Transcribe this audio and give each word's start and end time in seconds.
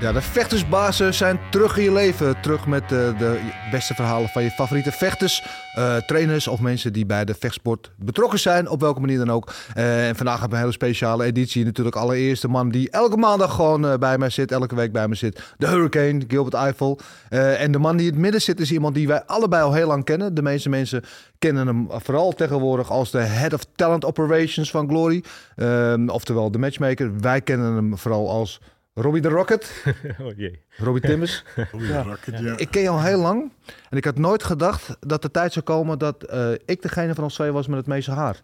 Ja, 0.00 0.12
de 0.12 0.20
vechtersbazen 0.20 1.14
zijn 1.14 1.40
terug 1.50 1.76
in 1.76 1.84
je 1.84 1.92
leven. 1.92 2.40
Terug 2.40 2.66
met 2.66 2.88
de, 2.88 3.14
de 3.18 3.40
beste 3.70 3.94
verhalen 3.94 4.28
van 4.28 4.42
je 4.42 4.50
favoriete 4.50 4.92
vechters, 4.92 5.44
eh, 5.74 5.96
trainers 5.96 6.48
of 6.48 6.60
mensen 6.60 6.92
die 6.92 7.06
bij 7.06 7.24
de 7.24 7.34
vechtsport 7.34 7.90
betrokken 7.96 8.38
zijn, 8.38 8.68
op 8.68 8.80
welke 8.80 9.00
manier 9.00 9.18
dan 9.18 9.30
ook. 9.30 9.52
Eh, 9.74 10.08
en 10.08 10.16
vandaag 10.16 10.40
hebben 10.40 10.50
we 10.50 10.54
een 10.54 10.70
hele 10.70 10.72
speciale 10.72 11.24
editie. 11.24 11.64
Natuurlijk 11.64 11.96
allereerst 11.96 12.42
de 12.42 12.48
man 12.48 12.68
die 12.68 12.90
elke 12.90 13.16
maandag 13.16 13.54
gewoon 13.54 13.86
eh, 13.86 13.98
bij 13.98 14.18
mij 14.18 14.30
zit, 14.30 14.52
elke 14.52 14.74
week 14.74 14.92
bij 14.92 15.08
me 15.08 15.14
zit. 15.14 15.54
De 15.58 15.66
Hurricane, 15.66 16.20
Gilbert 16.28 16.54
Eiffel. 16.54 16.98
en 17.28 17.72
de 17.72 17.78
man 17.78 17.96
die 17.96 18.06
in 18.06 18.12
het 18.12 18.22
midden 18.22 18.42
zit 18.42 18.60
is 18.60 18.72
iemand 18.72 18.94
die 18.94 19.06
wij 19.06 19.22
allebei 19.24 19.62
al 19.62 19.72
heel 19.72 19.86
lang 19.86 20.04
kennen. 20.04 20.34
De 20.34 20.42
meeste 20.42 20.68
mensen 20.68 21.02
kennen 21.38 21.66
hem 21.66 21.88
vooral 21.90 22.32
tegenwoordig 22.32 22.90
als 22.90 23.10
de 23.10 23.18
Head 23.18 23.52
of 23.52 23.64
Talent 23.76 24.04
Operations 24.04 24.70
van 24.70 24.88
Glory. 24.88 25.24
Ehm, 25.56 26.08
oftewel 26.08 26.50
de 26.50 26.58
matchmaker. 26.58 27.20
Wij 27.20 27.40
kennen 27.40 27.74
hem 27.74 27.98
vooral 27.98 28.30
als 28.30 28.60
Robbie 28.94 29.20
de 29.22 29.28
Rocket. 29.28 29.84
oh 30.22 30.36
jee. 30.36 30.62
Robbie 30.76 31.02
Timmers. 31.02 31.44
ja. 31.78 32.16
Ik 32.56 32.70
ken 32.70 32.82
je 32.82 32.88
al 32.88 33.02
heel 33.02 33.20
lang. 33.20 33.52
En 33.90 33.96
ik 33.96 34.04
had 34.04 34.18
nooit 34.18 34.42
gedacht 34.42 34.96
dat 35.00 35.22
de 35.22 35.30
tijd 35.30 35.52
zou 35.52 35.64
komen 35.64 35.98
dat 35.98 36.32
uh, 36.32 36.52
ik 36.64 36.82
degene 36.82 37.14
van 37.14 37.24
ons 37.24 37.34
twee 37.34 37.50
was 37.50 37.66
met 37.66 37.78
het 37.78 37.86
meeste 37.86 38.10
haar. 38.10 38.40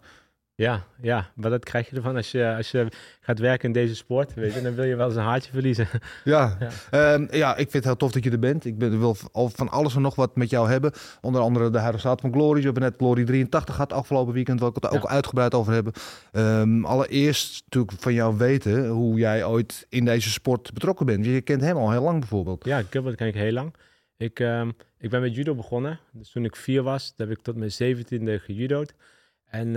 Ja, 0.57 0.83
ja, 1.01 1.31
maar 1.35 1.49
dat 1.49 1.63
krijg 1.63 1.89
je 1.89 1.95
ervan 1.95 2.15
als 2.15 2.31
je, 2.31 2.55
als 2.55 2.71
je 2.71 2.87
gaat 3.19 3.39
werken 3.39 3.67
in 3.67 3.73
deze 3.73 3.95
sport. 3.95 4.33
Weet 4.33 4.53
je, 4.53 4.61
dan 4.61 4.75
wil 4.75 4.85
je 4.85 4.95
wel 4.95 5.07
eens 5.07 5.15
een 5.15 5.23
haartje 5.23 5.51
verliezen. 5.51 5.87
Ja, 6.23 6.57
ja. 6.89 7.13
Um, 7.13 7.27
ja 7.31 7.51
ik 7.51 7.55
vind 7.55 7.73
het 7.73 7.83
heel 7.83 7.95
tof 7.95 8.11
dat 8.11 8.23
je 8.23 8.31
er 8.31 8.39
bent. 8.39 8.65
Ik 8.65 8.77
ben, 8.77 8.99
wil 8.99 9.15
van 9.33 9.69
alles 9.69 9.95
en 9.95 10.01
nog 10.01 10.15
wat 10.15 10.35
met 10.35 10.49
jou 10.49 10.69
hebben. 10.69 10.91
Onder 11.21 11.41
andere 11.41 11.69
de 11.69 11.77
huidige 11.77 11.99
staat 11.99 12.21
van 12.21 12.31
Glory. 12.31 12.59
We 12.59 12.65
hebben 12.65 12.83
net 12.83 12.95
Glory 12.97 13.23
83 13.23 13.75
gehad 13.75 13.93
afgelopen 13.93 14.33
weekend, 14.33 14.59
waar 14.59 14.69
ik 14.69 14.75
het 14.75 14.89
ook 14.91 15.03
ja. 15.03 15.09
uitgebreid 15.09 15.53
over 15.53 15.73
hebben. 15.73 15.93
Um, 16.31 16.85
allereerst 16.85 17.63
natuurlijk 17.63 18.01
van 18.01 18.13
jou 18.13 18.37
weten 18.37 18.87
hoe 18.87 19.17
jij 19.17 19.45
ooit 19.45 19.85
in 19.89 20.05
deze 20.05 20.29
sport 20.29 20.73
betrokken 20.73 21.05
bent. 21.05 21.25
Je 21.25 21.41
kent 21.41 21.61
hem 21.61 21.77
al 21.77 21.91
heel 21.91 22.03
lang 22.03 22.19
bijvoorbeeld. 22.19 22.65
Ja, 22.65 22.81
Gilbert 22.89 23.15
ken 23.15 23.27
ik 23.27 23.35
heel 23.35 23.51
lang. 23.51 23.73
Ik, 24.17 24.39
um, 24.39 24.75
ik 24.97 25.09
ben 25.09 25.21
met 25.21 25.35
judo 25.35 25.55
begonnen. 25.55 25.99
Dus 26.11 26.31
toen 26.31 26.45
ik 26.45 26.55
vier 26.55 26.83
was, 26.83 27.13
heb 27.17 27.29
ik 27.29 27.41
tot 27.41 27.55
mijn 27.55 27.71
zeventiende 27.71 28.39
gejudo'd. 28.39 28.93
En 29.49 29.75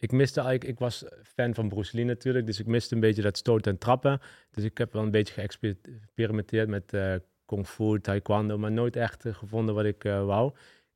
ik 0.00 0.12
miste 0.12 0.40
eigenlijk, 0.40 0.70
ik 0.70 0.78
was 0.78 1.04
fan 1.22 1.54
van 1.54 1.68
Bruce 1.68 1.96
Lee 1.96 2.04
natuurlijk, 2.04 2.46
dus 2.46 2.60
ik 2.60 2.66
miste 2.66 2.94
een 2.94 3.00
beetje 3.00 3.22
dat 3.22 3.36
stoten 3.36 3.72
en 3.72 3.78
trappen. 3.78 4.20
Dus 4.50 4.64
ik 4.64 4.78
heb 4.78 4.92
wel 4.92 5.02
een 5.02 5.10
beetje 5.10 5.34
geëxperimenteerd 5.34 6.68
met 6.68 6.92
uh, 6.92 7.14
kung 7.46 7.66
fu, 7.66 8.00
taekwondo, 8.00 8.58
maar 8.58 8.72
nooit 8.72 8.96
echt 8.96 9.24
uh, 9.24 9.34
gevonden 9.34 9.74
wat 9.74 9.84
ik 9.84 10.04
uh, 10.04 10.24
wou. 10.24 10.52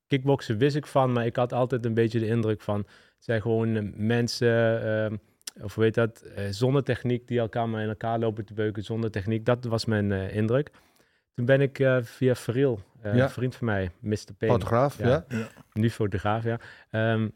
Kickboksen 0.06 0.59
wist 0.59 0.77
ik 0.77 0.87
van, 0.87 1.12
maar 1.12 1.27
ik 1.27 1.37
had 1.37 1.53
altijd 1.53 1.84
een 1.84 1.95
beetje 1.95 2.19
de 2.19 2.27
indruk 2.27 2.61
van, 2.61 2.79
het 2.79 3.25
zijn 3.25 3.41
gewoon 3.41 3.93
mensen, 4.06 5.21
of 5.62 5.75
weet 5.75 5.95
dat, 5.95 6.25
zonder 6.50 6.84
techniek 6.84 7.29
die 7.29 7.39
elkaar 7.39 7.69
maar 7.69 7.83
in 7.83 7.89
elkaar 7.89 8.19
lopen 8.19 8.45
te 8.45 8.55
beuken, 8.55 8.84
zonder 8.84 9.11
techniek. 9.11 9.45
Dat 9.45 9.65
was 9.65 9.84
mijn 9.84 10.12
indruk. 10.12 10.71
Toen 11.34 11.45
ben 11.45 11.61
ik 11.61 11.89
via 12.03 12.34
Veril, 12.34 12.81
ja. 13.03 13.12
een 13.12 13.31
vriend 13.31 13.56
van 13.56 13.67
mij, 13.67 13.91
Mr. 14.00 14.17
Payne. 14.39 14.55
Fotograaf, 14.55 14.99
ja. 14.99 15.25
ja. 15.29 15.49
Nu 15.73 15.91
fotograaf, 15.91 16.45
ja. 16.45 16.59
Um, 17.12 17.33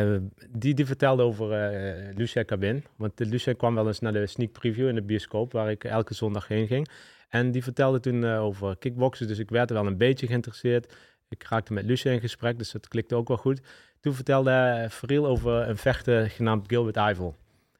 uh, 0.00 0.18
die, 0.48 0.74
die 0.74 0.86
vertelde 0.86 1.22
over 1.22 1.74
uh, 2.18 2.44
Cabin. 2.44 2.84
Want 2.96 3.16
de 3.16 3.26
Lucia 3.26 3.52
kwam 3.52 3.74
wel 3.74 3.86
eens 3.86 4.00
naar 4.00 4.12
de 4.12 4.26
sneak 4.26 4.52
preview 4.52 4.88
in 4.88 4.94
de 4.94 5.02
bioscoop, 5.02 5.52
waar 5.52 5.70
ik 5.70 5.84
elke 5.84 6.14
zondag 6.14 6.48
heen 6.48 6.66
ging. 6.66 6.88
En 7.28 7.50
die 7.50 7.62
vertelde 7.62 8.00
toen 8.00 8.22
uh, 8.22 8.42
over 8.42 8.76
kickboksen, 8.76 9.26
dus 9.26 9.38
ik 9.38 9.50
werd 9.50 9.70
er 9.70 9.76
wel 9.76 9.86
een 9.86 9.96
beetje 9.96 10.26
geïnteresseerd. 10.26 10.94
Ik 11.28 11.44
raakte 11.48 11.72
met 11.72 11.84
Lucia 11.84 12.12
in 12.12 12.20
gesprek, 12.20 12.58
dus 12.58 12.72
dat 12.72 12.88
klikte 12.88 13.14
ook 13.14 13.28
wel 13.28 13.36
goed. 13.36 13.60
Toen 14.00 14.14
vertelde 14.14 14.86
Friel 14.90 15.26
over 15.26 15.68
een 15.68 15.76
vechter 15.76 16.30
genaamd 16.30 16.68
Gilbert 16.68 16.96
Eiffel. 16.96 17.36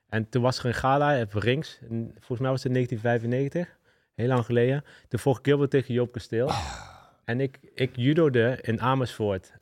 En 0.09 0.29
toen 0.29 0.43
was 0.43 0.59
er 0.59 0.65
een 0.65 0.75
gala 0.75 1.21
op 1.21 1.33
Rings, 1.33 1.79
volgens 2.15 2.41
mij 2.41 2.50
was 2.50 2.62
het 2.62 2.73
1995, 2.73 3.77
heel 4.15 4.29
lang 4.29 4.44
geleden. 4.44 4.84
Toen 5.09 5.21
vocht 5.21 5.44
Gilbert 5.44 5.71
tegen 5.71 5.94
Joop 5.94 6.12
Kasteel. 6.12 6.47
Oh. 6.47 6.92
En 7.25 7.41
ik, 7.41 7.59
ik 7.75 7.91
judode 7.94 8.59
in 8.60 8.81
Amersfoort. 8.81 9.53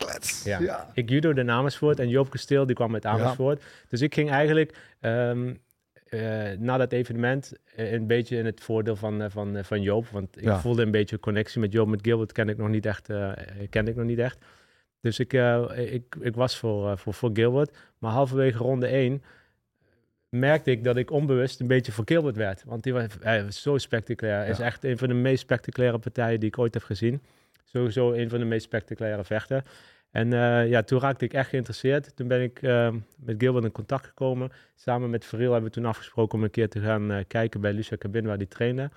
Ja. 0.43 0.59
ja. 0.59 0.91
Ik 0.93 1.09
judode 1.09 1.41
in 1.41 1.49
Amersfoort 1.49 1.99
en 1.99 2.09
Joop 2.09 2.29
Kasteel 2.29 2.65
die 2.65 2.75
kwam 2.75 2.93
uit 2.93 3.05
Amersfoort. 3.05 3.63
Dus 3.87 4.01
ik 4.01 4.13
ging 4.13 4.29
eigenlijk 4.29 4.77
um, 5.01 5.61
uh, 6.09 6.51
na 6.57 6.77
dat 6.77 6.91
evenement 6.91 7.53
uh, 7.77 7.91
een 7.91 8.07
beetje 8.07 8.37
in 8.37 8.45
het 8.45 8.61
voordeel 8.61 8.95
van, 8.95 9.21
uh, 9.21 9.27
van, 9.29 9.63
van 9.63 9.81
Joop. 9.81 10.07
Want 10.07 10.37
ik 10.37 10.43
ja. 10.43 10.59
voelde 10.59 10.81
een 10.81 10.91
beetje 10.91 11.15
een 11.15 11.21
connectie 11.21 11.59
met 11.59 11.71
Joop. 11.71 11.87
Met 11.87 11.99
Gilbert 12.01 12.31
ken 12.31 12.49
ik 12.49 12.57
nog 12.57 12.69
niet 12.69 12.85
echt. 12.85 13.07
ken 13.69 13.87
ik 13.87 13.95
nog 13.95 14.05
niet 14.05 14.19
echt. 14.19 14.45
Dus 15.01 15.19
ik, 15.19 15.33
ik, 15.75 16.15
ik 16.19 16.35
was 16.35 16.57
voor, 16.57 16.97
voor, 16.97 17.13
voor 17.13 17.29
Gilbert. 17.33 17.77
Maar 17.97 18.11
halverwege 18.11 18.57
ronde 18.57 18.87
1 18.87 19.23
merkte 20.29 20.71
ik 20.71 20.83
dat 20.83 20.97
ik 20.97 21.11
onbewust 21.11 21.59
een 21.59 21.67
beetje 21.67 21.91
voor 21.91 22.03
Gilbert 22.07 22.35
werd. 22.35 22.63
Want 22.65 22.83
die 22.83 22.93
was, 22.93 23.05
was 23.21 23.61
zo 23.61 23.77
spectaculair. 23.77 24.37
Hij 24.37 24.49
is 24.49 24.59
echt 24.59 24.83
een 24.83 24.97
van 24.97 25.07
de 25.07 25.13
meest 25.13 25.41
spectaculaire 25.41 25.99
partijen 25.99 26.39
die 26.39 26.49
ik 26.49 26.59
ooit 26.59 26.73
heb 26.73 26.83
gezien. 26.83 27.21
Sowieso 27.71 28.11
een 28.11 28.29
van 28.29 28.39
de 28.39 28.45
meest 28.45 28.63
spectaculaire 28.63 29.23
vechten. 29.23 29.63
En 30.11 30.31
uh, 30.31 30.69
ja, 30.69 30.83
toen 30.83 30.99
raakte 30.99 31.25
ik 31.25 31.33
echt 31.33 31.49
geïnteresseerd. 31.49 32.15
Toen 32.15 32.27
ben 32.27 32.41
ik 32.41 32.61
uh, 32.61 32.93
met 33.17 33.35
Gilbert 33.37 33.65
in 33.65 33.71
contact 33.71 34.05
gekomen. 34.05 34.51
Samen 34.75 35.09
met 35.09 35.25
Verriel 35.25 35.51
hebben 35.51 35.69
we 35.69 35.75
toen 35.75 35.85
afgesproken 35.85 36.37
om 36.37 36.43
een 36.43 36.51
keer 36.51 36.69
te 36.69 36.79
gaan 36.79 37.11
uh, 37.11 37.17
kijken 37.27 37.61
bij 37.61 37.73
Lucia 37.73 37.97
Cabin, 37.97 38.25
waar 38.25 38.37
die 38.37 38.47
trainde. 38.47 38.89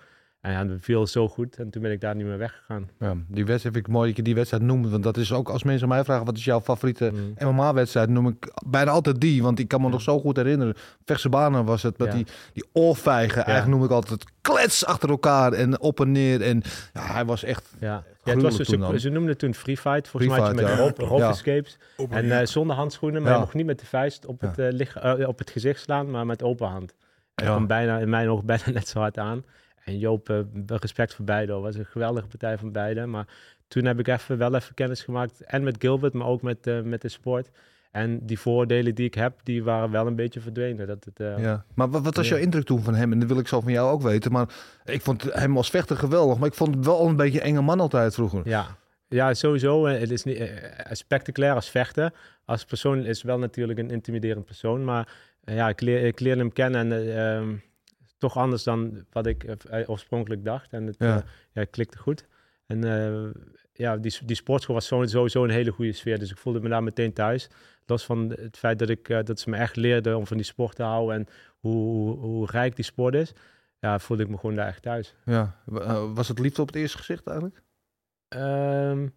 En 0.45 0.53
ja, 0.53 0.65
dat 0.65 0.77
viel 0.81 1.07
zo 1.07 1.29
goed. 1.29 1.57
En 1.57 1.71
toen 1.71 1.83
ben 1.83 1.91
ik 1.91 2.01
daar 2.01 2.15
niet 2.15 2.27
meer 2.27 2.39
weggegaan. 2.39 2.89
Ja, 2.99 3.17
die 3.29 3.45
wedstrijd 3.45 3.75
vind 3.75 3.87
ik 3.87 3.93
mooi 3.93 4.07
dat 4.09 4.17
je 4.17 4.23
die 4.23 4.35
wedstrijd 4.35 4.63
noemt. 4.63 4.91
Want 4.91 5.03
dat 5.03 5.17
is 5.17 5.33
ook 5.33 5.49
als 5.49 5.63
mensen 5.63 5.89
mij 5.89 6.05
vragen 6.05 6.25
wat 6.25 6.37
is 6.37 6.45
jouw 6.45 6.61
favoriete 6.61 7.13
mm. 7.13 7.49
MMA-wedstrijd, 7.49 8.09
noem 8.09 8.29
ik 8.29 8.53
bijna 8.67 8.91
altijd 8.91 9.21
die. 9.21 9.43
Want 9.43 9.59
ik 9.59 9.69
kan 9.69 9.81
me 9.81 9.89
nog 9.89 10.03
zo 10.03 10.21
goed 10.21 10.37
herinneren. 10.37 10.75
Vechtse 11.05 11.29
banen 11.29 11.65
was 11.65 11.83
het. 11.83 11.99
Met 11.99 12.09
ja. 12.09 12.15
die, 12.15 12.27
die 12.53 12.65
oorvijgen. 12.73 13.39
Ja. 13.39 13.47
Eigenlijk 13.47 13.77
noem 13.77 13.85
ik 13.85 13.95
altijd 13.95 14.25
klets 14.41 14.85
achter 14.87 15.09
elkaar 15.09 15.53
en 15.53 15.81
op 15.81 16.01
en 16.01 16.13
neer. 16.13 16.43
En 16.43 16.63
ja, 16.93 17.13
hij 17.13 17.25
was 17.25 17.45
echt. 17.45 17.75
Ja. 17.81 18.05
Ja, 18.25 18.33
het 18.33 18.43
was, 18.43 18.57
ze, 18.57 18.99
ze 19.01 19.09
noemden 19.09 19.31
het 19.31 19.39
toen 19.39 19.55
free 19.55 19.77
fight. 19.77 20.09
Volgens 20.09 20.39
mij 20.39 20.55
met 20.55 20.69
ja. 20.69 20.77
rope, 20.77 21.25
escapes. 21.25 21.79
En 22.11 22.25
uh, 22.25 22.45
zonder 22.45 22.77
handschoenen, 22.77 23.23
maar 23.23 23.33
je 23.33 23.39
mocht 23.39 23.55
niet 23.55 23.67
met 23.67 23.81
de 23.81 23.87
vuist 23.87 24.27
op, 24.27 24.41
het, 24.41 24.59
uh, 24.59 24.67
lig, 24.71 25.05
uh, 25.05 25.29
op 25.29 25.39
het 25.39 25.51
gezicht 25.51 25.81
slaan, 25.81 26.11
maar 26.11 26.27
met 26.27 26.43
open 26.43 26.69
hand. 26.69 26.95
En 27.35 27.45
kwam 27.45 27.67
bijna, 27.67 27.99
in 27.99 28.09
mijn 28.09 28.29
ogen 28.29 28.47
bijna 28.47 28.71
net 28.73 28.89
zo 28.89 28.99
hard 28.99 29.19
aan. 29.19 29.45
En 29.85 29.99
Joop, 29.99 30.29
uh, 30.29 30.39
respect 30.67 31.15
voor 31.15 31.25
beide. 31.25 31.53
was 31.53 31.77
een 31.77 31.87
geweldige 31.87 32.27
partij 32.27 32.59
van 32.59 32.73
beide. 32.73 33.07
Maar 33.07 33.27
toen 33.69 33.85
heb 33.85 33.99
ik 33.99 34.09
even, 34.09 34.39
wel 34.39 34.55
even 34.55 34.75
kennis 34.75 35.03
gemaakt. 35.03 35.41
En 35.41 35.63
met 35.63 35.77
Gilbert, 35.79 36.13
maar 36.13 36.27
ook 36.27 36.43
met, 36.43 36.67
uh, 36.67 36.81
met 36.83 37.03
de 37.03 37.09
sport. 37.09 37.51
En 37.91 38.27
die 38.27 38.39
voordelen 38.39 38.95
die 38.95 39.07
ik 39.07 39.15
heb, 39.15 39.41
die 39.43 39.65
waren 39.65 39.91
wel 39.91 40.07
een 40.07 40.17
beetje 40.17 40.41
verdwenen. 40.41 40.87
Dat 40.87 41.05
het, 41.05 41.21
uh, 41.21 41.39
ja. 41.39 41.65
Maar 41.75 41.91
wat, 41.91 42.03
wat 42.03 42.17
was 42.17 42.29
jouw 42.29 42.39
indruk 42.39 42.65
toen 42.65 42.83
van 42.83 42.95
hem? 42.95 43.13
En 43.13 43.19
dat 43.19 43.29
wil 43.29 43.39
ik 43.39 43.49
zo 43.49 43.61
van 43.61 43.73
jou 43.73 43.91
ook 43.91 44.03
weten. 44.03 44.33
Maar 44.33 44.49
ik 44.85 45.01
vond 45.01 45.23
hem 45.23 45.57
als 45.57 45.71
vechter 45.71 45.97
geweldig. 45.97 46.39
Maar 46.39 46.49
ik 46.49 46.55
vond 46.55 46.75
het 46.75 46.85
wel 46.85 47.07
een 47.07 47.17
beetje 47.17 47.41
enge 47.41 47.61
man 47.61 47.81
altijd 47.81 48.15
vroeger. 48.15 48.41
Ja, 48.45 48.67
ja 49.09 49.35
sowieso. 49.35 49.87
Het 49.87 50.11
is 50.11 50.25
niet 50.25 50.41
uh, 50.41 50.49
spectaculair 50.91 51.55
als 51.55 51.69
vechter. 51.71 52.13
Als 52.45 52.65
persoon 52.65 53.05
is 53.05 53.23
wel 53.23 53.39
natuurlijk 53.39 53.79
een 53.79 53.91
intimiderend 53.91 54.45
persoon. 54.45 54.85
Maar 54.85 55.09
ja, 55.45 55.69
ik, 55.69 55.81
leer, 55.81 56.05
ik 56.05 56.21
leerde 56.21 56.41
hem 56.41 56.53
kennen 56.53 56.93
en... 56.93 57.63
Ehm, 58.25 58.33
toch 58.33 58.43
anders 58.43 58.63
dan 58.63 59.05
wat 59.13 59.27
ik 59.27 59.45
uh, 59.45 59.89
oorspronkelijk 59.91 60.45
dacht. 60.45 60.73
En 60.73 60.87
het 60.87 60.97
ja. 60.99 61.25
Ja, 61.53 61.65
klikte 61.65 61.99
goed. 61.99 62.27
En 62.67 62.81
ja, 63.73 63.97
die, 63.97 64.19
die 64.25 64.37
sportschool 64.37 64.75
was 64.75 64.87
sowieso 64.87 65.45
een 65.45 65.51
hele 65.51 65.71
goede 65.71 65.93
sfeer. 65.93 66.19
Dus 66.19 66.31
ik 66.31 66.39
voelde 66.39 66.61
me 66.61 66.69
daar 66.69 66.83
meteen 66.83 67.13
thuis. 67.13 67.49
Los 67.87 68.05
van 68.05 68.31
het 68.31 68.59
feit 68.59 68.79
dat, 68.79 68.89
ik, 68.89 69.27
dat 69.27 69.41
ze 69.41 69.51
me 69.51 69.57
echt 69.57 69.77
leerden 69.77 70.17
om 70.17 70.27
van 70.27 70.37
die 70.37 70.47
sport 70.47 70.77
te 70.77 70.83
houden 70.83 71.17
en 71.17 71.27
hoe, 71.59 72.17
hoe, 72.19 72.47
rijk 72.51 72.77
die 72.77 72.85
sport 72.85 73.15
is. 73.15 73.33
Ja, 73.79 73.99
voelde 73.99 74.23
ik 74.23 74.29
me 74.29 74.39
gewoon 74.39 74.57
daar 74.57 74.67
echt 74.67 74.83
thuis. 74.83 75.15
Ja, 75.25 75.57
was 76.15 76.29
het 76.29 76.39
liefde 76.39 76.63
op 76.63 76.67
het 76.67 76.77
eerste 76.77 76.99
gezicht 76.99 77.27
eigenlijk? 77.27 77.63
Um, 78.29 79.15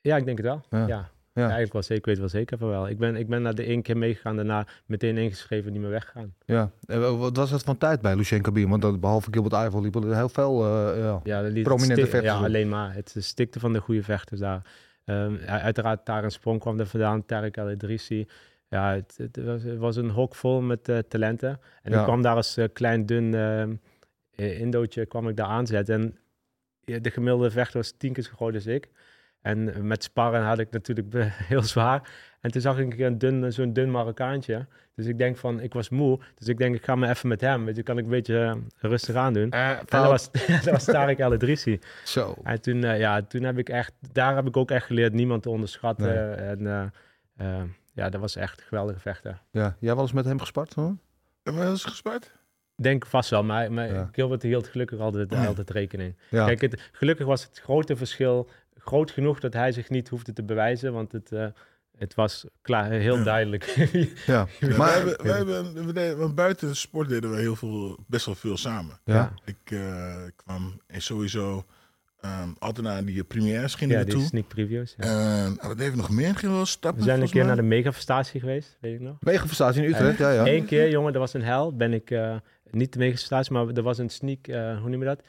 ja, 0.00 0.16
ik 0.16 0.24
denk 0.24 0.38
het 0.38 0.46
wel. 0.46 0.64
Ja. 0.70 0.86
ja. 0.86 1.10
Ja. 1.34 1.40
Eigenlijk 1.42 1.72
wel 1.72 1.82
zeker, 1.82 1.96
ik 1.96 2.06
weet 2.06 2.18
wel 2.18 2.28
zeker 2.28 2.58
van 2.58 2.68
wel. 2.68 2.88
Ik 2.88 2.98
ben, 2.98 3.16
ik 3.16 3.28
ben 3.28 3.42
naar 3.42 3.54
de 3.54 3.62
één 3.62 3.82
keer 3.82 3.96
meegegaan, 3.96 4.36
daarna 4.36 4.66
meteen 4.86 5.16
ingeschreven, 5.16 5.72
niet 5.72 5.80
meer 5.80 5.90
weggegaan. 5.90 6.34
Ja. 6.44 6.70
En 6.86 7.18
wat 7.18 7.36
was 7.36 7.50
het 7.50 7.62
van 7.62 7.78
tijd 7.78 8.00
bij 8.00 8.16
Lucien 8.16 8.42
Cabine? 8.42 8.68
Want 8.68 8.82
dat, 8.82 9.00
behalve 9.00 9.28
Gilbert 9.32 9.54
Eiffel 9.54 9.82
liepen 9.82 10.02
er 10.04 10.16
heel 10.16 10.28
veel... 10.28 10.64
eh, 10.64 11.16
ja. 11.24 11.42
Dat 11.42 11.62
Prominente 11.62 12.00
vechters 12.06 12.24
Ja, 12.32 12.38
op. 12.38 12.44
alleen 12.44 12.68
maar. 12.68 12.94
Het 12.94 13.14
stikte 13.18 13.60
van 13.60 13.72
de 13.72 13.80
goede 13.80 14.02
vechters 14.02 14.40
daar. 14.40 14.62
Ja, 15.04 15.60
uiteraard, 15.60 16.04
Taren 16.04 16.30
Sprong 16.30 16.60
kwam 16.60 16.78
er 16.80 16.86
vandaan, 16.86 17.24
Tarek 17.26 17.56
El 17.56 17.70
Idrissi. 17.70 18.26
Ja, 18.68 18.92
het, 18.94 19.14
het, 19.16 19.44
was, 19.44 19.62
het 19.62 19.78
was 19.78 19.96
een 19.96 20.10
hok 20.10 20.34
vol 20.34 20.60
met 20.60 20.88
eh, 20.88 20.98
talenten. 20.98 21.60
En 21.82 21.92
Ja. 21.92 21.98
ik 21.98 22.04
kwam 22.04 22.22
daar 22.22 22.36
als 22.36 22.56
eh, 22.56 22.64
klein, 22.72 23.06
dun 23.06 23.34
eh, 24.36 24.60
Indootje 24.60 25.06
kwam 25.06 25.28
ik 25.28 25.36
daar 25.36 25.46
aanzetten. 25.46 25.94
En 26.84 27.02
de 27.02 27.10
gemiddelde 27.10 27.50
vechter 27.50 27.76
was 27.76 27.94
tien 27.96 28.12
keer 28.12 28.22
zo 28.22 28.30
groot 28.34 28.54
als 28.54 28.66
ik. 28.66 28.88
En 29.42 29.86
met 29.86 30.02
sparren 30.02 30.42
had 30.42 30.58
ik 30.58 30.70
natuurlijk 30.70 31.06
heel 31.52 31.62
zwaar. 31.62 32.10
En 32.40 32.50
toen 32.50 32.60
zag 32.60 32.78
ik 32.78 32.98
een 32.98 33.18
dun, 33.18 33.52
zo'n 33.52 33.72
dun 33.72 33.90
Marokkaantje. 33.90 34.66
Dus 34.94 35.06
ik 35.06 35.18
denk 35.18 35.36
van, 35.36 35.60
ik 35.60 35.72
was 35.72 35.88
moe. 35.88 36.20
Dus 36.34 36.48
ik 36.48 36.58
denk, 36.58 36.74
ik 36.74 36.84
ga 36.84 36.94
maar 36.94 37.08
even 37.10 37.28
met 37.28 37.40
hem. 37.40 37.64
Weet 37.64 37.76
je, 37.76 37.82
kan 37.82 37.98
ik 37.98 38.04
een 38.04 38.10
beetje 38.10 38.38
eh, 38.38 38.54
rustig 38.90 39.14
aan 39.14 39.32
doen. 39.32 39.50
Eh, 39.50 39.70
En 39.70 39.84
dat 39.88 40.06
was, 40.06 40.30
dat 40.64 40.64
was 40.64 40.84
Tarek 40.84 41.18
El 41.18 41.32
Idrissi. 41.34 41.78
Zo. 42.04 42.34
En 42.42 42.60
toen, 42.60 42.84
eh, 42.84 42.98
ja, 42.98 43.22
toen 43.22 43.42
heb 43.42 43.58
ik 43.58 43.68
echt, 43.68 43.92
daar 44.12 44.34
heb 44.34 44.46
ik 44.46 44.56
ook 44.56 44.70
echt 44.70 44.86
geleerd 44.86 45.12
niemand 45.12 45.42
te 45.42 45.50
onderschatten. 45.50 46.06
Nee. 46.06 46.34
En 46.34 46.66
eh, 46.66 47.56
eh, 47.58 47.62
ja, 47.92 48.08
dat 48.08 48.20
was 48.20 48.36
echt 48.36 48.58
een 48.60 48.66
geweldige 48.66 49.00
vechter. 49.00 49.40
Ja. 49.50 49.76
Jij 49.78 49.94
wel 49.94 50.02
eens 50.02 50.12
met 50.12 50.24
hem 50.24 50.40
gespart? 50.40 50.74
Hoor? 50.74 50.96
Hebben 51.42 51.52
we 51.62 51.66
wel 51.68 51.70
eens 51.70 51.84
gespart? 51.84 52.32
Denk 52.76 53.06
vast 53.06 53.30
wel, 53.30 53.44
maar, 53.44 53.72
maar 53.72 53.92
Ja. 53.92 54.08
Gilbert 54.12 54.42
hield 54.42 54.68
gelukkig 54.68 54.98
altijd, 54.98 55.34
altijd 55.46 55.70
rekening. 55.70 56.16
Ja. 56.28 56.46
Kijk, 56.46 56.60
het, 56.60 56.88
gelukkig 56.92 57.26
was 57.26 57.44
het 57.44 57.58
grote 57.64 57.96
verschil 57.96 58.48
groot 58.84 59.10
genoeg 59.10 59.40
dat 59.40 59.52
hij 59.52 59.72
zich 59.72 59.90
niet 59.90 60.08
hoefde 60.08 60.32
te 60.32 60.42
bewijzen, 60.42 60.92
want 60.92 61.12
het, 61.12 61.32
eh, 61.32 61.46
het 61.98 62.14
was 62.14 62.44
klaar, 62.62 62.90
heel 62.90 63.16
Ja. 63.16 63.24
duidelijk. 63.24 63.64
ja. 64.26 64.46
Maar, 64.60 64.76
wij 64.78 64.92
hebben, 64.96 65.16
wij 65.26 65.36
hebben, 65.36 65.86
we 65.86 65.92
deden, 65.92 66.34
buiten 66.34 66.68
de 66.68 66.74
sport 66.74 67.08
deden 67.08 67.30
we 67.30 67.36
heel 67.38 67.56
veel, 67.56 67.98
best 68.06 68.26
wel 68.26 68.34
veel 68.34 68.56
samen. 68.56 68.98
ja. 69.04 69.32
Ik 69.44 69.70
eh, 69.70 70.16
kwam 70.36 70.80
en 70.86 71.02
sowieso 71.02 71.64
ehm, 72.20 72.48
altijd 72.58 72.86
naar 72.86 73.04
die 73.04 73.24
premières 73.24 73.74
gingen 73.74 73.94
ja, 73.98 74.00
we 74.04 74.06
die 74.10 74.14
toe. 74.18 74.24
sneak 74.24 74.48
previews. 74.48 74.94
ja. 74.98 75.44
En 75.44 75.58
wat 75.68 75.76
deden 75.78 75.90
we 75.92 75.96
nog 75.98 76.10
meer? 76.10 76.34
Gingen 76.34 76.50
we 76.50 76.56
wel 76.56 76.66
stappen? 76.66 77.00
We 77.00 77.06
zijn 77.08 77.20
een 77.20 77.26
keer 77.30 77.36
mij? 77.36 77.46
naar 77.46 77.56
de 77.56 77.62
megafestatie 77.68 78.40
geweest, 78.40 78.76
weet 78.80 78.94
ik 78.94 79.00
nog. 79.00 79.16
Megafestatie 79.20 79.82
in 79.82 79.88
Utrecht, 79.88 80.18
ja, 80.18 80.30
ja. 80.32 80.46
Eén 80.46 80.64
keer, 80.64 80.90
jongen, 80.90 81.12
dat 81.12 81.20
was 81.20 81.34
een 81.34 81.42
hel. 81.42 81.76
Ben 81.76 81.92
ik 81.92 82.10
eh, 82.10 82.36
niet 82.70 82.92
de 82.92 82.98
megafestatie, 82.98 83.52
maar 83.52 83.66
er 83.68 83.82
was 83.82 83.98
een 83.98 84.10
sneak, 84.10 84.46
eh, 84.46 84.80
hoe 84.80 84.88
noem 84.88 85.00
je 85.00 85.06
dat? 85.06 85.22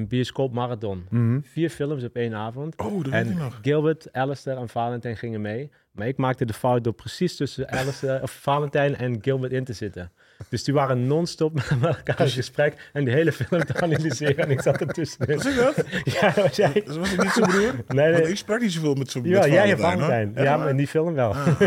Een 0.00 0.08
bioscoop 0.08 0.52
marathon. 0.52 1.06
Mhm. 1.10 1.40
Vier 1.42 1.70
films 1.70 2.04
op 2.04 2.16
één 2.16 2.34
avond. 2.34 2.76
Oh, 2.78 3.02
dat 3.02 3.12
weet 3.12 3.24
ik 3.26 3.30
En 3.30 3.36
nog. 3.36 3.58
Gilbert, 3.62 4.12
Alistair 4.12 4.56
en 4.56 4.68
Valentijn 4.68 5.16
gingen 5.16 5.40
mee. 5.40 5.70
Maar 5.92 6.06
ik 6.06 6.16
maakte 6.16 6.44
de 6.44 6.52
fout 6.52 6.84
door 6.84 6.92
precies 6.92 7.36
tussen 7.36 7.68
Alistair, 7.70 8.22
of 8.22 8.30
Valentijn 8.30 8.96
en 8.96 9.18
Gilbert 9.22 9.52
in 9.52 9.64
te 9.64 9.72
zitten. 9.72 10.12
Dus 10.48 10.64
die 10.64 10.74
waren 10.74 11.06
non-stop 11.06 11.54
met 11.54 11.96
elkaar 11.96 12.20
in 12.20 12.28
gesprek 12.28 12.90
en 12.92 13.04
de 13.04 13.10
hele 13.10 13.32
film 13.32 13.64
te 13.64 13.80
analyseren. 13.80 14.36
En 14.36 14.50
ik 14.50 14.60
zat 14.60 14.80
ertussen. 14.80 15.26
Was 15.34 15.46
ik 15.46 15.56
dat? 15.56 15.74
Ja, 16.20 16.32
dat 16.32 16.44
was 16.44 16.56
jij. 16.56 16.82
Dus 16.86 16.96
was 16.96 17.12
ik 17.12 17.22
niet 17.22 17.32
zijn 17.32 17.48
broer? 17.50 17.74
Nee, 17.88 18.10
Want 18.10 18.22
nee. 18.22 18.30
ik 18.32 18.36
sprak 18.36 18.60
niet 18.60 18.72
zoveel 18.72 18.94
met 18.94 19.10
zijn 19.10 19.24
Ja, 19.24 19.40
met 19.40 19.50
jij 19.52 19.76
Valentijn. 19.76 19.98
Valentijn. 19.98 20.36
Echt 20.36 20.46
Ja, 20.46 20.56
maar 20.56 20.68
in 20.68 20.76
die 20.76 20.86
film 20.86 21.14
wel. 21.14 21.34
Ah. 21.34 21.46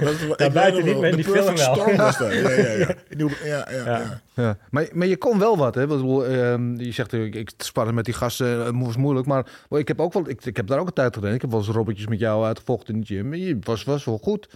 Dat 0.00 0.38
Daarbuiten 0.38 0.84
weet 0.84 0.92
niet, 0.92 1.00
maar 1.00 1.10
in 1.10 1.16
die 1.16 1.24
film 1.24 1.44
wel. 1.44 1.56
storm 1.56 1.96
was 1.96 2.18
dat. 2.18 2.32
Ja, 2.32 2.50
ja, 2.50 2.70
ja. 2.72 2.88
Ja, 3.18 3.28
ja, 3.44 3.66
Ja. 3.70 3.84
ja. 3.84 4.20
Ja. 4.34 4.56
Maar, 4.70 4.88
maar 4.92 5.06
je 5.06 5.16
kon 5.16 5.38
wel 5.38 5.56
wat, 5.56 5.74
hè? 5.74 5.82
Ik 5.82 5.88
bedoel, 5.88 6.26
ehm, 6.26 6.80
je 6.80 6.92
zegt, 6.92 7.12
eh, 7.12 7.24
ik, 7.24 7.34
ik 7.34 7.50
sparren 7.56 7.94
met 7.94 8.04
die 8.04 8.14
gasten 8.14 8.66
eh, 8.66 8.84
was 8.84 8.96
moeilijk, 8.96 9.26
maar 9.26 9.46
wel, 9.68 9.78
ik 9.78 9.88
heb 9.88 10.00
ook 10.00 10.12
wel, 10.12 10.28
ik, 10.28 10.44
ik 10.44 10.56
heb 10.56 10.66
daar 10.66 10.78
ook 10.78 10.86
een 10.86 10.92
tijd 10.92 11.14
gedaan. 11.14 11.32
Ik 11.32 11.40
heb 11.40 11.50
wel 11.50 11.58
eens 11.60 11.68
robbertjes 11.68 12.06
met 12.06 12.18
jou 12.18 12.44
uitgevochten 12.44 12.94
in 12.94 13.00
de 13.00 13.06
gym. 13.06 13.34
Je 13.34 13.58
was, 13.60 13.84
was 13.84 14.04
wel 14.04 14.18
goed. 14.18 14.48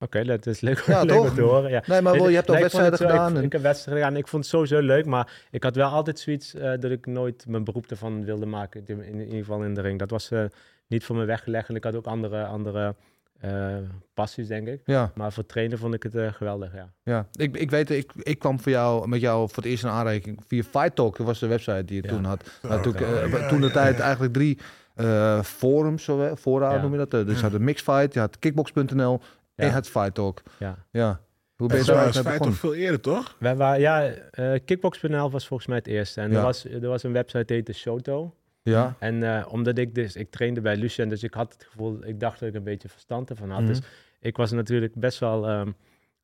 Oké, 0.00 0.24
dat 0.24 0.46
is 0.46 0.60
leuk, 0.60 0.78
Ja, 0.86 1.02
leuk 1.02 1.16
toch? 1.16 1.28
om 1.28 1.34
te 1.34 1.42
horen. 1.42 1.70
Ja. 1.70 1.82
Nee, 1.86 2.02
maar 2.02 2.12
wel, 2.12 2.28
je 2.28 2.34
hebt 2.34 2.50
ook 2.50 2.56
Nee, 2.56 2.64
ik 2.64 2.70
vond 2.70 2.82
wedstrijden 2.82 2.98
zo- 2.98 3.06
gedaan. 3.24 3.30
Ik, 3.32 3.38
en- 3.38 3.44
ik 3.44 3.52
heb 3.52 3.62
wedstrijden 3.62 4.04
gedaan. 4.04 4.18
Ik 4.20 4.28
vond 4.28 4.42
het 4.42 4.52
sowieso 4.52 4.80
leuk, 4.80 5.06
maar 5.06 5.32
ik 5.50 5.62
had 5.62 5.76
wel 5.76 5.88
altijd 5.90 6.18
zoiets 6.18 6.54
eh, 6.54 6.70
dat 6.80 6.90
ik 6.90 7.06
nooit 7.06 7.44
mijn 7.48 7.64
beroep 7.64 7.86
ervan 7.90 8.24
wilde 8.24 8.46
maken. 8.46 8.82
In, 8.86 9.02
in 9.04 9.20
ieder 9.20 9.38
geval 9.38 9.62
in 9.62 9.74
de 9.74 9.80
ring. 9.80 9.98
Dat 9.98 10.10
was 10.10 10.30
eh, 10.30 10.44
niet 10.86 11.04
voor 11.04 11.16
me 11.16 11.24
weggelegd. 11.24 11.68
En 11.68 11.74
ik 11.74 11.84
had 11.84 11.94
ook 11.94 12.06
andere, 12.06 12.44
andere 12.44 12.94
eh, 13.40 13.76
passies, 14.14 14.46
denk 14.48 14.68
ik. 14.68 14.80
ja, 14.84 15.12
Maar 15.14 15.32
voor 15.32 15.46
trainen 15.46 15.78
vond 15.78 15.94
ik 15.94 16.02
het 16.02 16.14
eh, 16.14 16.32
geweldig, 16.32 16.74
ja. 16.74 16.92
ja. 17.02 17.26
Ik, 17.32 17.56
ik 17.56 17.70
weet, 17.70 17.90
ik, 17.90 18.12
ik 18.22 18.38
kwam 18.38 18.60
voor 18.60 18.72
jou, 18.72 19.08
met 19.08 19.20
jou 19.20 19.48
voor 19.48 19.56
het 19.62 19.64
eerst 19.72 19.84
in 19.84 19.90
aanrekening 19.90 20.40
via 20.46 20.62
Fight 20.62 20.94
Talk. 20.94 21.16
Dat 21.16 21.26
was 21.26 21.38
de 21.38 21.46
website 21.46 21.84
die 21.84 21.96
je 21.96 22.02
Ja. 22.02 22.08
toen 22.14 22.24
had. 22.24 22.42
Oh, 22.64 22.70
Nou, 22.70 22.82
toen, 22.82 22.92
oké. 22.92 23.04
eh, 23.04 23.30
Ja, 23.32 23.48
toen 23.48 23.60
de 23.60 23.70
tijd 23.70 23.96
ja. 23.96 24.02
eigenlijk 24.02 24.32
drie 24.32 24.58
eh, 24.94 25.42
forums, 25.42 26.04
zo, 26.04 26.36
fora 26.36 26.74
Ja. 26.74 26.80
noem 26.82 26.92
je 26.92 27.06
dat. 27.06 27.10
Dus 27.26 27.36
je 27.36 27.42
had 27.42 27.50
de 27.52 27.60
Mixfight, 27.60 28.14
je 28.14 28.20
had 28.20 28.38
Kickbox.nl 28.38 29.20
Ja. 29.66 29.72
had 29.72 29.88
Fight 29.88 30.14
Talk. 30.14 30.42
ja. 30.58 30.76
Ja. 30.90 31.20
Hoe 31.56 31.68
ben 31.68 31.76
je 31.78 31.84
feit 31.84 32.12
toch 32.12 32.22
begonnen? 32.22 32.54
veel 32.54 32.74
eerder, 32.74 33.00
toch? 33.00 33.36
Wij 33.38 33.56
waren, 33.56 33.80
ja, 33.80 34.06
eh 34.30 34.52
Kickbox.nl 34.64 35.30
was 35.30 35.46
volgens 35.46 35.68
mij 35.68 35.78
het 35.78 35.86
eerste. 35.86 36.20
En 36.20 36.30
Ja. 36.30 36.36
er, 36.36 36.42
was, 36.42 36.64
er 36.64 36.88
was 36.88 37.02
een 37.02 37.12
website 37.12 37.44
die 37.44 37.56
heette 37.56 37.72
Shoto. 37.72 38.34
Ja. 38.62 38.96
En 38.98 39.22
eh, 39.22 39.46
omdat 39.52 39.78
ik 39.78 39.94
dus, 39.94 40.16
ik 40.16 40.30
trainde 40.30 40.60
bij 40.60 40.76
Lucien, 40.76 41.08
dus 41.08 41.22
ik 41.22 41.34
had 41.34 41.52
het 41.52 41.64
gevoel, 41.64 42.04
ik 42.04 42.20
dacht 42.20 42.40
dat 42.40 42.48
ik 42.48 42.54
een 42.54 42.64
beetje 42.64 42.88
verstand 42.88 43.30
ervan 43.30 43.50
had. 43.50 43.60
Mhm. 43.60 43.68
Dus 43.68 43.80
ik 44.20 44.36
was 44.36 44.50
natuurlijk 44.50 44.94
best 44.94 45.18
wel, 45.18 45.46
ehm, 45.46 45.70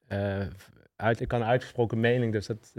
eh, 0.06 0.46
uit, 0.96 1.20
ik 1.20 1.30
had 1.30 1.40
een 1.40 1.46
uitgesproken 1.46 2.00
mening, 2.00 2.32
dus 2.32 2.46
dat 2.46 2.72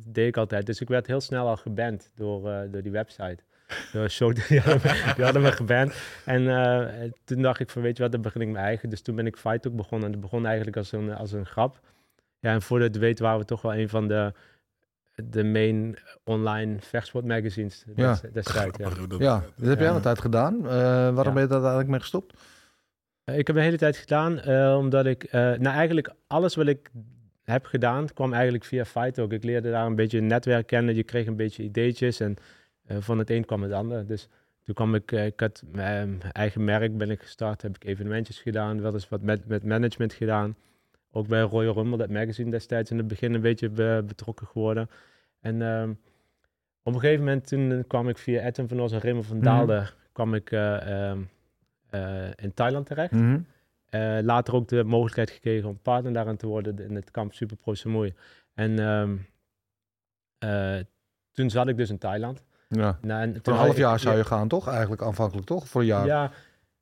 deed 0.00 0.26
ik 0.28 0.36
altijd. 0.36 0.66
Dus 0.66 0.80
ik 0.80 0.88
werd 0.88 1.06
heel 1.06 1.20
snel 1.20 1.48
al 1.48 1.56
geband 1.56 2.10
door, 2.14 2.50
eh, 2.50 2.60
door 2.70 2.82
die 2.82 2.92
website. 2.92 3.38
Show, 4.08 4.34
die, 4.48 4.60
hadden 4.60 4.80
me, 4.82 5.12
die 5.16 5.24
hadden 5.24 5.42
me 5.42 5.52
geband. 5.52 5.94
En 6.24 6.48
eh, 6.48 7.10
toen 7.24 7.42
dacht 7.42 7.60
ik 7.60 7.70
van, 7.70 7.82
weet 7.82 7.96
je 7.96 8.02
wat, 8.02 8.12
dan 8.12 8.22
begin 8.22 8.40
ik 8.40 8.48
mijn 8.48 8.64
eigen. 8.64 8.88
Dus 8.90 9.00
toen 9.00 9.16
ben 9.16 9.26
ik 9.26 9.36
Fight 9.36 9.66
ook 9.66 9.76
begonnen. 9.76 10.06
En 10.06 10.12
het 10.12 10.20
begon 10.22 10.46
eigenlijk 10.46 10.76
als 10.76 10.92
een, 10.92 11.14
als 11.14 11.32
een 11.32 11.46
grap. 11.46 11.80
Ja, 12.38 12.52
en 12.52 12.62
voordat 12.62 12.86
je 12.88 12.92
het 12.92 13.02
weet 13.02 13.18
waren 13.18 13.38
we 13.38 13.44
toch 13.44 13.62
wel 13.62 13.74
een 13.74 13.88
van 13.88 14.08
de, 14.08 14.32
de 15.24 15.44
main 15.44 15.96
online 16.24 16.76
vechtsportmagazines 16.80 17.84
Ja. 17.94 18.10
des- 18.22 18.32
destijds. 18.32 18.78
Ja. 18.78 18.84
Dat- 19.08 19.20
Ja, 19.20 19.44
dat 19.56 19.68
heb 19.68 19.78
jij 19.78 19.88
Ja. 19.88 19.94
een 19.94 20.00
tijd 20.02 20.20
gedaan. 20.20 20.56
Eh, 20.66 20.70
waarom 21.14 21.16
Ja. 21.16 21.32
ben 21.32 21.42
je 21.42 21.48
daar 21.48 21.58
eigenlijk 21.60 21.88
mee 21.88 22.00
gestopt? 22.00 22.34
Eh, 23.24 23.38
Ik 23.38 23.46
heb 23.46 23.56
de 23.56 23.62
hele 23.62 23.76
tijd 23.76 23.96
gedaan, 23.96 24.40
eh, 24.40 24.76
omdat 24.78 25.06
ik, 25.06 25.22
eh, 25.24 25.40
nou 25.40 25.64
eigenlijk 25.76 26.12
alles 26.26 26.54
wat 26.54 26.66
ik 26.66 26.90
heb 27.44 27.64
gedaan, 27.66 28.06
kwam 28.14 28.32
eigenlijk 28.32 28.64
via 28.64 28.84
Fight 28.84 29.18
ook. 29.18 29.32
Ik 29.32 29.44
leerde 29.44 29.70
daar 29.70 29.86
een 29.86 29.94
beetje 29.96 30.18
een 30.18 30.26
netwerk 30.26 30.66
kennen, 30.66 30.94
je 30.94 31.02
kreeg 31.04 31.26
een 31.26 31.36
beetje 31.36 31.62
ideetjes 31.62 32.20
en 32.20 32.36
van 32.98 33.18
het 33.18 33.30
een 33.30 33.44
kwam 33.44 33.62
het 33.62 33.72
ander. 33.72 34.06
Dus 34.06 34.28
toen 34.64 34.74
kwam 34.74 34.94
ik, 34.94 35.12
eh, 35.12 35.26
ik 35.26 35.40
had 35.40 35.62
mijn 35.72 36.22
eigen 36.32 36.64
merk 36.64 36.96
ben 36.96 37.10
ik 37.10 37.20
gestart, 37.20 37.62
heb 37.62 37.74
ik 37.74 37.84
evenementjes 37.84 38.38
gedaan, 38.40 38.80
wel 38.80 38.92
eens 38.92 39.08
wat 39.08 39.22
met, 39.22 39.46
met 39.46 39.64
management 39.64 40.12
gedaan. 40.12 40.56
Ook 41.12 41.26
bij 41.28 41.40
Royal 41.40 41.74
Rumble, 41.74 41.98
dat 41.98 42.10
magazine 42.10 42.50
destijds 42.50 42.90
in 42.90 42.96
het 42.98 43.06
begin 43.08 43.34
een 43.34 43.40
beetje 43.40 43.68
be- 43.68 44.02
betrokken 44.06 44.46
geworden. 44.46 44.90
En 45.40 45.62
ehm, 45.62 45.90
op 46.82 46.94
een 46.94 47.00
gegeven 47.00 47.24
moment 47.24 47.46
toen 47.46 47.84
kwam 47.86 48.08
ik 48.08 48.18
via 48.18 48.40
Edwin 48.42 48.68
van 48.68 48.80
Os 48.80 48.92
en 48.92 49.00
Raymond 49.00 49.26
van 49.26 49.36
Mhm. 49.36 49.44
Daalde, 49.44 49.86
kwam 50.12 50.34
ik 50.34 50.50
eh, 50.50 51.08
ehm, 51.10 51.20
eh, 51.90 52.28
in 52.36 52.54
Thailand 52.54 52.86
terecht. 52.86 53.12
Mhm. 53.12 53.40
Eh, 53.88 54.18
later 54.22 54.54
ook 54.54 54.68
de 54.68 54.84
mogelijkheid 54.84 55.30
gekregen 55.30 55.68
om 55.68 55.78
partner 55.82 56.12
daaraan 56.12 56.36
te 56.36 56.46
worden 56.46 56.78
in 56.78 56.94
het 56.94 57.10
kamp 57.10 57.32
Super 57.34 57.56
Pro 57.56 57.74
Samui. 57.74 58.14
En 58.54 58.78
ehm, 58.78 59.16
eh, 60.38 60.78
toen 61.32 61.50
zat 61.50 61.68
ik 61.68 61.76
dus 61.76 61.90
in 61.90 61.98
Thailand. 61.98 62.42
Ja. 62.76 62.98
Nou, 63.02 63.22
en 63.22 63.32
Voor 63.32 63.42
toen 63.42 63.54
een 63.54 63.60
half 63.60 63.76
jaar 63.76 63.98
zou 63.98 64.16
je 64.16 64.24
gaan, 64.24 64.48
toch? 64.48 64.68
Eigenlijk 64.68 65.02
aanvankelijk, 65.02 65.46
toch? 65.46 65.68
Voor 65.68 65.80
een 65.80 65.86
jaar. 65.86 66.06
Ja, 66.06 66.30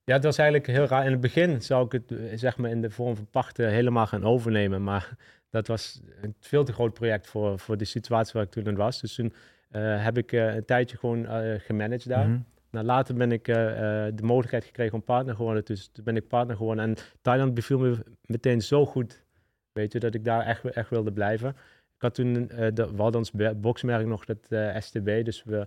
ja, 0.05 0.15
het 0.15 0.25
was 0.25 0.39
eigenlijk 0.39 0.69
heel 0.71 0.85
raar. 0.85 1.05
In 1.05 1.11
het 1.11 1.21
begin 1.21 1.63
zou 1.63 1.85
ik 1.85 1.93
het 1.93 2.13
eh, 2.13 2.19
zeg 2.35 2.57
maar 2.57 2.71
in 2.71 2.81
de 2.81 2.91
vorm 2.91 3.17
van 3.17 3.27
pachten 3.31 3.71
helemaal 3.71 4.07
gaan 4.07 4.25
overnemen. 4.25 4.83
Maar 4.83 5.17
dat 5.51 5.67
was 5.67 6.01
een 6.21 6.35
veel 6.41 6.65
te 6.65 6.73
groot 6.73 6.95
project 6.95 7.27
voor, 7.27 7.59
voor 7.59 7.77
de 7.77 7.85
situatie 7.85 8.33
waar 8.33 8.43
ik 8.43 8.51
toen 8.51 8.65
in 8.65 8.77
was. 8.77 9.01
Dus 9.01 9.15
toen 9.15 9.33
eh, 9.69 10.05
heb 10.05 10.19
ik 10.19 10.33
eh, 10.33 10.55
een 10.55 10.65
tijdje 10.65 10.97
gewoon 10.97 11.27
eh, 11.27 11.61
gemanaged 11.61 12.09
daar. 12.09 12.43
Nou, 12.71 12.87
later 12.87 13.15
ben 13.15 13.33
ik 13.33 13.45
de 13.45 14.23
mogelijkheid 14.23 14.65
gekregen 14.65 14.95
om 14.95 15.03
partner 15.03 15.35
geworden. 15.35 15.65
Dus 15.65 15.91
toen 15.93 16.05
ben 16.05 16.17
ik 16.17 16.29
partner 16.29 16.57
geworden. 16.57 16.85
En 16.85 16.97
Thailand 17.23 17.55
beviel 17.55 17.79
me 17.79 18.05
meteen 18.23 18.61
zo 18.63 18.87
goed, 18.87 19.25
weet 19.73 19.93
je, 19.93 19.99
dat 19.99 20.15
ik 20.15 20.25
daar 20.25 20.47
echt, 20.47 20.65
echt 20.65 20.91
wilde 20.91 21.13
blijven. 21.13 21.57
Ik 21.99 22.05
had 22.05 22.15
toen, 22.15 22.51
eh 22.51 22.69
de, 22.75 22.91
we 22.95 23.03
hadden 23.03 23.21
ons 23.21 23.31
be- 23.33 23.55
boxmerk 23.55 24.07
nog, 24.07 24.25
dat 24.25 24.39
eh, 24.49 24.81
STB. 24.81 25.25
Dus 25.25 25.43
we 25.45 25.67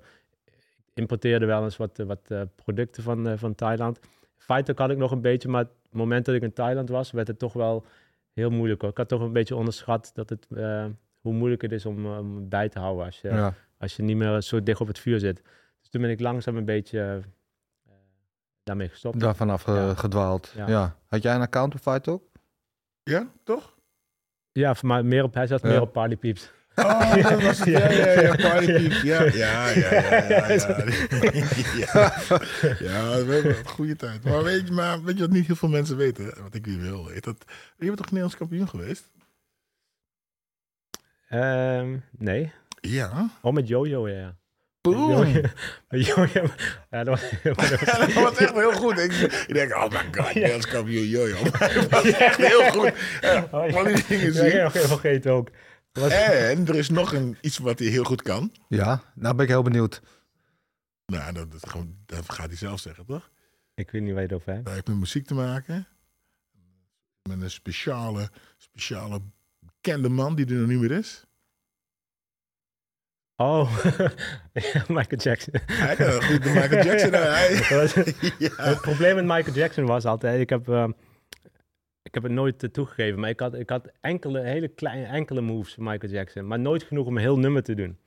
importeerden 0.93 1.47
wel 1.47 1.63
eens 1.63 1.77
wat, 1.77 1.99
eh, 1.99 2.05
wat 2.05 2.19
eh, 2.27 2.41
producten 2.55 3.03
van, 3.03 3.27
eh, 3.27 3.37
van 3.37 3.55
Thailand. 3.55 3.99
Fighter 4.37 4.75
had 4.77 4.89
ik 4.89 4.97
nog 4.97 5.11
een 5.11 5.21
beetje, 5.21 5.49
maar 5.49 5.61
het 5.63 5.71
moment 5.91 6.25
dat 6.25 6.35
ik 6.35 6.41
in 6.41 6.53
Thailand 6.53 6.89
was, 6.89 7.11
werd 7.11 7.27
het 7.27 7.39
toch 7.39 7.53
wel 7.53 7.85
heel 8.33 8.49
moeilijk. 8.49 8.81
Hoor. 8.81 8.89
Ik 8.89 8.97
had 8.97 9.07
toch 9.07 9.21
een 9.21 9.33
beetje 9.33 9.55
onderschat 9.55 10.11
dat 10.13 10.29
het, 10.29 10.47
eh, 10.55 10.85
hoe 11.21 11.33
moeilijk 11.33 11.61
het 11.61 11.71
is 11.71 11.85
om, 11.85 12.49
bij 12.49 12.69
te 12.69 12.79
houden 12.79 13.05
als 13.05 13.21
je, 13.21 13.27
Ja. 13.29 13.53
als 13.77 13.95
je 13.95 14.03
niet 14.03 14.17
meer 14.17 14.41
zo 14.41 14.63
dicht 14.63 14.81
op 14.81 14.87
het 14.87 14.99
vuur 14.99 15.19
zit. 15.19 15.41
Dus 15.79 15.89
toen 15.89 16.01
ben 16.01 16.09
ik 16.09 16.19
langzaam 16.19 16.57
een 16.57 16.65
beetje 16.65 16.99
eh, 17.85 17.93
daarmee 18.63 18.89
gestopt. 18.89 19.19
Daar 19.19 19.35
vanaf 19.35 19.65
Ja. 19.65 19.93
gedwaald. 19.93 20.53
Ja. 20.55 20.67
Ja. 20.67 20.95
Had 21.07 21.23
jij 21.23 21.35
een 21.35 21.41
account 21.41 21.73
op 21.73 21.79
Fight 21.79 22.07
ook? 22.07 22.23
Ja, 23.03 23.31
toch? 23.43 23.77
Ja, 24.51 24.75
voor 24.75 24.87
mij 24.87 25.03
meer 25.03 25.23
op, 25.23 25.33
hij 25.33 25.47
zat 25.47 25.63
meer 25.63 25.81
op 25.81 25.93
Party 25.93 26.15
Peeps. 26.15 26.51
Oh, 26.75 27.15
dat 27.15 27.41
was 27.41 27.59
het. 27.59 27.67
Ja, 27.73 27.89
ja, 27.89 28.21
ja. 28.21 28.35
Party 28.35 28.65
Peeps. 28.65 29.01
Ja, 29.01 29.23
ja, 29.23 29.69
ja, 29.69 29.93
ja. 29.93 30.23
Ja, 30.27 30.47
ja. 30.47 30.83
ja. 31.77 32.13
ja 32.79 33.25
we 33.25 33.33
hebben 33.33 33.57
een 33.57 33.67
goede 33.67 33.95
tijd. 33.95 34.23
Maar 34.23 34.43
weet, 34.43 34.67
je, 34.67 34.73
maar 34.73 35.03
weet 35.03 35.15
je 35.15 35.21
wat 35.21 35.31
niet 35.31 35.47
heel 35.47 35.55
veel 35.55 35.69
mensen 35.69 35.97
weten? 35.97 36.33
Wat 36.41 36.53
ik 36.53 36.65
wil 36.65 37.05
weten. 37.05 37.21
Dat, 37.21 37.45
je 37.77 37.85
bent 37.85 37.97
toch 37.97 38.05
Nederlands 38.05 38.37
kampioen 38.37 38.69
geweest? 38.69 39.11
Ehm, 41.29 41.97
nee. 42.17 42.51
Ja. 42.81 43.29
Oh, 43.41 43.53
met 43.53 43.67
Jojo, 43.67 44.09
ja. 44.09 44.35
Boom. 44.81 45.25
Jojo. 45.89 46.49
Ja, 46.91 47.03
dat 47.03 47.07
was, 47.07 47.29
Ja, 47.43 47.53
dat 47.53 48.13
was 48.13 48.35
echt 48.35 48.53
heel 48.53 48.73
goed. 48.73 48.97
Ik, 48.97 49.11
ik 49.47 49.53
denk, 49.53 49.73
oh 49.75 49.89
my 49.89 49.97
god, 50.11 50.33
Nederlands 50.33 50.67
kampioen 50.67 51.07
jojo. 51.07 51.43
Dat 51.43 51.87
was 51.89 52.03
echt 52.05 52.37
heel 52.37 52.71
goed. 52.71 52.91
Ja, 53.21 53.47
Oh, 53.51 53.69
ja. 53.69 53.77
Al 53.77 53.83
die 53.83 54.03
dingen 54.07 54.25
Ja, 54.25 54.31
zien. 54.33 54.45
ik 54.45 54.51
heb 54.51 54.63
nog 54.63 54.73
even 54.75 54.87
vergeten 54.89 55.31
ook. 55.31 55.49
Was- 55.91 56.11
En 56.11 56.67
er 56.67 56.75
is 56.75 56.89
nog 56.89 57.13
een, 57.13 57.37
iets 57.41 57.57
wat 57.57 57.79
hij 57.79 57.87
heel 57.87 58.03
goed 58.03 58.21
kan. 58.21 58.51
Ja, 58.67 59.03
nou 59.15 59.35
ben 59.35 59.43
ik 59.45 59.51
heel 59.51 59.61
benieuwd. 59.61 60.01
Nou, 61.05 61.33
dat, 61.33 61.51
dat, 61.51 61.69
gewoon, 61.69 61.95
dat 62.05 62.31
gaat 62.31 62.47
hij 62.47 62.55
zelf 62.57 62.79
zeggen, 62.79 63.05
toch? 63.05 63.29
Ik 63.73 63.91
weet 63.91 64.01
niet 64.01 64.11
waar 64.13 64.21
je 64.21 64.27
het 64.27 64.35
over 64.37 64.51
hebt. 64.53 64.65
Dat 64.65 64.73
heeft 64.73 64.87
met 64.87 64.97
muziek 64.97 65.25
te 65.27 65.33
maken. 65.33 65.87
Met 67.29 67.41
een 67.41 67.51
speciale, 67.51 68.29
speciale 68.57 69.21
bekende 69.59 70.09
man 70.09 70.35
die 70.35 70.45
er 70.45 70.53
nog 70.53 70.67
niet 70.67 70.79
meer 70.79 70.91
is. 70.91 71.25
Oh, 73.41 73.71
Ja, 74.73 74.83
Michael 74.87 75.21
Jackson. 75.21 75.53
Hij 75.65 75.95
kan 75.95 76.23
goed 76.23 76.43
de 76.43 76.49
Michael 76.49 76.85
Jackson. 76.87 77.11
ja. 78.39 78.49
Het 78.69 78.81
probleem 78.81 79.15
met 79.15 79.25
Michael 79.25 79.55
Jackson 79.55 79.85
was 79.85 80.05
altijd, 80.05 80.39
ik 80.39 80.49
heb, 80.49 80.69
eh, 80.69 80.87
ik 82.03 82.13
heb 82.13 82.23
het 82.23 82.31
nooit 82.31 82.63
eh, 82.63 82.69
toegegeven, 82.69 83.19
maar 83.19 83.29
ik 83.29 83.39
had, 83.39 83.53
ik 83.53 83.69
had 83.69 83.91
enkele, 84.01 84.39
hele 84.41 84.67
kleine, 84.67 85.05
enkele 85.05 85.41
moves 85.41 85.73
van 85.73 85.83
Michael 85.83 86.11
Jackson, 86.11 86.47
maar 86.47 86.59
nooit 86.59 86.83
genoeg 86.83 87.05
om 87.05 87.15
een 87.15 87.21
heel 87.21 87.39
nummer 87.39 87.63
te 87.63 87.73
doen. 87.75 87.97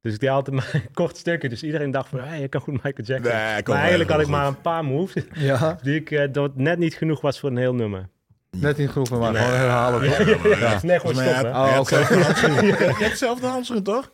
Dus 0.00 0.14
ik 0.14 0.20
deed 0.20 0.30
altijd 0.30 0.56
maar 0.56 0.70
een 0.72 0.92
kort 0.92 1.16
stukje, 1.16 1.48
dus 1.48 1.62
iedereen 1.62 1.90
dacht 1.90 2.08
van, 2.08 2.20
hey, 2.20 2.40
je 2.40 2.48
kan 2.48 2.60
goed 2.60 2.72
Michael 2.82 3.06
Jackson. 3.06 3.32
Nee, 3.34 3.62
maar 3.64 3.76
eigenlijk 3.78 4.10
had 4.10 4.20
ik 4.20 4.26
maar 4.26 4.46
een 4.46 4.60
paar 4.60 4.84
moves, 4.84 5.24
Ja, 5.32 5.78
die 5.82 5.94
ik, 5.94 6.10
eh, 6.10 6.32
dat 6.32 6.56
net 6.56 6.78
niet 6.78 6.94
genoeg 6.94 7.20
was 7.20 7.40
voor 7.40 7.50
een 7.50 7.56
heel 7.56 7.74
nummer. 7.74 8.08
net 8.50 8.76
niet 8.76 8.90
genoeg 8.90 9.08
van 9.08 9.18
maar 9.18 9.32
Nee. 9.32 9.42
gewoon 9.42 9.58
herhalen. 9.58 10.00
toch? 10.16 10.58
Ja. 10.58 10.78
Nee, 10.82 11.00
gewoon 11.00 11.14
stoppen. 11.14 11.54
Oh. 11.54 11.80
Je 11.88 12.94
hebt 12.98 13.18
zelf 13.18 13.40
de 13.40 13.46
handschoen, 13.46 13.82
toch? 13.82 14.10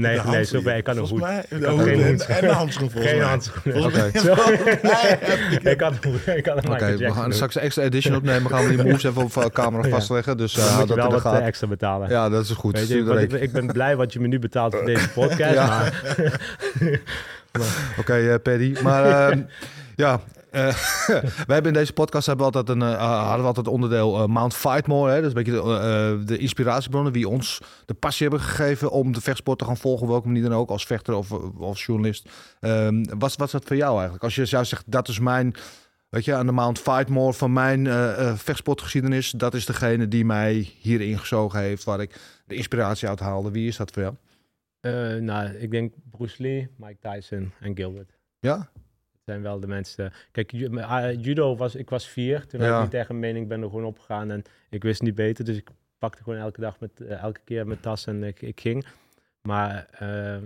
Nee, 0.00 0.10
nee, 0.10 0.20
handschoen, 0.20 0.44
zover, 0.60 0.76
ik 0.76 0.84
kan 0.84 0.96
een 0.96 1.04
hoed. 1.06 1.20
mij- 1.20 1.44
Ik 1.48 1.60
de 1.60 1.66
had 1.66 1.74
hoed 1.74 1.84
geen 1.84 2.00
en- 2.02 2.08
hoed. 2.08 2.26
En 2.26 2.40
de 2.40 2.52
handschoen, 2.52 2.90
volgens 2.90 3.12
Geen 3.12 3.22
handschoen. 3.22 3.84
Oké. 3.84 4.04
Ik- 5.70 5.80
had 5.80 5.92
een 5.92 6.10
hoed, 6.10 6.26
ik 6.36 6.46
een 6.46 6.70
Oké, 6.72 6.96
we 6.96 7.12
gaan 7.12 7.32
straks 7.32 7.54
een 7.54 7.62
extra 7.62 7.82
edition 7.82 8.16
opnemen. 8.16 8.50
Gaan 8.50 8.62
we 8.68 8.76
die 8.76 8.84
moves 8.84 9.04
even 9.04 9.22
op 9.22 9.36
eh, 9.36 9.44
camera 9.44 9.88
vastleggen. 9.88 10.36
Dus 10.36 10.56
eh, 10.56 10.64
hou 10.64 10.78
moet 10.78 10.88
je 10.88 10.94
wel 10.94 11.10
wat 11.10 11.24
eh, 11.24 11.46
extra 11.46 11.66
betalen. 11.66 12.08
Ja, 12.08 12.28
dat 12.28 12.44
is 12.44 12.50
goed. 12.50 12.90
Ik, 13.40 13.52
ben 13.52 13.66
blij 13.66 13.96
wat 13.96 14.12
je 14.12 14.20
me 14.20 14.26
nu 14.26 14.38
betaalt 14.38 14.74
voor 14.74 14.84
deze 14.94 15.08
podcast. 15.08 15.92
Oké, 18.00 18.14
eh, 18.14 18.34
Paddy. 18.42 18.74
Maar 18.82 19.30
ehm, 19.30 19.40
ja, 19.96 20.20
wij 21.46 21.54
hebben 21.54 21.72
in 21.72 21.78
deze 21.78 21.92
podcast 21.92 22.26
hebben 22.26 22.46
we 22.46 22.52
altijd 22.52 22.76
een, 22.76 22.88
eh, 22.88 23.18
hadden 23.20 23.40
we 23.40 23.46
altijd 23.46 23.68
onderdeel 23.68 24.18
eh, 24.18 24.26
Mount 24.26 24.54
Fightmore. 24.54 25.10
Hè? 25.12 25.16
Dat 25.16 25.24
is 25.24 25.36
een 25.36 25.44
beetje 25.44 25.62
de, 25.62 26.18
eh, 26.20 26.26
de 26.26 26.38
inspiratiebronnen 26.38 27.12
die 27.12 27.28
ons 27.28 27.60
de 27.84 27.94
passie 27.94 28.28
hebben 28.28 28.46
gegeven 28.46 28.90
om 28.90 29.12
de 29.12 29.20
vechtsport 29.20 29.58
te 29.58 29.64
gaan 29.64 29.76
volgen. 29.76 30.02
op 30.02 30.08
Welke 30.08 30.26
manier 30.26 30.42
dan 30.42 30.52
ook, 30.52 30.70
als 30.70 30.86
vechter 30.86 31.14
of 31.14 31.32
als 31.60 31.84
journalist. 31.84 32.28
Ehm, 32.60 33.04
wat, 33.18 33.36
wat 33.36 33.46
is 33.46 33.52
dat 33.52 33.64
voor 33.64 33.76
jou 33.76 33.92
eigenlijk? 33.92 34.24
Als 34.24 34.34
je 34.34 34.46
zou 34.46 34.64
zeggen, 34.64 34.90
dat 34.90 35.08
is 35.08 35.18
mijn... 35.18 35.54
Weet 36.08 36.24
je, 36.24 36.34
aan 36.34 36.46
de 36.46 36.52
Mount 36.52 36.78
Fightmore 36.78 37.32
van 37.32 37.52
mijn 37.52 37.86
eh 37.86 38.28
eh, 38.28 38.36
vechtsportgeschiedenis, 38.36 39.30
dat 39.30 39.54
is 39.54 39.66
degene 39.66 40.08
die 40.08 40.24
mij 40.24 40.72
hierin 40.80 41.18
gezogen 41.18 41.60
heeft, 41.60 41.84
waar 41.84 42.00
ik 42.00 42.20
de 42.46 42.54
inspiratie 42.54 43.08
uit 43.08 43.20
haalde. 43.20 43.50
Wie 43.50 43.68
is 43.68 43.76
dat 43.76 43.90
voor 43.90 44.02
jou? 44.02 44.14
Eh, 44.80 45.22
nou, 45.22 45.48
ik 45.48 45.70
denk 45.70 45.92
Bruce 46.10 46.42
Lee, 46.42 46.68
Mike 46.76 46.98
Tyson 47.00 47.52
en 47.60 47.76
Gilbert. 47.76 48.18
Ja? 48.38 48.70
Zijn 49.26 49.42
wel 49.42 49.60
de 49.60 49.66
mensen. 49.66 50.12
Kijk, 50.32 50.52
eh, 50.52 51.22
judo 51.24 51.56
was, 51.56 51.74
ik 51.74 51.90
was 51.90 52.08
vier. 52.08 52.46
Toen 52.46 52.60
Ja. 52.60 52.66
had 52.66 52.74
ik 52.76 52.80
niet 52.82 52.90
tegen 52.90 53.14
een 53.14 53.20
mening, 53.20 53.48
ben 53.48 53.62
er 53.62 53.68
gewoon 53.68 53.84
opgegaan 53.84 54.30
en 54.30 54.42
ik 54.70 54.82
wist 54.82 55.02
niet 55.02 55.14
beter. 55.14 55.44
Dus 55.44 55.56
ik 55.56 55.68
pakte 55.98 56.22
gewoon 56.22 56.38
elke 56.38 56.60
dag 56.60 56.80
met, 56.80 57.00
eh, 57.00 57.22
elke 57.22 57.40
keer 57.44 57.66
mijn 57.66 57.80
tas 57.80 58.06
en 58.06 58.24
ik, 58.24 58.42
ik 58.42 58.60
ging. 58.60 58.86
Maar 59.42 59.86
eh, 59.90 60.42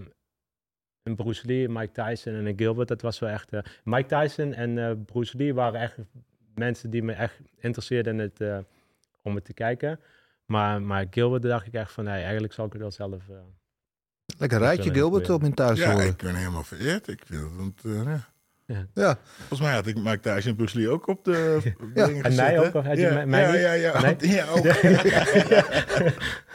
een 1.03 1.17
Bruce 1.17 1.47
Lee, 1.47 1.69
Mike 1.69 1.93
Tyson 2.05 2.35
en 2.35 2.47
een 2.47 2.57
Gilbert, 2.59 2.89
dat 2.89 3.03
was 3.03 3.19
wel 3.19 3.31
echt... 3.31 3.53
eh, 3.53 3.61
Mike 3.85 4.09
Tyson 4.21 4.53
en 4.55 4.79
eh, 4.79 4.93
Bruce 5.05 5.37
Lee 5.37 5.55
waren 5.55 5.81
echt 5.81 5.97
mensen 6.55 6.91
die 6.91 7.03
me 7.03 7.13
echt 7.13 7.41
interesseerden 7.57 8.13
in 8.13 8.19
het, 8.19 8.41
eh, 8.41 8.59
om 9.23 9.35
het 9.35 9.45
te 9.45 9.53
kijken. 9.55 10.01
Maar, 10.45 10.83
maar 10.83 11.07
Gilbert 11.11 11.43
dacht 11.43 11.67
ik 11.67 11.73
echt 11.75 11.93
van, 11.93 12.05
nee, 12.05 12.23
eigenlijk 12.23 12.53
zal 12.53 12.67
ik 12.67 12.73
het 12.73 12.81
wel 12.81 12.91
zelf... 12.91 13.29
eh, 13.29 13.37
Lekker 14.39 14.59
rijtje, 14.59 14.93
Gilbert, 14.93 15.31
op 15.31 15.43
in 15.43 15.55
thuis 15.55 15.79
Ja, 15.79 15.93
horen. 15.93 16.07
ik 16.07 16.17
ben 16.17 16.35
helemaal 16.35 16.63
vereerd. 16.65 17.09
Ik 17.09 17.23
vind 17.27 17.43
het, 17.83 17.85
eh, 17.85 18.15
ja. 18.75 18.87
Ja. 18.95 19.19
Volgens 19.39 19.61
mij 19.61 19.73
had 19.75 19.87
ik 19.87 19.97
Mike 19.97 20.21
Tyson 20.21 20.51
en 20.51 20.57
Bruce 20.57 20.79
Lee 20.79 20.89
ook 20.89 21.07
op 21.09 21.25
de 21.25 21.59
Ja. 21.95 22.09
En 22.09 22.13
mij 22.21 22.23
gezet, 22.23 22.59
ook, 22.59 22.75
of 22.75 22.85
had 22.87 22.97
je 22.97 23.03
ja, 23.03 23.15
mij- 23.15 23.27
mij 23.27 23.41
ja, 23.41 23.55
ja, 23.55 23.73
ja, 23.73 24.01
Nee? 24.01 24.17
ja, 24.21 24.45
ook. 24.49 24.65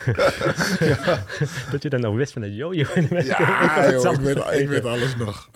Dat 1.71 1.83
je 1.83 1.89
dan 1.89 1.99
nog 2.01 2.15
wist 2.15 2.33
van 2.33 2.41
het 2.41 2.55
jojo. 2.55 2.85
in 2.93 3.07
Ja, 3.09 3.91
joh, 3.91 4.13
ik, 4.13 4.19
weet, 4.19 4.37
ik 4.61 4.67
weet 4.69 4.85
alles 4.85 5.15
nog. 5.15 5.49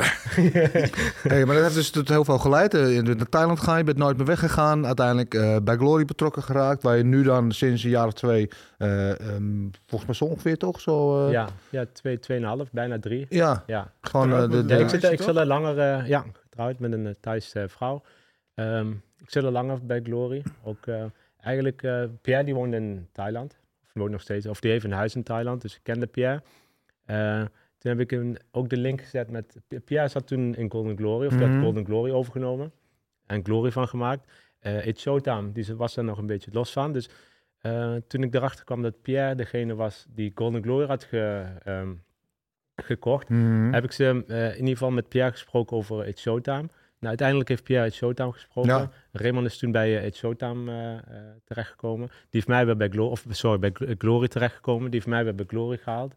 Hey, 1.27 1.45
maar 1.45 1.55
dat 1.55 1.63
heeft 1.63 1.75
dus 1.75 1.89
tot 1.89 2.09
heel 2.09 2.25
veel 2.25 2.37
geleid. 2.37 2.73
Eh, 2.73 3.01
naar 3.01 3.29
Thailand 3.29 3.59
gegaan, 3.59 3.77
je 3.77 3.83
bent 3.83 3.97
nooit 3.97 4.17
meer 4.17 4.25
weggegaan. 4.25 4.85
Uiteindelijk 4.85 5.33
eh, 5.33 5.55
bij 5.63 5.75
Glory 5.75 6.05
betrokken 6.05 6.43
geraakt. 6.43 6.83
Waar 6.83 6.97
je 6.97 7.03
nu 7.03 7.23
dan 7.23 7.51
sinds 7.51 7.83
een 7.83 7.89
jaar 7.89 8.05
of 8.07 8.13
twee, 8.13 8.49
eh, 8.77 9.09
ehm, 9.09 9.67
volgens 9.87 10.05
mij 10.05 10.15
zo 10.15 10.25
ongeveer 10.25 10.57
toch? 10.57 10.81
Zo, 10.81 11.25
eh, 11.25 11.31
Ja, 11.31 11.47
ja 11.69 11.85
twee, 11.93 12.19
tweeënhalf, 12.19 12.67
bijna 12.71 12.99
drie. 12.99 13.25
ja, 13.29 13.63
Ja, 13.67 13.91
gewoon 14.01 14.29
de, 14.49 14.57
ik, 14.79 14.89
zit, 14.89 15.03
is 15.03 15.09
ik 15.09 15.21
zit 15.21 15.35
er 15.35 15.45
langer, 15.45 16.07
ja, 16.07 16.25
getrouwd 16.59 16.79
met 16.79 16.91
een 16.99 17.05
uh, 17.05 17.13
Thaise 17.19 17.65
vrouw. 17.69 18.01
Ehm, 18.53 18.91
ik 19.17 19.29
zit 19.29 19.43
er 19.43 19.51
langer 19.51 19.85
bij 19.85 20.01
Glory. 20.01 20.43
Ook 20.63 20.87
eh, 20.87 21.05
eigenlijk, 21.39 21.83
eh, 21.83 22.03
Pierre 22.21 22.43
die 22.43 22.53
woont 22.53 22.73
in 22.73 23.07
Thailand. 23.11 23.59
Of 23.83 23.93
woont 23.93 24.11
nog 24.11 24.21
steeds, 24.21 24.45
of 24.45 24.59
die 24.59 24.71
heeft 24.71 24.83
een 24.85 24.91
huis 24.91 25.15
in 25.15 25.23
Thailand, 25.23 25.61
dus 25.61 25.75
ik 25.75 25.83
kende 25.83 26.07
Pierre. 26.07 26.41
Eh, 27.05 27.41
toen 27.77 27.91
heb 27.91 27.99
ik 27.99 28.09
hem 28.09 28.35
ook 28.51 28.69
de 28.69 28.77
link 28.77 29.01
gezet 29.01 29.29
met, 29.31 29.55
Pierre 29.85 30.07
zat 30.07 30.27
toen 30.27 30.55
in 30.55 30.71
Golden 30.71 30.97
Glory, 30.97 31.25
of 31.27 31.33
die 31.33 31.45
Mhm. 31.45 31.51
had 31.53 31.63
Golden 31.63 31.85
Glory 31.85 32.11
overgenomen. 32.11 32.71
En 33.25 33.45
Glory 33.45 33.71
van 33.71 33.87
gemaakt. 33.87 34.31
Eh 34.59 34.85
It's 34.87 35.01
Showtime, 35.01 35.51
die 35.51 35.75
was 35.75 35.97
er 35.97 36.03
nog 36.03 36.17
een 36.17 36.25
beetje 36.25 36.51
los 36.53 36.71
van. 36.71 36.93
Dus 36.93 37.09
eh, 37.59 37.95
toen 38.07 38.23
ik 38.23 38.35
erachter 38.35 38.65
kwam 38.65 38.81
dat 38.81 39.01
Pierre 39.01 39.35
degene 39.35 39.75
was 39.75 40.05
die 40.09 40.31
Golden 40.35 40.63
Glory 40.63 40.85
had 40.85 41.03
ge, 41.03 41.45
ehm, 41.63 41.93
gekocht, 42.83 43.29
Mhm. 43.29 43.74
heb 43.74 43.83
ik 43.83 43.91
ze 43.91 44.24
eh, 44.27 44.45
in 44.45 44.55
ieder 44.55 44.69
geval 44.71 44.91
met 44.91 45.07
Pierre 45.09 45.31
gesproken 45.31 45.77
over 45.77 46.07
It's 46.07 46.21
Showtime. 46.21 46.57
Nou, 47.00 47.07
uiteindelijk 47.12 47.50
heeft 47.50 47.63
Pierre 47.63 47.86
It's 47.86 47.98
Showtime 47.98 48.31
gesproken. 48.31 48.71
Ja. 48.71 48.89
Raymond 49.12 49.45
is 49.45 49.57
toen 49.57 49.71
bij 49.71 49.89
uh, 49.89 50.05
It's 50.05 50.17
Showtime 50.19 50.71
eh, 51.07 51.17
terechtgekomen. 51.45 52.07
Die 52.07 52.15
heeft 52.29 52.48
mij 52.48 52.65
weer 52.65 52.77
bij 52.77 52.89
Glory, 52.89 53.12
of 53.12 53.24
sorry, 53.29 53.59
bij 53.59 53.69
Gl- 53.74 53.91
Glory 53.98 54.27
terechtgekomen. 54.27 54.83
Die 54.91 55.00
heeft 55.00 55.07
mij 55.07 55.24
weer 55.24 55.36
bij 55.36 55.45
Glory 55.48 55.77
gehaald. 55.77 56.15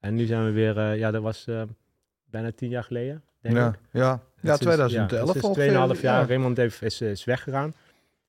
En 0.00 0.14
nu 0.14 0.24
zijn 0.24 0.44
we 0.44 0.50
weer, 0.50 0.94
ja, 0.94 1.10
dat 1.10 1.22
was 1.22 1.46
bijna 2.30 2.50
tien 2.52 2.68
jaar 2.68 2.84
geleden, 2.84 3.22
denk 3.40 3.56
ja, 3.56 3.68
ik. 3.68 3.74
ja. 3.92 4.00
ja, 4.00 4.20
Sinds- 4.40 4.58
2011 4.60 5.10
ja, 5.10 5.32
sinds 5.32 5.46
ongeveer. 5.46 5.70
2,5 5.96 6.00
jaar. 6.00 6.20
Ja. 6.20 6.26
Raymond 6.26 6.56
heeft, 6.56 6.82
is, 6.82 7.00
is 7.00 7.24
weggegaan. 7.24 7.74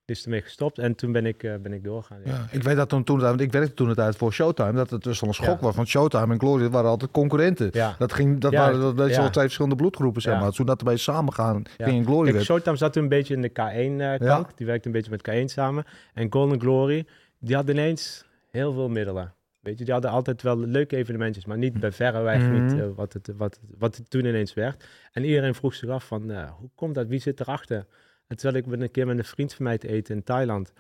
Is 0.09 0.23
ermee 0.23 0.41
gestopt. 0.41 0.77
En 0.79 0.95
toen 0.95 1.11
ben 1.11 1.25
ik, 1.25 1.43
eh, 1.43 1.55
ben 1.61 1.73
ik 1.73 1.83
doorgegaan. 1.83 2.19
Ja. 2.25 2.31
Ja, 2.31 2.47
ik 2.51 2.63
weet 2.63 2.75
dat 2.75 2.89
toen, 2.89 3.03
toen 3.03 3.19
want 3.19 3.41
ik 3.41 3.51
werkte 3.51 3.73
toen 3.73 3.87
de 3.87 3.95
tijd 3.95 4.15
voor 4.15 4.33
Showtime, 4.33 4.71
dat 4.71 4.89
het 4.89 5.03
dus 5.03 5.21
een 5.21 5.33
schok 5.33 5.59
Ja. 5.59 5.65
was. 5.65 5.75
Want 5.75 5.87
Showtime 5.87 6.33
en 6.33 6.39
Glory 6.39 6.69
waren 6.69 6.89
altijd 6.89 7.11
concurrenten. 7.11 7.69
Ja. 7.71 7.95
Dat, 7.97 8.13
ging, 8.13 8.39
dat 8.39 8.53
waren 8.53 8.79
dat 8.79 8.95
wel 8.95 9.29
twee 9.29 9.43
verschillende 9.43 9.75
bloedgroepen, 9.75 10.21
zeg 10.21 10.39
maar. 10.39 10.51
Toen 10.51 10.65
dat 10.65 10.79
erbij 10.79 10.97
samengaan 10.97 11.63
Ja. 11.77 11.85
ging 11.85 11.97
in 11.97 12.05
Glory 12.05 12.21
Kijk, 12.23 12.33
werd. 12.33 12.45
Showtime 12.45 12.75
zat 12.77 12.93
toen 12.93 13.03
een 13.03 13.09
beetje 13.09 13.33
in 13.35 13.41
de 13.41 13.49
K1-kant. 13.49 14.21
Ja. 14.21 14.47
Die 14.55 14.65
werkte 14.65 14.87
een 14.87 14.93
beetje 14.93 15.11
met 15.11 15.21
K1 15.29 15.45
samen. 15.53 15.83
En 16.13 16.27
Golden 16.31 16.59
Glory, 16.59 17.05
die 17.39 17.55
had 17.55 17.69
ineens 17.69 18.25
heel 18.51 18.73
veel 18.73 18.89
middelen. 18.89 19.33
Weet 19.59 19.77
je, 19.77 19.83
die 19.83 19.93
hadden 19.93 20.11
altijd 20.11 20.41
wel 20.41 20.57
leuke 20.59 20.95
evenementjes, 20.95 21.45
maar 21.45 21.57
niet 21.57 21.79
bij 21.79 21.91
verreweg 21.91 22.41
Mhm. 22.41 22.63
niet 22.65 22.79
eh, 22.79 22.85
wat, 22.95 23.13
het, 23.13 23.31
wat, 23.37 23.59
het, 23.61 23.71
wat 23.77 23.95
het 23.95 24.09
toen 24.09 24.25
ineens 24.25 24.53
werd. 24.53 24.83
En 25.11 25.23
iedereen 25.23 25.55
vroeg 25.55 25.73
zich 25.73 25.89
af 25.89 26.05
van, 26.07 26.31
eh, 26.31 26.49
hoe 26.59 26.69
komt 26.75 26.95
dat? 26.95 27.07
Wie 27.07 27.19
zit 27.19 27.39
erachter? 27.39 27.85
En 28.29 28.38
terwijl 28.38 28.63
ik 28.63 28.69
ben 28.69 28.81
een 28.81 28.91
keer 28.91 29.07
met 29.07 29.17
een 29.17 29.24
vriend 29.24 29.53
van 29.53 29.65
mij 29.65 29.77
te 29.77 29.88
eten 29.88 30.15
in 30.15 30.24
Thailand. 30.24 30.74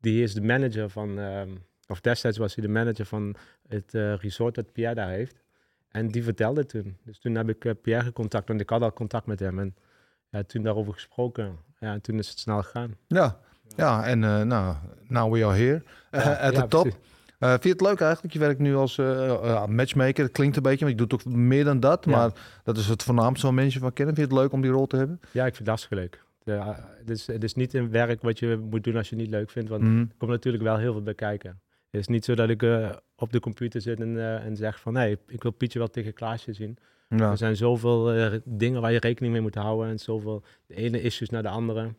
Die 0.00 0.22
is 0.22 0.34
de 0.34 0.42
manager 0.42 0.90
van, 0.90 1.18
ehm, 1.18 1.50
of 1.86 2.00
destijds 2.00 2.38
was 2.38 2.54
hij 2.54 2.64
de 2.64 2.70
manager 2.70 3.06
van 3.06 3.34
het 3.68 3.94
eh, 3.94 4.14
resort 4.14 4.54
dat 4.54 4.72
Pierre 4.72 4.94
daar 4.94 5.08
heeft. 5.10 5.42
En 5.92 6.08
die 6.08 6.22
vertelde 6.22 6.66
toen. 6.66 6.96
Dus 7.04 7.18
toen 7.18 7.34
heb 7.34 7.48
ik 7.48 7.64
eh, 7.64 7.72
Pierre 7.82 8.04
gecontact, 8.04 8.48
want 8.48 8.60
ik 8.60 8.70
had 8.70 8.82
al 8.82 8.92
contact 8.92 9.26
met 9.26 9.40
hem. 9.40 9.58
En 9.58 9.74
ja, 10.30 10.42
toen 10.42 10.62
daarover 10.62 10.92
gesproken. 10.92 11.56
Ja, 11.80 11.92
en 11.92 12.00
toen 12.00 12.18
is 12.18 12.28
het 12.28 12.38
snel 12.38 12.62
gegaan. 12.62 12.96
Ja, 13.06 13.38
ja 13.76 14.04
en 14.04 14.24
eh, 14.24 14.42
nou, 14.42 14.76
now 15.08 15.32
we 15.32 15.44
are 15.44 15.56
here. 15.56 15.82
At 16.10 16.54
ja, 16.54 16.60
the 16.60 16.68
top. 16.68 16.82
precies. 16.82 17.00
Vind 17.38 17.62
je 17.62 17.68
het 17.68 17.80
leuk 17.80 18.00
eigenlijk? 18.00 18.32
Je 18.32 18.38
werkt 18.38 18.58
nu 18.58 18.74
als 18.76 18.98
eh, 18.98 19.66
matchmaker. 19.66 20.24
Dat 20.24 20.32
klinkt 20.32 20.56
een 20.56 20.62
beetje, 20.62 20.84
maar 20.84 20.94
je 20.94 21.06
doet 21.06 21.14
ook 21.14 21.24
meer 21.24 21.64
dan 21.64 21.80
dat. 21.80 22.04
Ja. 22.04 22.10
Maar 22.10 22.30
dat 22.64 22.76
is 22.76 22.86
het 22.86 23.02
voornaamste 23.02 23.46
wat 23.46 23.54
mensen 23.54 23.80
van 23.80 23.92
kennen. 23.92 24.14
Vind 24.14 24.28
je 24.28 24.34
het 24.34 24.42
leuk 24.42 24.52
om 24.52 24.60
die 24.60 24.70
rol 24.70 24.86
te 24.86 24.96
hebben? 24.96 25.20
Ja, 25.30 25.46
ik 25.46 25.54
vind 25.54 25.58
het 25.58 25.66
hartstikke 25.68 25.96
leuk. 25.96 26.22
Ja, 26.44 26.88
het, 26.98 27.10
is, 27.10 27.26
het 27.26 27.44
is 27.44 27.54
niet 27.54 27.74
een 27.74 27.90
werk 27.90 28.22
wat 28.22 28.38
je 28.38 28.56
moet 28.70 28.84
doen 28.84 28.96
als 28.96 29.08
je 29.08 29.14
het 29.14 29.24
niet 29.24 29.32
leuk 29.34 29.50
vindt. 29.50 29.68
Want 29.68 29.82
Mhm. 29.82 29.98
er 29.98 30.06
komt 30.18 30.30
natuurlijk 30.30 30.62
wel 30.64 30.76
heel 30.76 30.92
veel 30.92 31.02
bij 31.02 31.14
kijken. 31.14 31.60
Het 31.90 32.00
is 32.00 32.06
niet 32.06 32.24
zo 32.24 32.34
dat 32.34 32.48
ik 32.48 32.62
eh, 32.62 32.90
op 33.16 33.32
de 33.32 33.40
computer 33.40 33.80
zit 33.80 34.00
en, 34.00 34.18
eh, 34.18 34.44
en 34.44 34.56
zegt 34.56 34.80
van... 34.80 34.92
nee, 34.92 35.18
ik 35.28 35.42
wil 35.42 35.52
Pietje 35.52 35.78
wel 35.78 35.88
tegen 35.90 36.12
Klaasje 36.12 36.52
zien. 36.52 36.76
Ja. 37.08 37.30
Er 37.30 37.36
zijn 37.36 37.56
zoveel 37.56 38.12
eh, 38.12 38.38
dingen 38.44 38.80
waar 38.80 38.92
je 38.92 38.98
rekening 38.98 39.32
mee 39.32 39.42
moet 39.42 39.54
houden. 39.54 39.88
En 39.90 39.98
zoveel 39.98 40.42
de 40.66 40.74
ene 40.74 41.00
issues 41.02 41.30
naar 41.30 41.42
de 41.42 41.48
andere. 41.48 41.94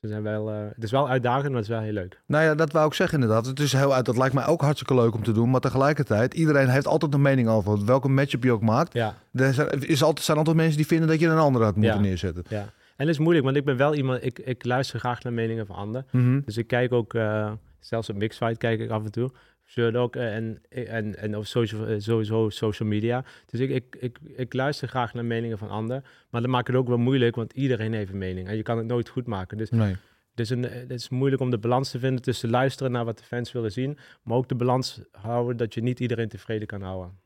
Ze 0.00 0.08
zijn 0.08 0.22
wel, 0.22 0.46
het 0.48 0.82
is 0.84 0.90
wel 0.90 1.08
uitdagend, 1.08 1.46
maar 1.48 1.60
het 1.60 1.68
is 1.70 1.74
wel 1.74 1.80
heel 1.80 1.92
leuk. 1.92 2.20
Nou 2.26 2.44
ja, 2.44 2.54
dat 2.54 2.72
wou 2.72 2.86
ik 2.86 2.94
zeggen 2.94 3.20
inderdaad. 3.20 3.46
Het 3.46 3.60
is 3.60 3.72
heel 3.72 3.94
uit. 3.94 4.04
Dat 4.04 4.16
lijkt 4.16 4.34
mij 4.34 4.46
ook 4.46 4.60
hartstikke 4.60 4.94
leuk 4.94 5.14
om 5.14 5.22
te 5.22 5.32
doen. 5.32 5.50
Maar 5.50 5.60
tegelijkertijd, 5.60 6.34
iedereen 6.34 6.68
heeft 6.68 6.86
altijd 6.86 7.14
een 7.14 7.22
mening 7.22 7.48
over 7.48 7.84
welke 7.84 8.08
matchup 8.08 8.42
je 8.44 8.52
ook 8.52 8.62
maakt. 8.62 8.92
Ja, 8.92 9.14
Er 9.32 9.54
zijn, 9.54 9.68
is 9.88 10.02
altijd, 10.02 10.24
zijn 10.26 10.38
altijd 10.38 10.56
mensen 10.56 10.76
die 10.76 10.86
vinden 10.86 11.08
dat 11.08 11.20
je 11.20 11.26
een 11.26 11.38
andere 11.38 11.64
had 11.64 11.76
moeten 11.76 11.94
Ja. 11.94 12.00
neerzetten. 12.00 12.44
ja. 12.48 12.72
En 13.00 13.06
het 13.06 13.14
is 13.14 13.18
moeilijk, 13.18 13.44
want 13.44 13.56
ik 13.56 13.64
ben 13.64 13.76
wel 13.76 13.94
iemand... 13.94 14.24
Ik, 14.24 14.38
ik 14.38 14.64
luister 14.64 14.98
graag 14.98 15.22
naar 15.22 15.32
meningen 15.32 15.66
van 15.66 15.76
anderen. 15.76 16.06
Mhm. 16.10 16.40
Dus 16.44 16.56
ik 16.56 16.66
kijk 16.66 16.92
ook, 16.92 17.14
eh, 17.14 17.52
zelfs 17.78 18.10
op 18.10 18.16
Mixfight 18.16 18.58
kijk 18.58 18.80
ik 18.80 18.90
af 18.90 19.04
en 19.04 19.10
toe. 19.10 19.30
Sherdog 19.64 20.10
eh, 20.10 20.34
en, 20.36 20.60
en, 20.68 21.16
en 21.18 21.36
op 21.36 21.46
social, 21.46 21.86
eh, 21.86 21.94
sowieso 21.98 22.48
social 22.48 22.88
media. 22.88 23.24
Dus 23.46 23.60
ik, 23.60 23.70
ik, 23.70 23.96
ik, 24.00 24.18
ik 24.36 24.52
luister 24.52 24.88
graag 24.88 25.14
naar 25.14 25.24
meningen 25.24 25.58
van 25.58 25.68
anderen. 25.68 26.04
Maar 26.30 26.40
dat 26.40 26.50
maakt 26.50 26.66
het 26.66 26.76
ook 26.76 26.88
wel 26.88 26.98
moeilijk, 26.98 27.36
want 27.36 27.52
iedereen 27.52 27.92
heeft 27.92 28.12
een 28.12 28.18
mening. 28.18 28.48
En 28.48 28.56
je 28.56 28.62
kan 28.62 28.76
het 28.78 28.86
nooit 28.86 29.08
goed 29.08 29.26
maken. 29.26 29.56
Dus 29.56 29.70
Nee. 29.70 29.96
het 30.30 30.40
is, 30.40 30.50
een, 30.50 30.62
het 30.62 30.90
is 30.90 31.08
moeilijk 31.08 31.42
om 31.42 31.50
de 31.50 31.58
balans 31.58 31.90
te 31.90 31.98
vinden 31.98 32.22
tussen 32.22 32.50
luisteren 32.50 32.92
naar 32.92 33.04
wat 33.04 33.18
de 33.18 33.24
fans 33.24 33.52
willen 33.52 33.72
zien. 33.72 33.98
Maar 34.22 34.36
ook 34.36 34.48
de 34.48 34.54
balans 34.54 35.00
houden 35.12 35.56
dat 35.56 35.74
je 35.74 35.80
niet 35.82 36.00
iedereen 36.00 36.28
tevreden 36.28 36.66
kan 36.66 36.82
houden. 36.82 37.18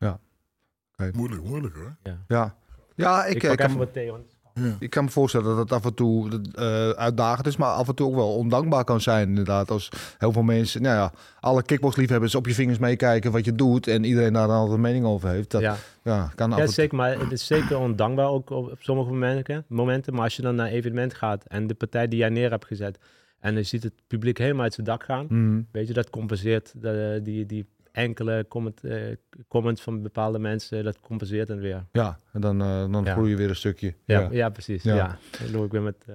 Moeilijk, 1.13 1.43
moeilijk 1.43 1.75
hoor. 1.75 1.95
Ja. 2.27 2.57
Ja, 2.95 3.25
ik, 3.25 3.35
Ik, 3.35 3.47
pak 3.47 3.57
kan, 3.57 3.65
even 3.67 3.77
wat 3.79 3.93
thee, 3.93 4.11
want- 4.11 4.34
ik 4.79 4.89
kan 4.89 5.03
me 5.03 5.09
voorstellen 5.09 5.47
dat 5.47 5.57
het 5.57 5.71
af 5.71 5.85
en 5.85 5.93
toe 5.93 6.41
eh, 6.53 6.89
uitdagend 6.89 7.47
is, 7.47 7.57
maar 7.57 7.69
af 7.69 7.87
en 7.87 7.95
toe 7.95 8.07
ook 8.07 8.15
wel 8.15 8.35
ondankbaar 8.35 8.83
kan 8.83 9.01
zijn. 9.01 9.27
Inderdaad, 9.27 9.71
als 9.71 9.89
heel 10.17 10.31
veel 10.31 10.43
mensen, 10.43 10.81
nou 10.81 10.95
ja, 10.95 11.11
alle 11.39 11.63
kickboxliefhebbers 11.63 12.35
op 12.35 12.47
je 12.47 12.53
vingers 12.53 12.77
meekijken 12.77 13.31
wat 13.31 13.45
je 13.45 13.55
doet 13.55 13.87
en 13.87 14.03
iedereen 14.03 14.33
daar 14.33 14.47
dan 14.47 14.55
altijd 14.55 14.75
een 14.75 14.81
mening 14.81 15.05
over 15.05 15.29
heeft. 15.29 15.51
Dat 15.51 15.61
ja. 15.61 15.75
ja. 16.03 16.31
kan 16.35 16.53
af 16.53 16.59
Ja, 16.59 16.67
zeker. 16.67 16.97
Maar 16.97 17.19
het 17.19 17.31
is 17.31 17.45
zeker 17.45 17.77
ondankbaar 17.77 18.27
ook 18.27 18.49
op, 18.49 18.71
op 18.71 18.77
sommige 18.79 19.09
momenten, 19.09 19.65
momenten. 19.67 20.13
Maar 20.13 20.23
als 20.23 20.35
je 20.35 20.41
dan 20.41 20.55
naar 20.55 20.67
een 20.67 20.73
evenement 20.73 21.13
gaat 21.13 21.43
en 21.43 21.67
de 21.67 21.73
partij 21.73 22.07
die 22.07 22.19
jij 22.19 22.29
neer 22.29 22.49
hebt 22.49 22.65
gezet... 22.65 22.99
en 23.39 23.55
je 23.55 23.63
ziet 23.63 23.83
het 23.83 23.93
publiek 24.07 24.37
helemaal 24.37 24.63
uit 24.63 24.73
zijn 24.73 24.87
dak 24.87 25.03
gaan... 25.03 25.25
Mhm. 25.29 25.61
weet 25.71 25.87
je, 25.87 25.93
dat 25.93 26.09
compenseert 26.09 26.73
de, 26.81 27.19
die, 27.23 27.45
die 27.45 27.65
enkele 27.95 28.45
comment, 28.47 28.83
eh, 28.83 29.15
comments 29.47 29.81
van 29.81 30.01
bepaalde 30.01 30.39
mensen... 30.39 30.83
dat 30.83 30.99
compenseert 30.99 31.47
dan 31.47 31.59
weer. 31.59 31.85
Ja, 31.91 32.19
en 32.33 32.41
dan, 32.41 32.61
eh, 32.61 32.91
dan 32.91 33.03
Ja. 33.03 33.11
groei 33.11 33.29
je 33.29 33.35
weer 33.35 33.49
een 33.49 33.55
stukje. 33.55 33.95
Ja, 34.05 34.27
ja. 34.31 34.49
precies. 34.49 34.83
Ja. 34.83 34.95
Ja. 34.95 35.17
Dan 35.41 35.51
loop 35.51 35.65
ik 35.65 35.71
weer 35.71 35.81
met... 35.81 36.05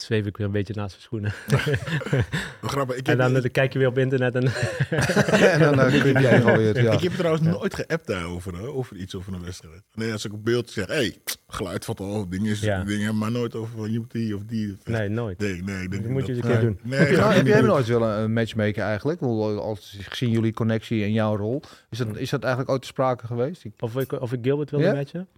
eh, 0.00 0.06
zweef 0.06 0.26
ik 0.26 0.36
weer 0.36 0.46
een 0.46 0.52
beetje 0.52 0.74
naast 0.74 0.90
mijn 0.90 1.02
schoenen. 1.02 1.32
Grappig. 2.70 2.96
Ik 2.96 3.06
en 3.08 3.18
heb, 3.20 3.32
dan, 3.32 3.42
eh, 3.44 3.50
kijk 3.52 3.72
je 3.72 3.78
weer 3.78 3.88
op 3.88 3.98
internet 3.98 4.34
en... 4.34 4.42
en 5.52 5.60
dan 5.60 5.78
uh, 5.78 6.02
kun 6.02 6.22
je 6.22 6.28
even 6.28 6.56
weer. 6.56 6.82
Ja. 6.82 6.92
ik 6.92 7.00
heb 7.00 7.12
trouwens 7.12 7.44
nooit 7.46 7.74
geappt 7.74 8.06
daarover, 8.06 8.54
hè, 8.58 8.66
over 8.66 8.96
iets 8.96 9.14
over 9.14 9.32
een 9.34 9.44
wedstrijd. 9.44 9.82
Nee, 9.94 10.12
als 10.12 10.24
ik 10.24 10.32
op 10.32 10.44
beeld 10.44 10.70
zeg, 10.70 10.86
hé, 10.86 10.94
hey, 10.94 11.16
geluid 11.48 11.84
valt 11.84 12.00
al, 12.00 12.28
dingen, 12.28 12.50
is, 12.50 12.60
Ja. 12.60 12.84
dingen, 12.84 13.18
maar 13.18 13.30
nooit 13.30 13.54
over 13.54 13.76
van 13.76 13.92
je 13.92 14.02
die 14.08 14.34
of 14.36 14.42
die. 14.44 14.76
nee, 14.84 15.08
nooit. 15.08 15.38
nee, 15.38 15.62
nee. 15.62 15.82
ik 15.82 15.90
denk 15.90 16.02
Dat 16.02 16.12
moet 16.12 16.26
je 16.26 16.32
eens 16.34 16.42
een 16.44 16.50
keer 16.50 16.60
doen. 16.60 16.78
Nee, 16.82 16.98
Heb 16.98 17.10
je, 17.10 17.16
nou, 17.16 17.32
heb 17.32 17.46
jij 17.46 17.60
nooit 17.60 17.86
willen 17.86 18.18
een 18.18 18.32
matchmaker 18.32 18.82
eigenlijk? 18.82 19.20
Als 19.20 19.96
gezien 20.00 20.30
jullie 20.30 20.52
connectie 20.52 21.02
en 21.02 21.12
jouw 21.12 21.36
rol, 21.36 21.62
is 21.90 21.98
dat, 21.98 22.16
is 22.16 22.30
dat 22.30 22.40
eigenlijk 22.42 22.72
ooit 22.72 22.80
te 22.82 22.86
sprake 22.88 23.26
geweest? 23.26 23.64
Ik- 23.64 23.72
Of 23.78 23.96
ik, 23.96 24.12
of 24.12 24.32
ik 24.32 24.38
Gilbert 24.42 24.70
wilde 24.70 24.92
matchen? 24.94 25.28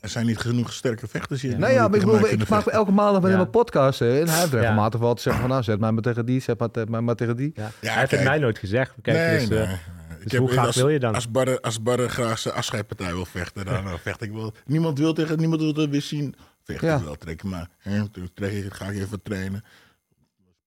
Er 0.00 0.08
zijn 0.08 0.26
niet 0.26 0.38
genoeg 0.38 0.72
sterke 0.72 1.08
vechters 1.08 1.42
hier. 1.42 1.58
Ja. 1.58 1.68
ja, 1.68 1.88
maar 1.88 1.98
ik 1.98 2.04
bedoel, 2.04 2.20
mij 2.20 2.30
ik 2.30 2.48
maak 2.48 2.66
elke 2.66 2.92
maand 2.92 3.12
met 3.14 3.22
Ja. 3.22 3.28
hem 3.30 3.40
een 3.40 3.50
podcast. 3.50 3.98
hè, 3.98 4.20
En 4.20 4.28
hij 4.28 4.38
heeft 4.38 4.52
Ja. 4.52 4.58
regelmatig 4.58 5.00
wel 5.00 5.14
te 5.14 5.22
zeggen 5.22 5.40
van, 5.42 5.50
nou, 5.50 5.62
zet 5.62 5.80
mij 5.80 5.92
maar 5.92 6.02
tegen 6.02 6.26
die, 6.26 6.40
zet 6.40 6.58
maar, 6.58 6.70
te- 6.70 6.86
maar, 6.88 7.04
maar 7.04 7.14
tegen 7.14 7.36
die. 7.36 7.52
Ja. 7.54 7.70
Ja, 7.80 7.90
Hij 7.90 7.98
heeft 7.98 8.10
het 8.10 8.22
mij 8.24 8.38
nooit 8.38 8.58
gezegd. 8.58 8.94
Kijk, 9.02 9.16
nee, 9.16 9.38
dus, 9.38 9.48
nee, 9.48 9.58
eh. 9.58 9.72
Ik 10.20 10.28
dus 10.30 10.38
hoe 10.38 10.48
graag 10.50 10.66
als, 10.66 10.76
wil 10.76 10.88
je 10.88 10.98
dan? 10.98 11.14
Als 11.14 11.30
Barre, 11.30 11.62
als 11.62 11.82
Barre 11.82 12.08
graag 12.08 12.38
zijn 12.38 12.54
afscheidpartij 12.54 13.12
wil 13.12 13.24
vechten, 13.24 13.64
dan 13.64 13.98
vecht 13.98 14.22
ik 14.22 14.32
wel. 14.32 14.52
Niemand 14.66 14.98
wil 14.98 15.12
tegen, 15.12 15.38
niemand 15.38 15.60
wil 15.60 15.74
het 15.74 15.90
weer 15.90 16.02
zien. 16.02 16.34
Vecht 16.64 16.80
Ja. 16.80 16.96
ik 16.96 17.02
wel, 17.04 17.14
trek 17.16 17.42
maar. 17.42 17.68
Hè, 17.78 18.08
toen 18.08 18.30
trek 18.34 18.52
ik, 18.52 18.74
ga 18.74 18.86
ik 18.86 18.98
even 18.98 19.22
trainen. 19.22 19.64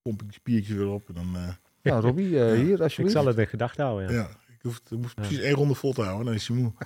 Pomp 0.01 0.22
ik 0.22 0.27
die 0.27 0.36
spiertjes 0.36 0.75
weer 0.77 0.88
op. 0.88 1.07
En 1.07 1.13
dan, 1.13 1.29
eh, 1.36 1.48
Nou, 1.91 2.01
Robbie, 2.01 2.39
eh, 2.45 2.51
hier 2.60 2.74
ik 2.74 2.79
alsjeblieft. 2.81 3.15
zal 3.15 3.25
het 3.25 3.38
in 3.38 3.48
gedachten 3.48 3.86
houden. 3.86 4.13
Ja. 4.13 4.27
Ja. 4.65 4.72
Ik 4.72 4.75
hoef, 4.89 5.00
ik 5.00 5.03
hoef 5.03 5.13
precies 5.13 5.39
één 5.39 5.53
ronde 5.53 5.74
vol 5.74 5.93
te 5.93 6.01
houden, 6.01 6.25
dan 6.25 6.34
is 6.36 6.48
hij 6.48 6.57
moe. 6.57 6.72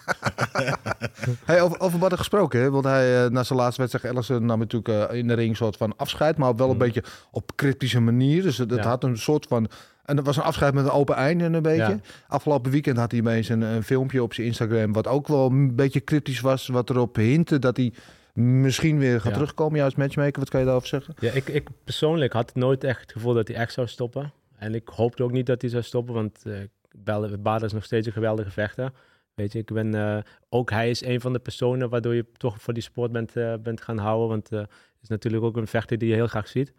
Hey, 1.45 1.61
over, 1.61 1.79
over 1.79 1.99
Badden 1.99 2.17
gesproken, 2.17 2.59
hè? 2.61 2.69
want 2.71 2.85
hij 2.85 3.23
eh, 3.25 3.29
na 3.31 3.43
zijn 3.43 3.59
laatste 3.59 3.81
wedstrijd 3.81 4.13
Ellison 4.15 4.45
nam 4.45 4.59
natuurlijk 4.59 5.11
eh, 5.11 5.17
in 5.17 5.27
de 5.27 5.33
ring 5.33 5.49
een 5.49 5.55
soort 5.55 5.77
van 5.77 5.95
afscheid, 5.97 6.37
maar 6.37 6.55
wel 6.55 6.67
een 6.67 6.73
Mm. 6.73 6.79
beetje 6.79 7.03
op 7.31 7.55
cryptische 7.55 7.99
manier. 7.99 8.41
Dus 8.41 8.57
het, 8.57 8.69
het 8.71 8.83
Ja. 8.83 8.89
had 8.89 9.03
een 9.03 9.17
soort 9.17 9.45
van, 9.45 9.69
en 10.05 10.15
dat 10.15 10.25
was 10.25 10.37
een 10.37 10.43
afscheid 10.43 10.73
met 10.73 10.83
een 10.85 10.91
open 10.91 11.15
einde 11.15 11.43
een 11.45 11.61
beetje. 11.61 11.77
Ja. 11.83 11.99
Afgelopen 12.27 12.71
weekend 12.71 12.97
had 12.97 13.11
hij 13.11 13.19
ineens 13.19 13.49
een, 13.49 13.61
een 13.61 13.83
filmpje 13.83 14.23
op 14.23 14.33
zijn 14.33 14.47
Instagram, 14.47 14.93
wat 14.93 15.07
ook 15.07 15.27
wel 15.27 15.45
een 15.49 15.75
beetje 15.75 16.03
cryptisch 16.03 16.39
was, 16.39 16.67
wat 16.67 16.89
erop 16.89 17.15
hintte 17.15 17.59
dat 17.59 17.77
hij 17.77 17.93
misschien 18.33 18.97
weer 18.99 19.15
gaat 19.21 19.29
Ja. 19.31 19.37
terugkomen, 19.37 19.79
juist 19.79 19.97
matchmaker. 19.97 20.39
Wat 20.39 20.49
kan 20.49 20.59
je 20.59 20.65
daarover 20.65 20.89
zeggen? 20.89 21.13
Ja, 21.19 21.31
ik, 21.31 21.47
ik 21.49 21.67
persoonlijk 21.83 22.33
had 22.33 22.55
nooit 22.55 22.83
echt 22.83 23.01
het 23.01 23.11
gevoel 23.11 23.33
dat 23.33 23.47
hij 23.47 23.57
echt 23.57 23.73
zou 23.73 23.87
stoppen. 23.87 24.33
En 24.57 24.75
ik 24.75 24.87
hoopte 24.87 25.23
ook 25.23 25.31
niet 25.31 25.45
dat 25.45 25.61
hij 25.61 25.69
zou 25.69 25.83
stoppen, 25.83 26.13
want 26.13 26.39
uh, 26.47 26.57
Bader 26.97 27.63
is 27.63 27.73
nog 27.73 27.83
steeds 27.83 28.07
een 28.07 28.13
geweldige 28.13 28.51
vechter. 28.51 28.91
Weet 29.33 29.51
je, 29.51 29.59
ik 29.59 29.73
ben, 29.73 29.95
uh, 29.95 30.17
ook 30.49 30.69
hij 30.69 30.89
is 30.89 31.05
een 31.05 31.21
van 31.21 31.33
de 31.33 31.39
personen 31.39 31.89
waardoor 31.89 32.15
je 32.15 32.25
toch 32.37 32.61
voor 32.61 32.73
die 32.73 32.83
sport 32.83 33.11
bent, 33.11 33.35
uh, 33.35 33.53
bent 33.63 33.81
gaan 33.81 33.97
houden. 33.97 34.27
Want 34.27 34.49
het 34.49 34.69
is 35.01 35.07
natuurlijk 35.09 35.43
ook 35.43 35.57
een 35.57 35.67
vechter 35.67 35.97
die 35.97 36.09
je 36.09 36.15
heel 36.15 36.27
graag 36.27 36.47
ziet. 36.47 36.73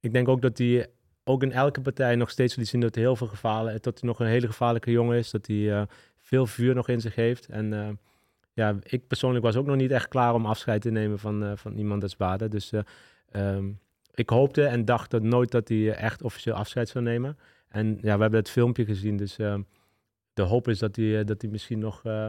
Ik 0.00 0.12
denk 0.12 0.28
ook 0.28 0.42
dat 0.42 0.58
hij 0.58 0.86
ook 1.24 1.42
in 1.42 1.52
elke 1.52 1.80
partij 1.80 2.16
nog 2.16 2.30
steeds 2.30 2.56
liet 2.56 2.68
zien 2.68 2.80
dat 2.80 2.94
hij 2.94 3.04
heel 3.04 3.16
veel 3.16 3.30
dat 3.80 4.00
hij 4.00 4.08
nog 4.08 4.20
een 4.20 4.26
hele 4.26 4.46
gevaarlijke 4.46 4.90
jongen 4.90 5.18
is. 5.18 5.30
Dat 5.30 5.46
hij 5.46 5.72
eh, 5.72 5.82
veel 6.18 6.46
vuur 6.46 6.74
nog 6.74 6.88
in 6.88 7.00
zich 7.00 7.14
heeft. 7.14 7.46
En 7.46 7.98
ja, 8.52 8.76
ik 8.82 9.06
persoonlijk 9.06 9.44
was 9.44 9.56
ook 9.56 9.66
nog 9.66 9.76
niet 9.76 9.90
echt 9.90 10.08
klaar 10.08 10.34
om 10.34 10.46
afscheid 10.46 10.82
te 10.82 10.90
nemen 10.90 11.18
van, 11.18 11.58
van 11.58 11.76
iemand 11.76 12.02
als 12.02 12.16
Bader. 12.16 12.50
Dus 12.50 12.72
um, 13.32 13.78
ik 14.14 14.30
hoopte 14.30 14.64
en 14.64 14.84
dacht 14.84 15.10
dat 15.10 15.22
nooit 15.22 15.50
dat 15.50 15.68
hij 15.68 15.92
echt 15.92 16.22
officieel 16.22 16.54
afscheid 16.54 16.88
zou 16.88 17.04
nemen. 17.04 17.38
En 17.68 17.98
ja, 18.00 18.14
we 18.14 18.22
hebben 18.22 18.40
het 18.40 18.50
filmpje 18.50 18.84
gezien, 18.84 19.16
dus 19.16 19.38
uh, 19.38 19.58
de 20.34 20.42
hoop 20.42 20.68
is 20.68 20.78
dat 20.78 20.96
hij, 20.96 21.24
dat 21.24 21.42
hij 21.42 21.50
misschien 21.50 21.78
nog, 21.78 22.02
uh, 22.04 22.28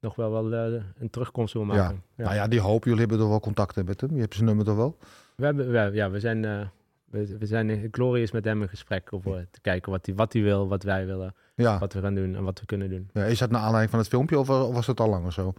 nog 0.00 0.14
wel, 0.14 0.30
wel 0.30 0.72
uh, 0.72 0.82
een 0.98 1.10
terugkomst 1.10 1.54
wil 1.54 1.64
maken. 1.64 1.82
Ja. 1.82 2.02
ja. 2.16 2.24
Nou 2.24 2.34
ja, 2.34 2.48
die 2.48 2.60
hoop. 2.60 2.84
Jullie 2.84 3.00
hebben 3.00 3.18
toch 3.18 3.28
wel 3.28 3.40
contacten 3.40 3.84
met 3.84 4.00
hem? 4.00 4.14
Je 4.14 4.20
hebt 4.20 4.34
zijn 4.34 4.46
nummer 4.46 4.64
toch 4.64 4.76
wel? 4.76 4.96
We 5.36 5.44
hebben, 5.44 5.70
we, 5.70 5.90
ja, 5.92 6.10
we 6.10 6.20
zijn, 6.20 6.42
uh, 6.42 6.66
we, 7.04 7.38
we 7.38 7.46
zijn, 7.46 7.70
is 8.14 8.32
met 8.32 8.44
hem 8.44 8.62
in 8.62 8.68
gesprek 8.68 9.12
over 9.12 9.46
te 9.50 9.60
kijken 9.60 9.92
wat 9.92 10.06
hij, 10.06 10.14
wat 10.14 10.32
hij 10.32 10.42
wil, 10.42 10.68
wat 10.68 10.82
wij 10.82 11.06
willen, 11.06 11.34
ja. 11.54 11.78
wat 11.78 11.92
we 11.92 12.00
gaan 12.00 12.14
doen 12.14 12.34
en 12.34 12.44
wat 12.44 12.60
we 12.60 12.66
kunnen 12.66 12.90
doen. 12.90 13.10
Ja, 13.12 13.24
is 13.24 13.38
dat 13.38 13.50
naar 13.50 13.60
aanleiding 13.60 13.90
van 13.90 13.98
het 13.98 14.08
filmpje 14.08 14.38
of, 14.38 14.50
of 14.50 14.74
was 14.74 14.86
het 14.86 15.00
al 15.00 15.08
langer 15.08 15.32
zo? 15.32 15.52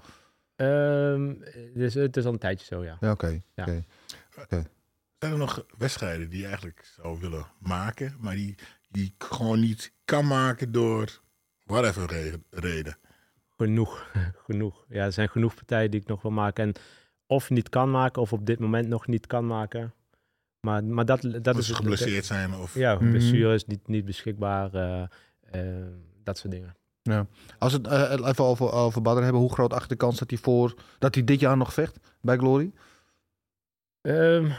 Um, 0.55 1.43
dus, 1.73 1.93
het 1.93 2.17
is 2.17 2.25
al 2.25 2.33
een 2.33 2.39
tijdje 2.39 2.65
zo, 2.65 2.83
ja. 2.83 2.97
Ja, 2.99 3.11
oké. 3.11 3.25
Okay. 3.25 3.43
Ja. 3.53 3.63
Okay. 3.63 3.85
okay. 4.43 4.65
Zijn 5.19 5.31
er 5.31 5.38
nog 5.38 5.65
wedstrijden 5.77 6.29
die 6.29 6.39
je 6.39 6.45
eigenlijk 6.45 6.91
zou 6.95 7.19
willen 7.19 7.45
maken, 7.59 8.15
maar 8.19 8.35
die, 8.35 8.55
die 8.95 9.15
gewoon 9.17 9.60
niet 9.60 9.93
kan 10.05 10.27
maken 10.27 10.71
door 10.71 11.21
whatever 11.63 12.34
reden? 12.49 12.97
Genoeg, 13.58 14.12
genoeg. 14.47 14.86
Ja, 14.89 15.03
er 15.03 15.12
zijn 15.12 15.29
genoeg 15.29 15.55
partijen 15.55 15.91
die 15.91 16.01
ik 16.01 16.08
nog 16.08 16.21
wil 16.21 16.31
maken. 16.31 16.63
En 16.63 16.73
of 17.27 17.49
niet 17.49 17.69
kan 17.69 17.91
maken, 17.91 18.21
of 18.21 18.34
op 18.34 18.45
dit 18.45 18.60
moment 18.60 18.88
nog 18.88 19.08
niet 19.08 19.27
kan 19.27 19.47
maken. 19.47 19.93
Maar, 20.60 20.84
maar 20.84 21.05
dat, 21.05 21.21
dat 21.41 21.58
is... 21.58 21.67
ze 21.67 21.75
geblesseerd 21.75 22.25
zijn 22.25 22.53
of... 22.53 22.75
Ja, 22.75 22.95
blessures, 22.95 23.65
niet, 23.65 23.88
niet 23.88 24.05
beschikbaar, 24.05 24.75
uh, 24.75 25.03
uh, 25.55 25.86
dat 26.23 26.38
soort 26.38 26.53
dingen. 26.53 26.75
Ja. 27.01 27.27
Als 27.58 27.73
we 27.73 27.89
het 27.89 28.19
uh, 28.21 28.27
even 28.27 28.43
over, 28.43 28.71
over 28.71 29.01
Badr 29.01 29.21
hebben, 29.21 29.41
hoe 29.41 29.53
groot 29.53 29.73
achter 29.73 29.89
de 29.89 29.95
kans 29.95 30.19
dat 30.19 30.29
hij 30.29 30.39
voor 30.39 30.73
dat 30.99 31.15
hij 31.15 31.23
dit 31.23 31.39
jaar 31.39 31.58
nog 31.58 31.73
vecht 31.73 31.99
bij 32.21 32.38
Glory? 32.38 32.71
Um, 34.01 34.53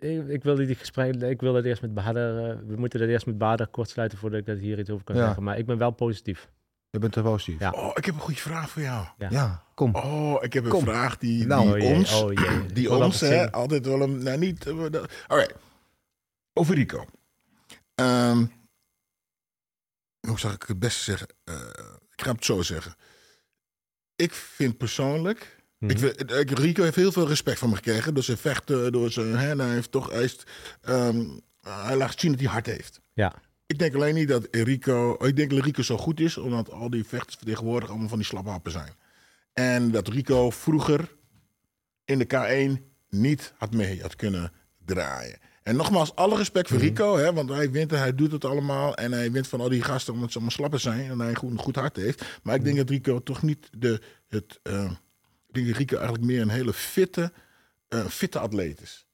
ik, 0.00 0.28
ik 0.28 0.42
wil 0.42 0.54
die 0.54 0.74
gesprek, 0.74 1.14
ik 1.14 1.40
wil 1.40 1.52
dat 1.52 1.64
eerst 1.64 1.82
met 1.82 1.94
Bader, 1.94 2.50
uh, 2.50 2.58
we 2.66 2.76
moeten 2.76 3.00
dat 3.00 3.08
eerst 3.08 3.26
met 3.26 3.38
Bader 3.38 3.66
kort 3.66 3.88
sluiten 3.88 4.18
voordat 4.18 4.40
ik 4.40 4.46
dat 4.46 4.58
hier 4.58 4.78
iets 4.78 4.90
over 4.90 5.04
kan 5.04 5.16
ja. 5.16 5.24
zeggen. 5.24 5.42
Maar 5.42 5.58
ik 5.58 5.66
ben 5.66 5.78
wel 5.78 5.90
positief. 5.90 6.50
Je 6.90 6.98
bent 6.98 7.16
er 7.16 7.22
positief. 7.22 7.60
Ja. 7.60 7.70
Oh, 7.70 7.90
ik 7.94 8.04
heb 8.04 8.14
een 8.14 8.20
goede 8.20 8.40
vraag 8.40 8.70
voor 8.70 8.82
jou. 8.82 9.06
Ja, 9.18 9.28
ja 9.30 9.64
kom. 9.74 9.94
Oh, 9.94 10.44
ik 10.44 10.52
heb 10.52 10.64
een 10.64 10.70
kom. 10.70 10.82
vraag 10.82 11.18
die, 11.18 11.46
nou, 11.46 11.62
die 11.64 11.72
oh 11.72 11.78
jee, 11.78 11.94
ons, 11.94 12.22
oh 12.22 12.30
die 12.72 12.94
ons 12.94 13.20
hè, 13.20 13.52
altijd 13.52 13.86
wel 13.86 14.02
een, 14.02 14.22
nou 14.22 14.38
niet, 14.38 14.66
uh, 14.66 14.84
alright. 15.26 15.54
Over 16.52 16.74
Rico. 16.74 17.04
Um, 17.94 18.52
hoe 20.20 20.38
zou 20.38 20.54
ik 20.54 20.62
het 20.62 20.78
beste 20.78 21.02
zeggen? 21.02 21.28
Uh, 21.44 21.54
ik 22.16 22.22
ga 22.22 22.32
het 22.32 22.44
zo 22.44 22.62
zeggen. 22.62 22.94
Ik 24.16 24.32
vind 24.32 24.76
persoonlijk. 24.76 25.55
Mhm. 25.78 25.90
Ik, 25.90 26.00
ik, 26.30 26.58
Rico 26.58 26.82
heeft 26.82 26.96
heel 26.96 27.12
veel 27.12 27.28
respect 27.28 27.58
van 27.58 27.68
me 27.68 27.74
gekregen. 27.76 28.14
Door 28.14 28.22
zijn 28.22 28.36
vechten, 28.36 28.92
door 28.92 29.10
zijn. 29.10 29.36
Hè, 29.36 29.56
hij 29.56 29.72
heeft 29.72 29.90
toch. 29.92 30.10
Hij, 30.10 30.22
is, 30.22 30.38
um, 30.88 31.40
hij 31.60 31.96
laat 31.96 32.20
zien 32.20 32.30
dat 32.30 32.40
hij 32.40 32.48
hard 32.50 32.66
heeft. 32.66 33.00
Ja. 33.12 33.34
Ik 33.66 33.78
denk 33.78 33.94
alleen 33.94 34.14
niet 34.14 34.28
dat 34.28 34.48
Rico. 34.50 35.12
Ik 35.26 35.36
denk 35.36 35.50
dat 35.50 35.64
Rico 35.64 35.82
zo 35.82 35.96
goed 35.96 36.20
is, 36.20 36.36
omdat 36.36 36.70
al 36.70 36.90
die 36.90 37.04
vechters 37.04 37.36
tegenwoordig 37.44 37.88
allemaal 37.88 38.08
van 38.08 38.18
die 38.18 38.26
slaphappen 38.26 38.72
zijn. 38.72 38.92
En 39.52 39.90
dat 39.90 40.08
Rico 40.08 40.50
vroeger 40.50 41.14
in 42.04 42.18
de 42.18 42.26
K1 42.26 42.82
niet 43.08 43.52
had 43.56 43.74
mee 43.74 44.00
had 44.02 44.16
kunnen 44.16 44.52
draaien. 44.84 45.38
En 45.62 45.76
nogmaals, 45.76 46.14
alle 46.14 46.36
respect 46.36 46.70
Mhm. 46.70 46.78
voor 46.78 46.88
Rico, 46.88 47.16
hè, 47.16 47.32
want 47.32 47.48
hij 47.48 47.70
wint 47.70 47.92
en 47.92 47.98
hij 47.98 48.14
doet 48.14 48.32
het 48.32 48.44
allemaal. 48.44 48.94
En 48.94 49.12
hij 49.12 49.32
wint 49.32 49.48
van 49.48 49.60
al 49.60 49.68
die 49.68 49.82
gasten 49.82 50.12
omdat 50.14 50.28
ze 50.28 50.34
allemaal 50.34 50.56
slappen 50.56 50.80
zijn 50.80 51.10
en 51.10 51.18
hij 51.18 51.28
een 51.28 51.36
goed, 51.36 51.50
een 51.50 51.58
goed 51.58 51.76
hart 51.76 51.96
heeft. 51.96 52.24
Maar 52.42 52.54
ik 52.54 52.60
Mhm. 52.60 52.74
denk 52.74 52.76
dat 52.76 52.90
Rico 52.90 53.22
toch 53.22 53.42
niet 53.42 53.68
de. 53.78 54.00
Het, 54.28 54.58
eh, 54.62 54.90
denk 55.56 55.66
dat 55.66 55.76
Rico 55.76 55.96
eigenlijk 55.96 56.26
meer 56.26 56.40
een 56.40 56.48
hele 56.48 56.72
fitte, 56.72 57.32
eh, 57.88 58.06
fitte 58.06 58.38
atleet 58.38 58.80
is. 58.82 59.06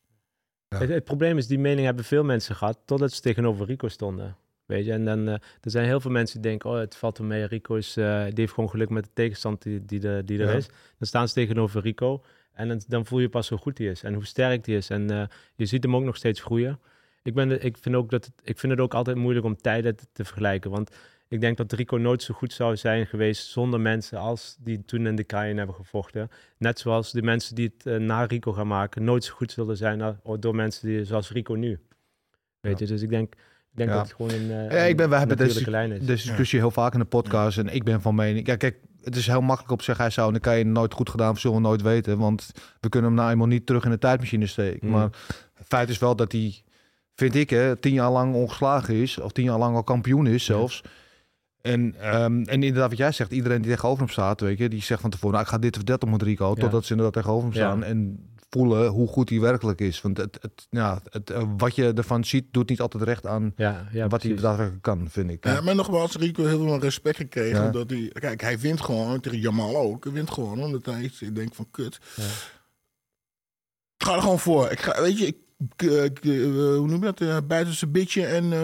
Het, 0.69 0.89
het 0.89 1.05
probleem 1.05 1.39
is, 1.39 1.47
die 1.47 1.59
mening 1.59 1.87
hebben 1.87 2.05
veel 2.05 2.25
mensen 2.25 2.57
gehad, 2.57 2.79
totdat 2.85 3.13
ze 3.13 3.21
tegenover 3.21 3.67
Rico 3.67 3.89
stonden. 3.89 4.37
Weet 4.67 4.85
je, 4.85 4.93
en 4.93 5.05
dan, 5.05 5.29
eh, 5.29 5.33
er 5.35 5.71
zijn 5.71 5.87
heel 5.87 6.01
veel 6.01 6.11
mensen 6.11 6.41
die 6.41 6.51
denken, 6.51 6.71
oh, 6.71 6.77
het 6.79 6.97
valt 6.97 7.19
wel 7.19 7.27
mee, 7.27 7.45
Rico 7.45 7.75
is, 7.75 7.97
eh, 7.97 8.25
die 8.25 8.33
heeft 8.35 8.53
gewoon 8.53 8.71
geluk 8.71 8.89
met 8.91 9.05
de 9.05 9.11
tegenstand 9.15 9.63
die, 9.63 9.85
die, 9.85 10.09
er- 10.09 10.27
die 10.27 10.39
er 10.41 10.51
Ja. 10.51 10.57
is. 10.57 10.67
Dan 10.99 11.07
staan 11.09 11.29
ze 11.29 11.35
tegenover 11.35 11.83
Rico 11.83 12.25
en 12.53 12.69
dan, 12.69 12.83
dan 12.89 13.07
voel 13.07 13.19
je 13.19 13.29
pas 13.29 13.49
hoe 13.49 13.59
goed 13.59 13.79
hij 13.79 13.87
is 13.87 14.03
en 14.03 14.15
hoe 14.15 14.25
sterk 14.27 14.67
hij 14.67 14.75
is. 14.75 14.91
En 14.91 15.11
eh, 15.11 15.23
je 15.57 15.67
ziet 15.67 15.83
hem 15.83 15.97
ook 15.97 16.05
nog 16.05 16.17
steeds 16.17 16.41
groeien. 16.41 16.81
Ik, 17.23 17.35
ben, 17.35 17.49
de- 17.49 17.59
ik, 17.59 17.77
vind 17.81 17.95
ook 17.95 18.11
dat 18.11 18.25
het, 18.25 18.35
ik 18.45 18.59
vind 18.59 18.73
het 18.73 18.81
ook 18.81 18.95
altijd 18.95 19.17
moeilijk 19.17 19.47
om 19.47 19.57
tijden 19.57 19.97
te, 19.97 20.05
te 20.13 20.25
vergelijken, 20.25 20.71
want 20.71 20.91
ik 21.33 21.41
denk 21.41 21.57
dat 21.57 21.73
Rico 21.73 21.97
nooit 21.97 22.23
zo 22.23 22.35
goed 22.35 22.53
zou 22.53 22.77
zijn 22.77 23.07
geweest 23.07 23.47
zonder 23.47 23.81
mensen 23.81 24.19
als 24.19 24.57
die 24.61 24.85
toen 24.85 25.07
in 25.07 25.17
de 25.17 25.25
Cayenne 25.27 25.59
hebben 25.59 25.77
gevochten. 25.77 26.31
Net 26.59 26.79
zoals 26.79 27.13
de 27.13 27.23
mensen 27.23 27.55
die 27.55 27.73
het 27.77 27.87
eh, 27.87 27.97
na 27.97 28.25
Rico 28.25 28.53
gaan 28.53 28.67
maken 28.67 29.05
nooit 29.05 29.25
zo 29.25 29.35
goed 29.35 29.53
zullen 29.53 29.77
zijn 29.77 30.01
als- 30.03 30.17
door 30.41 30.55
mensen 30.55 30.89
die, 30.89 31.05
zoals 31.05 31.31
Rico 31.31 31.55
nu. 31.55 31.81
Weet 32.61 32.79
je, 32.79 32.87
dus 32.87 33.03
ik 33.03 33.09
denk, 33.09 33.33
ik 33.35 33.39
denk 33.79 33.89
Ja. 33.91 33.97
dat 33.97 34.07
het 34.07 34.17
gewoon 34.17 34.33
een, 34.33 34.51
eh, 34.51 34.71
Ja, 34.79 34.83
ik 34.85 34.97
ben, 34.97 35.09
we 35.09 35.13
een 35.13 35.19
hebben 35.19 35.37
deze, 35.37 35.59
natuurlijke 35.59 35.71
lijn 35.89 36.01
is. 36.01 36.07
deze 36.07 36.27
discussie 36.27 36.59
heel 36.59 36.71
vaak 36.71 36.93
in 36.93 36.99
de 36.99 37.05
podcast. 37.05 37.59
En 37.59 37.75
ik 37.75 37.85
ben 37.85 38.01
van 38.01 38.15
mening. 38.15 38.47
Ja, 38.47 38.57
kijk, 38.57 38.77
het 39.03 39.17
is 39.17 39.27
heel 39.27 39.41
makkelijk 39.41 39.73
op 39.73 39.83
zeggen. 39.83 40.05
Hij 40.05 40.13
zou, 40.13 40.27
en 40.27 40.33
dan 40.33 40.43
kan 40.43 40.59
je 40.59 40.65
nooit 40.65 40.93
goed 40.95 41.11
gedaan, 41.11 41.37
zullen 41.37 41.57
we 41.57 41.63
nooit 41.63 41.83
weten. 41.83 42.19
Want 42.19 42.51
we 42.81 42.89
kunnen 42.89 43.11
hem 43.11 43.19
nou 43.19 43.31
eenmaal 43.31 43.47
niet 43.47 43.67
terug 43.67 43.85
in 43.85 43.91
de 43.91 43.99
tijdmachine 43.99 44.47
steken. 44.47 44.87
Mm. 44.87 44.93
Maar 44.93 45.11
het 45.55 45.67
feit 45.67 45.89
is 45.89 45.99
wel 45.99 46.17
dat 46.17 46.33
hij, 46.33 46.63
vind 47.15 47.35
ik, 47.35 47.51
hè, 47.51 47.77
tien 47.77 47.93
jaar 47.93 48.11
lang 48.11 48.35
ongeslagen 48.35 48.95
is. 48.95 49.19
Of 49.19 49.33
tien 49.33 49.45
jaar 49.45 49.59
lang 49.59 49.77
al 49.77 49.85
kampioen 49.85 50.27
is 50.27 50.45
zelfs. 50.45 50.83
En, 51.63 51.95
ehm, 52.01 52.43
en 52.43 52.63
inderdaad, 52.63 52.89
wat 52.89 52.99
jij 52.99 53.13
zegt, 53.13 53.33
iedereen 53.33 53.63
die 53.63 53.71
tegenover 53.71 53.99
hem 54.03 54.13
staat, 54.13 54.41
weet 54.41 54.59
je, 54.59 54.69
die 54.69 54.83
zegt 54.83 55.01
van 55.01 55.11
tevoren, 55.11 55.33
nou, 55.33 55.43
ik 55.45 55.51
ga 55.51 55.59
dit 55.59 55.77
of 55.77 55.83
dat 55.83 56.03
op 56.03 56.09
met 56.09 56.23
Rico, 56.23 56.49
Ja. 56.49 56.55
totdat 56.55 56.85
ze 56.85 56.91
inderdaad 56.91 57.15
tegenover 57.15 57.49
hem 57.49 57.59
Ja. 57.59 57.65
staan 57.67 57.83
en 57.85 58.27
voelen 58.51 58.89
hoe 58.89 59.09
goed 59.09 59.29
hij 59.29 59.41
werkelijk 59.41 59.81
is. 59.81 60.01
Want 60.01 60.17
het, 60.17 60.39
het, 60.41 60.67
ja, 60.71 61.01
het, 61.11 61.31
eh, 61.31 61.43
wat 61.57 61.75
je 61.75 61.93
ervan 61.93 62.25
ziet, 62.25 62.45
doet 62.51 62.69
niet 62.69 62.81
altijd 62.81 63.03
recht 63.03 63.27
aan 63.27 63.53
ja, 63.57 63.89
ja, 63.93 64.07
wat 64.09 64.23
hij 64.23 64.35
daadwerkelijk 64.35 64.83
kan, 64.83 65.07
vind 65.11 65.31
ik. 65.31 65.45
Ja, 65.45 65.61
maar 65.61 65.75
nogmaals, 65.75 66.17
Rico 66.17 66.45
heeft 66.45 66.59
wel 66.59 66.81
respect 66.81 67.17
gekregen. 67.17 67.61
Ja. 67.61 67.67
Omdat 67.67 67.91
hij, 67.91 68.09
kijk, 68.13 68.41
hij 68.41 68.59
wint 68.59 68.81
gewoon 68.81 69.21
tegen 69.21 69.39
Jamal 69.39 69.77
ook. 69.77 70.05
Hij 70.05 70.13
wint 70.13 70.31
gewoon 70.31 70.63
omdat 70.63 70.87
hij 70.87 71.11
ik 71.21 71.35
denk 71.35 71.55
van 71.55 71.67
kut. 71.71 71.99
Ja. 72.17 72.23
Ik 73.97 74.09
ga 74.09 74.15
er 74.15 74.21
gewoon 74.23 74.39
voor. 74.39 74.71
Ik 74.71 74.81
ga, 74.81 75.03
weet 75.03 75.19
je, 75.19 75.27
ik, 75.27 75.37
ik, 75.77 75.83
ik, 75.83 76.25
eh, 76.25 76.33
hoe 76.53 76.87
noem 76.87 77.05
je 77.05 77.13
dat? 77.13 77.21
Uh, 77.21 77.37
buiten 77.47 77.75
zijn 77.75 77.91
bitje 77.93 78.27
en 78.27 78.53
eh, 78.53 78.63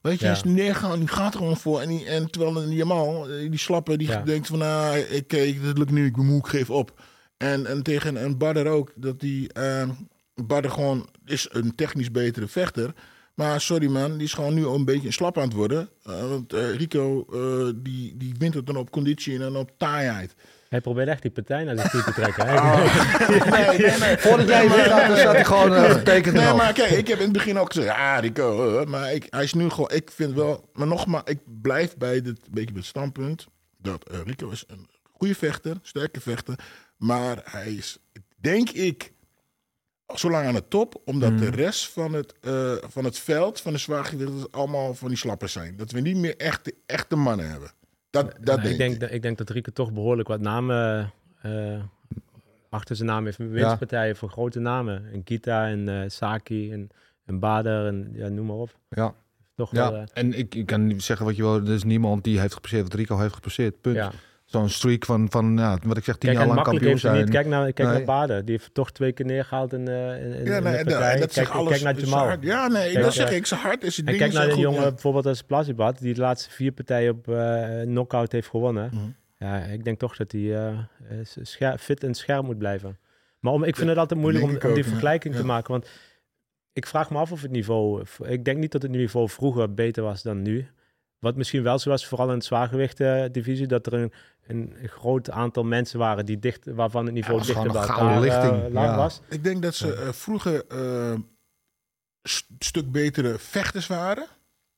weet 0.00 0.20
je, 0.20 0.26
Ja. 0.26 0.32
is 0.32 0.42
neergaan. 0.42 0.98
Die 0.98 1.08
gaat 1.08 1.32
er 1.34 1.38
gewoon 1.38 1.56
voor. 1.56 1.80
En, 1.80 1.88
die, 1.88 2.04
en 2.06 2.30
terwijl 2.30 2.68
Jamal, 2.70 3.28
eh, 3.28 3.50
die 3.50 3.58
slappe, 3.58 3.96
die 3.96 4.08
Ja. 4.08 4.22
denkt 4.22 4.46
van, 4.46 4.58
nou, 4.58 4.96
ik, 4.98 5.32
ik, 5.32 5.62
dit 5.62 5.78
lukt 5.78 5.90
nu, 5.90 6.06
ik 6.06 6.16
ben 6.16 6.26
moe, 6.26 6.38
ik 6.38 6.46
geef 6.46 6.70
op. 6.70 7.00
En, 7.36 7.66
en 7.66 7.82
tegen 7.82 8.24
een 8.24 8.38
Badder 8.38 8.66
ook, 8.66 8.92
dat 8.94 9.20
die 9.20 9.50
Badder 10.34 10.70
gewoon 10.70 11.08
is 11.24 11.46
een 11.50 11.74
technisch 11.74 12.10
betere 12.10 12.48
vechter. 12.48 12.94
Maar 13.34 13.60
sorry 13.60 13.86
man, 13.86 14.12
die 14.16 14.26
is 14.26 14.32
gewoon 14.32 14.54
nu 14.54 14.64
al 14.66 14.74
een 14.74 14.84
beetje 14.84 15.12
slap 15.12 15.36
aan 15.38 15.44
het 15.44 15.52
worden. 15.52 15.88
Eh, 16.02 16.28
want 16.28 16.52
eh, 16.52 16.74
Rico, 16.74 17.26
die, 17.76 18.16
die 18.16 18.34
wint 18.38 18.54
het 18.54 18.66
dan 18.66 18.76
op 18.76 18.90
conditie 18.90 19.34
en 19.34 19.40
dan 19.40 19.56
op 19.56 19.70
taaiheid. 19.76 20.34
Hij 20.68 20.80
probeert 20.80 21.08
echt 21.08 21.22
die 21.22 21.30
partij 21.30 21.64
naar 21.64 21.78
zich 21.78 21.90
toe 21.90 22.02
te 22.02 22.12
trekken. 22.12 22.46
hè? 22.46 22.54
Nee, 23.50 23.78
nee, 23.78 23.98
nee. 23.98 24.18
Voordat 24.26 24.48
jij 24.48 24.68
weer 24.70 24.84
gaat, 24.84 25.08
dan 25.08 25.16
staat 25.16 25.34
hij 25.34 25.44
gewoon 25.44 25.74
eh, 25.74 25.90
getekend 25.90 26.34
Nee, 26.34 26.54
maar 26.54 26.72
kijk, 26.72 26.90
ik 26.90 27.08
heb 27.08 27.18
in 27.18 27.24
het 27.24 27.32
begin 27.32 27.58
ook 27.58 27.72
gezegd, 27.72 27.96
ja, 27.96 28.18
Rico, 28.18 28.78
eh, 28.78 28.86
maar 28.86 29.12
ik, 29.14 29.26
hij 29.30 29.44
is 29.44 29.54
nu 29.54 29.70
gewoon, 29.70 29.90
ik 29.90 30.10
vind 30.10 30.34
wel, 30.34 30.70
maar 30.72 30.86
nogmaals, 30.86 31.22
ik 31.24 31.38
blijf 31.62 31.96
bij 31.96 32.22
dit 32.22 32.40
beetje 32.50 32.72
bij 32.72 32.76
het 32.76 32.84
standpunt 32.84 33.46
dat 33.78 34.08
eh, 34.08 34.18
Rico 34.24 34.50
is 34.50 34.64
een 34.66 34.88
goede 35.12 35.34
vechter, 35.34 35.78
sterke 35.82 36.20
vechter, 36.20 36.58
maar 36.96 37.40
hij 37.44 37.72
is, 37.72 37.98
denk 38.36 38.70
ik, 38.70 39.12
zo 40.14 40.30
lang 40.30 40.46
aan 40.46 40.54
de 40.54 40.68
top, 40.68 41.00
omdat 41.04 41.38
de 41.38 41.50
rest 41.50 41.88
van 41.88 42.12
het, 42.12 42.34
eh, 42.40 42.72
van 42.88 43.04
het 43.04 43.18
veld, 43.18 43.60
van 43.60 43.72
de 43.72 43.78
zwaargewichters, 43.78 44.50
allemaal 44.50 44.94
van 44.94 45.08
die 45.08 45.16
slappers 45.16 45.52
zijn. 45.52 45.76
Dat 45.76 45.90
we 45.90 46.00
niet 46.00 46.16
meer 46.16 46.36
echte, 46.36 46.74
echte 46.86 47.16
mannen 47.16 47.50
hebben. 47.50 47.70
Dat, 48.10 48.24
dat 48.40 48.44
Nou, 48.44 48.60
denk 48.60 48.72
ik, 48.72 48.78
denk, 48.78 48.94
ik. 48.94 49.00
Dat, 49.00 49.10
ik 49.10 49.22
denk 49.22 49.38
dat 49.38 49.50
Rico 49.50 49.72
toch 49.72 49.92
behoorlijk 49.92 50.28
wat 50.28 50.40
namen 50.40 51.12
eh, 51.42 51.82
achter 52.68 52.96
zijn 52.96 53.08
naam 53.08 53.24
heeft. 53.24 53.38
Winstpartijen 53.38 54.16
voor 54.16 54.30
grote 54.30 54.58
namen. 54.60 55.12
En 55.12 55.22
Gita 55.24 55.68
en 55.68 55.88
eh, 55.88 56.08
Saki 56.08 56.72
en, 56.72 56.88
en 57.24 57.38
Bader 57.38 57.86
en 57.86 58.10
ja, 58.12 58.28
noem 58.28 58.46
maar 58.46 58.56
op. 58.56 58.78
Ja, 58.88 59.14
Toch 59.54 59.70
wel, 59.70 59.94
ja. 59.94 60.00
eh, 60.00 60.06
en 60.12 60.38
ik, 60.38 60.54
ik 60.54 60.66
kan 60.66 60.86
niet 60.86 61.02
zeggen 61.02 61.26
wat 61.26 61.36
je 61.36 61.42
wil. 61.42 61.54
Er 61.54 61.68
is 61.68 61.84
niemand 61.84 62.24
die 62.24 62.40
heeft 62.40 62.54
gepasseerd 62.54 62.82
wat 62.82 62.94
Rico 62.94 63.18
heeft 63.18 63.34
gepasseerd. 63.34 63.80
Punt. 63.80 63.96
ja. 63.96 64.12
Zo'n 64.48 64.68
streak 64.68 65.04
van, 65.04 65.26
van 65.30 65.56
ja, 65.56 65.78
wat 65.82 65.96
ik 65.96 66.04
zeg, 66.04 66.16
tien 66.16 66.30
Kijk, 66.32 66.44
jaar 66.46 66.54
lang 66.54 66.66
kampioen 66.66 66.98
zijn. 66.98 67.16
niet. 67.16 67.30
Kijk 67.30 67.46
naar, 67.46 67.72
kijk 67.72 67.88
Nee. 67.88 67.96
naar 67.96 68.06
Bader. 68.06 68.44
Die 68.44 68.56
heeft 68.56 68.74
toch 68.74 68.90
twee 68.92 69.12
keer 69.12 69.26
neergehaald 69.26 69.72
in, 69.72 69.88
eh 69.88 70.24
in, 70.24 70.32
in, 70.34 70.44
Ja, 70.44 70.56
in 70.56 70.62
nee, 70.62 70.84
de 70.84 70.90
partij. 70.90 71.10
dat 71.10 71.18
kijk, 71.18 71.32
zegt 71.32 71.50
alles. 71.50 71.70
kijk 71.70 71.82
naar 71.82 71.96
is 71.96 72.02
Jamal. 72.02 72.24
hard. 72.26 72.42
Ja, 72.42 72.68
nee, 72.68 72.92
Kijk, 72.92 73.04
dat 73.04 73.14
zeg 73.14 73.30
ik. 73.30 73.46
Zijn 73.46 73.60
hart 73.60 73.82
is 73.84 73.98
En 73.98 74.04
dingen 74.04 74.20
kijk 74.20 74.32
naar 74.32 74.50
goed, 74.50 74.60
jongen 74.60 74.80
ja. 74.82 74.88
bijvoorbeeld 74.90 75.26
als 75.26 75.42
Plasibat, 75.42 75.98
die 75.98 76.14
de 76.14 76.20
laatste 76.20 76.50
vier 76.50 76.72
partijen 76.72 77.10
op 77.10 77.28
eh 77.28 77.80
knockout 77.82 78.32
heeft 78.32 78.48
gewonnen. 78.48 78.90
Mhm. 78.92 79.04
Ja, 79.38 79.56
ik 79.58 79.84
denk 79.84 79.98
toch 79.98 80.16
dat 80.16 80.32
hij 80.32 80.54
eh, 80.56 80.68
eh, 81.60 81.74
fit 81.78 82.04
en 82.04 82.14
scherp 82.14 82.44
moet 82.44 82.58
blijven. 82.58 82.98
Maar 83.40 83.52
om, 83.52 83.64
ik 83.64 83.76
vind 83.76 83.88
het 83.88 83.98
altijd 83.98 84.20
moeilijk 84.20 84.44
om, 84.44 84.58
om 84.68 84.74
die 84.74 84.84
vergelijking 84.84 85.34
te 85.34 85.44
maken. 85.44 85.70
Want 85.72 85.88
ik 86.72 86.86
vraag 86.86 87.10
me 87.10 87.18
af 87.18 87.32
of 87.32 87.42
het 87.42 87.50
niveau... 87.50 88.02
Ik 88.24 88.44
denk 88.44 88.58
niet 88.58 88.72
dat 88.72 88.82
het 88.82 88.90
niveau 88.90 89.28
vroeger 89.28 89.74
beter 89.74 90.02
was 90.02 90.22
dan 90.22 90.42
nu. 90.42 90.68
Wat 91.18 91.36
misschien 91.36 91.62
wel 91.62 91.78
zo 91.78 91.90
was, 91.90 92.06
vooral 92.06 92.28
in 92.28 92.34
het 92.34 92.44
zwaargewicht 92.44 92.96
divisie, 93.32 93.66
dat 93.66 93.86
er 93.86 93.92
een, 93.92 94.12
een 94.48 94.74
groot 94.88 95.30
aantal 95.30 95.64
mensen 95.64 95.98
waren 95.98 96.26
die 96.26 96.38
dicht, 96.38 96.64
waarvan 96.66 97.04
het 97.04 97.14
niveau 97.14 97.38
dichter 97.38 97.54
bij 97.72 97.82
een 97.82 97.88
elkaar 97.88 98.14
eh, 98.14 98.20
lichting, 98.20 98.72
lag 98.72 98.84
ja. 98.84 98.96
was. 98.96 99.20
Ik 99.28 99.44
denk 99.44 99.62
dat 99.62 99.74
ze 99.74 99.94
eh, 99.94 100.12
vroeger 100.12 100.66
eh, 100.66 101.18
st- 102.22 102.46
stuk 102.58 102.92
betere 102.92 103.38
vechters 103.38 103.86
waren. 103.86 104.26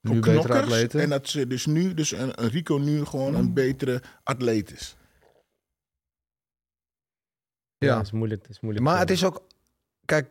Nu 0.01 0.15
betere 0.15 0.33
knokkers. 0.33 0.61
atleten. 0.61 1.01
En 1.01 1.09
dat 1.11 1.29
ze 1.29 1.47
dus 1.47 1.67
nu, 1.67 1.95
dus 1.95 2.11
een, 2.13 2.43
een 2.43 2.49
Rico 2.49 2.77
nu 2.77 3.05
gewoon 3.05 3.35
een 3.35 3.53
betere 3.53 4.03
atleet 4.23 4.73
is. 4.73 4.97
Ja, 7.79 7.89
Ja. 7.89 7.95
dat 7.97 8.05
is 8.05 8.13
moeilijk. 8.13 8.41
Dat 8.41 8.51
is 8.51 8.61
moeilijk 8.61 8.85
Maar 8.87 8.99
het 8.99 9.11
is 9.11 9.25
ook, 9.25 9.43
kijk, 10.05 10.31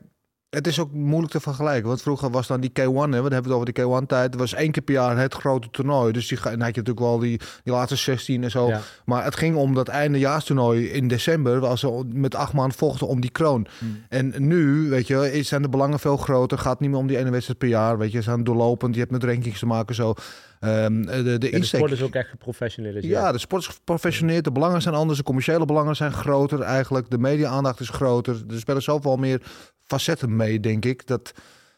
het 0.49 0.67
is 0.67 0.79
ook 0.79 0.91
moeilijk 0.91 1.31
te 1.31 1.39
vergelijken. 1.39 1.87
Want 1.87 2.01
vroeger 2.01 2.29
was 2.29 2.47
dan 2.47 2.61
die 2.61 2.69
K1, 2.69 2.73
hè, 2.73 3.07
we 3.07 3.15
hebben 3.15 3.33
het 3.33 3.51
over 3.51 3.73
die 3.73 3.83
K1-tijd. 3.83 4.31
Dat 4.31 4.39
was 4.39 4.53
één 4.53 4.71
keer 4.71 4.83
per 4.83 4.93
jaar 4.93 5.17
het 5.17 5.33
grote 5.33 5.69
toernooi. 5.69 6.11
Dus 6.13 6.27
die, 6.27 6.37
dan 6.41 6.49
had 6.49 6.59
je 6.59 6.81
natuurlijk 6.81 6.99
wel 6.99 7.19
die, 7.19 7.39
die 7.63 7.73
laatste 7.73 7.95
16 7.95 8.43
en 8.43 8.51
zo. 8.51 8.67
Ja. 8.67 8.81
Maar 9.05 9.23
het 9.23 9.35
ging 9.35 9.55
om 9.55 9.73
dat 9.73 9.87
eindejaarstoernooi 9.87 10.85
in 10.89 11.07
december, 11.07 11.59
waar 11.59 11.77
ze 11.77 12.03
met 12.13 12.35
acht 12.35 12.53
maanden 12.53 12.77
vochten 12.77 13.07
om 13.07 13.21
die 13.21 13.31
kroon. 13.31 13.67
Hmm. 13.77 14.03
En 14.09 14.33
nu, 14.37 14.89
weet 14.89 15.07
je, 15.07 15.31
is- 15.31 15.47
zijn 15.47 15.61
de 15.61 15.69
belangen 15.69 15.99
veel 15.99 16.17
groter. 16.17 16.57
Gaat 16.57 16.79
niet 16.79 16.89
meer 16.89 16.99
om 16.99 17.07
die 17.07 17.17
ene 17.17 17.29
wedstrijd 17.29 17.59
per 17.59 17.67
jaar. 17.67 17.97
Weet 17.97 18.11
je, 18.11 18.17
ze 18.17 18.23
zijn 18.23 18.43
doorlopend. 18.43 18.93
Je 18.93 18.99
hebt 18.99 19.11
met 19.11 19.23
rankings 19.23 19.59
te 19.59 19.65
maken 19.65 19.95
zo. 19.95 20.13
Ehm, 20.59 21.01
de, 21.01 21.23
de, 21.23 21.37
de 21.37 21.49
insteek- 21.49 21.79
sport 21.79 21.91
is 21.91 22.01
ook 22.01 22.13
echt 22.13 22.29
geprofessionaliseerd. 22.29 23.13
ja, 23.13 23.31
de 23.31 23.37
sport 23.37 23.61
is 23.61 23.67
geprofessioneerd. 23.67 24.43
De 24.43 24.51
belangen 24.51 24.81
zijn 24.81 24.95
anders. 24.95 25.17
De 25.17 25.23
commerciële 25.25 25.65
belangen 25.65 25.95
zijn 25.95 26.11
groter 26.11 26.61
eigenlijk. 26.61 27.09
De 27.09 27.17
media-aandacht 27.17 27.79
is 27.79 27.89
groter. 27.89 28.43
Er 28.49 28.59
spelen 28.59 28.81
zoveel 28.81 29.15
meer 29.17 29.41
facetten 29.83 30.35
mee, 30.35 30.59
denk 30.59 30.85
ik. 30.85 31.07
Dat, 31.07 31.31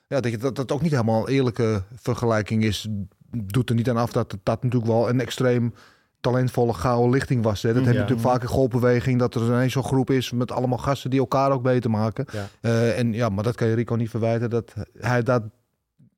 ja, 0.08 0.20
dat, 0.20 0.32
je- 0.32 0.38
dat 0.38 0.56
dat 0.56 0.72
ook 0.72 0.82
niet 0.82 0.92
helemaal 0.92 1.28
een 1.28 1.34
eerlijke 1.34 1.84
vergelijking 1.96 2.64
is. 2.64 2.88
Doet 3.32 3.70
er 3.70 3.76
niet 3.76 3.90
aan 3.90 3.98
af 3.98 4.12
dat 4.12 4.38
dat 4.44 4.64
natuurlijk 4.64 4.92
wel 4.92 5.10
een 5.10 5.20
extreem 5.22 5.74
talentvolle 6.22 6.74
gouden 6.74 7.10
lichting 7.12 7.44
was. 7.44 7.62
Hè. 7.62 7.74
Dat 7.74 7.78
heb 7.84 7.94
je 7.94 7.94
Ja. 7.94 8.00
natuurlijk 8.02 8.28
vaak 8.30 8.42
in 8.42 8.48
golfbeweging. 8.48 9.20
Dat 9.20 9.36
er 9.36 9.42
ineens 9.42 9.74
zo'n 9.74 9.84
groep 9.84 10.10
is 10.10 10.32
met 10.32 10.52
allemaal 10.52 10.78
gasten 10.78 11.10
die 11.10 11.20
elkaar 11.20 11.52
ook 11.52 11.62
beter 11.64 11.90
maken. 11.90 12.26
Ja. 12.32 12.48
Eh, 12.62 12.98
en 13.00 13.14
ja, 13.14 13.30
maar 13.30 13.44
dat 13.44 13.56
kan 13.56 13.68
je 13.68 13.74
Rico 13.76 13.96
niet 13.96 14.10
verwijten. 14.10 14.50
Dat 14.50 14.74
hij, 15.00 15.24
dat, 15.24 15.44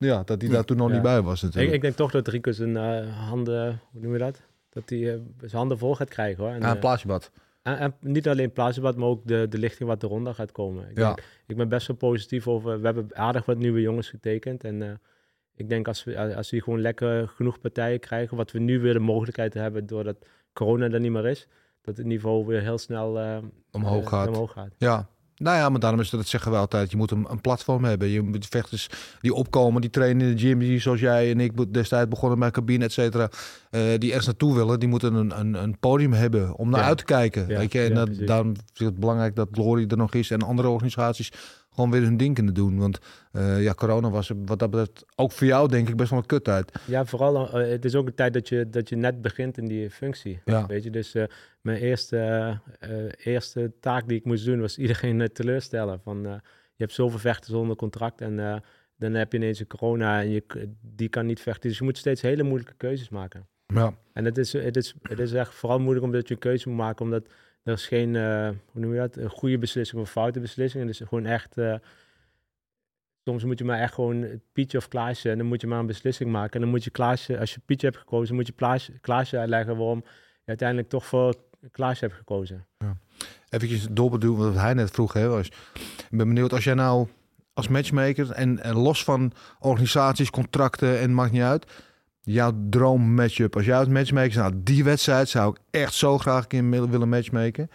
ja, 0.03 0.23
dat 0.23 0.41
hij 0.41 0.49
daar 0.49 0.63
toen 0.65 0.77
nog 0.77 0.91
niet 0.91 1.01
bij 1.01 1.21
was 1.21 1.37
Ik, 1.37 1.43
natuurlijk. 1.43 1.73
ik 1.75 1.81
denk 1.81 1.95
toch 1.95 2.11
dat 2.11 2.27
Rico 2.27 2.51
zijn 2.51 2.77
eh, 2.77 3.27
handen, 3.27 3.79
hoe 3.91 4.01
noem 4.01 4.13
je 4.13 4.19
dat? 4.19 4.41
Dat 4.69 4.89
hij 4.89 5.13
eh, 5.13 5.19
zijn 5.39 5.51
handen 5.51 5.77
vol 5.77 5.95
gaat 5.95 6.09
krijgen 6.09 6.43
hoor. 6.43 6.53
En, 6.53 6.61
ja, 6.61 6.69
een 6.69 6.73
eh, 6.75 6.79
plaatsbad. 6.79 7.31
en, 7.61 7.77
en 7.77 7.93
niet 7.99 8.27
alleen 8.27 8.51
plaatsbad, 8.51 8.95
maar 8.95 9.07
ook 9.07 9.21
de, 9.27 9.45
de 9.49 9.57
lichting 9.57 9.89
wat 9.89 10.03
eronder 10.03 10.33
gaat 10.33 10.51
komen. 10.51 10.89
Ik, 10.89 10.95
denk- 10.95 11.23
ik 11.47 11.55
ben 11.57 11.69
best 11.69 11.87
wel 11.87 11.95
positief 11.95 12.47
over. 12.47 12.79
We 12.79 12.85
hebben 12.85 13.07
aardig 13.13 13.45
wat 13.45 13.57
nieuwe 13.57 13.81
jongens 13.81 14.09
getekend. 14.09 14.63
En 14.63 15.01
ik 15.55 15.69
denk 15.69 15.87
als 15.87 16.03
we, 16.03 16.35
als 16.35 16.49
we 16.49 16.61
gewoon 16.61 16.81
lekker 16.81 17.27
genoeg 17.27 17.59
partijen 17.59 17.99
krijgen, 17.99 18.37
wat 18.37 18.51
we 18.51 18.59
nu 18.59 18.79
weer 18.79 18.93
de 18.93 18.99
mogelijkheid 18.99 19.53
hebben 19.53 19.85
doordat 19.85 20.17
corona 20.53 20.89
er 20.89 20.99
niet 20.99 21.11
meer 21.11 21.27
is, 21.27 21.47
dat 21.81 21.97
het 21.97 22.05
niveau 22.05 22.45
weer 22.45 22.61
heel 22.61 22.77
snel 22.77 23.41
Omhoog 23.71 24.09
gaat. 24.09 24.27
omhoog 24.27 24.51
gaat. 24.51 24.73
Ja. 24.77 25.09
Nou 25.43 25.57
ja, 25.57 25.69
maar 25.69 25.79
daarom 25.79 25.99
is 25.99 26.09
dat, 26.09 26.19
dat 26.19 26.29
zeggen 26.29 26.51
we 26.51 26.57
altijd. 26.57 26.91
Je 26.91 26.97
moet 26.97 27.11
een, 27.11 27.25
een 27.29 27.41
platform 27.41 27.83
hebben. 27.83 28.07
Je 28.07 28.21
moet 28.21 28.45
vechters 28.49 28.89
die 29.21 29.33
opkomen, 29.33 29.81
die 29.81 29.89
trainen 29.89 30.27
in 30.27 30.35
de 30.35 30.41
gym, 30.41 30.59
die 30.59 30.79
zoals 30.79 30.99
jij 30.99 31.31
en 31.31 31.39
ik 31.39 31.73
destijds 31.73 32.09
begonnen 32.09 32.39
met 32.39 32.51
cabine, 32.51 32.83
et 32.83 32.91
cetera. 32.91 33.29
eh, 33.69 33.81
die 33.97 34.09
ergens 34.09 34.25
naartoe 34.25 34.55
willen, 34.55 34.79
die 34.79 34.89
moeten 34.89 35.13
een, 35.13 35.39
een, 35.39 35.53
een 35.63 35.77
podium 35.79 36.13
hebben 36.13 36.55
om 36.55 36.69
naar 36.69 36.79
Ja. 36.79 36.85
uit 36.87 36.97
te 36.97 37.03
kijken. 37.05 37.47
Ja, 37.47 37.57
Weet 37.57 37.71
je? 37.71 37.81
En 37.83 37.93
dat, 37.93 38.09
daarom 38.27 38.55
vind 38.55 38.79
ik 38.79 38.85
het 38.85 38.99
belangrijk 38.99 39.35
dat 39.35 39.47
Glory 39.51 39.85
er 39.87 39.97
nog 39.97 40.13
is 40.13 40.31
en 40.31 40.41
andere 40.41 40.67
organisaties 40.67 41.31
gewoon 41.73 41.91
weer 41.91 42.01
hun 42.01 42.17
ding 42.17 42.35
kunnen 42.35 42.53
doen. 42.53 42.77
Want 42.77 42.99
eh, 43.31 43.63
ja, 43.63 43.73
corona 43.73 44.09
was 44.09 44.31
wat 44.45 44.59
dat 44.59 44.69
betreft 44.69 45.05
ook 45.15 45.31
voor 45.31 45.47
jou 45.47 45.67
denk 45.67 45.89
ik 45.89 45.95
best 45.95 46.09
wel 46.09 46.19
een 46.19 46.25
kut 46.25 46.47
uit. 46.47 46.71
Ja, 46.85 47.05
vooral, 47.05 47.59
eh, 47.59 47.69
het 47.69 47.85
is 47.85 47.95
ook 47.95 48.07
een 48.07 48.15
tijd 48.15 48.33
dat 48.33 48.49
je, 48.49 48.69
dat 48.69 48.89
je 48.89 48.95
net 48.95 49.21
begint 49.21 49.57
in 49.57 49.65
die 49.65 49.89
functie. 49.89 50.41
Ja. 50.45 50.65
Weet 50.65 50.83
je, 50.83 50.89
dus 50.89 51.15
mijn 51.63 51.77
eerste, 51.77 52.17
eh, 52.17 53.05
eh, 53.05 53.11
eerste 53.17 53.71
taak 53.79 54.07
die 54.07 54.17
ik 54.17 54.25
moest 54.25 54.45
doen 54.45 54.61
was 54.61 54.77
iedereen 54.77 55.21
eh, 55.21 55.27
teleurstellen. 55.27 55.99
Van, 55.99 56.21
je 56.75 56.83
hebt 56.83 56.93
zoveel 56.93 57.19
vechters 57.19 57.53
onder 57.53 57.75
contract 57.75 58.21
en 58.21 58.63
dan 58.97 59.13
heb 59.13 59.31
je 59.31 59.37
ineens 59.37 59.59
een 59.59 59.67
corona 59.67 60.21
en 60.21 60.29
je, 60.29 60.69
die 60.81 61.09
kan 61.09 61.25
niet 61.25 61.39
vechten. 61.41 61.69
Dus 61.69 61.77
je 61.77 61.83
moet 61.83 61.97
steeds 61.97 62.21
hele 62.21 62.43
moeilijke 62.43 62.73
keuzes 62.77 63.09
maken. 63.09 63.47
Ja. 63.65 63.93
En 64.13 64.25
het 64.25 64.37
is, 64.37 64.53
het 64.53 64.77
is, 64.77 64.93
het 65.01 65.19
is 65.19 65.33
echt 65.33 65.53
vooral 65.53 65.79
moeilijk 65.79 66.05
omdat 66.05 66.27
je 66.27 66.33
een 66.33 66.39
keuze 66.39 66.69
moet 66.69 66.77
maken, 66.77 67.05
omdat 67.05 67.27
er 67.63 67.73
is 67.73 67.87
geen, 67.87 68.15
hoe 68.71 68.81
noem 68.81 68.93
je 68.93 68.99
dat, 68.99 69.15
een 69.15 69.29
goede 69.29 69.57
beslissing 69.57 70.01
of 70.01 70.07
een 70.07 70.13
foute 70.13 70.39
beslissing. 70.39 70.83
Het 70.83 70.99
is 70.99 71.07
gewoon 71.07 71.25
echt, 71.25 71.55
soms 73.23 73.43
moet 73.43 73.59
je 73.59 73.65
maar 73.65 73.79
echt 73.79 73.93
gewoon 73.93 74.41
Pietje 74.53 74.77
of 74.77 74.87
Klaasje 74.87 75.29
en 75.29 75.37
dan 75.37 75.47
moet 75.47 75.61
je 75.61 75.67
maar 75.67 75.79
een 75.79 75.85
beslissing 75.85 76.31
maken. 76.31 76.53
En 76.53 76.61
dan 76.61 76.69
moet 76.69 76.83
je 76.83 76.89
Klaasje, 76.89 77.39
als 77.39 77.53
je 77.53 77.59
Pietje 77.65 77.87
hebt 77.87 77.99
gekozen, 77.99 78.35
moet 78.35 78.47
je 78.47 78.53
Klaasje, 78.53 78.99
Klaasje 78.99 79.37
uitleggen 79.37 79.77
waarom 79.77 80.03
je 80.43 80.49
uiteindelijk 80.49 80.89
toch 80.89 81.05
voor 81.05 81.33
Klaasje 81.71 82.05
hebt 82.05 82.17
gekozen. 82.17 82.65
Even 83.49 83.95
doorbedoelen 83.95 84.53
wat 84.53 84.61
hij 84.61 84.73
net 84.73 84.91
vroeg. 84.91 85.13
Hè, 85.13 85.27
was. 85.27 85.47
Ik 85.47 86.07
ben 86.09 86.27
benieuwd 86.27 86.53
als 86.53 86.63
jij 86.63 86.73
nou 86.73 87.07
als 87.53 87.67
matchmaker 87.67 88.31
en, 88.31 88.59
en 88.63 88.75
los 88.75 89.03
van 89.03 89.31
organisaties, 89.59 90.29
contracten 90.29 90.99
en 90.99 91.13
maakt 91.13 91.31
niet 91.31 91.41
uit. 91.41 91.71
Jouw 92.21 92.51
droom 92.69 93.13
matchup. 93.13 93.55
Als 93.55 93.65
jij 93.65 93.77
als 93.77 93.87
matchmaker 93.87 94.37
nou 94.37 94.53
die 94.55 94.83
wedstrijd 94.83 95.29
zou 95.29 95.49
ik 95.55 95.61
echt 95.69 95.93
zo 95.93 96.17
graag 96.17 96.45
een 96.47 96.69
keer 96.71 96.89
willen 96.89 97.09
matchmaken. 97.09 97.69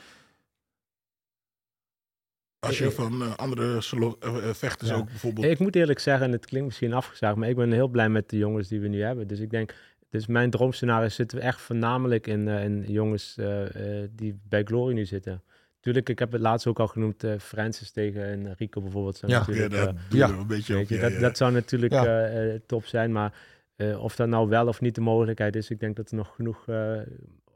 Als 2.60 2.78
je 2.78 2.90
van 2.90 3.22
eh, 3.22 3.34
andere 3.36 3.80
solo- 3.80 4.16
eh, 4.20 4.48
eh, 4.48 4.54
vechters 4.54 4.90
Ja. 4.90 4.96
ook 4.96 5.06
bijvoorbeeld... 5.06 5.46
Ik 5.46 5.58
moet 5.58 5.76
eerlijk 5.76 5.98
zeggen, 5.98 6.26
en 6.26 6.32
het 6.32 6.46
klinkt 6.46 6.66
misschien 6.66 6.92
afgezaagd, 6.92 7.36
maar 7.36 7.48
ik 7.48 7.56
ben 7.56 7.72
heel 7.72 7.88
blij 7.88 8.08
met 8.08 8.30
de 8.30 8.36
jongens 8.38 8.68
die 8.68 8.80
we 8.80 8.88
nu 8.88 9.02
hebben. 9.02 9.26
Dus 9.26 9.38
ik 9.40 9.50
denk, 9.50 9.74
dus 10.08 10.26
mijn 10.26 10.50
droomscenario 10.50 11.08
zitten 11.08 11.38
we 11.38 11.44
echt 11.44 11.60
voornamelijk 11.60 12.26
in, 12.26 12.48
eh, 12.48 12.64
in 12.64 12.84
jongens 12.86 13.36
eh, 13.36 14.02
eh, 14.02 14.08
die 14.12 14.40
bij 14.48 14.62
Glory 14.64 14.94
nu 14.94 15.04
zitten. 15.04 15.42
Tuurlijk, 15.80 16.08
ik 16.08 16.18
heb 16.18 16.32
het 16.32 16.40
laatst 16.40 16.66
ook 16.66 16.80
al 16.80 16.88
genoemd, 16.88 17.24
eh 17.24 17.38
Francis 17.38 17.90
tegen 17.90 18.24
en 18.24 18.54
Rico 18.56 18.80
bijvoorbeeld. 18.80 19.16
Zijn 19.16 19.30
Ja. 19.30 19.36
ja, 19.36 19.46
natuurlijk, 19.46 19.70
dat 19.70 19.88
eh, 19.88 20.18
ja. 20.18 20.28
een 20.28 20.46
beetje 20.46 20.78
op. 20.78 20.88
je, 20.88 20.94
ja, 20.94 21.00
dat, 21.00 21.12
ja. 21.12 21.20
dat 21.20 21.36
zou 21.36 21.52
natuurlijk 21.52 21.92
Ja. 21.92 22.58
top 22.66 22.84
zijn, 22.84 23.12
maar 23.12 23.32
eh, 23.78 24.02
of 24.02 24.16
dat 24.16 24.28
nou 24.28 24.48
wel 24.48 24.66
of 24.66 24.80
niet 24.80 24.94
de 24.94 25.00
mogelijkheid 25.00 25.56
is, 25.56 25.70
ik 25.70 25.80
denk 25.80 25.96
dat 25.96 26.10
er 26.10 26.16
nog 26.16 26.34
genoeg 26.34 26.68
eh, 26.68 27.00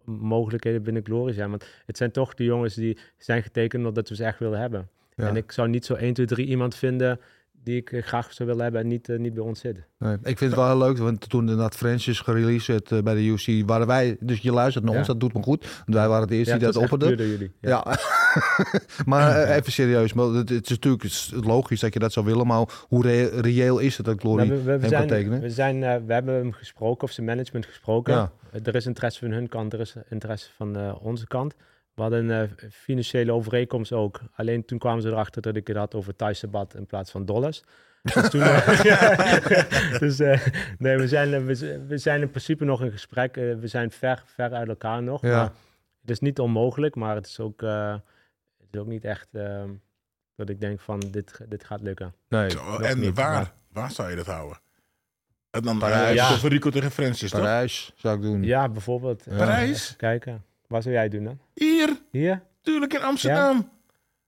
mogelijkheden 0.05 0.83
binnen 0.83 1.05
Glory 1.05 1.33
zijn. 1.33 1.51
Want 1.51 1.67
het 1.87 1.97
zijn 1.97 2.11
toch 2.11 2.35
de 2.35 2.45
jongens 2.45 2.75
die 2.75 2.99
zijn 3.19 3.43
getekend 3.43 3.87
omdat 3.87 4.09
we 4.09 4.15
ze 4.15 4.25
echt 4.25 4.39
willen 4.39 4.61
hebben. 4.61 4.89
Ja. 5.15 5.29
En 5.29 5.37
ik 5.37 5.53
zou 5.53 5.69
niet 5.69 5.85
zo 5.85 5.95
1, 5.95 6.15
2, 6.15 6.27
3 6.27 6.47
iemand 6.47 6.75
vinden 6.75 7.21
die 7.65 7.77
ik 7.77 7.93
eh, 7.93 8.03
graag 8.03 8.33
zou 8.33 8.49
willen 8.49 8.63
hebben 8.63 8.81
en 8.81 8.87
niet, 8.89 9.09
eh, 9.09 9.19
niet 9.19 9.35
bij 9.35 9.43
ons 9.43 9.61
zit. 9.61 9.77
Nee, 9.99 10.15
ik 10.15 10.39
vind 10.39 10.41
het 10.41 10.55
wel 10.55 10.67
heel 10.69 10.79
leuk, 10.79 10.99
want 10.99 11.29
toen 11.29 11.41
inderdaad 11.41 11.77
Francis 11.77 12.21
gereleased 12.21 12.67
werd 12.67 12.93
eh, 12.93 12.99
bij 13.03 13.15
de 13.15 13.25
UFC, 13.25 13.63
waren 13.69 13.87
wij, 13.87 14.17
dus 14.21 14.39
je 14.41 14.53
luistert 14.53 14.85
naar 14.85 14.93
Ja. 14.93 14.99
ons, 14.99 15.09
dat 15.09 15.21
doet 15.21 15.35
me 15.35 15.43
goed. 15.43 15.63
Want 15.85 15.97
wij 15.99 16.09
waren 16.09 16.23
het 16.23 16.31
eerste 16.33 16.57
die 16.57 16.67
dat 16.67 16.77
opperde. 16.77 17.17
jullie. 17.29 17.53
Ja, 17.61 17.85
maar 19.05 19.45
even 19.49 19.73
serieus, 19.73 20.13
maar 20.13 20.27
het, 20.27 20.49
het 20.49 20.71
is 20.71 20.79
natuurlijk 20.79 21.05
logisch 21.47 21.81
dat 21.81 21.93
je 21.93 21.99
dat 21.99 22.13
zou 22.13 22.27
willen, 22.27 22.47
maar 22.47 22.65
hoe 22.89 23.03
re- 23.03 23.41
reëel 23.41 23.79
is 23.79 23.97
het 23.97 24.07
dat 24.07 24.21
Glory 24.21 24.47
Nou, 24.49 24.63
we, 24.65 24.79
we, 24.79 24.89
zijn, 24.89 25.09
tekenen? 25.09 25.41
we, 25.41 25.51
zijn, 25.51 25.81
we 25.81 26.13
hebben 26.13 26.35
hem 26.35 26.53
gesproken, 26.53 27.05
of 27.05 27.11
zijn 27.11 27.27
management 27.27 27.67
gesproken. 27.67 28.15
Ja. 28.15 28.33
Er 28.63 28.75
is 28.75 28.87
interesse 28.87 29.19
van 29.21 29.31
hun 29.31 29.49
kant, 29.49 29.73
er 29.73 29.81
is 29.81 29.95
interesse 30.09 30.49
van 30.57 30.99
onze 31.01 31.27
kant. 31.27 31.55
We 31.95 32.03
hadden 32.03 32.31
een 32.31 32.49
eh, 32.59 32.69
financiële 32.71 33.33
overeenkomst 33.33 33.93
ook. 33.93 34.21
Alleen 34.35 34.65
toen 34.65 34.79
kwamen 34.79 35.03
ze 35.03 35.09
erachter 35.09 35.43
dat 35.43 35.57
ik 35.57 35.67
het 35.67 35.77
had 35.77 35.95
over 35.95 36.17
Thaise 36.17 36.47
bad 36.47 36.75
in 36.75 36.87
plaats 36.87 37.11
van 37.11 37.25
dollars. 37.25 37.63
Dus 38.03 38.31
toen, 38.31 38.41
eh, 38.43 39.99
dus 40.01 40.19
eh, 40.21 40.47
nee, 40.79 40.97
we 40.97 41.09
zijn, 41.09 41.47
we, 41.87 41.99
zijn 41.99 42.21
in 42.21 42.31
principe 42.31 42.65
nog 42.65 42.83
in 42.83 42.91
gesprek. 42.91 43.35
We 43.35 43.67
zijn 43.67 43.91
ver, 43.91 44.23
ver 44.27 44.53
uit 44.53 44.69
elkaar 44.69 45.03
nog. 45.03 45.23
Ja. 45.23 45.37
Maar 45.37 45.53
het 46.01 46.11
is 46.11 46.21
niet 46.21 46.39
onmogelijk, 46.39 46.95
maar 46.95 47.15
het 47.15 47.27
is 47.27 47.41
ook, 47.41 47.63
eh, 47.63 47.93
het 48.59 48.69
is 48.71 48.81
ook 48.81 48.87
niet 48.87 49.05
echt 49.05 49.29
eh, 49.33 49.65
dat 50.37 50.49
ik 50.49 50.61
denk 50.61 50.81
van 50.81 50.99
dit, 51.01 51.41
dit 51.49 51.65
gaat 51.65 51.81
lukken. 51.81 52.15
Nee, 52.29 52.51
Zo, 52.51 52.77
en 52.77 52.99
niet, 53.01 53.17
waar, 53.17 53.33
maar- 53.33 53.53
waar 53.73 53.91
zou 53.91 54.11
je 54.11 54.17
dat 54.17 54.27
houden? 54.27 54.61
En 55.51 55.63
dan 55.63 55.79
Parijs. 55.79 56.15
ja. 56.15 56.31
Ja. 56.43 56.49
Rico 56.49 56.71
Francis, 56.71 57.31
toch? 57.31 57.41
Parijs 57.41 57.93
zou 57.97 58.17
ik 58.17 58.23
doen. 58.23 58.43
Ja, 58.43 58.69
bijvoorbeeld. 58.69 59.25
Ja. 59.31 59.37
Parijs? 59.37 59.97
Kijken. 59.97 60.45
Waar 60.73 60.83
zou 60.83 60.95
jij 60.95 61.09
doen 61.09 61.25
dan? 61.25 61.39
Hier, 61.55 61.89
Hier? 62.11 62.43
tuurlijk 62.63 62.95
in 62.95 63.03
Amsterdam. 63.03 63.69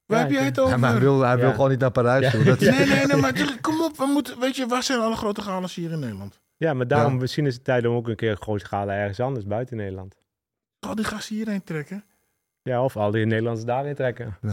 Waar 0.07 0.19
Ja, 0.19 0.25
heb 0.25 0.35
jij 0.35 0.45
het 0.45 0.57
Ja, 0.57 0.63
over? 0.63 0.79
maar 0.79 0.91
hij 0.91 1.01
wil, 1.01 1.21
hij 1.21 1.37
wil 1.39 1.51
gewoon 1.51 1.71
niet 1.71 1.79
naar 1.81 1.91
Parijs 1.91 2.31
toe. 2.31 2.45
Dat, 2.45 2.61
Nee, 2.61 2.71
nee, 2.87 3.07
nee, 3.07 3.17
maar 3.21 3.59
kom 3.61 3.83
op. 3.83 3.97
We 3.97 4.07
moeten, 4.13 4.41
weet 4.41 4.57
je, 4.57 4.67
waar 4.67 4.83
zijn 4.83 4.99
alle 5.01 5.17
grote 5.17 5.41
galas 5.43 5.75
hier 5.75 5.91
in 5.91 5.99
Nederland? 5.99 6.41
Ja, 6.57 6.75
maar 6.75 6.89
daarom 6.89 7.13
Ja. 7.13 7.19
misschien 7.19 7.47
is 7.47 7.55
het 7.55 7.65
tijd 7.65 7.87
om 7.87 7.95
ook 7.95 8.09
een 8.09 8.17
keer 8.17 8.31
een 8.31 8.37
groot 8.37 8.65
gala 8.65 8.93
ergens 8.93 9.21
anders 9.21 9.47
buiten 9.47 9.77
Nederland. 9.77 10.17
Al 10.81 10.95
die 10.95 11.05
gasten 11.05 11.37
hierheen 11.37 11.65
trekken. 11.65 12.05
Ja, 12.63 12.85
of 12.85 12.97
al 12.97 13.11
die 13.11 13.25
Nederlanders 13.27 13.67
daarin 13.67 13.95
trekken. 13.95 14.37
Ja, 14.43 14.49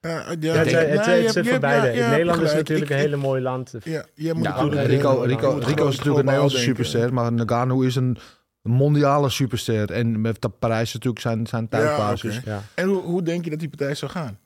ja, 0.00 0.24
Ja, 0.40 0.52
het, 0.52 0.70
het, 0.70 1.04
je 1.04 1.28
zit 1.30 1.44
je 1.44 1.50
voor 1.50 1.58
beide. 1.58 1.98
ja, 1.98 2.10
Nederland 2.10 2.40
is 2.42 2.52
natuurlijk 2.52 2.90
Ik- 2.90 2.96
een 2.96 3.02
hele 3.02 3.16
mooi 3.16 3.42
land. 3.42 3.74
Ja, 3.84 4.04
jij 4.14 4.32
moet. 4.34 4.46
Rico, 4.46 5.22
Rico, 5.22 5.58
je 5.58 5.64
Rico 5.64 5.88
is 5.88 5.96
natuurlijk 5.96 6.18
een 6.18 6.24
Nederlandse 6.24 6.58
superster, 6.58 7.14
maar 7.14 7.32
Nagano 7.32 7.80
is 7.80 7.96
een 7.96 8.16
mondiale 8.62 9.28
superster. 9.28 9.90
En 9.92 10.20
met 10.20 10.40
dat 10.40 10.58
Parijs 10.58 10.86
is 10.88 10.92
natuurlijk 10.92 11.20
zijn, 11.22 11.46
zijn 11.46 11.68
thuisbasis. 11.68 12.40
Ja. 12.44 12.62
En 12.74 12.88
hoe, 12.88 13.02
hoe 13.02 13.22
denk 13.22 13.44
je 13.44 13.50
dat 13.50 13.58
die 13.58 13.68
partij 13.68 13.94
zou 13.94 14.10
gaan? 14.10 14.38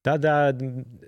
Daar, 0.00 0.20
daar, 0.20 0.52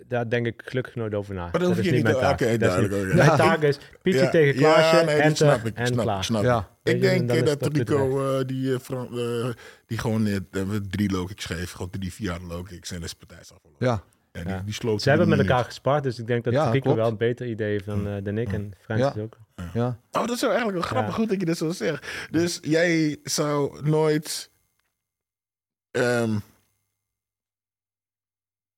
daar 0.08 0.28
denk 0.28 0.46
ik 0.46 0.62
gelukkig 0.64 0.94
nooit 0.94 1.14
over 1.14 1.34
na. 1.34 1.40
Maar 1.42 1.50
dat 1.52 1.60
dat 1.60 1.68
hoef 1.70 1.78
is 1.78 1.84
je 1.84 1.90
niet 1.92 2.02
mijn 2.02 2.14
taak. 2.16 2.32
oké, 2.40 2.44
Dat 2.44 2.52
is 2.52 2.58
duidelijk, 2.76 3.04
niet-. 3.06 3.14
Mijn 3.14 3.36
taak 3.36 3.62
is 3.62 3.78
Pietje 4.02 4.20
Ja, 4.22 4.30
tegen 4.30 4.60
ja, 4.60 4.72
Klaasje, 4.72 4.96
nee, 4.96 5.04
dat 5.14 5.24
Ente 5.24 5.36
snap 5.44 5.64
ik, 5.66 5.76
en 5.76 5.86
snap, 5.86 6.04
klaar. 6.04 6.24
snap. 6.24 6.42
Ja. 6.42 6.68
Ik 6.82 6.92
en 6.94 7.00
denk 7.00 7.30
eh, 7.30 7.36
is 7.36 7.42
dat 7.42 7.60
de 7.60 7.68
Rico 7.72 8.38
eh, 8.38 8.46
die, 8.46 8.72
eh, 8.74 8.78
Fran- 8.78 9.18
eh, 9.18 9.48
die 9.86 9.98
gewoon 9.98 10.26
eh, 10.26 10.36
eh, 10.50 10.62
drie 10.90 11.10
low 11.10 11.26
kicks 11.26 11.44
geeft, 11.44 11.72
gewoon 11.72 11.90
drie, 11.90 12.12
vier 12.12 12.26
jaar 12.26 12.40
low 12.40 12.66
kicks 12.66 12.90
en 12.92 13.00
de 13.00 13.08
partij 13.18 13.38
is 13.40 13.52
afgelopen. 13.52 13.86
Ja, 13.86 14.02
En 14.32 14.48
Ja. 14.48 14.54
die, 14.56 14.64
die 14.64 14.74
sloot 14.74 15.02
Ze 15.02 15.08
hebben 15.08 15.28
met 15.28 15.38
elkaar 15.38 15.64
gespart, 15.64 16.02
dus 16.02 16.18
ik 16.18 16.26
denk 16.26 16.44
dat 16.44 16.52
Ja, 16.52 16.64
Rico 16.70 16.80
klopt. 16.80 16.96
wel 16.98 17.08
een 17.08 17.16
beter 17.16 17.46
idee 17.46 17.70
heeft 17.70 17.86
dan, 17.86 18.06
eh, 18.06 18.12
dan 18.22 18.38
ik 18.38 18.52
en 18.52 18.72
Francis 18.80 19.12
Ja. 19.14 19.22
ook. 19.22 19.36
Ja. 19.74 19.86
Oh, 20.12 20.26
dat 20.26 20.30
is 20.30 20.40
wel 20.40 20.50
eigenlijk 20.50 20.78
wel 20.78 20.88
grappig. 20.88 21.10
Ja. 21.14 21.18
Goed 21.20 21.28
dat 21.28 21.40
je 21.40 21.46
dat 21.46 21.56
zo 21.56 21.70
zegt. 21.70 22.06
Dus 22.30 22.58
jij 22.62 23.16
zou 23.22 23.82
nooit 23.88 24.50
ehm, 25.90 26.38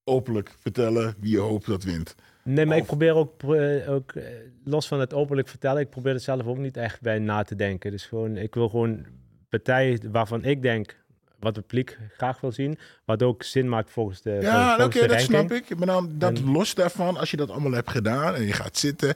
openlijk 0.05 0.51
vertellen 0.59 1.15
wie 1.21 1.31
je 1.31 1.39
hoopt 1.39 1.67
dat 1.67 1.85
wint. 1.85 2.15
Nee, 2.43 2.67
maar 2.67 2.77
ik 2.77 2.85
probeer 2.85 3.15
ook, 3.15 3.43
eh, 3.43 3.91
ook 3.91 4.13
eh, 4.13 4.25
los 4.65 4.89
van 4.89 5.01
het 5.01 5.15
openlijk 5.15 5.49
vertellen, 5.49 5.81
ik 5.81 5.91
probeer 5.91 6.13
er 6.15 6.21
zelf 6.21 6.47
ook 6.47 6.59
niet 6.59 6.77
echt 6.77 7.01
bij 7.01 7.19
na 7.19 7.43
te 7.43 7.55
denken. 7.57 7.91
Dus 7.91 8.07
gewoon, 8.07 8.37
ik 8.37 8.55
wil 8.55 8.69
gewoon 8.69 9.07
partijen 9.49 10.13
waarvan 10.13 10.45
ik 10.45 10.63
denk, 10.63 10.97
wat 11.39 11.57
het 11.57 11.67
publiek 11.67 11.99
graag 12.17 12.41
wil 12.41 12.53
zien, 12.53 12.79
wat 13.05 13.23
ook 13.23 13.43
zin 13.43 13.69
maakt 13.69 13.91
volgens 13.91 14.23
de 14.23 14.39
Ja, 14.41 14.85
oké, 14.85 15.07
dat 15.07 15.21
snap 15.21 15.53
ik. 15.53 15.77
Maar 15.77 15.87
dan 15.87 16.19
dat 16.19 16.39
En- 16.39 16.51
los 16.51 16.75
daarvan, 16.75 17.17
als 17.17 17.31
je 17.31 17.37
dat 17.37 17.51
allemaal 17.51 17.73
hebt 17.73 17.91
gedaan 17.91 18.35
en 18.35 18.43
je 18.43 18.53
gaat 18.53 18.77
zitten 18.77 19.15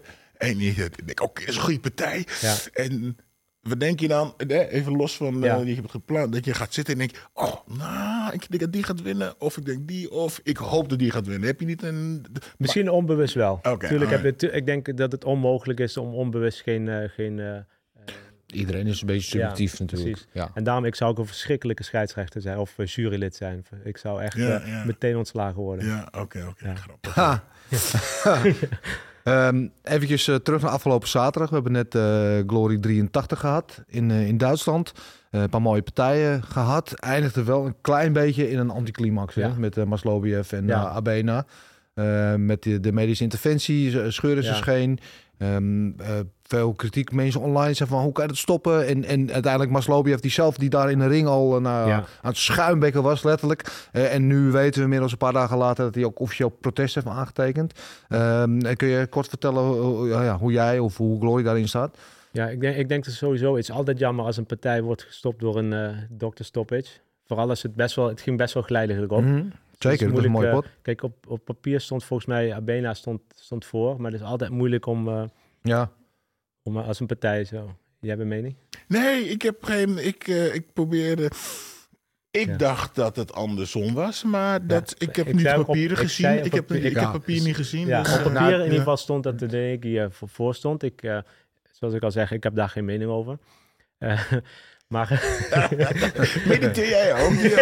en 0.48 0.58
je 0.58 0.74
denkt, 1.04 1.20
oké, 1.20 1.40
dat 1.40 1.48
is 1.50 1.56
een 1.56 1.62
goede 1.62 1.80
partij. 1.80 2.26
Ja. 2.40 2.54
En 2.72 3.16
wat 3.60 3.80
denk 3.80 4.00
je 4.00 4.08
dan, 4.08 4.34
eh, 4.36 4.72
even 4.72 4.96
los 4.96 5.16
van 5.16 5.34
eh, 5.34 5.42
Ja. 5.42 5.58
die 5.58 5.66
je 5.68 5.74
hebt 5.74 5.90
gepland, 5.90 6.32
dat 6.32 6.44
je 6.44 6.54
gaat 6.54 6.74
zitten 6.74 6.92
en 6.92 6.98
denkt, 6.98 7.28
oh, 7.32 7.54
nou, 7.78 8.32
ik 8.32 8.48
denk 8.48 8.60
dat 8.62 8.72
die 8.72 8.82
gaat 8.82 9.02
winnen, 9.02 9.40
of 9.40 9.56
ik 9.56 9.64
denk 9.64 9.88
die, 9.88 10.10
of 10.10 10.40
ik 10.42 10.56
hoop 10.56 10.88
dat 10.88 10.98
die 10.98 11.10
gaat 11.10 11.26
winnen. 11.26 11.46
Heb 11.48 11.60
je 11.60 11.66
niet 11.66 11.82
een... 11.82 12.24
Misschien 12.58 12.90
onbewust 12.90 13.34
wel. 13.34 13.58
Oké, 13.62 13.88
Tuurlijk 13.88 14.10
heb 14.10 14.20
je, 14.20 14.26
alright. 14.26 14.38
tu- 14.38 14.56
ik 14.56 14.66
denk 14.66 14.96
dat 14.96 15.12
het 15.12 15.24
onmogelijk 15.24 15.80
is 15.80 15.96
om 15.96 16.14
onbewust 16.14 16.60
geen... 16.62 16.88
eh, 16.88 17.08
geen 17.08 17.38
eh, 17.40 17.56
Iedereen 18.46 18.86
is 18.86 19.00
een 19.00 19.06
beetje 19.06 19.38
Ja, 19.38 19.48
subjectief 19.48 19.78
natuurlijk. 19.80 20.10
precies. 20.10 20.28
Ja. 20.32 20.50
en 20.54 20.64
daarom, 20.64 20.84
ik 20.84 20.94
zou 20.94 21.10
ook 21.10 21.18
een 21.18 21.26
verschrikkelijke 21.26 21.82
scheidsrechter 21.82 22.40
zijn 22.40 22.58
of 22.58 22.78
eh, 22.78 22.86
jurylid 22.86 23.36
zijn. 23.36 23.64
Ik 23.84 23.96
zou 23.96 24.22
echt 24.22 24.36
Ja, 24.36 24.60
eh, 24.60 24.66
ja. 24.68 24.84
meteen 24.84 25.16
ontslagen 25.16 25.60
worden. 25.60 25.86
Ja, 25.86 26.08
oké, 26.18 26.46
oké, 26.48 26.66
Ja. 26.68 26.74
grappig. 26.74 27.14
Ha. 29.24 29.48
Ehm 29.48 29.66
eventjes 29.82 30.28
eh, 30.28 30.34
terug 30.34 30.62
naar 30.62 30.70
afgelopen 30.70 31.08
zaterdag. 31.08 31.48
We 31.48 31.54
hebben 31.54 31.72
net 31.72 31.94
eh, 31.94 32.02
Glory 32.46 32.78
83 32.78 33.40
gehad 33.40 33.82
in, 33.86 34.10
eh, 34.10 34.26
in 34.28 34.36
Duitsland. 34.38 34.92
Een 35.30 35.48
paar 35.48 35.62
mooie 35.62 35.82
partijen 35.82 36.42
gehad. 36.42 36.92
Eindigde 36.92 37.44
wel 37.44 37.66
een 37.66 37.74
klein 37.80 38.12
beetje 38.12 38.50
in 38.50 38.58
een 38.58 38.70
anticlimax. 38.70 39.34
hè. 39.34 39.48
Met 39.58 39.76
uh, 39.76 39.84
Maslobiev 39.84 40.52
en 40.52 40.66
Ja. 40.66 40.88
Abena. 40.88 41.46
Eh, 41.94 42.34
met 42.34 42.62
de, 42.62 42.80
de 42.80 42.92
medische 42.92 43.22
interventie, 43.22 44.10
scheuren 44.12 44.42
ze 44.44 44.50
Ja. 44.50 44.56
scheen. 44.56 44.98
Ehm, 45.42 45.90
eh, 46.00 46.08
veel 46.42 46.72
kritiek. 46.72 47.12
Mensen 47.12 47.40
online 47.40 47.74
zeggen 47.74 47.96
van 47.96 48.02
hoe 48.04 48.12
kan 48.12 48.24
je 48.24 48.30
het 48.30 48.38
stoppen? 48.38 48.86
En, 48.86 49.04
en 49.04 49.32
uiteindelijk 49.32 49.72
Maslobiev 49.72 50.18
die 50.18 50.30
zelf 50.30 50.56
die 50.56 50.70
daar 50.70 50.90
in 50.90 50.98
de 50.98 51.06
ring 51.06 51.26
al 51.26 51.60
Ja. 51.60 51.68
aan 51.96 52.04
het 52.22 52.36
schuimbekken 52.36 53.02
was 53.02 53.22
letterlijk. 53.22 53.88
Eh, 53.92 54.14
en 54.14 54.26
nu 54.26 54.50
weten 54.50 54.78
we 54.78 54.82
inmiddels 54.82 55.12
een 55.12 55.18
paar 55.18 55.32
dagen 55.32 55.56
later 55.56 55.84
dat 55.84 55.94
hij 55.94 56.04
ook 56.04 56.20
officieel 56.20 56.48
protest 56.48 56.94
heeft 56.94 57.06
aangetekend. 57.06 57.72
Ehm, 58.08 58.74
kun 58.76 58.88
je 58.88 59.06
kort 59.06 59.28
vertellen 59.28 59.62
hoe, 59.62 60.08
ja, 60.08 60.38
hoe 60.38 60.52
jij 60.52 60.78
of 60.78 60.96
hoe 60.96 61.20
Glory 61.20 61.42
daarin 61.42 61.68
staat? 61.68 61.96
Ja, 62.32 62.48
ik 62.48 62.60
denk, 62.60 62.76
ik 62.76 62.88
denk 62.88 63.04
dat 63.04 63.14
sowieso, 63.14 63.54
het 63.56 63.62
is 63.68 63.70
altijd 63.70 63.98
jammer 63.98 64.24
als 64.24 64.36
een 64.36 64.46
partij 64.46 64.82
wordt 64.82 65.02
gestopt 65.02 65.40
door 65.40 65.56
een 65.58 65.72
eh 65.72 65.88
dokter 66.10 66.44
stoppage. 66.44 66.90
Vooral 67.26 67.48
als 67.48 67.62
het 67.62 67.74
best 67.74 67.96
wel, 67.96 68.08
het 68.08 68.20
ging 68.20 68.36
best 68.36 68.54
wel 68.54 68.62
geleidelijk 68.62 69.12
op. 69.12 69.22
Mhm. 69.22 69.44
Zeker, 69.82 70.08
dat 70.08 70.18
is 70.18 70.24
een 70.24 70.30
mooie 70.30 70.46
eh, 70.46 70.52
pot. 70.52 70.66
Kijk, 70.82 71.02
op, 71.02 71.26
op 71.28 71.44
papier 71.44 71.80
stond 71.80 72.04
volgens 72.04 72.28
mij 72.28 72.54
Abena 72.54 72.94
stond, 72.94 73.20
stond 73.34 73.64
voor, 73.64 74.00
maar 74.00 74.10
het 74.12 74.20
is 74.20 74.26
altijd 74.26 74.50
moeilijk 74.50 74.86
om, 74.86 75.08
eh, 75.08 75.22
Ja. 75.62 75.90
om 76.62 76.76
eh, 76.76 76.86
als 76.88 77.00
een 77.00 77.06
partij 77.06 77.44
zo. 77.44 77.76
Jij 78.00 78.10
hebt 78.10 78.22
een 78.22 78.28
mening? 78.28 78.56
Nee, 78.88 79.24
ik 79.28 79.42
heb 79.42 79.64
geen. 79.64 80.06
Ik, 80.06 80.28
eh, 80.28 80.54
ik 80.54 80.72
probeerde. 80.72 81.30
Ik 82.30 82.46
Ja. 82.46 82.56
dacht 82.56 82.94
dat 82.94 83.16
het 83.16 83.32
andersom 83.32 83.94
was, 83.94 84.24
maar 84.24 84.66
dat, 84.66 84.94
ik 84.98 85.16
heb 85.16 85.26
Ik 85.26 85.34
niet 85.34 85.46
op- 85.48 85.66
papieren 85.66 85.96
ik 85.96 86.02
gezien. 86.02 86.44
Ik 86.44 86.52
heb, 86.52 86.66
papier- 86.66 86.84
ik 86.84 86.92
Ja. 86.92 87.00
heb 87.02 87.12
papier 87.12 87.42
niet 87.42 87.56
gezien. 87.56 87.86
Ja, 87.86 88.02
dus, 88.02 88.12
op 88.12 88.18
eh, 88.18 88.22
papier 88.24 88.40
nou, 88.40 88.54
in 88.54 88.62
ieder 88.62 88.78
geval 88.78 88.96
stond 88.96 89.22
dat 89.22 89.38
de 89.38 89.78
hier 89.80 90.10
voor, 90.10 90.28
voor 90.28 90.54
stond. 90.54 90.82
Ik, 90.82 91.02
eh, 91.02 91.18
zoals 91.72 91.94
ik 91.94 92.02
al 92.02 92.10
zeg, 92.10 92.30
ik 92.32 92.42
heb 92.42 92.54
daar 92.54 92.68
geen 92.68 92.84
mening 92.84 93.10
over. 93.10 93.38
Eh, 93.98 94.32
maar 94.92 95.08
Mediteer 96.48 96.88
jij 96.88 97.24
ook? 97.24 97.32
Die 97.40 97.60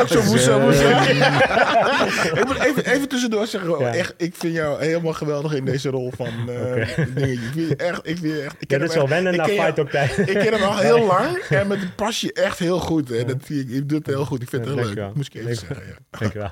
ook, 0.00 0.08
zo 0.08 0.60
moest. 0.60 0.80
ik 2.40 2.44
moet 2.46 2.58
even, 2.58 2.84
even 2.84 3.08
tussendoor 3.08 3.46
zeggen, 3.46 3.78
Ja. 3.78 3.94
echt, 3.94 4.14
ik 4.16 4.34
vind 4.34 4.54
jou 4.54 4.84
helemaal 4.84 5.12
geweldig 5.12 5.54
in 5.54 5.64
deze 5.64 5.88
rol 5.88 6.12
van 6.16 6.26
eh 6.26 6.96
dingetje. 7.14 7.32
Ik 7.32 7.52
vind 7.52 7.68
je 7.68 7.76
echt, 7.76 8.06
ik 8.08 8.18
vind 8.18 8.34
je 8.34 8.42
echt. 8.42 8.54
Ik 8.58 8.60
ja, 8.60 8.66
ken 8.66 8.78
dit 8.78 8.88
is 8.88 8.94
wel 8.94 9.08
wennen 9.08 9.36
naar 9.36 9.46
ken 9.46 9.56
Fight 9.56 9.80
ook 9.80 9.90
tijd. 9.90 10.18
Ik 10.18 10.26
ken 10.26 10.52
hem 10.52 10.62
al 10.62 10.78
heel 10.78 11.06
lang 11.14 11.36
en 11.36 11.66
met 11.66 11.82
een 11.82 11.94
pasje 11.94 12.32
echt 12.32 12.58
heel 12.58 12.78
goed. 12.78 13.08
Hè. 13.08 13.24
Dat, 13.24 13.36
ik, 13.36 13.68
je 13.68 13.86
doet 13.86 13.98
het 13.98 14.06
heel 14.06 14.24
goed. 14.24 14.42
Ik 14.42 14.48
vind 14.48 14.64
het 14.64 14.74
heel 14.74 14.94
leuk. 14.94 15.14
Moest 15.14 15.34
ik 15.34 15.40
even 15.40 15.56
zeggen. 15.56 15.86
Ja. 15.86 16.18
Dankjewel. 16.18 16.50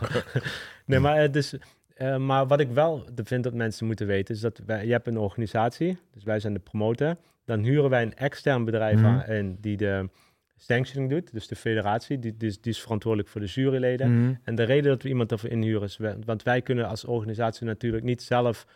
nee, 0.85 0.99
maar, 0.99 1.21
het 1.21 1.37
is, 1.37 1.55
eh, 1.95 2.17
maar 2.17 2.47
wat 2.47 2.61
ik 2.61 2.69
wel 2.71 3.05
vind 3.25 3.45
dat 3.45 3.55
mensen 3.55 3.87
moeten 3.87 4.07
weten, 4.07 4.35
is 4.35 4.41
dat 4.41 4.61
wij, 4.67 4.87
je 4.87 4.93
hebt 4.93 5.07
een 5.07 5.19
organisatie, 5.19 5.99
dus 6.15 6.25
wij 6.25 6.41
zijn 6.41 6.53
de 6.53 6.61
promotor. 6.61 7.17
Dan 7.51 7.63
huren 7.63 7.91
wij 7.91 8.03
een 8.03 8.15
extern 8.15 8.65
bedrijf 8.65 8.97
Mhm. 8.97 9.07
aan 9.07 9.23
en 9.23 9.57
die 9.61 9.77
de 9.77 10.09
sanctioning 10.57 11.11
doet, 11.11 11.33
dus 11.33 11.47
de 11.47 11.57
federatie, 11.57 12.19
die, 12.19 12.37
die, 12.37 12.49
is, 12.49 12.61
die 12.61 12.73
is 12.73 12.81
verantwoordelijk 12.81 13.29
voor 13.31 13.41
de 13.41 13.47
juryleden. 13.47 14.23
Mhm. 14.23 14.35
En 14.45 14.55
de 14.55 14.63
reden 14.63 14.91
dat 14.91 15.03
we 15.03 15.09
iemand 15.09 15.33
ervoor 15.33 15.51
inhuren 15.51 15.83
is, 15.83 15.99
want 16.25 16.43
wij 16.43 16.63
kunnen 16.63 16.89
als 16.89 17.05
organisatie 17.05 17.67
natuurlijk 17.67 18.05
niet 18.05 18.23
zelf, 18.23 18.67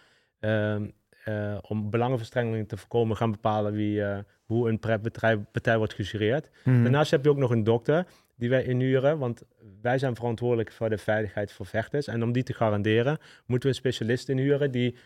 ehm, 0.41 0.87
eh, 1.25 1.59
om 1.69 1.91
belangenverstrengeling 1.91 2.69
te 2.69 2.77
voorkomen, 2.77 3.17
gaan 3.17 3.31
bepalen 3.31 3.73
wie, 3.73 4.03
eh, 4.03 4.19
hoe 4.45 4.69
een 4.69 4.81
bedrijf, 5.03 5.39
partij 5.53 5.79
wordt 5.79 5.95
gejureerd. 5.95 6.51
Mhm. 6.65 6.83
Daarnaast 6.83 7.11
heb 7.11 7.25
je 7.25 7.31
ook 7.31 7.37
nog 7.37 7.51
een 7.51 7.65
dokter 7.65 8.07
die 8.37 8.49
wij 8.49 8.65
inhuren, 8.65 9.19
want 9.19 9.43
wij 9.83 9.99
zijn 9.99 10.17
verantwoordelijk 10.17 10.73
voor 10.73 10.91
de 10.91 10.99
veiligheid 10.99 11.53
voor 11.53 11.67
vechters. 11.67 12.07
En 12.07 12.23
om 12.23 12.33
die 12.33 12.43
te 12.43 12.53
garanderen, 12.53 13.19
moeten 13.47 13.69
we 13.69 13.75
een 13.75 13.83
specialist 13.83 14.29
inhuren 14.29 14.71
die 14.71 14.97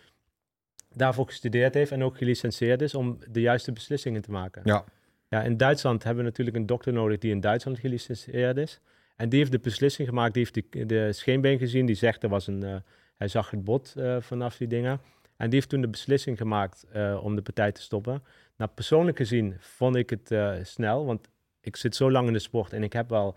daarvoor 0.95 1.27
gestudeerd 1.27 1.75
heeft 1.75 1.91
en 1.91 2.03
ook 2.03 2.17
gelicentieerd 2.17 2.83
is 2.83 2.95
om 2.95 3.19
de 3.31 3.41
juiste 3.41 3.73
beslissingen 3.73 4.23
te 4.23 4.31
maken. 4.31 4.63
Ja. 4.65 4.85
Ja, 5.29 5.43
in 5.43 5.57
Duitsland 5.57 6.05
hebben 6.05 6.25
we 6.25 6.29
natuurlijk 6.31 6.57
een 6.57 6.67
dokter 6.67 6.93
nodig 6.93 7.19
die 7.19 7.31
in 7.31 7.41
Duitsland 7.41 7.79
gelicentieerd 7.79 8.57
is. 8.57 8.81
En 9.17 9.29
die 9.29 9.39
heeft 9.39 9.53
de 9.53 9.59
beslissing 9.59 10.09
gemaakt, 10.09 10.35
die 10.35 10.43
heeft 10.43 10.73
de, 10.73 10.87
de 10.87 11.13
scheenbeen 11.13 11.59
gezien, 11.59 11.87
die 11.87 11.95
zegt 11.95 12.23
er 12.23 12.29
was 12.29 12.47
een, 12.47 12.63
eh, 12.63 12.77
hij 13.17 13.29
zag 13.29 13.51
het 13.51 13.65
bot 13.65 13.95
eh, 13.97 14.17
vanaf 14.21 14.57
die 14.57 14.69
dingen. 14.69 15.01
En 15.37 15.45
die 15.45 15.55
heeft 15.55 15.69
toen 15.69 15.81
de 15.81 15.89
beslissing 15.89 16.39
gemaakt 16.39 16.87
eh, 16.93 17.21
om 17.23 17.35
de 17.35 17.43
partij 17.43 17.73
te 17.73 17.83
stoppen. 17.83 18.23
Nou, 18.57 18.71
persoonlijk 18.75 19.17
gezien 19.17 19.57
vond 19.59 19.97
ik 19.97 20.11
het 20.11 20.35
snel, 20.67 21.07
want 21.07 21.29
ik 21.61 21.77
zit 21.77 21.97
zo 21.97 22.11
lang 22.11 22.27
in 22.27 22.33
de 22.33 22.39
sport 22.39 22.73
en 22.73 22.83
ik 22.83 22.93
heb 22.93 23.09
wel 23.09 23.37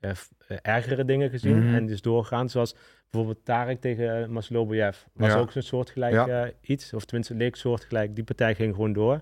eh, 0.00 0.10
eh, 0.48 0.56
ergere 0.62 1.04
dingen 1.04 1.30
gezien 1.30 1.58
Mhm. 1.66 1.74
en 1.74 1.86
dus 1.86 2.00
doorgaan. 2.02 2.48
Zoals 2.48 2.74
bijvoorbeeld 3.10 3.44
Tarek 3.44 3.80
tegen 3.80 4.20
uh, 4.20 4.26
Masloboyev. 4.26 4.98
Was 5.14 5.32
Ja. 5.32 5.38
ook 5.38 5.52
zo'n 5.52 5.62
soortgelijk 5.62 6.12
Ja. 6.12 6.44
eh, 6.44 6.50
iets, 6.60 6.92
of 6.94 7.04
tenminste 7.04 7.34
leek 7.34 7.56
soortgelijk. 7.56 8.14
Die 8.14 8.24
partij 8.24 8.54
ging 8.54 8.74
gewoon 8.74 8.92
door. 8.92 9.20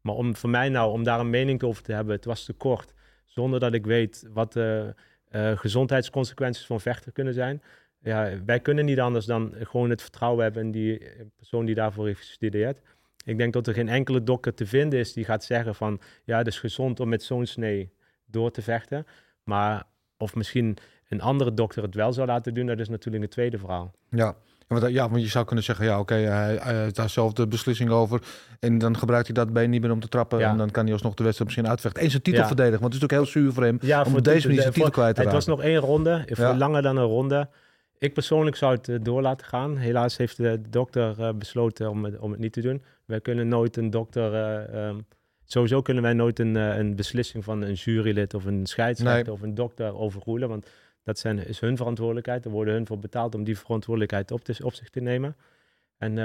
Maar 0.00 0.14
om 0.14 0.36
voor 0.36 0.50
mij 0.50 0.68
nou, 0.68 0.92
om 0.92 1.02
daar 1.04 1.20
een 1.20 1.30
mening 1.30 1.62
over 1.62 1.82
te 1.82 1.92
hebben, 1.92 2.14
het 2.14 2.24
was 2.24 2.44
te 2.44 2.52
kort. 2.52 2.92
Zonder 3.24 3.60
dat 3.60 3.74
ik 3.74 3.86
weet 3.86 4.26
wat 4.32 4.52
de 4.52 4.94
eh, 5.26 5.56
gezondheidsconsequenties 5.58 6.66
van 6.66 6.80
vechten 6.80 7.12
kunnen 7.12 7.34
zijn. 7.34 7.62
Ja, 8.00 8.30
wij 8.44 8.60
kunnen 8.60 8.84
niet 8.84 9.00
anders 9.00 9.24
dan 9.26 9.54
gewoon 9.60 9.90
het 9.90 10.02
vertrouwen 10.02 10.42
hebben 10.44 10.62
in 10.62 10.70
die 10.70 10.98
eh, 10.98 11.20
persoon 11.36 11.64
die 11.64 11.74
daarvoor 11.74 12.06
heeft 12.06 12.18
gestudeerd. 12.18 12.80
Ik 13.24 13.38
denk 13.38 13.52
dat 13.52 13.66
er 13.66 13.74
geen 13.74 13.88
enkele 13.88 14.22
dokter 14.22 14.54
te 14.54 14.66
vinden 14.66 14.98
is 14.98 15.12
die 15.12 15.24
gaat 15.24 15.44
zeggen 15.44 15.74
van 15.74 16.00
ja, 16.24 16.38
het 16.38 16.46
is 16.46 16.58
gezond 16.58 17.00
om 17.00 17.08
met 17.08 17.22
zo'n 17.22 17.46
snee 17.46 17.92
door 18.26 18.50
te 18.50 18.62
vechten. 18.62 19.06
Maar 19.44 19.84
of 20.18 20.34
misschien 20.34 20.76
een 21.08 21.20
andere 21.20 21.54
dokter 21.54 21.82
het 21.82 21.94
wel 21.94 22.12
zou 22.12 22.26
laten 22.26 22.54
doen, 22.54 22.66
dat 22.66 22.78
is 22.78 22.88
natuurlijk 22.88 23.24
een 23.24 23.30
tweede 23.30 23.58
verhaal. 23.58 23.92
Ja. 24.10 24.36
Ja, 24.68 24.78
want, 24.78 24.92
ja, 24.92 25.08
want 25.10 25.22
je 25.22 25.28
zou 25.28 25.44
kunnen 25.44 25.64
zeggen, 25.64 25.84
ja, 25.84 25.98
oké, 26.00 26.14
hij, 26.14 26.56
hij 26.62 26.74
heeft 26.82 26.96
daar 26.96 27.10
zelf 27.10 27.32
de 27.32 27.46
beslissing 27.46 27.90
over. 27.90 28.20
En 28.60 28.78
dan 28.78 28.96
gebruikt 28.98 29.26
hij 29.26 29.34
dat 29.34 29.52
been 29.52 29.70
niet 29.70 29.80
meer 29.80 29.90
om 29.90 30.00
te 30.00 30.08
trappen. 30.08 30.38
Ja. 30.38 30.50
En 30.50 30.56
dan 30.56 30.70
kan 30.70 30.84
hij 30.84 30.92
alsnog 30.92 31.14
de 31.14 31.22
wedstrijd 31.22 31.50
misschien 31.50 31.70
uitvechten. 31.70 32.02
En 32.02 32.10
zijn 32.10 32.22
titel 32.22 32.40
Ja. 32.40 32.46
verdedigen, 32.46 32.80
want 32.80 32.92
het 32.92 33.02
is 33.02 33.08
ook 33.08 33.18
heel 33.22 33.30
zuur 33.30 33.52
voor 33.52 33.62
hem. 33.62 33.78
Ja, 33.80 34.02
om 34.02 34.22
deze 34.22 34.46
manier 34.46 34.62
zijn 34.62 34.72
titel 34.74 34.90
kwijt 34.90 35.14
te 35.14 35.20
Het 35.22 35.32
was 35.32 35.46
raken. 35.46 35.62
nog 35.62 35.70
één 35.72 35.80
ronde, 35.80 36.24
langer 36.56 36.82
dan 36.82 36.96
een 36.96 37.04
ronde. 37.04 37.48
Ik 37.98 38.14
persoonlijk 38.14 38.56
zou 38.56 38.74
het 38.74 38.88
eh, 38.88 38.96
door 39.02 39.22
laten 39.22 39.46
gaan. 39.46 39.76
Helaas 39.76 40.16
heeft 40.16 40.36
de 40.36 40.60
dokter 40.70 41.22
eh, 41.22 41.32
besloten 41.34 41.90
om 41.90 42.04
het, 42.04 42.18
om 42.18 42.30
het 42.30 42.40
niet 42.40 42.52
te 42.52 42.60
doen. 42.60 42.82
Wij 43.04 43.20
kunnen 43.20 43.48
nooit 43.48 43.76
een 43.76 43.90
dokter... 43.90 44.34
eh, 44.34 44.86
ehm, 44.88 44.96
sowieso 45.46 45.82
kunnen 45.82 46.02
wij 46.02 46.12
nooit 46.12 46.38
een, 46.38 46.56
eh, 46.56 46.76
een 46.76 46.96
beslissing 46.96 47.44
van 47.44 47.62
een 47.62 47.72
jurylid 47.72 48.34
of 48.34 48.44
een 48.44 48.66
scheidsrechter 48.66 49.24
Nee. 49.24 49.32
of 49.32 49.42
een 49.42 49.54
dokter 49.54 49.94
overroelen. 49.94 50.48
Want 50.48 50.70
dat 51.02 51.18
zijn, 51.18 51.46
is 51.46 51.60
hun 51.60 51.76
verantwoordelijkheid. 51.76 52.42
Daar 52.42 52.52
worden 52.52 52.74
hun 52.74 52.86
voor 52.86 52.98
betaald 52.98 53.34
om 53.34 53.44
die 53.44 53.58
verantwoordelijkheid 53.58 54.30
op, 54.30 54.44
te, 54.44 54.56
op 54.64 54.74
zich 54.74 54.90
te 54.90 55.00
nemen. 55.00 55.36
En 55.98 56.18
eh, 56.18 56.24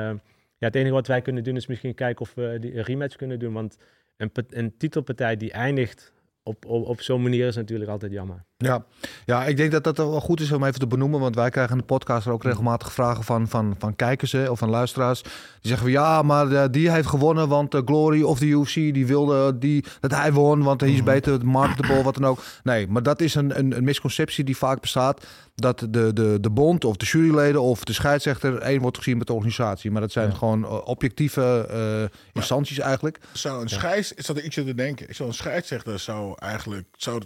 ja, 0.57 0.67
het 0.67 0.75
enige 0.75 0.93
wat 0.93 1.07
wij 1.07 1.21
kunnen 1.21 1.43
doen 1.43 1.55
is 1.55 1.67
misschien 1.67 1.93
kijken 1.93 2.21
of 2.21 2.33
we 2.33 2.57
die 2.59 2.81
rematch 2.81 3.15
kunnen 3.15 3.39
doen. 3.39 3.53
Want 3.53 3.77
een, 4.17 4.31
een 4.49 4.77
titelpartij 4.77 5.37
die 5.37 5.51
eindigt 5.51 6.13
op, 6.43 6.65
op, 6.65 6.85
op 6.87 7.01
zo'n 7.01 7.21
manier 7.21 7.47
is 7.47 7.55
natuurlijk 7.55 7.89
altijd 7.89 8.11
jammer. 8.11 8.45
Ja. 8.61 8.83
ja, 9.25 9.45
ik 9.45 9.57
denk 9.57 9.71
dat 9.71 9.83
dat 9.83 9.97
wel 9.97 10.19
goed 10.21 10.39
is 10.39 10.51
om 10.51 10.63
even 10.63 10.79
te 10.79 10.87
benoemen. 10.87 11.19
Want 11.19 11.35
wij 11.35 11.49
krijgen 11.49 11.71
in 11.73 11.77
de 11.79 11.85
podcast 11.85 12.25
er 12.25 12.31
ook 12.31 12.43
regelmatig 12.43 12.93
vragen 12.93 13.23
van, 13.23 13.47
van, 13.47 13.75
van 13.79 13.95
kijkers 13.95 14.31
hè, 14.31 14.49
of 14.49 14.59
van 14.59 14.69
luisteraars. 14.69 15.21
Die 15.21 15.31
zeggen 15.61 15.81
van 15.81 15.91
ja, 15.91 16.21
maar 16.21 16.51
eh, 16.51 16.63
die 16.71 16.91
heeft 16.91 17.07
gewonnen, 17.07 17.47
want 17.47 17.71
de 17.71 17.81
Glory 17.85 18.21
of 18.21 18.39
de 18.39 18.45
UFC 18.45 18.73
die 18.73 19.05
wilde 19.05 19.57
die, 19.57 19.85
dat 19.99 20.11
hij 20.11 20.33
won, 20.33 20.63
want 20.63 20.81
hij 20.81 20.91
is 20.91 21.03
beter 21.03 21.45
marketable, 21.45 22.03
wat 22.03 22.13
dan 22.15 22.25
ook. 22.25 22.39
Nee, 22.63 22.87
maar 22.87 23.03
dat 23.03 23.21
is 23.21 23.35
een, 23.35 23.59
een, 23.59 23.77
een 23.77 23.83
misconceptie 23.83 24.43
die 24.43 24.57
vaak 24.57 24.81
bestaat. 24.81 25.25
Dat 25.55 25.79
de, 25.89 26.13
de, 26.13 26.37
de 26.41 26.49
bond 26.49 26.85
of 26.85 26.97
de 26.97 27.05
juryleden 27.05 27.61
of 27.61 27.83
de 27.83 27.93
scheidsrechter 27.93 28.57
één 28.57 28.81
wordt 28.81 28.97
gezien 28.97 29.17
met 29.17 29.27
de 29.27 29.33
organisatie. 29.33 29.91
Maar 29.91 30.01
dat 30.01 30.11
zijn 30.11 30.29
Ja. 30.29 30.35
gewoon 30.35 30.63
eh, 30.63 30.87
objectieve 30.87 31.67
eh, 31.69 32.17
instanties 32.33 32.79
eigenlijk. 32.79 33.19
Zou 33.33 33.61
een 33.61 33.69
scheids, 33.69 34.13
is 34.13 34.25
dat 34.25 34.37
zit 34.37 34.65
te 34.65 34.73
denken, 34.75 35.15
zou 35.15 35.29
een 35.29 35.35
scheidsrechter 35.35 35.99
zou 35.99 36.33
eigenlijk, 36.37 36.87
zou 36.97 37.21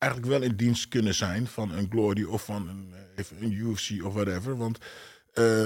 eigenlijk 0.00 0.32
wel 0.32 0.42
in 0.42 0.56
dienst 0.56 0.88
kunnen 0.88 1.14
zijn 1.14 1.46
van 1.46 1.72
een 1.72 1.86
Glory 1.90 2.24
of 2.24 2.44
van 2.44 2.68
een, 2.68 2.88
eh, 2.92 2.98
even 3.16 3.36
een 3.40 3.52
UFC 3.52 4.04
of 4.04 4.14
whatever. 4.14 4.56
Want 4.56 4.78
eh, 5.32 5.62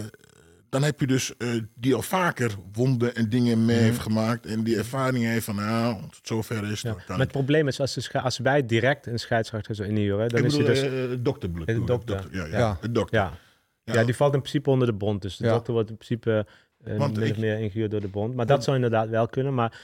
dan 0.68 0.82
heb 0.82 1.00
je 1.00 1.06
dus 1.06 1.36
eh, 1.36 1.48
die 1.74 1.94
al 1.94 2.02
vaker 2.02 2.50
wonden 2.72 3.14
en 3.14 3.28
dingen 3.28 3.64
mee 3.64 3.78
heeft 3.78 3.98
gemaakt 3.98 4.46
en 4.46 4.62
die 4.64 4.76
ervaring 4.76 5.24
heeft 5.24 5.44
van 5.44 5.54
nou, 5.54 5.94
als 6.02 6.16
het 6.16 6.26
zover 6.26 6.70
is, 6.70 6.80
Ja. 6.80 6.88
dan 6.90 6.96
kan 6.98 7.04
Maar 7.08 7.18
het 7.18 7.30
probleem 7.32 7.68
is, 7.68 7.80
als, 7.80 7.94
de 7.94 8.00
sche- 8.00 8.20
als 8.20 8.38
wij 8.38 8.66
direct 8.66 9.06
een 9.06 9.18
scheidsrechter 9.18 9.74
zo 9.74 9.82
inhuren, 9.82 10.28
dan 10.28 10.38
ik 10.38 10.44
is 10.46 10.56
hij 10.56 10.64
dus... 10.64 10.80
eh, 10.82 10.90
dokter 11.18 11.50
bedoel 11.50 11.66
De 11.66 11.72
ik. 11.72 11.86
dokter. 11.86 12.28
Ja, 12.30 12.44
ja, 12.46 12.58
Ja. 12.58 12.78
de 12.80 12.92
dokter. 12.92 13.18
ja. 13.20 13.38
Ja. 13.84 13.94
Ja. 13.94 14.04
die 14.04 14.16
valt 14.16 14.34
in 14.34 14.40
principe 14.40 14.70
onder 14.70 14.86
de 14.86 14.92
bond. 14.92 15.22
Dus 15.22 15.36
de 15.36 15.44
Ja. 15.44 15.52
dokter 15.52 15.72
wordt 15.72 15.90
in 15.90 15.96
principe 15.96 16.46
of 16.98 17.36
meer 17.36 17.58
ingehuurd 17.58 17.90
door 17.90 18.00
de 18.00 18.08
bond. 18.08 18.34
Maar 18.34 18.46
dat 18.46 18.64
zou 18.64 18.76
inderdaad 18.76 19.08
wel 19.08 19.26
kunnen. 19.28 19.54
Maar 19.54 19.80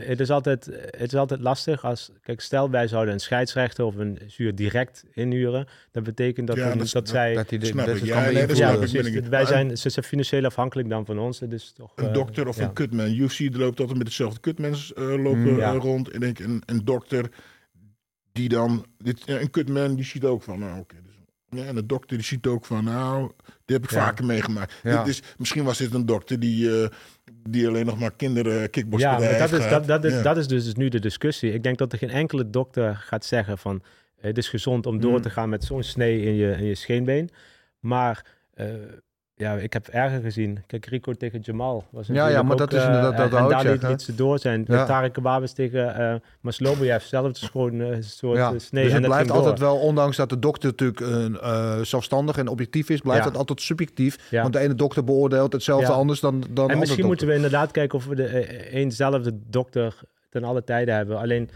eh, 0.00 0.08
het, 0.08 0.20
is 0.20 0.30
altijd, 0.30 0.64
het 0.90 1.12
is 1.12 1.14
altijd 1.14 1.40
lastig 1.40 1.84
als... 1.84 2.10
Kijk, 2.22 2.40
stel 2.40 2.70
wij 2.70 2.88
zouden 2.88 3.14
een 3.14 3.20
scheidsrechter 3.20 3.84
of 3.84 3.94
een 3.96 4.18
zuur 4.26 4.54
direct 4.54 5.04
inhuren. 5.12 5.66
Dat 5.90 6.02
betekent 6.02 6.46
dat, 6.46 6.56
Ja, 6.56 6.76
we- 6.76 6.90
dat 6.92 7.08
zij... 7.08 7.34
Dat 7.34 7.50
hij 7.50 7.58
de 7.58 7.66
Snap 7.66 7.86
ik. 7.86 7.92
wedstrijd 7.92 8.16
Ja, 8.18 8.24
kan 8.24 8.34
nee, 8.34 8.46
dat 8.46 8.56
ja, 8.56 8.68
snap 8.68 8.82
ik. 8.82 8.90
precies. 8.90 9.12
ben 9.12 9.22
ik- 9.24 9.30
Wij 9.30 9.44
zijn, 9.46 9.76
ze 9.78 9.90
zijn 9.90 10.04
financieel 10.04 10.44
afhankelijk 10.44 10.88
dan 10.88 11.06
van 11.06 11.18
ons. 11.18 11.40
Is 11.42 11.72
toch... 11.76 11.92
Een 11.96 12.06
eh, 12.08 12.12
dokter 12.14 12.48
of 12.48 12.56
ja. 12.56 12.62
een 12.64 12.72
kutman. 12.72 13.12
UFC 13.14 13.36
die 13.38 13.58
loopt 13.58 13.80
altijd 13.80 13.98
met 13.98 14.06
hetzelfde 14.06 14.40
kutmens 14.40 14.92
eh, 14.92 15.04
lopen 15.08 15.38
Mm, 15.52 15.58
ja. 15.58 15.72
rond. 15.72 16.10
En 16.10 16.22
ik 16.22 16.38
een, 16.38 16.62
een 16.66 16.84
dokter 16.84 17.28
die 18.32 18.48
dan... 18.48 18.86
Dit, 18.98 19.22
ja, 19.24 19.40
een 19.40 19.50
kutman 19.50 19.94
die 19.94 20.04
ziet 20.04 20.24
ook 20.24 20.42
van, 20.42 20.58
nou 20.58 20.80
oké. 20.80 20.96
dus, 21.04 21.14
ja, 21.60 21.66
en 21.66 21.74
de 21.74 21.86
dokter 21.86 22.16
die 22.16 22.26
ziet 22.26 22.46
ook 22.46 22.64
van, 22.64 22.84
nou, 22.84 23.30
die 23.64 23.76
heb 23.76 23.84
ik 23.84 23.90
Ja. 23.90 24.04
vaker 24.04 24.24
meegemaakt. 24.24 24.74
Ja. 24.82 24.98
Dit 25.04 25.12
is, 25.14 25.22
misschien 25.36 25.64
was 25.64 25.78
dit 25.78 25.94
een 25.94 26.06
dokter 26.06 26.40
die, 26.40 26.82
eh, 26.82 26.88
die 27.48 27.68
alleen 27.68 27.86
nog 27.86 27.98
maar 27.98 28.12
kinderen 28.16 28.60
Ja, 28.60 28.66
kickboxpartijen 28.66 29.30
maar 29.38 29.48
dat 29.48 29.60
is, 29.60 29.68
dat, 29.70 29.86
dat, 29.86 30.04
is, 30.04 30.12
Ja. 30.12 30.22
dat 30.22 30.36
is 30.36 30.46
dus 30.46 30.74
nu 30.74 30.88
de 30.88 31.00
discussie. 31.00 31.52
Ik 31.52 31.62
denk 31.62 31.78
dat 31.78 31.92
er 31.92 31.98
geen 31.98 32.10
enkele 32.10 32.50
dokter 32.50 32.96
gaat 32.96 33.24
zeggen 33.24 33.58
van... 33.58 33.82
eh, 34.16 34.24
het 34.24 34.38
is 34.38 34.48
gezond 34.48 34.86
om 34.86 35.00
door 35.00 35.12
Mm. 35.16 35.20
te 35.22 35.30
gaan 35.30 35.48
met 35.48 35.64
zo'n 35.64 35.82
snee 35.82 36.20
in 36.22 36.34
je, 36.34 36.50
in 36.52 36.64
je 36.64 36.74
scheenbeen. 36.74 37.30
Maar 37.80 38.26
eh, 38.54 38.66
ja, 39.36 39.54
ik 39.54 39.72
heb 39.72 39.86
erger 39.88 40.20
gezien. 40.20 40.62
Kijk, 40.66 40.86
Rico 40.86 41.12
tegen 41.12 41.40
Jamal. 41.42 41.84
Was 41.90 42.06
Ja, 42.06 42.12
natuurlijk 42.12 42.36
ja, 42.36 42.42
maar 42.42 42.52
ook, 42.52 42.58
dat 42.58 42.72
is 42.72 42.78
eh, 42.78 42.84
inderdaad- 42.86 43.16
dat 43.16 43.40
en 43.40 43.48
daar 43.48 43.90
liet, 43.90 44.02
ze 44.02 44.14
door 44.14 44.38
zijn. 44.38 44.64
Ja. 44.68 44.74
Ja. 44.74 44.84
Tarek 44.84 45.12
Kababis 45.12 45.52
tegen 45.52 45.94
eh 45.96 46.14
Masloboyev. 46.40 47.02
Zelf 47.04 47.30
is 47.30 47.48
gewoon 47.52 47.80
eh, 47.80 47.88
een 47.88 48.04
soort 48.04 48.36
Ja, 48.36 48.52
eh, 48.52 48.58
snee. 48.58 48.84
dus 48.84 48.92
het 48.92 49.02
blijft 49.02 49.28
door. 49.28 49.36
altijd 49.36 49.58
wel, 49.58 49.76
ondanks 49.76 50.16
dat 50.16 50.28
de 50.28 50.38
dokter 50.38 50.68
natuurlijk 50.70 51.00
eh, 51.00 51.24
eh, 51.24 51.80
zelfstandig 51.84 52.36
en 52.38 52.48
objectief 52.48 52.88
is, 52.90 53.00
blijft 53.00 53.22
Ja. 53.22 53.28
het 53.28 53.38
altijd 53.38 53.60
subjectief. 53.60 54.30
Ja. 54.30 54.42
Want 54.42 54.52
de 54.52 54.58
ene 54.60 54.74
dokter 54.74 55.04
beoordeelt 55.04 55.52
hetzelfde 55.52 55.86
Ja. 55.86 55.92
anders 55.92 56.20
dan, 56.20 56.44
dan 56.50 56.70
En 56.70 56.78
misschien 56.78 57.06
moeten 57.06 57.26
we 57.26 57.34
inderdaad 57.34 57.70
kijken 57.70 57.98
of 57.98 58.06
we 58.06 58.14
de, 58.14 58.24
eh, 58.26 58.74
eenzelfde 58.80 59.38
dokter 59.50 59.94
ten 60.30 60.44
alle 60.44 60.64
tijden 60.64 60.94
hebben. 60.94 61.18
Alleen 61.18 61.50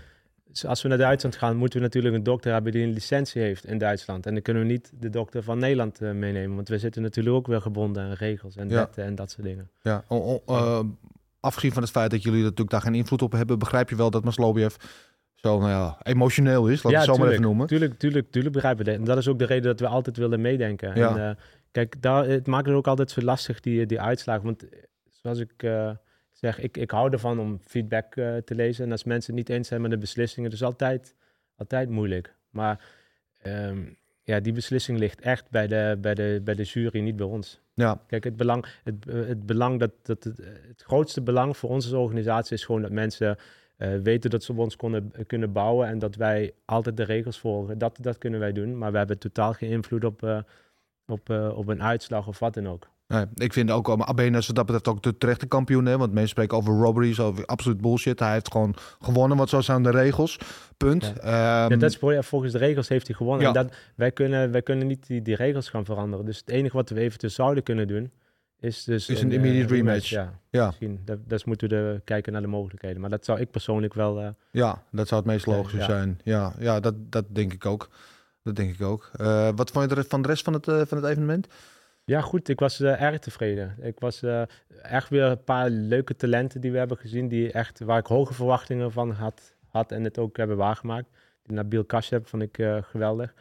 Dus 0.48 0.66
als 0.66 0.82
we 0.82 0.88
naar 0.88 0.98
Duitsland 0.98 1.36
gaan, 1.36 1.56
moeten 1.56 1.78
we 1.78 1.84
natuurlijk 1.84 2.14
een 2.14 2.22
dokter 2.22 2.52
hebben 2.52 2.72
die 2.72 2.82
een 2.82 2.92
licentie 2.92 3.42
heeft 3.42 3.64
in 3.66 3.78
Duitsland. 3.78 4.26
En 4.26 4.32
dan 4.32 4.42
kunnen 4.42 4.62
we 4.62 4.68
niet 4.68 4.92
de 5.00 5.10
dokter 5.10 5.42
van 5.42 5.58
Nederland 5.58 6.00
eh, 6.00 6.10
meenemen, 6.10 6.54
want 6.56 6.68
we 6.68 6.78
zitten 6.78 7.02
natuurlijk 7.02 7.36
ook 7.36 7.46
weer 7.46 7.60
gebonden 7.60 8.02
aan 8.02 8.12
regels 8.12 8.56
en 8.56 8.68
Ja. 8.68 8.74
wetten 8.74 9.04
en 9.04 9.14
dat 9.14 9.30
soort 9.30 9.46
dingen. 9.46 9.70
Ja, 9.82 10.04
o- 10.08 10.42
o- 10.46 10.54
eh, 10.54 10.80
afgezien 11.40 11.72
van 11.72 11.82
het 11.82 11.90
feit 11.90 12.10
dat 12.10 12.22
jullie 12.22 12.42
natuurlijk 12.42 12.70
daar 12.70 12.80
geen 12.80 12.94
invloed 12.94 13.22
op 13.22 13.32
hebben, 13.32 13.58
begrijp 13.58 13.90
je 13.90 13.96
wel 13.96 14.10
dat 14.10 14.24
Maslobiev 14.24 14.74
zo 15.34 15.58
nou 15.58 15.70
ja, 15.70 15.98
emotioneel 16.02 16.68
is, 16.68 16.82
laat 16.82 16.92
ik 16.92 16.98
het 16.98 17.06
zo 17.06 17.16
maar 17.16 17.28
even 17.28 17.42
noemen. 17.42 17.66
Tuurlijk, 17.66 17.98
tuurlijk, 17.98 18.30
tuurlijk 18.30 18.54
begrijpen 18.54 18.84
we 18.84 18.90
dat. 18.90 19.00
En 19.00 19.06
dat 19.06 19.18
is 19.18 19.28
ook 19.28 19.38
de 19.38 19.44
reden 19.44 19.64
dat 19.64 19.80
we 19.80 19.86
altijd 19.86 20.16
willen 20.16 20.40
meedenken. 20.40 20.96
Ja. 20.96 21.10
En, 21.16 21.28
eh, 21.28 21.34
kijk, 21.70 22.02
daar, 22.02 22.24
het 22.28 22.46
maakt 22.46 22.66
het 22.66 22.74
ook 22.74 22.86
altijd 22.86 23.10
zo 23.10 23.20
lastig, 23.22 23.60
die, 23.60 23.86
die 23.86 24.00
uitslagen. 24.00 24.44
Want 24.44 24.64
zoals 25.10 25.38
ik 25.38 25.52
zeg, 26.38 26.58
ik, 26.58 26.76
ik 26.76 26.90
hou 26.90 27.12
ervan 27.12 27.38
om 27.38 27.58
feedback 27.60 28.16
eh, 28.16 28.36
te 28.36 28.54
lezen. 28.54 28.84
En 28.84 28.90
als 28.90 29.04
mensen 29.04 29.34
het 29.34 29.46
niet 29.46 29.56
eens 29.56 29.68
zijn 29.68 29.80
met 29.80 29.90
de 29.90 29.98
beslissingen, 29.98 30.50
dat 30.50 30.58
is 30.58 30.64
altijd, 30.64 31.14
altijd 31.56 31.88
moeilijk. 31.88 32.34
Maar 32.50 32.84
ehm, 33.38 33.84
ja, 34.22 34.40
die 34.40 34.52
beslissing 34.52 34.98
ligt 34.98 35.20
echt 35.20 35.50
bij 35.50 35.66
de, 35.66 35.98
bij, 36.00 36.14
de, 36.14 36.40
bij 36.44 36.54
de 36.54 36.62
jury, 36.62 37.00
niet 37.00 37.16
bij 37.16 37.26
ons. 37.26 37.60
Ja, 37.74 38.02
Kijk, 38.06 38.24
het 38.24 38.36
belang, 38.36 38.66
het, 38.84 39.04
het 39.04 39.46
belang 39.46 39.78
dat, 39.78 39.92
dat 40.02 40.24
het, 40.24 40.36
het 40.68 40.82
grootste 40.82 41.20
belang 41.20 41.56
voor 41.56 41.70
onze 41.70 41.96
organisatie 41.96 42.56
is 42.56 42.64
gewoon 42.64 42.82
dat 42.82 42.90
mensen 42.90 43.36
eh, 43.76 43.94
weten 44.02 44.30
dat 44.30 44.42
ze 44.42 44.52
op 44.52 44.58
ons 44.58 44.76
konden, 44.76 45.12
kunnen 45.26 45.52
bouwen 45.52 45.88
en 45.88 45.98
dat 45.98 46.14
wij 46.14 46.54
altijd 46.64 46.96
de 46.96 47.02
regels 47.02 47.38
volgen. 47.38 47.78
Dat, 47.78 47.98
dat 48.00 48.18
kunnen 48.18 48.40
wij 48.40 48.52
doen, 48.52 48.78
maar 48.78 48.92
we 48.92 48.98
hebben 48.98 49.18
totaal 49.18 49.52
geen 49.52 49.70
invloed 49.70 50.04
op, 50.04 50.22
eh, 50.22 50.38
op, 51.06 51.30
op 51.30 51.68
een 51.68 51.82
uitslag 51.82 52.26
of 52.26 52.38
wat 52.38 52.54
dan 52.54 52.68
ook. 52.68 52.88
Nee, 53.08 53.24
ik 53.34 53.52
vind 53.52 53.70
ook, 53.70 53.88
um, 53.88 54.02
Abena 54.02 54.38
is 54.38 54.46
wat 54.46 54.56
dat 54.56 54.64
betreft 54.66 54.88
ook 54.88 55.02
de 55.02 55.18
terechte 55.18 55.46
kampioen, 55.46 55.86
hè, 55.86 55.98
want 55.98 56.12
mensen 56.12 56.30
spreken 56.30 56.56
over 56.56 56.74
robberies, 56.74 57.20
over 57.20 57.46
absoluut 57.46 57.80
bullshit. 57.80 58.18
Hij 58.18 58.32
heeft 58.32 58.50
gewoon 58.52 58.74
gewonnen, 59.00 59.36
want 59.36 59.48
zo 59.48 59.60
zijn 59.60 59.82
de 59.82 59.90
regels. 59.90 60.38
Punt. 60.76 61.04
Ja. 61.04 61.20
Ehm, 61.20 61.72
ja, 61.72 61.76
dat 61.78 61.90
is, 61.90 61.96
voor- 61.96 62.12
ja, 62.12 62.22
volgens 62.22 62.52
de 62.52 62.58
regels 62.58 62.88
heeft 62.88 63.06
hij 63.06 63.16
gewonnen. 63.16 63.46
En 63.46 63.52
dat, 63.52 63.72
wij, 63.94 64.10
kunnen, 64.12 64.50
wij 64.50 64.62
kunnen 64.62 64.86
niet 64.86 65.06
die, 65.06 65.22
die 65.22 65.36
regels 65.36 65.68
gaan 65.68 65.84
veranderen. 65.84 66.24
Dus 66.26 66.38
het 66.38 66.48
enige 66.48 66.76
wat 66.76 66.90
we 66.90 67.00
eventueel 67.00 67.32
zouden 67.32 67.62
kunnen 67.62 67.88
doen, 67.88 68.10
is 68.60 68.84
dus... 68.84 69.08
Is 69.08 69.20
een 69.20 69.30
eh, 69.30 69.36
immediate 69.36 69.74
rematch. 69.74 70.08
Ja, 70.08 70.38
ja, 70.50 70.66
misschien. 70.66 71.00
Dat, 71.04 71.18
dus 71.26 71.44
moeten 71.44 71.68
we 71.68 71.74
de, 71.74 72.00
kijken 72.04 72.32
naar 72.32 72.42
de 72.42 72.48
mogelijkheden. 72.48 73.00
Maar 73.00 73.10
dat 73.10 73.24
zou 73.24 73.40
ik 73.40 73.50
persoonlijk 73.50 73.94
wel... 73.94 74.20
eh, 74.20 74.28
ja, 74.50 74.82
dat 74.90 75.08
zou 75.08 75.20
het 75.20 75.30
meest 75.30 75.46
Ja, 75.46 75.52
logische 75.52 75.82
zijn. 75.82 76.20
Ja, 76.24 76.52
ja 76.58 76.80
dat, 76.80 76.94
dat 76.98 77.24
denk 77.28 77.52
ik 77.52 77.66
ook. 77.66 77.88
Dat 78.42 78.56
denk 78.56 78.74
ik 78.74 78.82
ook. 78.82 79.10
Eh, 79.16 79.48
wat 79.56 79.70
vond 79.70 79.90
je 79.90 80.04
van 80.08 80.22
de 80.22 80.28
rest 80.28 80.44
van 80.44 80.52
het, 80.52 80.68
eh, 80.68 80.80
van 80.86 80.98
het 80.98 81.06
evenement? 81.06 81.46
Ja, 82.08 82.20
goed. 82.20 82.48
Ik 82.48 82.60
was 82.60 82.80
eh, 82.80 83.02
erg 83.02 83.18
tevreden. 83.18 83.76
Ik 83.80 84.00
was 84.00 84.22
eh, 84.22 84.42
echt 84.82 85.08
weer 85.08 85.24
een 85.24 85.44
paar 85.44 85.70
leuke 85.70 86.16
talenten 86.16 86.60
die 86.60 86.72
we 86.72 86.78
hebben 86.78 86.96
gezien, 86.96 87.28
die 87.28 87.52
echt, 87.52 87.80
waar 87.80 87.98
ik 87.98 88.06
hoge 88.06 88.34
verwachtingen 88.34 88.92
van 88.92 89.10
had, 89.10 89.54
had 89.66 89.92
en 89.92 90.04
het 90.04 90.18
ook 90.18 90.36
hebben 90.36 90.56
waargemaakt. 90.56 91.08
Die 91.42 91.56
Nabil 91.56 91.84
Kashyap 91.84 92.28
vond 92.28 92.42
ik 92.42 92.58
eh, 92.58 92.82
geweldig. 92.82 93.34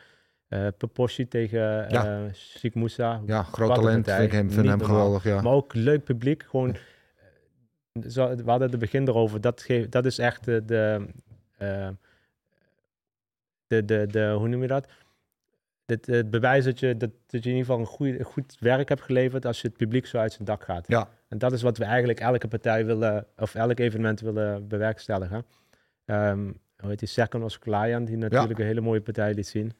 Eh 0.48 0.68
Peposhi 0.78 1.28
tegen 1.28 1.60
Ja. 1.90 2.34
Sheikh 2.34 2.76
Moussa. 2.76 3.22
Ja, 3.26 3.44
groot 3.44 3.68
Wat 3.68 3.78
talent. 3.78 4.06
Vind 4.12 4.24
ik 4.24 4.32
hem, 4.32 4.52
vind 4.52 4.68
hem 4.68 4.84
geweldig. 4.84 5.24
Ja. 5.24 5.42
Maar 5.42 5.54
ook 5.54 5.74
leuk 5.74 6.04
publiek. 6.04 6.44
Gewoon, 6.44 6.76
zo, 8.08 8.36
we 8.36 8.50
hadden 8.50 8.70
het 8.70 8.80
begin 8.80 9.08
erover. 9.08 9.42
Dat, 9.42 9.62
geeft, 9.62 9.92
dat 9.92 10.06
is 10.06 10.18
echt 10.18 10.46
de, 10.46 10.66
de, 10.66 11.06
de, 13.68 13.86
de, 13.86 14.08
de, 14.08 14.36
hoe 14.38 14.48
noem 14.48 14.62
je 14.62 14.68
dat? 14.68 14.88
Het, 15.88 16.06
het 16.06 16.30
bewijs 16.30 16.66
dat 16.66 16.80
je, 16.80 16.98
dat, 16.98 17.10
dat 17.28 17.44
je 17.44 17.50
in 17.50 17.56
ieder 17.56 17.66
geval 17.66 17.80
een 17.80 17.86
goeie- 17.86 18.24
goed 18.24 18.58
werk 18.60 18.90
hebt 18.90 19.02
geleverd 19.02 19.46
als 19.46 19.62
je 19.62 19.68
het 19.68 19.78
publiek 19.78 20.06
zo 20.06 20.18
uit 20.18 20.32
zijn 20.34 20.46
dak 20.46 20.64
gaat. 20.64 20.86
Ja. 20.88 21.10
En 21.28 21.38
dat 21.38 21.52
is 21.52 21.62
wat 21.62 21.78
we 21.78 21.84
eigenlijk 21.84 22.20
elke 22.20 22.48
partij 22.48 22.86
willen, 22.86 23.26
of 23.38 23.56
elk 23.56 23.80
evenement 23.80 24.20
willen 24.20 24.68
bewerkstelligen. 24.68 25.46
Ehm 26.06 26.52
hoe 26.78 26.90
heet 26.90 27.00
die? 27.00 27.08
Second 27.08 27.44
was 27.44 27.60
Klayan, 27.60 28.06
die 28.06 28.18
natuurlijk 28.18 28.60
een 28.60 28.66
hele 28.66 28.82
mooie 28.82 29.02
partij 29.02 29.34
liet 29.34 29.48
zien. 29.48 29.74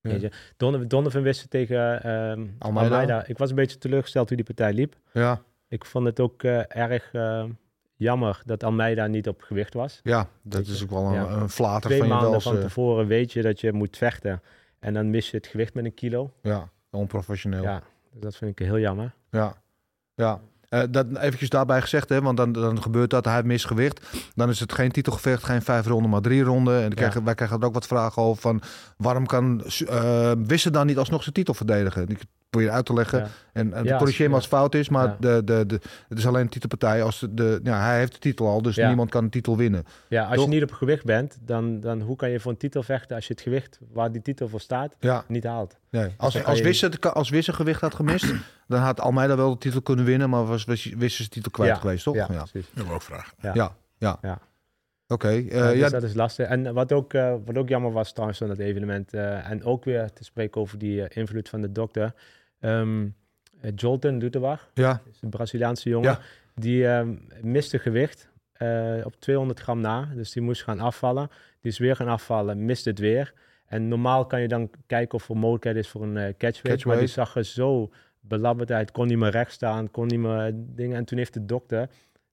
Ja. 0.00 0.10
Weet 0.10 0.20
je, 0.20 0.30
Donovan, 0.56 0.88
Donovan 0.88 1.22
wist 1.22 1.40
het 1.40 1.50
tegen 1.50 2.02
ehm 2.02 2.46
Almeida. 2.58 2.90
Almeida. 2.90 3.26
Ik 3.26 3.38
was 3.38 3.50
een 3.50 3.56
beetje 3.56 3.78
teleurgesteld 3.78 4.28
hoe 4.28 4.36
die 4.36 4.46
partij 4.46 4.72
liep. 4.72 4.96
Ja, 5.12 5.42
Ik 5.68 5.84
vond 5.84 6.06
het 6.06 6.20
ook 6.20 6.42
eh, 6.42 6.76
erg 6.76 7.12
eh, 7.12 7.44
jammer 7.96 8.42
dat 8.44 8.64
Almeida 8.64 9.06
niet 9.06 9.28
op 9.28 9.42
gewicht 9.42 9.74
was. 9.74 10.00
ja, 10.02 10.28
dat 10.42 10.66
is 10.66 10.82
ook 10.82 10.90
wel 10.90 11.04
een, 11.06 11.12
ja. 11.14 11.28
een 11.30 11.48
flater 11.48 11.80
Twee 11.90 11.98
van 11.98 12.08
je 12.08 12.14
maanden 12.14 12.40
van 12.42 12.56
eh, 12.56 12.62
tevoren 12.62 13.06
weet 13.06 13.32
je 13.32 13.42
dat 13.42 13.60
je 13.60 13.72
moet 13.72 13.96
vechten. 13.96 14.42
En 14.82 14.94
dan 14.94 15.10
mis 15.10 15.30
je 15.30 15.36
het 15.36 15.46
gewicht 15.46 15.74
met 15.74 15.84
een 15.84 15.94
kilo. 15.94 16.32
Ja, 16.42 16.70
onprofessioneel. 16.90 17.62
Ja, 17.62 17.82
dus 18.12 18.22
dat 18.22 18.36
vind 18.36 18.60
ik 18.60 18.66
heel 18.66 18.78
jammer. 18.78 19.14
Ja, 19.30 19.54
ja. 20.14 20.40
Eh, 20.68 20.82
dat 20.90 21.16
eventjes 21.16 21.48
daarbij 21.48 21.80
gezegd, 21.80 22.08
hè, 22.08 22.22
want 22.22 22.36
dan, 22.36 22.52
dan 22.52 22.82
gebeurt 22.82 23.10
dat, 23.10 23.24
hij 23.24 23.34
heeft 23.34 23.46
misgewicht. 23.46 24.06
Dan 24.34 24.48
is 24.48 24.60
het 24.60 24.72
geen 24.72 24.90
titelgevecht, 24.90 25.44
geen 25.44 25.62
vijf 25.62 25.86
ronden, 25.86 26.10
maar 26.10 26.20
drie 26.20 26.42
ronden. 26.42 26.74
En 26.74 26.80
dan 26.80 26.94
krijgen, 26.94 27.24
wij 27.24 27.34
krijgen 27.34 27.60
er 27.60 27.66
ook 27.66 27.74
wat 27.74 27.86
vragen 27.86 28.22
over 28.22 28.42
van... 28.42 28.62
waarom 28.96 29.26
kan 29.26 29.64
uh, 29.80 30.32
Wissen 30.46 30.72
dan 30.72 30.86
niet 30.86 30.98
alsnog 30.98 31.22
zijn 31.22 31.34
titel 31.34 31.54
verdedigen? 31.54 32.18
Ik 32.52 32.58
probeer 32.58 32.76
uit 32.76 32.86
te 32.86 32.92
leggen. 32.94 33.18
Ja. 33.18 33.26
En, 33.52 33.72
en 33.72 33.84
Ja, 33.84 33.98
corrigeer 33.98 34.28
me 34.28 34.34
als 34.34 34.44
het 34.44 34.52
fout 34.54 34.74
is, 34.74 34.88
maar 34.88 35.06
Ja. 35.06 35.16
de, 35.20 35.42
de, 35.44 35.66
de, 35.66 35.80
het 36.08 36.18
is 36.18 36.26
alleen 36.26 36.40
een 36.42 36.48
titelpartij. 36.48 37.02
Als 37.02 37.20
de, 37.20 37.34
de, 37.34 37.60
ja, 37.62 37.84
hij 37.84 37.98
heeft 37.98 38.12
de 38.12 38.18
titel 38.18 38.46
al, 38.48 38.62
dus 38.62 38.74
Ja. 38.74 38.86
niemand 38.86 39.10
kan 39.10 39.24
de 39.24 39.30
titel 39.30 39.56
winnen. 39.56 39.84
Ja, 40.08 40.24
als 40.26 40.34
Toch? 40.34 40.44
je 40.44 40.50
niet 40.50 40.62
op 40.62 40.72
gewicht 40.72 41.04
bent, 41.04 41.38
dan, 41.40 41.80
dan 41.80 42.00
hoe 42.00 42.16
kan 42.16 42.30
je 42.30 42.40
voor 42.40 42.50
een 42.52 42.58
titel 42.58 42.82
vechten 42.82 43.16
als 43.16 43.26
je 43.26 43.32
het 43.32 43.42
gewicht 43.42 43.78
waar 43.92 44.12
die 44.12 44.22
titel 44.22 44.48
voor 44.48 44.60
staat 44.60 44.96
Ja, 45.00 45.24
niet 45.28 45.44
haalt? 45.44 45.76
nee. 45.90 46.14
Als, 46.16 46.32
dan 46.34 46.44
als, 46.44 46.58
je- 46.58 46.64
Wissen, 46.64 46.90
het- 46.90 47.14
als 47.14 47.30
Wissen 47.30 47.54
gewicht 47.54 47.80
had 47.80 47.94
gemist, 47.94 48.34
dan 48.68 48.80
had 48.80 49.00
Almeida 49.00 49.36
wel 49.36 49.50
de 49.50 49.58
titel 49.58 49.82
kunnen 49.82 50.04
winnen, 50.04 50.30
maar 50.30 50.44
was 50.46 50.64
Wissen 50.64 51.10
zijn 51.10 51.28
titel 51.28 51.50
kwijt 51.50 51.70
Ja, 51.70 51.76
geweest, 51.76 52.04
toch? 52.04 52.14
Ja, 52.14 52.26
Ja, 52.30 52.44
precies. 52.50 52.70
Dat 52.74 52.86
wil 52.86 52.94
ik 52.96 53.02
vragen. 53.02 53.34
Ja. 53.40 53.50
ja. 53.54 53.74
ja. 53.98 54.18
Ja. 54.22 54.38
Oké, 55.08 55.28
eh, 55.28 55.44
Ja, 55.44 55.68
dus 55.70 55.78
ja, 55.78 55.88
dat 55.88 56.02
is 56.02 56.14
lastig. 56.14 56.46
En 56.48 56.74
wat 56.74 56.92
ook, 56.92 57.14
eh, 57.14 57.34
wat 57.44 57.56
ook 57.56 57.68
jammer 57.68 57.92
was 57.92 58.10
trouwens 58.12 58.38
van 58.38 58.50
het 58.50 58.58
evenement, 58.58 59.14
eh, 59.14 59.50
en 59.50 59.64
ook 59.64 59.84
weer 59.84 60.12
te 60.12 60.24
spreken 60.24 60.60
over 60.60 60.78
die 60.78 61.02
eh, 61.04 61.16
invloed 61.22 61.48
van 61.48 61.60
de 61.60 61.72
dokter. 61.72 62.14
Eh, 62.62 63.70
Jolton 63.74 64.18
Lutewag, 64.18 64.70
ja, 64.74 65.00
is 65.12 65.18
een 65.22 65.30
Braziliaanse 65.30 65.88
jongen, 65.88 66.10
Ja. 66.10 66.18
die 66.54 66.86
ehm, 66.88 67.14
miste 67.42 67.78
gewicht 67.78 68.30
eh, 68.52 68.94
op 69.04 69.14
200 69.20 69.60
gram 69.60 69.80
na. 69.80 70.08
Dus 70.14 70.32
die 70.32 70.42
moest 70.42 70.62
gaan 70.62 70.80
afvallen. 70.80 71.28
Die 71.60 71.70
is 71.72 71.78
weer 71.78 71.96
gaan 71.96 72.08
afvallen, 72.08 72.64
mist 72.64 72.84
het 72.84 72.98
weer. 72.98 73.32
En 73.66 73.88
normaal 73.88 74.26
kan 74.26 74.40
je 74.40 74.48
dan 74.48 74.70
kijken 74.86 75.14
of 75.18 75.28
er 75.28 75.36
mogelijkheid 75.36 75.76
is 75.76 75.88
voor 75.88 76.02
een 76.02 76.16
eh 76.16 76.34
catchweight. 76.38 76.84
Maar 76.84 76.98
die 76.98 77.06
zag 77.06 77.36
er 77.36 77.44
zo 77.44 77.90
belabberd 78.20 78.70
uit, 78.72 78.90
kon 78.90 79.06
niet 79.06 79.18
meer 79.18 79.30
recht 79.30 79.52
staan, 79.52 79.90
kon 79.90 80.06
niet 80.06 80.18
meer 80.18 80.50
dingen. 80.54 80.96
En 80.96 81.04
toen 81.04 81.18
heeft 81.18 81.34
de 81.34 81.44
dokter, 81.46 81.86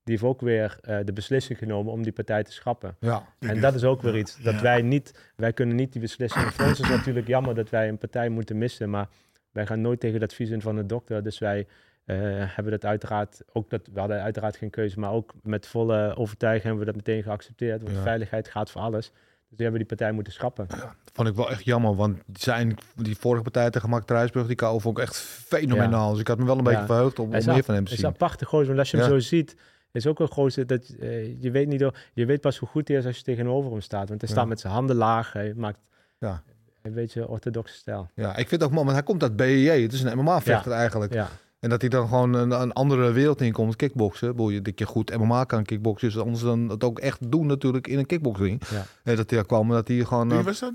die 0.04 0.14
heeft 0.18 0.22
ook 0.22 0.40
weer 0.40 0.78
de 1.04 1.12
beslissing 1.12 1.58
genomen 1.58 1.92
om 1.92 2.02
die 2.02 2.12
partij 2.12 2.42
te 2.42 2.52
schrappen. 2.52 2.96
ja. 3.00 3.26
En 3.38 3.60
dat 3.60 3.74
is 3.74 3.84
ook 3.84 4.02
weer 4.02 4.16
iets 4.18 4.42
dat 4.42 4.54
Ja. 4.54 4.62
wij 4.62 4.82
niet, 4.82 5.32
wij 5.36 5.52
kunnen 5.52 5.76
niet 5.76 5.92
die 5.92 6.00
beslissing. 6.00 6.44
Voor 6.44 6.66
ons 6.66 6.80
is 6.80 6.88
natuurlijk 6.88 7.26
jammer 7.26 7.54
dat 7.54 7.70
wij 7.70 7.88
een 7.88 7.98
partij 7.98 8.28
moeten 8.28 8.58
missen, 8.58 8.90
maar 8.90 9.08
wij 9.52 9.66
gaan 9.66 9.80
nooit 9.80 10.00
tegen 10.00 10.20
het 10.20 10.30
advies 10.30 10.50
in 10.50 10.60
van 10.62 10.76
de 10.76 10.86
dokter. 10.86 11.22
Dus 11.22 11.38
wij 11.38 11.66
eh, 12.04 12.16
hebben 12.26 12.72
dat 12.72 12.84
uiteraard, 12.84 13.42
ook 13.52 13.70
dat, 13.70 13.88
we 13.92 13.98
hadden 14.00 14.22
uiteraard 14.22 14.56
geen 14.56 14.70
keuze, 14.70 14.98
maar 14.98 15.12
ook 15.12 15.34
met 15.42 15.66
volle 15.66 16.16
overtuiging 16.16 16.64
hebben 16.64 16.80
we 16.80 16.92
dat 16.92 17.06
meteen 17.06 17.22
geaccepteerd. 17.22 17.82
Want 17.82 17.96
Ja. 17.96 18.02
veiligheid 18.02 18.48
gaat 18.48 18.70
voor 18.70 18.80
alles. 18.80 19.06
Dus 19.48 19.58
die 19.58 19.68
hebben 19.68 19.86
die 19.86 19.96
partij 19.96 20.12
moeten 20.12 20.32
schrappen. 20.32 20.66
vond 21.12 21.28
ik 21.28 21.34
wel 21.34 21.50
echt 21.50 21.64
jammer, 21.64 21.94
want 21.94 22.18
zijn, 22.32 22.76
die 22.96 23.16
vorige 23.16 23.42
partij 23.42 23.70
tegen 23.70 23.88
Mark 23.88 24.06
die 24.46 24.54
KO 24.54 24.78
vond 24.78 24.98
ik 24.98 25.04
echt 25.04 25.16
fenomenaal. 25.16 26.10
Dus 26.10 26.20
ik 26.20 26.28
had 26.28 26.38
me 26.38 26.44
wel 26.44 26.58
een 26.58 26.64
beetje 26.64 26.86
verheugd 26.86 27.18
om, 27.18 27.34
is 27.34 27.46
meer 27.46 27.64
van 27.64 27.74
hem 27.74 27.84
te 27.84 27.92
is 27.92 27.98
zien. 27.98 28.06
een 28.06 28.14
aparte 28.14 28.44
gozer, 28.44 28.66
want 28.66 28.78
als 28.78 28.90
je 28.90 28.96
hem 28.96 29.06
zo 29.06 29.18
ziet, 29.18 29.56
is 29.92 30.06
ook 30.06 30.20
een 30.20 30.28
gozer 30.28 30.66
dat 30.66 30.88
eh, 30.88 31.42
je 31.42 31.50
weet 31.50 31.68
niet, 31.68 31.90
je 32.12 32.26
weet 32.26 32.40
pas 32.40 32.58
hoe 32.58 32.68
goed 32.68 32.88
hij 32.88 32.96
is 32.96 33.06
als 33.06 33.16
je 33.16 33.22
tegenover 33.22 33.70
hem 33.70 33.80
staat. 33.80 34.08
Want 34.08 34.20
hij 34.20 34.30
staat 34.30 34.46
met 34.46 34.60
zijn 34.60 34.72
handen 34.72 34.96
laag, 34.96 35.32
hij 35.32 35.54
maakt 35.54 35.78
Ja. 36.18 36.42
Een 36.82 36.94
beetje 36.94 37.28
orthodoxe 37.28 37.74
stijl. 37.74 38.10
Ja, 38.14 38.30
ik 38.36 38.48
vind 38.48 38.50
het 38.50 38.62
ook 38.62 38.70
mooi, 38.70 38.84
want 38.84 38.96
hij 38.96 39.02
komt 39.06 39.22
uit 39.22 39.36
BEJ. 39.36 39.82
Het 39.82 39.92
is 39.92 40.02
een 40.02 40.18
MMA-vechter 40.18 40.72
eigenlijk. 40.72 41.12
Ja, 41.14 41.28
En 41.60 41.68
dat 41.70 41.80
hij 41.80 41.90
dan 41.90 42.08
gewoon 42.08 42.34
een, 42.34 42.50
een 42.50 42.72
andere 42.72 43.12
wereld 43.12 43.40
inkomt, 43.40 43.76
kickboksen. 43.76 44.36
Boel 44.36 44.50
je 44.50 44.62
dat 44.62 44.78
je 44.78 44.86
goed 44.86 45.16
MMA 45.18 45.44
kan 45.44 45.64
kickboksen. 45.64 46.08
Dus 46.08 46.18
anders 46.18 46.42
dan 46.42 46.68
het 46.68 46.84
ook 46.84 46.98
echt 46.98 47.30
doen 47.30 47.46
natuurlijk 47.46 47.86
in 47.86 47.98
een 47.98 48.06
kickboxring. 48.06 48.62
Ja. 48.70 48.84
En 49.04 49.16
dat 49.16 49.30
hij 49.30 49.38
daar 49.38 49.46
kwam 49.46 49.68
en 49.68 49.74
dat 49.74 49.88
hij 49.88 50.04
gewoon... 50.04 50.28
Wie 50.28 50.38
eh, 50.38 50.44
was 50.44 50.58
dat? 50.58 50.72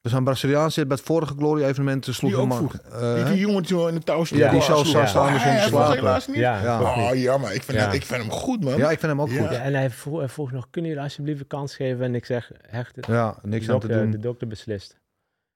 we 0.00 0.08
zijn 0.08 0.24
Braziliaans 0.24 0.74
zit 0.74 0.88
bij 0.88 0.96
het 0.96 1.06
vorige 1.06 1.34
Glory-evenement. 1.36 2.04
Sloeg 2.10 2.30
Die 2.30 2.40
ook 2.40 2.72
eh, 2.74 2.98
Die, 2.98 3.08
hè? 3.08 3.30
die 3.30 3.38
jongen 3.40 3.62
die 3.62 3.66
zo 3.70 3.86
in 3.86 3.94
de 3.94 4.00
touw 4.00 4.24
stond. 4.24 4.40
Ja, 4.40 4.50
die 4.50 4.62
zou 4.62 4.84
staan 4.86 5.32
dus 5.32 5.42
helaas 5.42 6.26
niet. 6.26 6.36
ja, 6.36 6.62
Ja. 6.62 6.80
Oh, 6.80 7.14
jammer. 7.14 7.54
Ik 7.54 7.62
vind, 7.62 7.78
Ja. 7.78 7.84
hem, 7.84 7.92
ik 7.94 8.04
vind 8.04 8.22
hem 8.22 8.30
goed, 8.30 8.64
man. 8.64 8.76
Ja, 8.76 8.90
ik 8.90 8.98
vind 8.98 9.12
hem 9.12 9.20
ook 9.20 9.30
Ja. 9.30 9.40
goed. 9.42 9.50
Ja, 9.50 9.60
en 9.62 9.74
hij 9.74 9.90
vroeg, 9.90 10.18
hij 10.18 10.28
vroeg 10.28 10.52
nog, 10.52 10.66
kunnen 10.70 10.90
jullie 10.90 11.04
alsjeblieft 11.06 11.40
een 11.40 11.46
kans 11.46 11.76
geven? 11.76 12.04
En 12.04 12.14
ik 12.14 12.24
zeg, 12.24 12.52
echt, 12.70 12.94
de, 12.94 13.12
Ja, 13.12 13.36
niks 13.42 13.70
aan 13.70 13.80
te 13.80 13.88
doen. 13.88 14.10
de 14.10 14.18
dokter 14.18 14.46
beslist. 14.46 14.96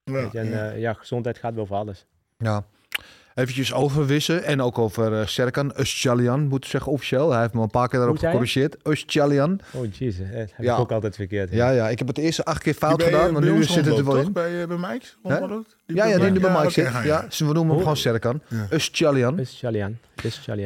Ja, 0.05 0.13
Weet 0.13 0.33
je, 0.33 0.39
en 0.39 0.49
ja. 0.51 0.71
eh, 0.71 0.81
ja, 0.81 0.93
gezondheid 0.93 1.39
gaat 1.39 1.55
boven 1.55 1.77
alles. 1.77 2.07
Ja. 2.39 2.65
Eventjes 3.35 3.73
over 3.73 4.07
Wissen 4.07 4.45
en 4.45 4.61
ook 4.63 4.79
over 4.79 5.21
eh, 5.21 5.27
Serkan 5.27 5.73
Özcalian, 5.75 6.39
moet 6.49 6.65
ik 6.65 6.71
zeggen 6.71 6.93
officieel. 6.93 7.31
Hij 7.31 7.41
heeft 7.41 7.53
me 7.55 7.63
een 7.63 7.71
paar 7.71 7.89
keer 7.89 7.99
daarop 7.99 8.19
gecorrigeerd. 8.19 8.77
Özcalian. 8.77 9.61
Oh 9.73 9.85
jezus, 9.93 10.27
eh, 10.27 10.33
dat 10.39 10.51
heb 10.55 10.65
Ja. 10.67 10.75
ik 10.75 10.81
ook 10.81 10.93
altijd 10.93 11.15
verkeerd. 11.17 11.53
Ja, 11.53 11.71
ja, 11.71 11.89
ik 11.89 11.99
heb 11.99 12.09
het 12.09 12.19
eerste 12.19 12.45
acht 12.45 12.63
keer 12.63 12.75
fout 12.75 12.97
bij, 12.97 13.07
gedaan, 13.07 13.33
maar 13.33 13.43
nu 13.43 13.65
zit 13.65 13.85
het 13.87 13.99
er 13.99 14.05
wel 14.05 14.15
toch? 14.15 14.25
in. 14.27 14.33
Bij, 14.33 14.63
eh, 14.63 14.81
bij? 14.81 15.01
Die 15.87 15.97
Ja, 15.97 16.05
ja, 16.07 16.19
die 16.19 16.31
nu 16.31 16.41
bij 16.41 16.53
Mike 16.53 16.71
zit. 16.71 16.91
Ja, 17.05 17.27
ze 17.31 17.45
noemen 17.45 17.61
hem 17.63 17.71
Hoe- 17.73 17.81
gewoon 17.81 17.97
Serkan. 17.97 18.41
Ja. 18.49 18.67
Özcalian. 18.71 19.35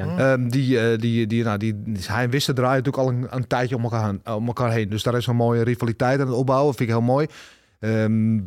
Oh. 0.08 0.20
Ehm, 0.20 0.48
die, 0.48 0.96
die, 0.96 1.26
die, 1.26 1.44
nou, 1.44 1.58
die, 1.58 1.82
hij 2.06 2.24
en 2.24 2.30
Wisten 2.30 2.54
draaien 2.54 2.82
natuurlijk 2.84 3.02
al 3.04 3.08
een, 3.08 3.26
een 3.30 3.46
tijdje 3.46 3.76
om 3.76 3.82
elkaar, 3.82 4.04
heen- 4.04 4.34
om 4.34 4.46
elkaar 4.46 4.72
heen. 4.72 4.88
Dus 4.88 5.02
daar 5.02 5.16
is 5.16 5.26
een 5.26 5.36
mooie 5.36 5.62
rivaliteit 5.62 6.20
aan 6.20 6.26
het 6.26 6.36
opbouwen. 6.36 6.74
Vind 6.74 6.88
ik 6.88 6.94
heel 6.94 7.04
mooi. 7.04 7.26
Ehm 7.80 8.36
eh, 8.38 8.42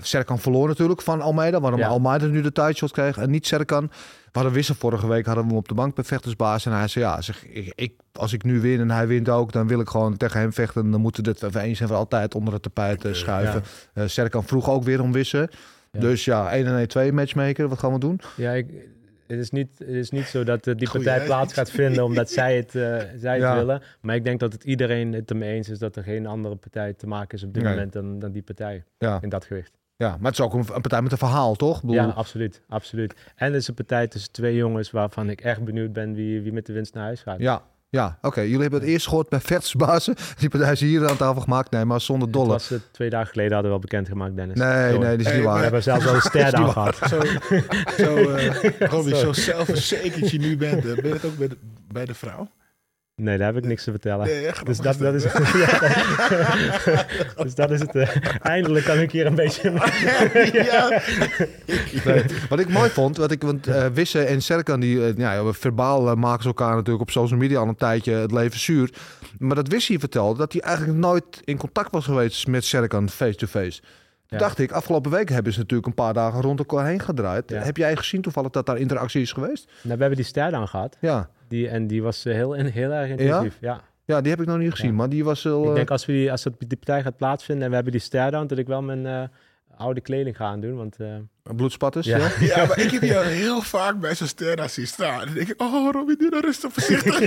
Serkan 0.00 0.38
verloor 0.38 0.68
natuurlijk 0.68 1.02
van 1.02 1.20
Almeida. 1.20 1.60
Waarom 1.60 1.78
Ja. 1.78 1.88
Almeida 1.88 2.26
nu 2.26 2.40
de 2.40 2.52
tijdshot 2.52 2.90
kreeg 2.92 3.16
en 3.16 3.30
niet 3.30 3.46
Serkan. 3.46 3.90
We 4.24 4.38
hadden 4.38 4.52
Wissel 4.52 4.74
vorige 4.74 5.06
week 5.08 5.26
hadden 5.26 5.44
we 5.44 5.48
hem 5.50 5.58
op 5.58 5.68
de 5.68 5.74
bank 5.74 5.94
bij 5.94 6.04
vechtersbaas. 6.04 6.66
En 6.66 6.72
hij 6.72 6.88
zei, 6.88 7.04
ja, 7.04 7.20
zeg, 7.20 7.46
ik, 7.46 7.72
ik, 7.74 7.92
als 8.12 8.32
ik 8.32 8.44
nu 8.44 8.60
win 8.60 8.80
en 8.80 8.90
hij 8.90 9.06
wint 9.06 9.28
ook... 9.28 9.52
dan 9.52 9.66
wil 9.66 9.80
ik 9.80 9.88
gewoon 9.88 10.16
tegen 10.16 10.40
hem 10.40 10.52
vechten. 10.52 10.90
Dan 10.90 11.00
moeten 11.00 11.24
we 11.24 11.32
dit 11.32 11.42
even 11.42 11.60
eens 11.60 11.80
en 11.80 11.88
voor 11.88 11.96
altijd 11.96 12.34
onder 12.34 12.52
het 12.54 12.62
tapijt 12.62 13.04
eh, 13.04 13.12
schuiven. 13.12 13.62
Eh 13.94 14.04
Serkan 14.06 14.44
vroeg 14.44 14.70
ook 14.70 14.84
weer 14.84 15.00
om 15.00 15.12
Wissen. 15.12 15.48
Ja. 15.90 16.00
Dus 16.00 16.24
ja, 16.24 16.50
1 16.50 16.66
en 16.66 16.76
1, 16.78 16.88
2 16.88 17.12
matchmaker. 17.12 17.68
Wat 17.68 17.78
gaan 17.78 17.92
we 17.92 17.98
doen? 17.98 18.20
Ja, 18.36 18.52
ik, 18.52 18.66
het, 19.32 19.40
is 19.40 19.50
niet, 19.50 19.78
het 19.78 19.88
is 19.88 20.10
niet 20.10 20.24
zo 20.26 20.44
dat 20.44 20.66
eh, 20.66 20.74
die 20.76 20.90
partij 20.90 21.24
plaats 21.30 21.52
gaat 21.52 21.70
vinden 21.70 22.04
omdat 22.04 22.30
zij 22.30 22.56
het, 22.56 22.74
eh, 22.74 22.96
zij 23.16 23.40
het 23.40 23.54
willen. 23.54 23.82
Maar 24.00 24.14
ik 24.14 24.24
denk 24.24 24.40
dat 24.40 24.52
het 24.52 24.64
iedereen 24.64 25.12
het 25.12 25.30
ermee 25.30 25.54
eens 25.54 25.68
is 25.68 25.78
dat 25.78 25.96
er 25.96 26.02
geen 26.02 26.26
andere 26.26 26.56
partij 26.56 26.92
te 26.92 27.06
maken 27.06 27.38
is 27.38 27.44
op 27.44 27.54
dit 27.54 27.62
Nee. 27.62 27.72
moment 27.72 27.92
dan, 27.92 28.18
dan 28.18 28.32
die 28.32 28.42
partij 28.42 28.84
Ja, 28.98 29.18
in 29.22 29.28
dat 29.28 29.44
gewicht. 29.44 29.78
ja, 29.96 30.08
maar 30.08 30.30
het 30.30 30.38
is 30.40 30.44
ook 30.44 30.52
een, 30.54 30.58
een 30.74 30.80
partij 30.80 31.02
met 31.02 31.12
een 31.12 31.18
verhaal, 31.18 31.54
toch? 31.54 31.80
Bedoel, 31.80 31.94
Ja, 31.96 32.06
absoluut, 32.08 32.62
absoluut. 32.68 33.14
En 33.36 33.46
het 33.52 33.60
is 33.62 33.68
een 33.68 33.74
partij 33.74 34.06
tussen 34.08 34.32
twee 34.32 34.56
jongens 34.56 34.90
waarvan 34.90 35.30
ik 35.30 35.40
echt 35.40 35.64
benieuwd 35.64 35.92
ben 35.92 36.14
wie, 36.14 36.40
wie 36.42 36.52
met 36.52 36.66
de 36.66 36.72
winst 36.72 36.94
naar 36.94 37.04
huis 37.04 37.22
gaat. 37.22 37.38
Ja, 37.40 37.62
ja 37.92 38.18
oké. 38.22 38.40
Jullie 38.40 38.60
hebben 38.60 38.80
het 38.80 38.88
eerst 38.88 39.06
gehoord 39.08 39.28
bij 39.28 39.40
vechtersbazen. 39.40 40.14
Die 40.38 40.48
partij 40.48 40.72
is 40.72 40.80
hier 40.80 41.08
aan 41.08 41.16
tafel 41.16 41.40
gemaakt. 41.42 41.70
Nee, 41.70 41.84
maar 41.84 42.00
zonder 42.00 42.30
dolle. 42.30 42.48
was 42.48 42.70
eh, 42.70 42.78
twee 42.92 43.10
dagen 43.10 43.26
geleden 43.28 43.52
hadden 43.52 43.70
we 43.72 43.78
wel 43.78 43.88
bekendgemaakt, 43.88 44.36
Dennis. 44.36 44.58
Nee, 44.58 44.98
nee, 44.98 45.10
dat 45.10 45.18
is 45.20 45.26
Hey, 45.26 45.34
niet 45.36 45.42
maar- 45.42 45.42
We 45.42 45.42
waar. 45.44 45.62
hebben 45.62 45.82
zelfs 45.82 46.04
wel 46.04 46.14
een 46.14 46.20
ster 46.30 46.50
down 46.50 46.70
gehad. 46.70 46.96
Zo, 47.08 47.20
zo, 48.04 48.30
eh 48.30 48.70
Robbie, 48.80 49.16
zo 49.16 49.32
zelfverzekerd 49.32 50.30
je 50.30 50.38
nu 50.38 50.56
bent. 50.56 50.86
eh, 50.86 50.94
Ben 50.94 51.06
je 51.08 51.12
het 51.12 51.24
ook 51.24 51.36
bij 51.38 51.48
de, 51.48 51.56
bij 51.92 52.04
de 52.04 52.14
vrouw? 52.14 52.48
Nee, 53.16 53.38
daar 53.38 53.46
heb 53.46 53.56
ik 53.56 53.64
niks 53.68 53.84
te 53.84 53.90
vertellen. 53.90 54.26
Nee, 54.26 54.46
echt 54.46 54.66
Dus 54.66 54.78
grappig 54.78 55.00
dat, 55.00 55.12
dat 55.12 55.14
is, 55.14 55.32
ja, 55.62 57.06
dus 57.42 57.54
dat 57.54 57.70
is 57.70 57.80
het. 57.80 57.94
eh, 57.94 58.16
eindelijk 58.42 58.84
kan 58.84 58.98
ik 58.98 59.12
hier 59.12 59.26
een 59.26 59.34
beetje. 59.34 59.70
ja. 60.70 61.02
Nee, 62.04 62.24
wat 62.48 62.58
ik 62.58 62.68
mooi 62.68 62.90
vond, 62.90 63.16
wat 63.16 63.30
ik, 63.30 63.42
want 63.42 63.66
eh 63.66 63.86
Wisse 63.86 64.24
en 64.24 64.42
Serkan, 64.42 64.80
die, 64.80 65.06
eh, 65.06 65.16
ja, 65.16 65.52
verbaal 65.52 66.16
maken 66.16 66.42
ze 66.42 66.48
elkaar 66.48 66.74
natuurlijk 66.74 67.02
op 67.02 67.10
social 67.10 67.38
media 67.38 67.58
al 67.58 67.68
een 67.68 67.76
tijdje 67.76 68.12
het 68.12 68.32
leven 68.32 68.58
zuur. 68.58 68.90
Maar 69.38 69.56
dat 69.56 69.68
Wisse 69.68 69.92
hier 69.92 70.00
vertelde, 70.00 70.38
dat 70.38 70.52
hij 70.52 70.62
eigenlijk 70.62 70.98
nooit 70.98 71.40
in 71.44 71.56
contact 71.56 71.90
was 71.92 72.04
geweest 72.04 72.46
met 72.46 72.64
Serkan 72.64 73.08
face-to-face. 73.08 73.80
Toen 74.32 74.40
Ja. 74.40 74.46
dacht 74.46 74.58
ik, 74.58 74.72
afgelopen 74.72 75.10
week 75.10 75.28
hebben 75.28 75.52
ze 75.52 75.58
natuurlijk 75.58 75.88
een 75.88 75.94
paar 75.94 76.14
dagen 76.14 76.40
rond 76.40 76.58
elkaar 76.58 76.86
heen 76.86 77.00
gedraaid. 77.00 77.50
Ja. 77.50 77.62
Heb 77.62 77.76
jij 77.76 77.96
gezien 77.96 78.20
toevallig 78.22 78.50
dat 78.50 78.66
daar 78.66 78.78
interactie 78.78 79.20
is 79.22 79.32
geweest? 79.32 79.64
Nou, 79.82 79.94
we 79.96 80.00
hebben 80.00 80.16
die 80.16 80.24
ster 80.24 80.50
down 80.50 80.66
gehad. 80.66 80.96
Ja, 81.00 81.28
Die, 81.48 81.68
en 81.68 81.86
die 81.86 82.02
was 82.02 82.24
eh, 82.24 82.34
heel, 82.34 82.52
heel 82.80 82.90
erg 82.90 83.08
intensief. 83.10 83.56
Ja? 83.60 83.80
ja 84.04 84.20
die 84.20 84.30
heb 84.30 84.40
ik 84.40 84.46
nog 84.46 84.58
niet 84.58 84.70
gezien, 84.70 84.90
Ja. 84.90 84.96
maar 84.96 85.08
die 85.08 85.24
was 85.24 85.42
wel... 85.42 85.62
Ik 85.62 85.68
eh, 85.68 85.74
denk 85.74 85.90
als, 85.90 86.06
we 86.06 86.12
die, 86.12 86.30
als 86.30 86.42
dat, 86.42 86.52
die 86.58 86.76
partij 86.76 87.02
gaat 87.02 87.16
plaatsvinden 87.16 87.62
en 87.64 87.68
we 87.68 87.74
hebben 87.74 87.92
die 87.92 88.00
ster 88.02 88.30
down, 88.30 88.46
dat 88.46 88.58
ik 88.58 88.66
wel 88.66 88.82
mijn 88.82 89.06
eh, 89.06 89.22
oude 89.76 90.00
kleding 90.00 90.36
ga 90.36 90.44
aandoen. 90.44 90.76
Want 90.76 90.96
eh, 90.98 91.08
bloedspatters, 91.42 92.06
Ja. 92.06 92.18
ja. 92.18 92.30
ja, 92.56 92.64
maar 92.66 92.78
ik 92.78 92.90
heb 92.90 93.02
je 93.02 93.18
heel 93.18 93.60
vaak 93.62 94.00
bij 94.00 94.14
zo'n 94.14 94.26
ster 94.26 94.68
zien 94.68 94.86
staan. 94.86 95.20
En 95.20 95.26
dan 95.26 95.34
denk 95.34 95.48
ik, 95.48 95.62
oh 95.62 95.90
Robbie, 95.92 96.16
doe 96.16 96.30
nou 96.30 96.42
rustig 96.44 96.72
voorzichtig. 96.72 97.20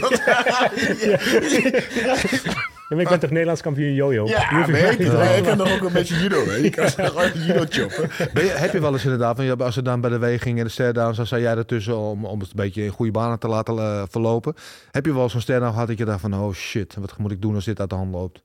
ja, 2.90 2.96
maar 2.96 3.00
ik 3.00 3.10
ben 3.10 3.20
toch 3.20 3.30
Nederlands 3.30 3.62
kampioen 3.62 3.94
jojo? 3.94 4.26
Ja, 4.28 4.68
mij 4.68 4.94
ik, 4.94 5.00
ik 5.38 5.44
kan 5.44 5.58
nog 5.58 5.74
ook 5.74 5.82
een 5.82 5.94
beetje 5.94 6.16
judo. 6.16 6.46
Hè. 6.46 6.56
Je 6.56 6.70
kan 6.70 6.90
gewoon 6.90 7.32
judo 7.34 7.66
choppen. 7.70 8.10
Je, 8.44 8.54
heb 8.56 8.72
je 8.72 8.82
wel 8.82 8.94
eens 8.94 9.04
inderdaad, 9.04 9.36
van, 9.36 9.62
als 9.62 9.74
ze 9.74 9.82
dan 9.82 10.02
bij 10.02 10.10
de 10.10 10.18
weging 10.18 10.58
en 10.58 10.64
de 10.64 10.70
ster-down, 10.70 11.16
dan 11.16 11.26
zei 11.26 11.42
jij 11.42 11.58
ertussen 11.58 11.98
om, 11.98 12.26
om 12.26 12.40
het 12.40 12.50
een 12.50 12.56
beetje 12.56 12.84
in 12.84 12.90
goede 12.90 13.12
banen 13.12 13.40
te 13.40 13.48
laten 13.48 13.78
eh, 13.78 14.04
verlopen. 14.10 14.54
Heb 14.92 15.06
je 15.06 15.14
wel 15.14 15.30
zo'n 15.30 15.42
ster-down 15.42 15.72
gehad 15.72 15.88
dat 15.88 15.98
je 15.98 16.06
dacht 16.06 16.22
van, 16.22 16.34
oh 16.34 16.54
shit, 16.54 16.96
wat 16.96 17.18
moet 17.18 17.32
ik 17.32 17.42
doen 17.42 17.56
als 17.56 17.66
dit 17.66 17.80
uit 17.80 17.90
de 17.90 17.96
hand 17.96 18.12
loopt? 18.12 18.44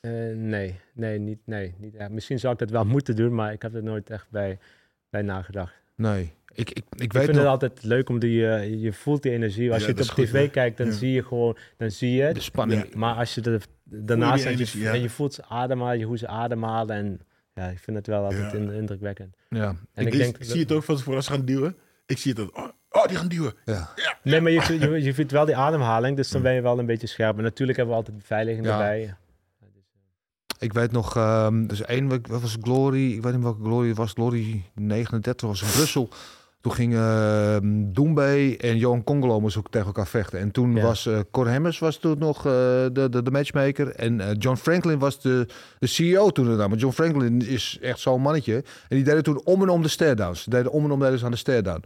Eh, 0.00 0.10
nee, 0.34 0.80
nee, 0.92 1.18
niet, 1.18 1.38
nee. 1.44 1.74
Niet, 1.78 1.94
echt. 1.94 2.10
misschien 2.10 2.38
zou 2.38 2.52
ik 2.52 2.58
dat 2.58 2.70
wel 2.70 2.84
moeten 2.84 3.16
doen, 3.16 3.34
maar 3.34 3.52
ik 3.52 3.62
heb 3.62 3.74
er 3.74 3.82
nooit 3.82 4.10
echt 4.10 4.26
bij, 4.30 4.58
bij 5.10 5.22
nagedacht. 5.22 5.72
Nee, 5.94 6.32
ik, 6.52 6.70
ik, 6.70 6.76
ik 6.90 7.02
Ik 7.02 7.12
weet 7.12 7.22
vind 7.24 7.34
nog, 7.36 7.42
het 7.44 7.52
altijd 7.52 7.82
leuk 7.82 8.08
om 8.08 8.18
die, 8.18 8.46
eh, 8.48 8.82
je 8.82 8.92
voelt 8.92 9.22
die 9.22 9.32
energie. 9.32 9.72
Als 9.72 9.80
Ja, 9.82 9.86
je 9.88 9.92
het 9.94 10.02
op 10.02 10.08
goed, 10.10 10.24
tv 10.26 10.32
hè? 10.32 10.48
kijkt, 10.48 10.76
dan 10.76 10.86
Ja. 10.86 10.92
zie 10.92 11.12
je 11.12 11.22
gewoon, 11.24 11.56
dan 11.76 11.90
zie 11.90 12.10
je 12.12 12.20
de 12.20 12.26
het. 12.26 12.42
spanning. 12.42 12.94
Maar 12.94 13.14
als 13.14 13.34
je 13.34 13.40
er 13.40 13.62
daarnaast 13.84 14.44
en 14.44 14.58
je, 14.58 14.88
en 14.88 15.00
je 15.00 15.10
voelt 15.10 15.34
ze 15.34 15.44
ademhalen, 15.44 16.02
hoe 16.02 16.18
ze 16.18 16.26
ademhalen. 16.28 16.96
En 16.96 17.20
ja, 17.54 17.66
ik 17.68 17.78
vind 17.78 17.96
het 17.96 18.06
wel 18.06 18.24
altijd 18.24 18.52
Ja. 18.52 18.58
in- 18.58 18.72
indrukwekkend. 18.72 19.36
Ja, 19.48 19.76
En 19.94 20.06
ik, 20.06 20.12
ik, 20.12 20.18
denk, 20.18 20.36
zie 20.40 20.60
het 20.60 20.72
ook 20.72 20.82
van 20.82 20.96
tevoren 20.96 21.16
als 21.16 21.26
ze 21.26 21.32
gaan 21.32 21.44
duwen. 21.44 21.76
Ik 22.06 22.18
zie 22.18 22.32
het 22.36 22.52
oh, 22.52 22.68
oh, 22.90 23.06
die 23.06 23.16
gaan 23.16 23.28
duwen. 23.28 23.52
ja. 23.64 23.90
Nee, 24.22 24.40
maar 24.40 24.52
je, 24.52 24.76
je, 24.80 25.02
je 25.02 25.14
vindt 25.14 25.32
wel 25.32 25.44
die 25.44 25.56
ademhaling, 25.56 26.16
dus 26.16 26.28
dan 26.28 26.42
ben 26.42 26.52
je 26.54 26.60
wel 26.60 26.78
een 26.78 26.86
beetje 26.86 27.06
scherp. 27.06 27.36
En 27.36 27.42
natuurlijk 27.42 27.78
hebben 27.78 27.94
we 27.96 28.00
altijd 28.02 28.18
beveiliging 28.18 28.66
Ja. 28.66 28.72
erbij. 28.72 29.14
Ik 30.58 30.72
weet 30.72 30.92
nog, 30.92 31.16
ehm 31.16 31.66
dus 31.66 31.82
één 31.82 32.08
wat 32.08 32.40
was 32.40 32.56
Glory, 32.60 33.12
ik 33.12 33.22
weet 33.22 33.32
niet 33.32 33.42
welke 33.42 33.62
Glory 33.62 33.94
was, 33.94 34.12
Glory 34.12 34.62
39 34.74 35.48
was 35.48 35.62
in 35.62 35.68
Brussel. 35.68 36.08
Toen 36.60 36.72
gingen 36.72 37.62
uh, 37.64 37.70
Doembe 37.94 38.56
en 38.58 38.76
Johan 38.78 39.04
Congolo 39.04 39.40
moesten 39.40 39.60
ook 39.60 39.70
tegen 39.70 39.86
elkaar 39.86 40.06
vechten. 40.06 40.38
En 40.38 40.50
toen 40.50 40.74
Ja. 40.76 40.82
was 40.82 41.06
eh 41.06 41.18
Cor 41.30 41.48
Hemmers 41.48 41.78
was 41.78 41.96
toen 41.96 42.18
nog 42.18 42.36
eh, 42.38 42.52
de, 42.92 43.06
de, 43.10 43.22
de 43.22 43.30
matchmaker. 43.30 43.88
En 43.94 44.20
eh, 44.20 44.28
John 44.38 44.56
Franklin 44.56 44.98
was 44.98 45.20
de, 45.20 45.46
de 45.78 45.86
CEO 45.86 46.30
toen. 46.30 46.56
Maar 46.56 46.74
John 46.74 46.94
Franklin 46.94 47.48
is 47.48 47.78
echt 47.80 47.98
zo'n 47.98 48.20
mannetje. 48.20 48.54
En 48.88 48.96
die 48.96 49.04
deden 49.04 49.22
toen 49.22 49.40
om 49.44 49.62
en 49.62 49.68
om 49.68 49.82
de 49.82 49.88
stare-downs. 49.88 50.44
Die 50.44 50.54
deden 50.54 50.72
om 50.72 50.84
en 50.84 50.90
om 50.90 51.00
deden 51.00 51.18
ze 51.18 51.24
aan 51.24 51.30
de 51.30 51.36
stare-down. 51.36 51.84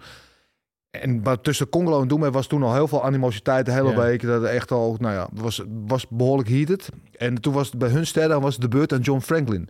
En 0.91 1.21
maar 1.21 1.41
tussen 1.41 1.69
Congolo 1.69 2.01
en 2.03 2.09
Doembe 2.09 2.31
was 2.31 2.47
toen 2.47 2.63
al 2.63 2.75
heel 2.75 2.89
veel 2.89 3.05
animositeit 3.05 3.67
de 3.67 3.73
hele 3.73 3.91
Ja. 3.91 3.97
week. 3.97 4.23
Dat 4.23 4.45
echt 4.45 4.71
al, 4.71 4.97
nou 5.01 5.15
ja, 5.15 5.29
was, 5.33 5.63
was 5.87 6.07
behoorlijk 6.09 6.49
heated. 6.49 6.89
En 7.17 7.41
toen 7.41 7.53
was 7.53 7.67
het 7.67 7.79
bij 7.79 7.89
hun 7.89 8.07
stare-down 8.07 8.43
was 8.43 8.53
het 8.53 8.63
de 8.63 8.69
beurt 8.69 8.93
aan 8.93 9.01
John 9.01 9.21
Franklin. 9.21 9.69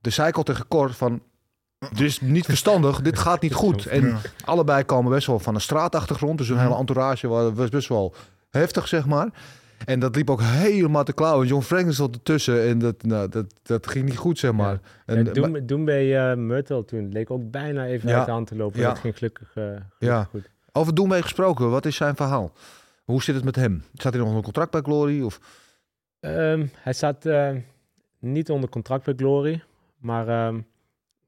Dus 0.00 0.14
zei 0.14 0.28
ik 0.28 0.36
al 0.36 0.42
tegen 0.42 0.68
Cor 0.68 0.92
van... 0.92 1.22
Dit 1.90 2.00
is 2.00 2.20
niet 2.20 2.44
verstandig, 2.44 3.00
dit 3.02 3.18
gaat 3.18 3.42
niet 3.42 3.54
goed. 3.54 3.86
En 3.86 4.16
allebei 4.44 4.84
komen 4.84 5.12
best 5.12 5.26
wel 5.26 5.38
van 5.38 5.54
een 5.54 5.60
straatachtergrond. 5.60 6.38
Dus 6.38 6.48
hun 6.48 6.58
hele 6.58 6.76
entourage 6.76 7.28
wa- 7.28 7.52
was 7.52 7.68
best 7.68 7.88
wel 7.88 8.14
heftig, 8.50 8.88
zeg 8.88 9.06
maar. 9.06 9.28
En 9.84 10.00
dat 10.00 10.16
liep 10.16 10.30
ook 10.30 10.40
helemaal 10.42 11.04
te 11.04 11.12
klauwen. 11.12 11.46
John 11.46 11.62
Franklin 11.62 11.92
zat 11.92 12.14
ertussen 12.14 12.62
en 12.68 12.78
dat, 12.78 13.02
nou, 13.02 13.28
dat, 13.28 13.46
dat 13.62 13.86
ging 13.86 14.04
niet 14.04 14.16
goed, 14.16 14.38
zeg 14.38 14.52
maar. 14.52 14.80
En, 15.06 15.16
En 15.34 15.50
maar- 15.50 15.66
doen, 15.66 15.84
bij 15.84 16.36
Myrtle 16.36 16.84
toen 16.84 17.08
leek 17.12 17.30
ook 17.30 17.50
bijna 17.50 17.86
even 17.86 18.08
Ja. 18.08 18.16
uit 18.16 18.26
de 18.26 18.32
hand 18.32 18.46
te 18.46 18.56
lopen. 18.56 18.80
Ja. 18.80 18.88
Dat 18.88 18.98
ging 18.98 19.16
gelukkig, 19.16 19.48
eh, 19.54 19.62
gelukkig 19.64 19.86
Ja. 19.98 20.24
goed. 20.24 20.48
over 20.72 20.94
Doemee 20.94 21.22
gesproken, 21.22 21.70
wat 21.70 21.86
is 21.86 21.96
zijn 21.96 22.16
verhaal? 22.16 22.52
Hoe 23.04 23.22
zit 23.22 23.34
het 23.34 23.44
met 23.44 23.56
hem? 23.56 23.84
Staat 23.94 24.12
hij 24.12 24.18
nog 24.20 24.28
onder 24.28 24.44
contract 24.44 24.70
bij 24.70 24.80
Glory? 24.80 25.22
Of? 25.22 25.40
Ehm, 26.20 26.66
hij 26.74 26.92
staat 26.92 27.26
eh, 27.26 27.50
niet 28.18 28.50
onder 28.50 28.68
contract 28.68 29.04
bij 29.04 29.14
Glory, 29.16 29.62
maar 29.98 30.28
ehm, 30.28 30.60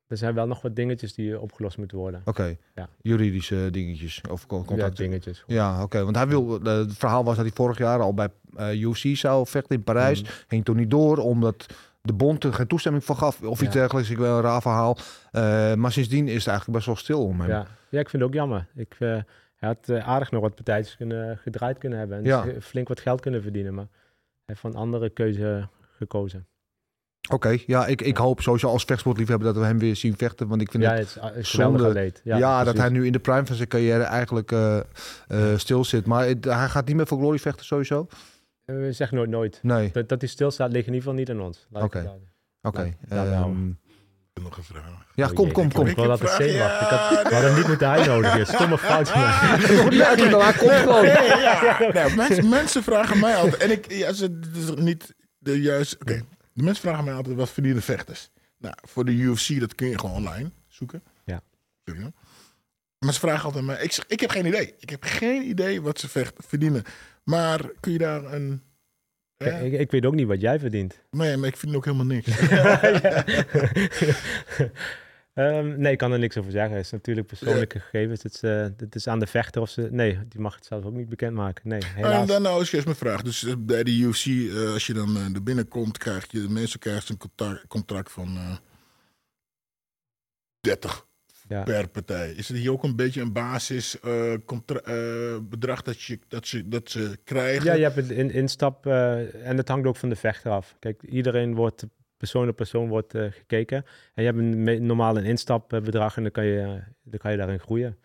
er 0.08 0.16
zijn 0.16 0.34
wel 0.34 0.46
nog 0.46 0.62
wat 0.62 0.76
dingetjes 0.76 1.14
die 1.14 1.40
opgelost 1.40 1.78
moeten 1.78 1.98
worden. 1.98 2.22
Oké, 2.24 2.56
Ja. 2.74 2.88
juridische 3.02 3.68
dingetjes 3.70 4.20
of 4.30 4.46
co- 4.46 4.58
Ja, 4.58 4.64
contact. 4.64 4.96
dingetjes. 4.96 5.44
Ja, 5.46 5.82
oké. 5.82 6.04
Want 6.04 6.16
hij 6.16 6.28
wil. 6.28 6.60
eh, 6.60 6.72
het 6.76 6.96
verhaal 6.96 7.24
was 7.24 7.36
dat 7.36 7.44
hij 7.44 7.54
vorig 7.54 7.78
jaar 7.78 8.00
al 8.00 8.14
bij 8.14 8.28
eh 8.56 8.82
UC 8.82 9.16
zou 9.16 9.46
vechten 9.46 9.76
in 9.76 9.82
Parijs. 9.82 10.22
Mhm. 10.22 10.30
Ging 10.48 10.64
toen 10.64 10.76
niet 10.76 10.90
door, 10.90 11.18
omdat 11.18 11.66
de 12.02 12.12
bond 12.12 12.44
er 12.44 12.52
geen 12.54 12.66
toestemming 12.66 13.04
voor 13.04 13.16
gaf. 13.16 13.42
Of 13.42 13.62
iets 13.62 13.74
Ja. 13.74 13.80
dergelijks. 13.80 14.10
Ik 14.10 14.16
wil 14.18 14.36
een 14.36 14.42
raar 14.42 14.62
verhaal. 14.62 14.96
Eh, 15.30 15.74
maar 15.74 15.92
sindsdien 15.92 16.28
is 16.28 16.34
het 16.34 16.46
eigenlijk 16.46 16.72
best 16.76 16.86
wel 16.86 16.96
stil 16.96 17.24
om 17.24 17.40
hem. 17.40 17.48
Ja. 17.50 17.66
ja, 17.90 18.00
ik 18.00 18.08
vind 18.08 18.22
het 18.22 18.30
ook 18.30 18.34
jammer. 18.36 18.66
Ik, 18.74 18.94
hij 18.98 19.24
had 19.58 19.90
aardig 19.90 20.30
nog 20.30 20.40
wat 20.40 20.54
partijtjes 20.54 20.96
kunnen, 20.96 21.38
gedraaid 21.38 21.78
kunnen 21.78 21.98
hebben 21.98 22.24
en 22.24 22.60
f- 22.62 22.64
flink 22.66 22.88
wat 22.88 23.00
geld 23.00 23.20
kunnen 23.20 23.42
verdienen, 23.42 23.74
maar 23.74 23.86
hij 24.44 24.56
heeft 24.62 24.62
een 24.64 24.74
andere 24.80 25.10
keuze 25.10 25.68
gekozen. 25.96 26.46
Oké, 27.28 27.56
ja, 27.66 27.86
ik, 27.86 28.02
ik 28.02 28.16
hoop 28.16 28.40
sowieso 28.40 28.68
als 28.68 28.84
vechtsportliefhebber 28.84 29.46
dat 29.52 29.56
we 29.62 29.68
hem 29.68 29.78
weer 29.78 29.96
zien 29.96 30.16
vechten. 30.16 30.48
Want 30.48 30.60
ik 30.60 30.70
vind 30.70 30.82
Ja, 30.82 30.92
het 30.94 31.16
het 31.20 31.36
is 31.36 31.50
geweldige 31.50 31.84
zonde. 31.84 32.12
Ja, 32.24 32.36
Ja, 32.36 32.64
dat 32.64 32.76
hij 32.76 32.88
nu 32.88 33.06
in 33.06 33.12
de 33.12 33.18
prime 33.18 33.46
van 33.46 33.56
zijn 33.56 33.68
carrière 33.68 34.02
eigenlijk 34.02 34.52
eh, 34.52 34.76
eh, 34.76 34.84
stil 35.56 35.84
zit. 35.84 36.06
Maar 36.06 36.26
het- 36.26 36.44
hij 36.44 36.68
gaat 36.68 36.86
niet 36.86 36.96
meer 36.96 37.06
voor 37.06 37.18
Glory 37.18 37.38
vechten 37.38 37.66
sowieso? 37.66 38.06
Eh, 38.64 38.76
We 38.76 38.92
zeggen 38.92 39.16
nooit 39.16 39.30
nooit. 39.30 39.58
Nee, 39.62 39.90
Dat, 39.92 40.08
dat 40.08 40.20
hij 40.20 40.28
stilstaat 40.30 40.72
ligt 40.72 40.86
in 40.86 40.92
ieder 40.94 41.08
geval 41.08 41.18
niet 41.24 41.30
aan 41.30 41.40
ons. 41.46 41.66
Oké. 41.72 42.12
oké. 42.62 42.94
Ja, 43.08 43.24
Ehm, 43.24 43.32
houden. 43.32 43.78
Ik 44.34 44.44
heb 44.44 44.44
nog 44.44 44.56
een 44.56 44.64
vraag. 44.64 45.06
ja, 45.14 45.26
Oh 45.28 45.32
kom, 45.34 45.52
kom, 45.52 45.66
ik- 45.66 45.72
kom. 45.72 45.86
Ik 45.86 45.96
wil 45.96 46.06
dat 46.06 46.20
het 46.20 46.30
zenuwachtig. 46.30 46.80
Ik 46.80 46.88
had, 46.88 47.10
ja, 47.10 47.22
we 47.22 47.32
hadden 47.34 47.50
hem 47.50 47.58
niet 47.58 47.68
moeten 47.68 47.88
uitnodigen. 47.88 48.46
Stomme 48.46 48.78
fout 48.88 49.14
niet 49.14 49.94
hij 50.04 50.52
komt 50.52 50.72
gewoon. 50.72 51.04
ja, 51.04 51.78
nou, 51.92 52.14
mensen, 52.14 52.48
mensen 52.48 52.82
vragen 52.82 53.20
mij 53.20 53.34
altijd. 53.36 53.62
En 53.62 53.70
ik, 53.70 53.92
ja, 53.92 54.12
ze, 54.12 54.40
is 54.54 54.74
niet 54.74 55.14
de 55.38 55.60
juiste. 55.62 55.96
Oké, 56.00 56.20
de 56.58 56.64
mensen 56.64 56.82
vragen 56.82 57.04
mij 57.04 57.14
altijd 57.14 57.36
wat 57.36 57.50
verdienen 57.50 57.82
vechters. 57.82 58.30
Nou, 58.56 58.74
voor 58.82 59.04
de 59.04 59.12
UFC, 59.12 59.60
dat 59.60 59.74
kun 59.74 59.88
je 59.88 59.98
gewoon 59.98 60.14
online 60.14 60.50
zoeken. 60.66 61.02
Ja. 61.24 61.42
Sorry, 61.84 62.02
hoor. 62.02 62.12
Maar 62.98 63.12
ze 63.12 63.20
vragen 63.20 63.44
altijd 63.44 63.64
maar. 63.64 63.82
Ik 63.82 63.92
zeg, 63.92 64.04
ik 64.06 64.20
heb 64.20 64.30
geen 64.30 64.46
idee. 64.46 64.74
Ik 64.78 64.90
heb 64.90 65.02
geen 65.04 65.48
idee 65.48 65.82
wat 65.82 65.98
ze 65.98 66.08
vecht, 66.08 66.34
verdienen. 66.46 66.82
Maar 67.24 67.70
kun 67.80 67.92
je 67.92 67.98
daar 67.98 68.32
een... 68.32 68.62
Hè? 69.36 69.64
ik, 69.64 69.72
ik 69.72 69.90
weet 69.90 70.06
ook 70.06 70.14
niet 70.14 70.26
wat 70.26 70.40
jij 70.40 70.58
verdient. 70.58 71.00
Nee, 71.10 71.36
maar 71.36 71.48
ik 71.48 71.56
vind 71.56 71.74
ook 71.74 71.84
helemaal 71.84 72.06
niks. 72.06 72.26
Ehm, 75.38 75.80
nee, 75.80 75.92
ik 75.92 75.98
kan 75.98 76.12
er 76.12 76.18
niks 76.18 76.36
over 76.36 76.50
zeggen. 76.50 76.76
Het 76.76 76.84
is 76.84 76.90
natuurlijk 76.90 77.26
persoonlijke 77.26 77.80
gegevens. 77.80 78.22
Het 78.22 78.34
is, 78.34 78.42
eh, 78.42 78.66
het 78.76 78.94
is 78.94 79.06
aan 79.06 79.18
de 79.18 79.26
vechter 79.26 79.62
of 79.62 79.70
ze... 79.70 79.88
Nee, 79.90 80.18
die 80.28 80.40
mag 80.40 80.54
het 80.54 80.64
zelf 80.66 80.84
ook 80.84 80.92
niet 80.92 81.08
bekendmaken. 81.08 81.68
Nee, 81.68 81.78
En 81.80 81.94
helaas. 81.94 82.26
dan 82.26 82.42
nou 82.42 82.62
is 82.62 82.72
eerst 82.72 82.84
mijn 82.86 82.96
vraag. 82.98 83.22
Dus 83.22 83.44
eh, 83.44 83.54
bij 83.58 83.82
de 83.84 83.98
UFC, 83.98 84.26
eh, 84.26 84.72
als 84.72 84.86
je 84.86 84.92
dan 84.94 85.16
eh, 85.16 85.34
er 85.34 85.42
binnenkomt, 85.42 85.98
krijg 85.98 86.26
je 86.30 86.40
de 86.40 86.48
meeste 86.48 86.78
krijgt 86.78 87.08
een 87.08 87.18
contract 87.68 88.12
van 88.12 88.36
eh 88.36 88.56
30 90.60 91.06
Ja. 91.48 91.62
per 91.62 91.88
partij. 91.88 92.30
Is 92.32 92.48
het 92.48 92.56
hier 92.56 92.72
ook 92.72 92.82
een 92.82 92.96
beetje 92.96 93.20
een 93.20 93.32
basis 93.32 94.00
eh, 94.00 94.34
contra- 94.44 94.80
eh, 94.80 95.38
bedrag 95.42 95.82
dat, 95.82 96.02
je, 96.02 96.18
dat, 96.28 96.46
ze, 96.46 96.68
dat 96.68 96.90
ze 96.90 97.18
krijgen? 97.24 97.64
Ja, 97.64 97.72
je 97.72 97.82
hebt 97.82 97.96
een 97.96 98.10
in, 98.10 98.30
instap 98.30 98.86
en 98.86 99.56
het 99.56 99.68
hangt 99.68 99.86
ook 99.86 99.96
van 99.96 100.08
de 100.08 100.16
vechter 100.16 100.50
af. 100.50 100.76
Kijk, 100.78 101.02
iedereen 101.02 101.54
wordt, 101.54 101.84
persoon 102.18 102.48
op 102.48 102.56
persoon 102.56 102.88
wordt 102.88 103.14
eh, 103.14 103.32
gekeken. 103.32 103.84
En 104.14 104.22
je 104.22 104.30
hebt 104.30 104.38
een, 104.38 104.86
normaal 104.86 105.16
een 105.16 105.24
instapbedrag 105.24 106.16
en 106.16 106.22
dan 106.22 106.32
kan, 106.32 106.44
je, 106.44 106.60
eh, 106.60 106.92
dan 107.02 107.18
kan 107.18 107.30
je 107.30 107.36
daarin 107.36 107.60
groeien. 107.60 107.98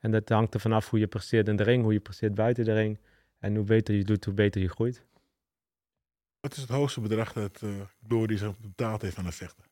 En 0.00 0.10
dat 0.10 0.28
hangt 0.28 0.54
er 0.54 0.60
vanaf 0.60 0.90
hoe 0.90 0.98
je 0.98 1.06
presteert 1.06 1.48
in 1.48 1.56
de 1.56 1.62
ring, 1.62 1.82
hoe 1.82 1.92
je 1.92 2.00
presteert 2.00 2.34
buiten 2.34 2.64
de 2.64 2.72
ring. 2.72 2.98
En 3.38 3.56
hoe 3.56 3.64
beter 3.64 3.94
je 3.94 4.04
doet, 4.04 4.24
hoe 4.24 4.34
beter 4.34 4.60
je 4.60 4.68
groeit. 4.68 5.04
Wat 6.40 6.52
is 6.52 6.60
het 6.60 6.70
hoogste 6.70 7.00
bedrag 7.00 7.32
dat 7.32 7.62
eh 7.62 7.80
Glory 8.06 8.36
zo 8.36 8.54
betaald 8.60 9.02
heeft 9.02 9.18
aan 9.18 9.26
een 9.26 9.32
vechter? 9.32 9.64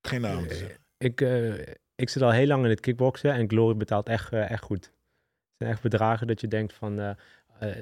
Geen 0.00 0.20
naam 0.20 0.46
te 0.48 0.54
zeggen. 0.54 0.78
Ik, 0.98 1.20
ik 1.94 2.08
zit 2.08 2.22
al 2.22 2.30
heel 2.30 2.46
lang 2.46 2.64
in 2.64 2.70
het 2.70 2.80
kickboksen 2.80 3.32
en 3.32 3.48
Glory 3.48 3.76
betaalt 3.76 4.08
echt, 4.08 4.32
echt 4.32 4.62
goed. 4.62 4.84
Het 4.84 4.92
zijn 5.56 5.70
echt 5.70 5.82
bedragen 5.82 6.26
dat 6.26 6.40
je 6.40 6.48
denkt 6.48 6.72
van... 6.72 7.16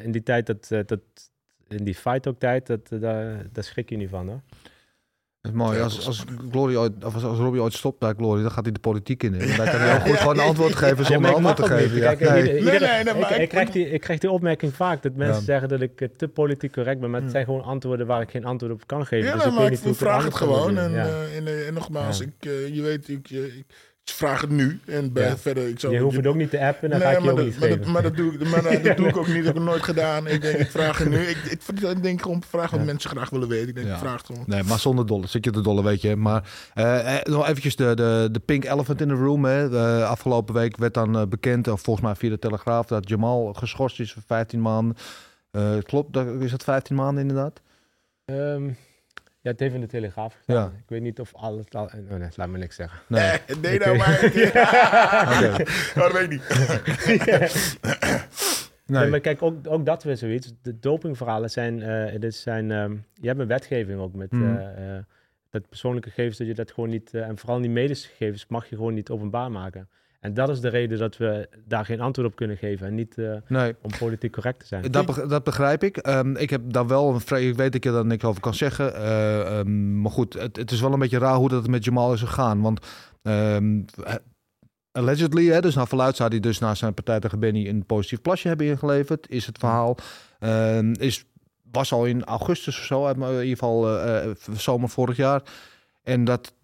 in 0.02 0.10
die 0.10 0.22
tijd, 0.22 0.46
dat, 0.46 0.68
dat, 0.68 1.00
in 1.78 1.84
die 1.84 1.94
fight 1.94 2.26
ook 2.26 2.38
tijd, 2.38 2.66
dat, 2.66 2.80
eh, 2.90 3.00
daar, 3.00 3.46
daar 3.52 3.64
schrik 3.64 3.88
je 3.90 3.96
niet 3.96 4.08
van 4.10 4.28
hoor. 4.28 4.40
Dat 5.40 5.52
is 5.52 5.58
mooi. 5.58 5.76
Ja, 5.76 5.82
Als, 5.82 6.06
als, 6.06 6.24
Glory 6.50 6.76
ooit, 6.76 7.04
of 7.04 7.14
als, 7.14 7.22
als 7.24 7.38
Robbie 7.38 7.60
ooit 7.62 7.72
stopt 7.72 7.98
bij 7.98 8.12
Glory, 8.16 8.42
dan 8.42 8.50
gaat 8.50 8.64
hij 8.64 8.72
de 8.72 8.78
politiek 8.78 9.22
in. 9.22 9.34
En 9.34 9.38
dan 9.56 9.56
kan 9.56 9.66
hij 9.80 9.90
heel 9.90 10.00
goed 10.00 10.16
gewoon 10.20 10.38
een 10.38 10.44
antwoord 10.44 10.74
geven 10.74 11.04
zonder 11.04 11.30
ik 11.30 11.36
antwoord 11.36 11.56
te 11.56 11.62
geven. 11.66 11.96
Ja. 11.96 12.14
Kijk, 12.14 12.30
Nee. 12.30 12.42
ieder- 12.42 12.72
iedereen- 12.72 13.04
nee, 13.04 13.14
ik, 13.14 13.30
ik- 13.30 13.36
ik, 13.36 13.48
krijg 13.48 13.70
die, 13.70 13.90
ik 13.90 14.00
krijg 14.00 14.18
die 14.20 14.30
opmerking 14.30 14.74
vaak, 14.74 15.02
dat 15.02 15.14
mensen 15.14 15.36
Ja. 15.38 15.42
zeggen 15.44 15.68
dat 15.68 15.80
ik 15.80 16.00
eh, 16.00 16.08
te 16.16 16.28
politiek 16.28 16.72
correct 16.72 17.00
ben, 17.00 17.10
maar 17.10 17.22
het 17.22 17.30
zijn 17.30 17.44
gewoon 17.44 17.62
antwoorden 17.62 18.06
waar 18.06 18.20
ik 18.20 18.30
geen 18.30 18.44
antwoord 18.44 18.72
op 18.72 18.86
kan 18.86 19.06
geven. 19.06 19.28
Ja, 19.28 19.34
dus 19.34 19.44
ik 19.44 19.50
maar 19.52 19.58
weet 19.60 19.66
ik 19.70 19.76
niet 19.76 19.84
hoe 19.84 19.94
vraag 19.94 20.24
het 20.24 20.34
gewoon. 20.34 20.78
En, 20.78 20.92
Ja. 20.92 21.04
eh, 21.06 21.36
en, 21.36 21.46
eh, 21.46 21.66
en 21.68 21.74
nogmaals, 21.74 22.18
Ja. 22.18 22.24
ik, 22.24 22.46
eh, 22.46 22.74
je 22.74 22.82
weet, 22.82 23.08
ik, 23.08 23.30
eh, 23.30 23.44
ik 23.56 23.64
vraag 24.04 24.40
het 24.40 24.50
nu. 24.50 24.80
En 24.86 25.12
bij 25.12 25.26
Ja. 25.28 25.36
verder, 25.36 25.68
ik 25.68 25.80
zou, 25.80 25.92
je 25.92 26.00
hoeft 26.00 26.16
het 26.16 26.26
ook 26.26 26.34
niet 26.34 26.50
te 26.50 26.60
appen, 26.60 26.90
dan 26.90 27.00
ga 27.00 27.10
ik 27.10 27.18
je 27.18 27.22
maar, 27.24 27.30
ook 27.32 27.36
dat, 27.36 27.46
niet 27.46 27.58
maar, 27.60 27.68
dat, 27.68 27.86
maar 27.86 28.02
dat 28.02 28.16
doe 28.16 28.32
ik, 28.32 28.48
maar 28.48 28.62
dat, 28.82 28.96
doe 28.96 29.08
ik 29.08 29.16
ook 29.16 29.26
niet. 29.26 29.36
Dat 29.36 29.44
heb 29.44 29.56
ik 29.56 29.62
nooit 29.62 29.82
gedaan. 29.82 30.26
Ik 30.26 30.40
denk, 30.40 30.58
ik 30.58 30.70
vraag 30.70 30.98
het 30.98 31.08
nu. 31.08 31.16
Ik, 31.18 31.36
ik, 31.36 31.62
ik 31.80 32.02
denk 32.02 32.22
gewoon 32.22 32.42
vraag 32.48 32.70
wat 32.70 32.80
Ja. 32.80 32.86
mensen 32.86 33.10
graag 33.10 33.30
willen 33.30 33.48
weten. 33.48 33.68
Ik 33.68 33.74
denk, 33.74 33.86
Ja. 33.86 33.92
ik 33.92 33.98
vraag 33.98 34.16
het 34.16 34.26
gewoon. 34.26 34.44
Nee, 34.46 34.62
maar 34.62 34.78
zonder 34.78 35.06
dolle. 35.06 35.26
Zit 35.26 35.44
je 35.44 35.50
de 35.50 35.60
dolle, 35.60 35.82
weet 35.82 36.00
je. 36.02 36.16
Maar 36.16 36.50
eh, 36.74 37.16
eh, 37.16 37.22
nog 37.24 37.48
eventjes 37.48 37.76
de, 37.76 37.94
de, 37.94 38.28
de 38.32 38.40
pink 38.40 38.64
elephant 38.64 39.00
in 39.00 39.08
the 39.08 39.14
room. 39.14 39.44
Hè. 39.44 39.68
Afgelopen 40.04 40.54
week 40.54 40.76
werd 40.76 40.94
dan 40.94 41.16
eh, 41.18 41.26
bekend, 41.26 41.68
of 41.68 41.80
volgens 41.80 42.06
mij 42.06 42.14
via 42.14 42.30
de 42.30 42.38
Telegraaf, 42.38 42.86
dat 42.86 43.08
Jamal 43.08 43.52
geschorst 43.52 44.00
is 44.00 44.12
voor 44.12 44.22
15 44.26 44.60
maanden. 44.62 44.96
Eh, 45.50 45.72
klopt, 45.82 46.12
dat, 46.12 46.26
is 46.40 46.50
dat 46.50 46.62
15 46.64 46.96
maanden 46.96 47.22
inderdaad? 47.22 47.60
Ehm, 48.24 48.68
ja, 49.42 49.50
het 49.50 49.60
heeft 49.60 49.74
in 49.74 49.80
de 49.80 49.86
Telegraaf 49.86 50.34
gestaan. 50.34 50.56
Ja. 50.56 50.78
Ik 50.78 50.88
weet 50.88 51.00
niet 51.02 51.20
of 51.20 51.34
alles... 51.34 51.64
Al, 51.70 51.84
oh 51.84 51.92
nee, 52.18 52.28
laat 52.36 52.48
me 52.48 52.58
niks 52.58 52.76
zeggen. 52.76 53.00
Nee. 53.08 53.22
Eh, 53.22 53.56
nee, 53.62 53.78
nou 53.78 53.96
maar. 53.96 54.20
Dat 55.94 56.12
weet 56.12 56.22
ik 56.22 56.30
niet. 56.30 56.48
Nee. 57.26 59.00
Nee. 59.00 59.10
maar 59.10 59.20
kijk, 59.20 59.42
ook, 59.42 59.56
ook 59.68 59.86
dat 59.86 60.02
weer 60.02 60.16
zoiets. 60.16 60.52
De 60.62 60.78
dopingverhalen 60.78 61.50
zijn... 61.50 61.82
eh 61.82 62.20
dit 62.20 62.34
zijn 62.34 62.70
ehm, 62.70 62.96
je 63.14 63.26
hebt 63.26 63.40
een 63.40 63.46
wetgeving 63.46 64.00
ook 64.00 64.14
met... 64.14 64.32
Eh, 64.32 64.98
dat 65.50 65.68
persoonlijke 65.68 66.08
gegevens, 66.08 66.38
dat 66.38 66.46
je 66.46 66.54
dat 66.54 66.72
gewoon 66.72 66.90
niet... 66.90 67.14
en 67.14 67.38
vooral 67.38 67.60
die 67.60 67.70
medische 67.70 68.08
gegevens 68.08 68.46
mag 68.46 68.68
je 68.68 68.76
gewoon 68.76 68.94
niet 68.94 69.10
openbaar 69.10 69.50
maken. 69.50 69.88
En 70.22 70.34
dat 70.34 70.48
is 70.48 70.60
de 70.60 70.68
reden 70.68 70.98
dat 70.98 71.16
we 71.16 71.48
daar 71.64 71.84
geen 71.84 72.00
antwoord 72.00 72.28
op 72.28 72.36
kunnen 72.36 72.56
geven. 72.56 72.86
En 72.86 72.94
niet 72.94 73.18
eh, 73.18 73.34
nee. 73.48 73.74
om 73.82 73.90
politiek 73.98 74.32
correct 74.32 74.60
te 74.60 74.66
zijn. 74.66 74.90
Dat, 74.90 75.06
beg- 75.06 75.26
dat 75.26 75.44
begrijp 75.44 75.84
ik. 75.84 75.96
Ehm, 75.96 76.36
ik 76.36 76.50
heb 76.50 76.72
daar 76.72 76.86
wel 76.86 77.14
een 77.14 77.20
vrij. 77.20 77.48
Ik 77.48 77.56
weet 77.56 77.72
dat 77.72 77.74
ik 77.74 77.84
er 77.84 77.92
daar 77.92 78.06
niks 78.06 78.24
over 78.24 78.40
kan 78.40 78.54
zeggen. 78.54 78.94
Eh, 78.94 79.58
ehm, 79.58 80.00
maar 80.00 80.10
goed, 80.10 80.32
het, 80.32 80.56
het 80.56 80.70
is 80.70 80.80
wel 80.80 80.92
een 80.92 80.98
beetje 80.98 81.18
raar 81.18 81.34
hoe 81.34 81.48
dat 81.48 81.66
met 81.66 81.84
Jamal 81.84 82.12
is 82.12 82.20
gegaan. 82.20 82.60
Want 82.60 82.86
eh, 83.22 83.56
allegedly, 84.92 85.46
hè, 85.46 85.60
dus 85.60 85.74
naar 85.74 85.88
verluid 85.88 86.16
zou 86.16 86.30
hij 86.30 86.40
dus 86.40 86.58
na 86.58 86.74
zijn 86.74 86.94
partij 86.94 87.20
tegen 87.20 87.40
Benny 87.40 87.68
een 87.68 87.86
positief 87.86 88.20
plasje 88.20 88.48
hebben 88.48 88.66
ingeleverd. 88.66 89.30
Is 89.30 89.46
het 89.46 89.58
verhaal. 89.58 89.96
Is, 90.92 91.24
was 91.72 91.92
al 91.92 92.04
in 92.04 92.24
augustus 92.24 92.78
of 92.78 92.84
zo, 92.84 93.06
in 93.06 93.20
ieder 93.20 93.46
geval 93.46 94.04
zomer 94.56 94.88
vorig 94.88 95.16
jaar. 95.16 95.42
En 96.02 96.24
dat 96.24 96.54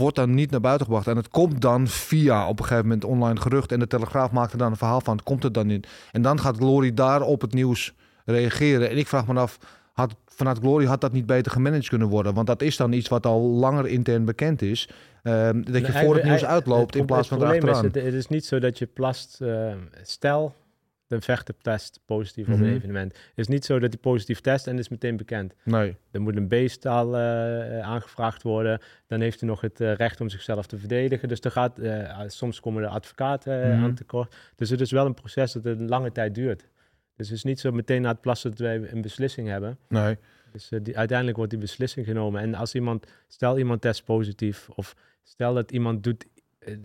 wordt 0.00 0.16
dan 0.16 0.34
niet 0.34 0.50
naar 0.50 0.60
buiten 0.60 0.86
gebracht. 0.86 1.06
En 1.06 1.16
het 1.16 1.28
komt 1.28 1.60
dan 1.60 1.88
via 1.88 2.48
op 2.48 2.58
een 2.58 2.64
gegeven 2.64 2.86
moment 2.86 3.04
online 3.04 3.40
gerucht. 3.40 3.72
En 3.72 3.78
de 3.78 3.86
Telegraaf 3.86 4.30
maakt 4.30 4.52
er 4.52 4.58
dan 4.58 4.70
een 4.70 4.76
verhaal 4.76 5.00
van. 5.00 5.22
Komt 5.22 5.42
het 5.42 5.54
dan 5.54 5.70
in? 5.70 5.84
En 6.12 6.22
dan 6.22 6.40
gaat 6.40 6.56
Glory 6.56 6.94
daar 6.94 7.22
op 7.22 7.40
het 7.40 7.52
nieuws 7.52 7.94
reageren. 8.24 8.90
En 8.90 8.96
ik 8.98 9.08
vraag 9.08 9.26
me 9.26 9.40
af, 9.40 9.58
had, 9.92 10.14
vanuit 10.26 10.58
Glory 10.58 10.84
had 10.84 11.00
dat 11.00 11.12
niet 11.12 11.26
beter 11.26 11.52
gemanaged 11.52 11.88
kunnen 11.88 12.08
worden? 12.08 12.34
Want 12.34 12.46
dat 12.46 12.62
is 12.62 12.76
dan 12.76 12.92
iets 12.92 13.08
wat 13.08 13.26
al 13.26 13.40
langer 13.40 13.86
intern 13.86 14.24
bekend 14.24 14.62
is. 14.62 14.88
Ehm, 15.22 15.62
dat 15.62 15.86
je 15.86 15.92
voor 15.92 16.14
het 16.14 16.24
nieuws 16.24 16.44
uitloopt 16.44 16.96
in 16.96 17.06
plaats 17.06 17.28
van 17.28 17.38
erachteraan. 17.42 17.84
Is, 17.84 17.94
het, 17.94 18.04
het 18.04 18.14
is 18.14 18.28
niet 18.28 18.44
zo 18.44 18.58
dat 18.58 18.78
je 18.78 18.86
plast... 18.86 19.40
eh, 19.40 19.72
stel, 20.02 20.54
de 21.10 21.20
vechter 21.20 21.54
test 21.62 22.00
positief 22.04 22.46
op 22.48 22.54
Mhm. 22.54 22.62
een 22.64 22.74
evenement. 22.74 23.12
Het 23.12 23.38
is 23.38 23.46
niet 23.48 23.64
zo 23.64 23.78
dat 23.78 23.92
hij 23.92 24.00
positief 24.00 24.40
test 24.40 24.66
en 24.66 24.78
is 24.78 24.88
meteen 24.88 25.16
bekend. 25.16 25.54
Nee. 25.64 25.96
Er 26.10 26.20
moet 26.20 26.36
een 26.36 26.48
B-staal 26.48 27.16
eh, 27.16 27.80
aangevraagd 27.80 28.42
worden. 28.42 28.80
Dan 29.06 29.20
heeft 29.20 29.40
hij 29.40 29.48
nog 29.48 29.60
het 29.60 29.80
eh, 29.80 29.94
recht 29.94 30.20
om 30.20 30.28
zichzelf 30.28 30.66
te 30.66 30.78
verdedigen. 30.78 31.28
Dus 31.28 31.40
er 31.40 31.50
gaat, 31.50 31.78
eh, 31.78 32.20
soms 32.26 32.60
komen 32.60 32.82
de 32.82 32.88
advocaten 32.88 33.62
eh, 33.62 33.68
Mhm. 33.74 33.82
aan 33.84 33.94
tekort. 33.94 34.34
Dus 34.56 34.70
het 34.70 34.80
is 34.80 34.90
wel 34.90 35.06
een 35.06 35.14
proces 35.14 35.52
dat 35.52 35.64
een 35.64 35.88
lange 35.88 36.12
tijd 36.12 36.34
duurt. 36.34 36.68
Dus 37.16 37.28
het 37.28 37.36
is 37.36 37.44
niet 37.44 37.60
zo 37.60 37.72
meteen 37.72 38.02
na 38.02 38.08
het 38.10 38.20
plassen 38.20 38.50
dat 38.50 38.58
wij 38.58 38.92
een 38.92 39.02
beslissing 39.02 39.48
hebben. 39.48 39.78
Nee. 39.88 40.16
Dus 40.52 40.68
die, 40.82 40.98
uiteindelijk 40.98 41.36
wordt 41.36 41.52
die 41.52 41.60
beslissing 41.60 42.06
genomen. 42.06 42.40
En 42.40 42.54
als 42.54 42.74
iemand, 42.74 43.06
stel 43.28 43.58
iemand 43.58 43.80
test 43.80 44.04
positief, 44.04 44.68
of 44.74 44.96
stel 45.22 45.54
dat 45.54 45.70
iemand 45.70 46.02
doet 46.04 46.26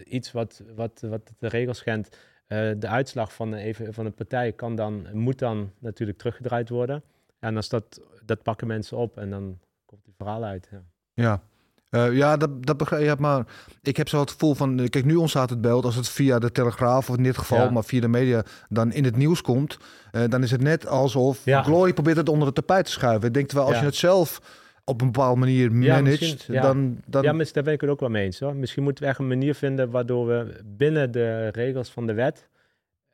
iets 0.06 0.32
wat, 0.32 0.64
wat, 0.76 1.02
wat 1.10 1.32
de 1.40 1.48
regels 1.48 1.78
schendt, 1.78 2.18
eh, 2.48 2.72
de 2.78 2.88
uitslag 2.88 3.34
van 3.34 3.52
een, 3.52 3.60
even, 3.60 3.94
van 3.94 4.06
een 4.06 4.14
partij 4.14 4.52
kan 4.52 4.76
dan, 4.76 5.08
moet 5.14 5.40
dan 5.40 5.72
natuurlijk 5.80 6.18
teruggedraaid 6.18 6.70
worden. 6.70 7.04
En 7.40 7.56
als 7.56 7.70
dat, 7.70 8.02
dat 8.26 8.44
pakken 8.44 8.68
mensen 8.68 8.98
op 8.98 9.18
en 9.18 9.30
dan 9.30 9.60
komt 9.86 10.04
die 10.06 10.14
verhaal 10.18 10.44
uit. 10.44 10.70
Ja. 10.72 10.82
Ja. 11.14 11.42
Eh, 11.90 12.14
ja, 12.16 12.38
dat, 12.38 12.66
dat 12.66 12.78
begrijp 12.78 13.04
ja, 13.04 13.16
maar 13.20 13.46
ik 13.82 13.98
heb 13.98 14.08
zo 14.10 14.20
het 14.20 14.32
gevoel 14.32 14.54
van, 14.56 14.90
kijk, 14.90 15.06
nu 15.06 15.16
ontstaat 15.16 15.50
het 15.50 15.62
beeld 15.62 15.86
als 15.86 15.96
het 15.96 16.10
via 16.10 16.40
de 16.40 16.52
Telegraaf, 16.52 17.10
of 17.10 17.18
in 17.18 17.24
dit 17.24 17.38
geval, 17.38 17.58
Ja. 17.58 17.70
maar 17.70 17.84
via 17.84 18.02
de 18.02 18.08
media, 18.08 18.44
dan 18.70 18.92
in 18.92 19.04
het 19.04 19.16
nieuws 19.18 19.42
komt, 19.42 19.78
eh, 20.12 20.24
dan 20.30 20.44
is 20.44 20.52
het 20.52 20.62
net 20.62 20.88
alsof 20.88 21.46
Ja. 21.46 21.64
Glory 21.64 21.94
probeert 21.94 22.18
het 22.18 22.30
onder 22.30 22.46
het 22.46 22.56
tapijt 22.56 22.86
te 22.86 22.92
schuiven. 22.92 23.28
Ik 23.28 23.34
denk 23.34 23.46
terwijl 23.48 23.68
als 23.68 23.78
Ja. 23.78 23.82
je 23.84 23.90
het 23.90 23.98
zelf 24.00 24.42
op 24.86 25.02
een 25.02 25.12
bepaalde 25.12 25.40
manier 25.40 25.72
misschien, 25.72 26.54
ja. 26.54 26.62
dan, 26.62 27.02
dan 27.08 27.24
ja, 27.24 27.34
daar 27.54 27.64
ben 27.64 27.74
ik 27.74 27.82
het 27.82 27.90
ook 27.90 28.00
wel 28.00 28.10
mee 28.10 28.26
eens. 28.26 28.40
Hoor. 28.40 28.56
Misschien 28.56 28.84
moeten 28.84 29.04
we 29.04 29.10
echt 29.10 29.20
een 29.20 29.28
manier 29.28 29.56
vinden 29.56 29.90
waardoor 29.90 30.28
we 30.28 30.62
binnen 30.66 31.12
de 31.12 31.48
regels 31.48 31.90
van 31.90 32.08
de 32.08 32.14
wet 32.14 32.50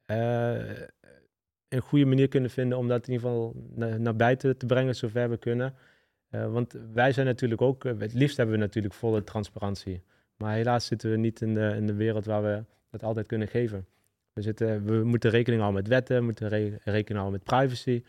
eh, 0.05 0.55
een 1.67 1.81
goede 1.81 2.05
manier 2.05 2.27
kunnen 2.27 2.49
vinden 2.49 2.77
om 2.77 2.87
dat 2.87 3.07
in 3.07 3.13
ieder 3.13 3.27
geval 3.27 3.55
na- 3.75 3.97
naar 3.97 4.15
buiten 4.15 4.57
te 4.57 4.65
brengen 4.65 4.95
zover 4.95 5.29
we 5.29 5.37
kunnen. 5.37 5.73
Eh, 6.29 6.51
want 6.51 6.75
wij 6.93 7.11
zijn 7.11 7.25
natuurlijk 7.25 7.61
ook, 7.61 7.85
eh, 7.85 7.93
het 7.97 8.13
liefst 8.13 8.37
hebben 8.37 8.55
we 8.55 8.61
natuurlijk 8.61 8.93
volle 8.93 9.23
transparantie. 9.23 10.01
Maar 10.37 10.53
helaas 10.53 10.85
zitten 10.85 11.11
we 11.11 11.17
niet 11.17 11.41
in 11.41 11.53
de, 11.53 11.73
in 11.75 11.87
de 11.87 11.93
wereld 11.93 12.25
waar 12.25 12.43
we 12.43 12.63
dat 12.89 13.03
altijd 13.03 13.27
kunnen 13.27 13.47
geven. 13.47 13.85
We, 14.33 14.41
zitten, 14.41 14.85
we 14.85 15.03
moeten 15.03 15.29
rekening 15.29 15.61
houden 15.61 15.81
met 15.81 15.91
wetten, 15.91 16.17
we 16.17 16.23
moeten 16.23 16.47
re- 16.49 16.77
rekening 16.83 17.19
houden 17.19 17.31
met 17.31 17.43
privacy. 17.43 18.03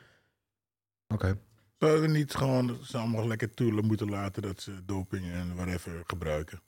Oké. 1.14 1.36
Zouden 1.82 2.02
we 2.02 2.08
niet 2.18 2.34
gewoon 2.34 2.78
ze 2.84 2.98
allemaal 2.98 3.26
lekker 3.26 3.54
toelen 3.54 3.84
moeten 3.84 4.10
laten 4.10 4.42
dat 4.42 4.60
ze 4.60 4.72
doping 4.86 5.32
en 5.32 5.54
whatever 5.54 6.02
gebruiken? 6.06 6.60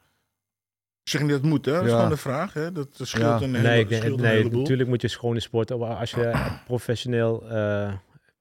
Ik 1.03 1.11
zeg 1.11 1.21
niet 1.21 1.31
dat 1.31 1.41
het 1.41 1.49
moet, 1.49 1.65
hè? 1.65 1.73
Dat 1.73 1.83
is 1.85 1.91
Ja. 1.91 1.95
gewoon 1.97 2.11
de 2.11 2.17
vraag, 2.17 2.53
hè? 2.53 2.73
Dat 2.73 2.89
scheelt 2.93 3.23
Ja. 3.41 3.47
een, 3.47 3.55
hele, 3.55 3.69
Nee, 3.69 3.81
ik 3.81 3.89
denk- 3.89 4.03
scheelt 4.03 4.19
een 4.19 4.25
nee 4.25 4.37
heleboel. 4.37 4.61
natuurlijk 4.61 4.89
moet 4.89 5.01
je 5.03 5.09
schone 5.09 5.41
sport. 5.41 5.71
Als 5.71 6.11
je 6.11 6.53
professioneel, 6.67 7.49
eh, 7.51 7.93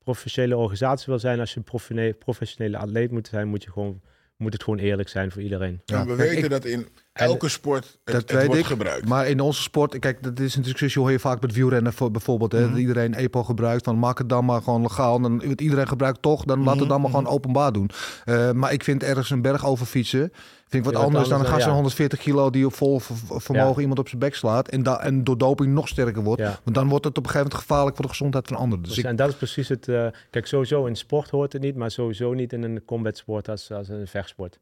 professionele 0.03 0.57
organisatie 0.57 1.05
wil 1.05 1.19
zijn, 1.19 1.39
als 1.39 1.53
je 1.53 1.61
een 1.65 2.15
professionele 2.17 2.77
atleet 2.77 3.11
moet 3.11 3.27
zijn, 3.27 3.47
moet, 3.47 3.63
je 3.63 3.71
gewoon, 3.71 4.01
moet 4.43 4.53
het 4.53 4.63
gewoon 4.63 4.79
eerlijk 4.79 5.09
zijn 5.09 5.31
voor 5.31 5.41
iedereen. 5.41 5.81
Ja. 5.85 5.99
En 5.99 6.07
we 6.07 6.15
Kijk, 6.15 6.29
weten 6.29 6.43
ik- 6.43 6.49
dat 6.49 6.65
in 6.65 6.87
elke 7.13 7.49
sport 7.49 7.83
het, 7.85 7.99
dat 8.03 8.15
het 8.21 8.31
weet 8.31 8.45
wordt 8.45 8.61
ik, 8.61 8.65
gebruikt. 8.67 9.07
Maar 9.07 9.27
in 9.27 9.39
onze 9.39 9.61
sport, 9.61 9.99
kijk, 9.99 10.23
dat 10.23 10.39
is 10.39 10.55
een 10.55 10.61
discussie 10.61 11.01
hoor 11.01 11.11
je 11.11 11.19
vaak 11.19 11.41
met 11.41 11.53
wielrennen 11.53 11.93
voor, 11.93 12.11
bijvoorbeeld. 12.11 12.51
Hè, 12.51 12.59
Mhm. 12.61 12.69
Dat 12.69 12.79
iedereen 12.79 13.13
EPO 13.13 13.43
gebruikt, 13.43 13.83
dan 13.85 13.99
maak 13.99 14.17
het 14.17 14.29
dan 14.29 14.45
maar 14.45 14.61
gewoon 14.61 14.81
legaal. 14.81 15.19
Dan, 15.21 15.41
iedereen 15.41 15.87
gebruikt 15.87 16.21
toch, 16.21 16.43
dan 16.43 16.63
laat 16.63 16.79
het 16.79 16.89
dan 16.89 17.01
maar 17.01 17.09
Mhm, 17.09 17.19
gewoon 17.19 17.33
openbaar 17.35 17.71
doen. 17.71 17.89
Eh, 18.25 18.51
maar 18.51 18.73
ik 18.73 18.83
vind 18.83 19.03
ergens 19.03 19.29
een 19.29 19.41
berg 19.41 19.65
over 19.65 19.85
fietsen. 19.85 20.31
Vind 20.73 20.85
ik 20.85 20.91
wat 20.93 21.03
anders 21.03 21.27
dan 21.29 21.39
een 21.39 21.45
anders 21.45 21.49
gast 21.49 21.61
van 21.63 21.69
ja. 21.71 21.75
140 21.75 22.19
kilo 22.19 22.49
die 22.49 22.65
op 22.65 22.73
vol 22.73 22.99
ver- 22.99 23.41
vermogen 23.41 23.81
iemand 23.81 23.99
op 23.99 24.07
zijn 24.07 24.19
bek 24.19 24.35
slaat. 24.35 24.67
En, 24.69 24.83
da 24.83 24.99
en 25.01 25.23
door 25.23 25.37
doping 25.37 25.73
nog 25.73 25.87
sterker 25.87 26.23
wordt. 26.23 26.41
Ja. 26.41 26.59
Want 26.63 26.75
dan 26.75 26.87
wordt 26.89 27.05
het 27.05 27.17
op 27.17 27.23
een 27.23 27.29
gegeven 27.29 27.49
moment 27.51 27.67
gevaarlijk 27.67 27.95
voor 27.95 28.05
de 28.05 28.11
gezondheid 28.11 28.47
van 28.47 28.57
anderen. 28.57 28.79
Dus 28.83 28.89
Dus 28.93 29.03
ik, 29.03 29.09
en 29.09 29.15
dat 29.15 29.29
is 29.29 29.35
precies 29.35 29.67
het. 29.69 29.87
eh, 29.87 30.07
kijk, 30.29 30.47
sowieso 30.47 30.85
in 30.85 30.95
sport 30.95 31.29
hoort 31.29 31.53
het 31.53 31.61
niet, 31.61 31.75
maar 31.75 31.91
sowieso 31.91 32.33
niet 32.33 32.53
in 32.53 32.63
een 32.63 32.85
combat 32.85 33.17
sport 33.17 33.49
als, 33.49 33.71
als 33.71 33.89
een 33.89 34.07
vechtsport. 34.07 34.59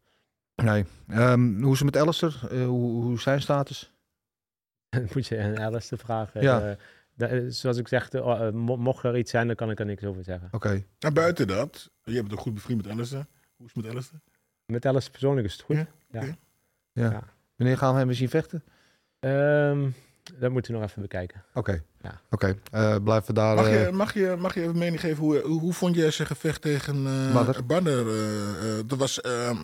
nee. 0.56 0.86
Ehm, 1.08 1.62
hoe 1.62 1.74
is 1.74 1.80
het 1.80 1.94
met 1.94 1.98
Alistair? 2.02 2.40
Eh, 2.52 2.66
hoe, 2.66 3.02
hoe 3.04 3.14
is 3.14 3.22
zijn 3.24 3.42
status? 3.42 3.92
Moet 5.14 5.28
je 5.28 5.40
aan 5.42 5.60
Alice 5.60 5.98
vragen. 5.98 6.42
Ja. 6.42 6.78
Eh, 7.18 7.40
zoals 7.48 7.78
ik 7.78 7.88
zeg, 7.88 8.12
mo- 8.54 8.78
mocht 8.78 9.04
er 9.04 9.18
iets 9.18 9.32
zijn, 9.32 9.48
dan 9.48 9.56
kan 9.56 9.70
ik 9.70 9.80
er 9.80 9.86
niks 9.86 10.04
over 10.04 10.24
zeggen. 10.24 10.48
Oké. 10.52 10.84
Nou, 11.00 11.14
buiten 11.14 11.48
dat, 11.48 11.92
je 12.04 12.14
bent 12.22 12.34
ook 12.34 12.40
goed 12.40 12.54
bevriend 12.54 12.84
met 12.86 12.92
Alistair. 12.92 13.26
Hoe 13.58 13.66
is 13.68 13.72
het 13.74 13.84
met 13.84 13.94
Alistair? 13.94 14.22
Met 14.66 14.86
Alice 14.86 15.12
persoonlijk 15.12 15.48
is 15.48 15.54
het 15.54 15.62
goed. 15.62 15.76
Ja, 15.76 15.88
Ja. 16.12 16.24
Ja. 16.24 17.12
Ja. 17.12 17.24
Wanneer 17.56 17.78
gaan 17.78 17.94
we 17.94 18.00
hem 18.00 18.14
zien 18.14 18.30
vechten? 18.30 18.64
Ehm, 19.20 19.90
dat 20.40 20.52
moeten 20.52 20.74
we 20.74 20.80
nog 20.80 20.90
even 20.90 21.02
bekijken. 21.02 21.44
Oké. 21.54 21.84
Ja. 22.02 22.22
Oké. 22.30 22.58
Eh, 22.72 22.96
blijven 23.04 23.28
we 23.28 23.34
daar... 23.34 23.56
Mag 23.56 23.68
eh, 23.68 23.86
je, 23.86 23.92
mag, 23.92 24.14
je, 24.14 24.36
mag 24.40 24.54
je 24.54 24.62
even 24.62 24.78
mening 24.78 25.00
geven, 25.00 25.24
hoe, 25.24 25.40
hoe, 25.40 25.60
hoe 25.60 25.74
vond 25.74 25.96
jij 25.96 26.12
zijn 26.12 26.28
gevecht 26.28 26.62
tegen 26.62 27.06
eh 27.08 27.34
eh, 27.48 28.80
eh, 28.80 28.84
dat 28.88 28.98
was 28.98 29.22
eh, 29.22 29.60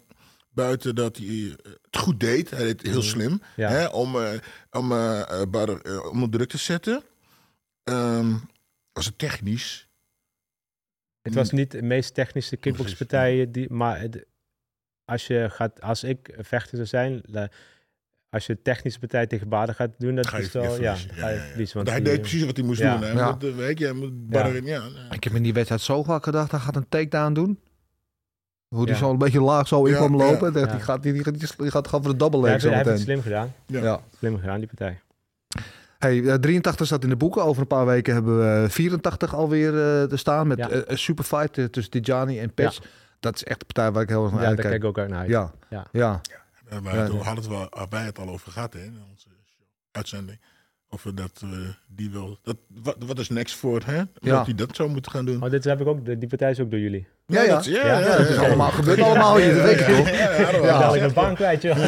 buiten 0.49 0.95
dat 0.95 1.17
hij 1.17 1.25
eh, 1.27 1.71
het 1.81 1.97
goed 1.97 2.19
deed. 2.19 2.49
Hij 2.49 2.59
deed 2.63 2.81
het 2.81 2.91
heel 2.91 3.01
slim 3.01 3.41
Ja. 3.55 3.69
hè, 3.69 3.85
om, 3.87 4.15
eh 4.15 4.39
om 4.71 4.91
eh 4.91 5.41
eh, 5.41 5.41
eh, 5.83 6.05
onder 6.11 6.29
druk 6.29 6.49
te 6.49 6.57
zetten. 6.57 7.03
Ehm, 7.83 8.33
was 8.93 9.05
het 9.05 9.17
technisch? 9.17 9.87
Het 11.21 11.33
was 11.33 11.51
niet 11.51 11.71
de 11.71 11.81
meest 11.81 12.13
technische 12.13 12.57
kickboxpartij, 12.57 13.51
die, 13.51 13.73
maar 13.73 13.99
het- 13.99 14.25
als, 15.07 15.27
je 15.27 15.47
gaat, 15.49 15.81
als 15.81 16.03
ik 16.03 16.35
vechter 16.37 16.75
zou 16.75 16.87
zijn, 16.87 17.21
als 18.29 18.45
je 18.45 18.61
technische 18.61 18.99
partij 18.99 19.27
tegen 19.27 19.49
Baden 19.49 19.75
gaat 19.75 19.89
doen, 19.97 20.15
dat 20.15 20.27
Ga 20.27 20.37
je 20.37 20.43
is 20.43 20.51
wel, 20.51 20.81
ja, 20.81 20.95
verliezen. 20.95 21.55
Want 21.55 21.73
Want 21.73 21.89
hij 21.89 21.99
die- 22.01 22.05
deed 22.11 22.21
precies 22.21 22.45
wat 22.45 22.57
hij 22.57 22.65
moest 22.65 22.79
Ja. 22.79 22.93
doen. 22.97 23.07
Hè? 23.07 23.11
Ja. 23.13 23.25
Want, 23.25 23.43
eh, 23.43 23.55
weet 23.55 23.79
je, 23.79 23.93
moet 23.93 24.29
Badr... 24.29 24.47
Ja. 24.47 24.61
Ja, 24.63 25.11
Ik 25.11 25.23
heb 25.23 25.33
in 25.33 25.43
die 25.43 25.53
wedstrijd 25.53 25.81
zo 25.81 26.03
vaak 26.03 26.23
gedacht, 26.23 26.51
hij 26.51 26.59
gaat 26.59 26.75
een 26.75 26.89
takedown 26.89 27.33
doen. 27.33 27.59
Hoe 28.67 28.85
die 28.85 28.93
Ja. 28.93 28.99
zo 28.99 29.09
een 29.09 29.17
beetje 29.17 29.41
laag 29.41 29.67
zo 29.67 29.85
in 29.85 29.91
Ja, 29.91 29.97
kwam 29.97 30.17
ja. 30.17 30.25
lopen. 30.25 30.53
Ja. 30.59 30.65
Die, 30.65 30.79
gaat, 30.79 31.03
die, 31.03 31.13
die, 31.13 31.23
die, 31.31 31.47
die 31.57 31.71
gaat 31.71 31.87
gewoon 31.87 32.03
voor 32.03 32.11
de 32.11 32.17
double 32.17 32.41
hij 32.41 32.51
leg 32.51 32.61
hij 32.61 32.73
heeft 32.73 32.85
het 32.89 32.99
slim 32.99 33.21
gedaan. 33.21 33.53
Ja. 33.67 33.81
Ja. 33.81 33.99
Slim 34.17 34.39
gedaan, 34.39 34.57
die 34.57 34.67
partij. 34.67 34.99
Hey, 35.97 36.23
eh, 36.23 36.33
83 36.33 36.85
staat 36.85 37.03
in 37.03 37.09
de 37.09 37.15
boeken. 37.15 37.43
Over 37.43 37.61
een 37.61 37.67
paar 37.67 37.85
weken 37.85 38.13
hebben 38.13 38.61
we 38.63 38.69
84 38.69 39.35
alweer 39.35 39.67
eh 39.73 40.03
te 40.03 40.17
staan. 40.17 40.47
Met 40.47 40.57
Ja. 40.57 40.69
eh, 40.69 40.81
een 40.85 40.97
super 40.97 41.23
fight 41.23 41.57
eh, 41.57 41.65
tussen 41.65 41.91
Tijani 42.01 42.39
en 42.39 42.53
Pets. 42.53 42.81
Dat 43.19 43.35
is 43.35 43.43
echt 43.43 43.59
de 43.59 43.65
partij 43.65 43.91
waar 43.91 44.03
ik 44.03 44.09
heel 44.09 44.23
erg 44.23 44.31
naar 44.31 44.41
Ja, 44.41 44.47
daar 44.47 44.55
uitkijk. 44.55 44.69
kijk 44.81 44.83
ik 44.83 44.89
ook 44.89 44.97
uit 44.97 45.09
naar 45.09 45.19
uit. 45.19 45.29
Ja, 45.29 45.51
ja. 45.69 45.85
Ja. 45.91 46.21
We 46.69 46.75
Ja, 46.75 46.81
hadden 46.81 47.17
ja. 47.17 47.23
hadden 47.23 47.43
het 47.43 47.47
wel, 47.71 47.87
wij 47.89 48.03
het 48.05 48.19
al 48.19 48.29
over 48.29 48.51
gehad 48.51 48.73
hè, 48.73 48.83
in 48.83 48.97
onze 49.11 49.27
uitzending. 49.91 50.39
Over 50.89 51.15
dat 51.15 51.41
eh, 51.43 51.49
die 51.87 52.09
wil. 52.09 52.39
Dat, 52.43 52.57
wat, 52.67 52.95
wat 52.99 53.19
is 53.19 53.29
next 53.29 53.55
voor 53.55 53.81
hè? 53.85 53.95
Ja. 53.97 54.07
Dat 54.21 54.45
hij 54.45 54.55
dat 54.55 54.75
zou 54.75 54.89
moeten 54.89 55.11
gaan 55.11 55.25
doen. 55.25 55.43
Oh, 55.43 55.49
dit 55.49 55.63
heb 55.63 55.81
ik 55.81 55.87
ook, 55.87 56.05
die 56.05 56.27
partij 56.27 56.51
is 56.51 56.59
ook 56.59 56.71
door 56.71 56.79
jullie. 56.79 57.07
Ja, 57.33 57.41
ja. 57.41 57.55
dat, 57.55 57.65
ja, 57.65 57.85
Ja, 57.85 57.99
ja, 57.99 58.17
dat 58.17 58.29
is 58.29 58.35
ja. 58.35 58.41
allemaal, 58.41 58.69
gebeurt 58.69 59.01
allemaal 59.01 59.37
hier, 59.37 59.53
dat 59.55 59.63
weet 59.63 59.79
je 59.79 59.85
toch? 59.85 60.09
Ja, 60.09 60.31
ja, 60.31 60.65
Ja, 60.65 60.95
ik 60.95 61.01
een 61.01 61.13
baan 61.13 61.35
kwijt, 61.35 61.61
joh. 61.61 61.75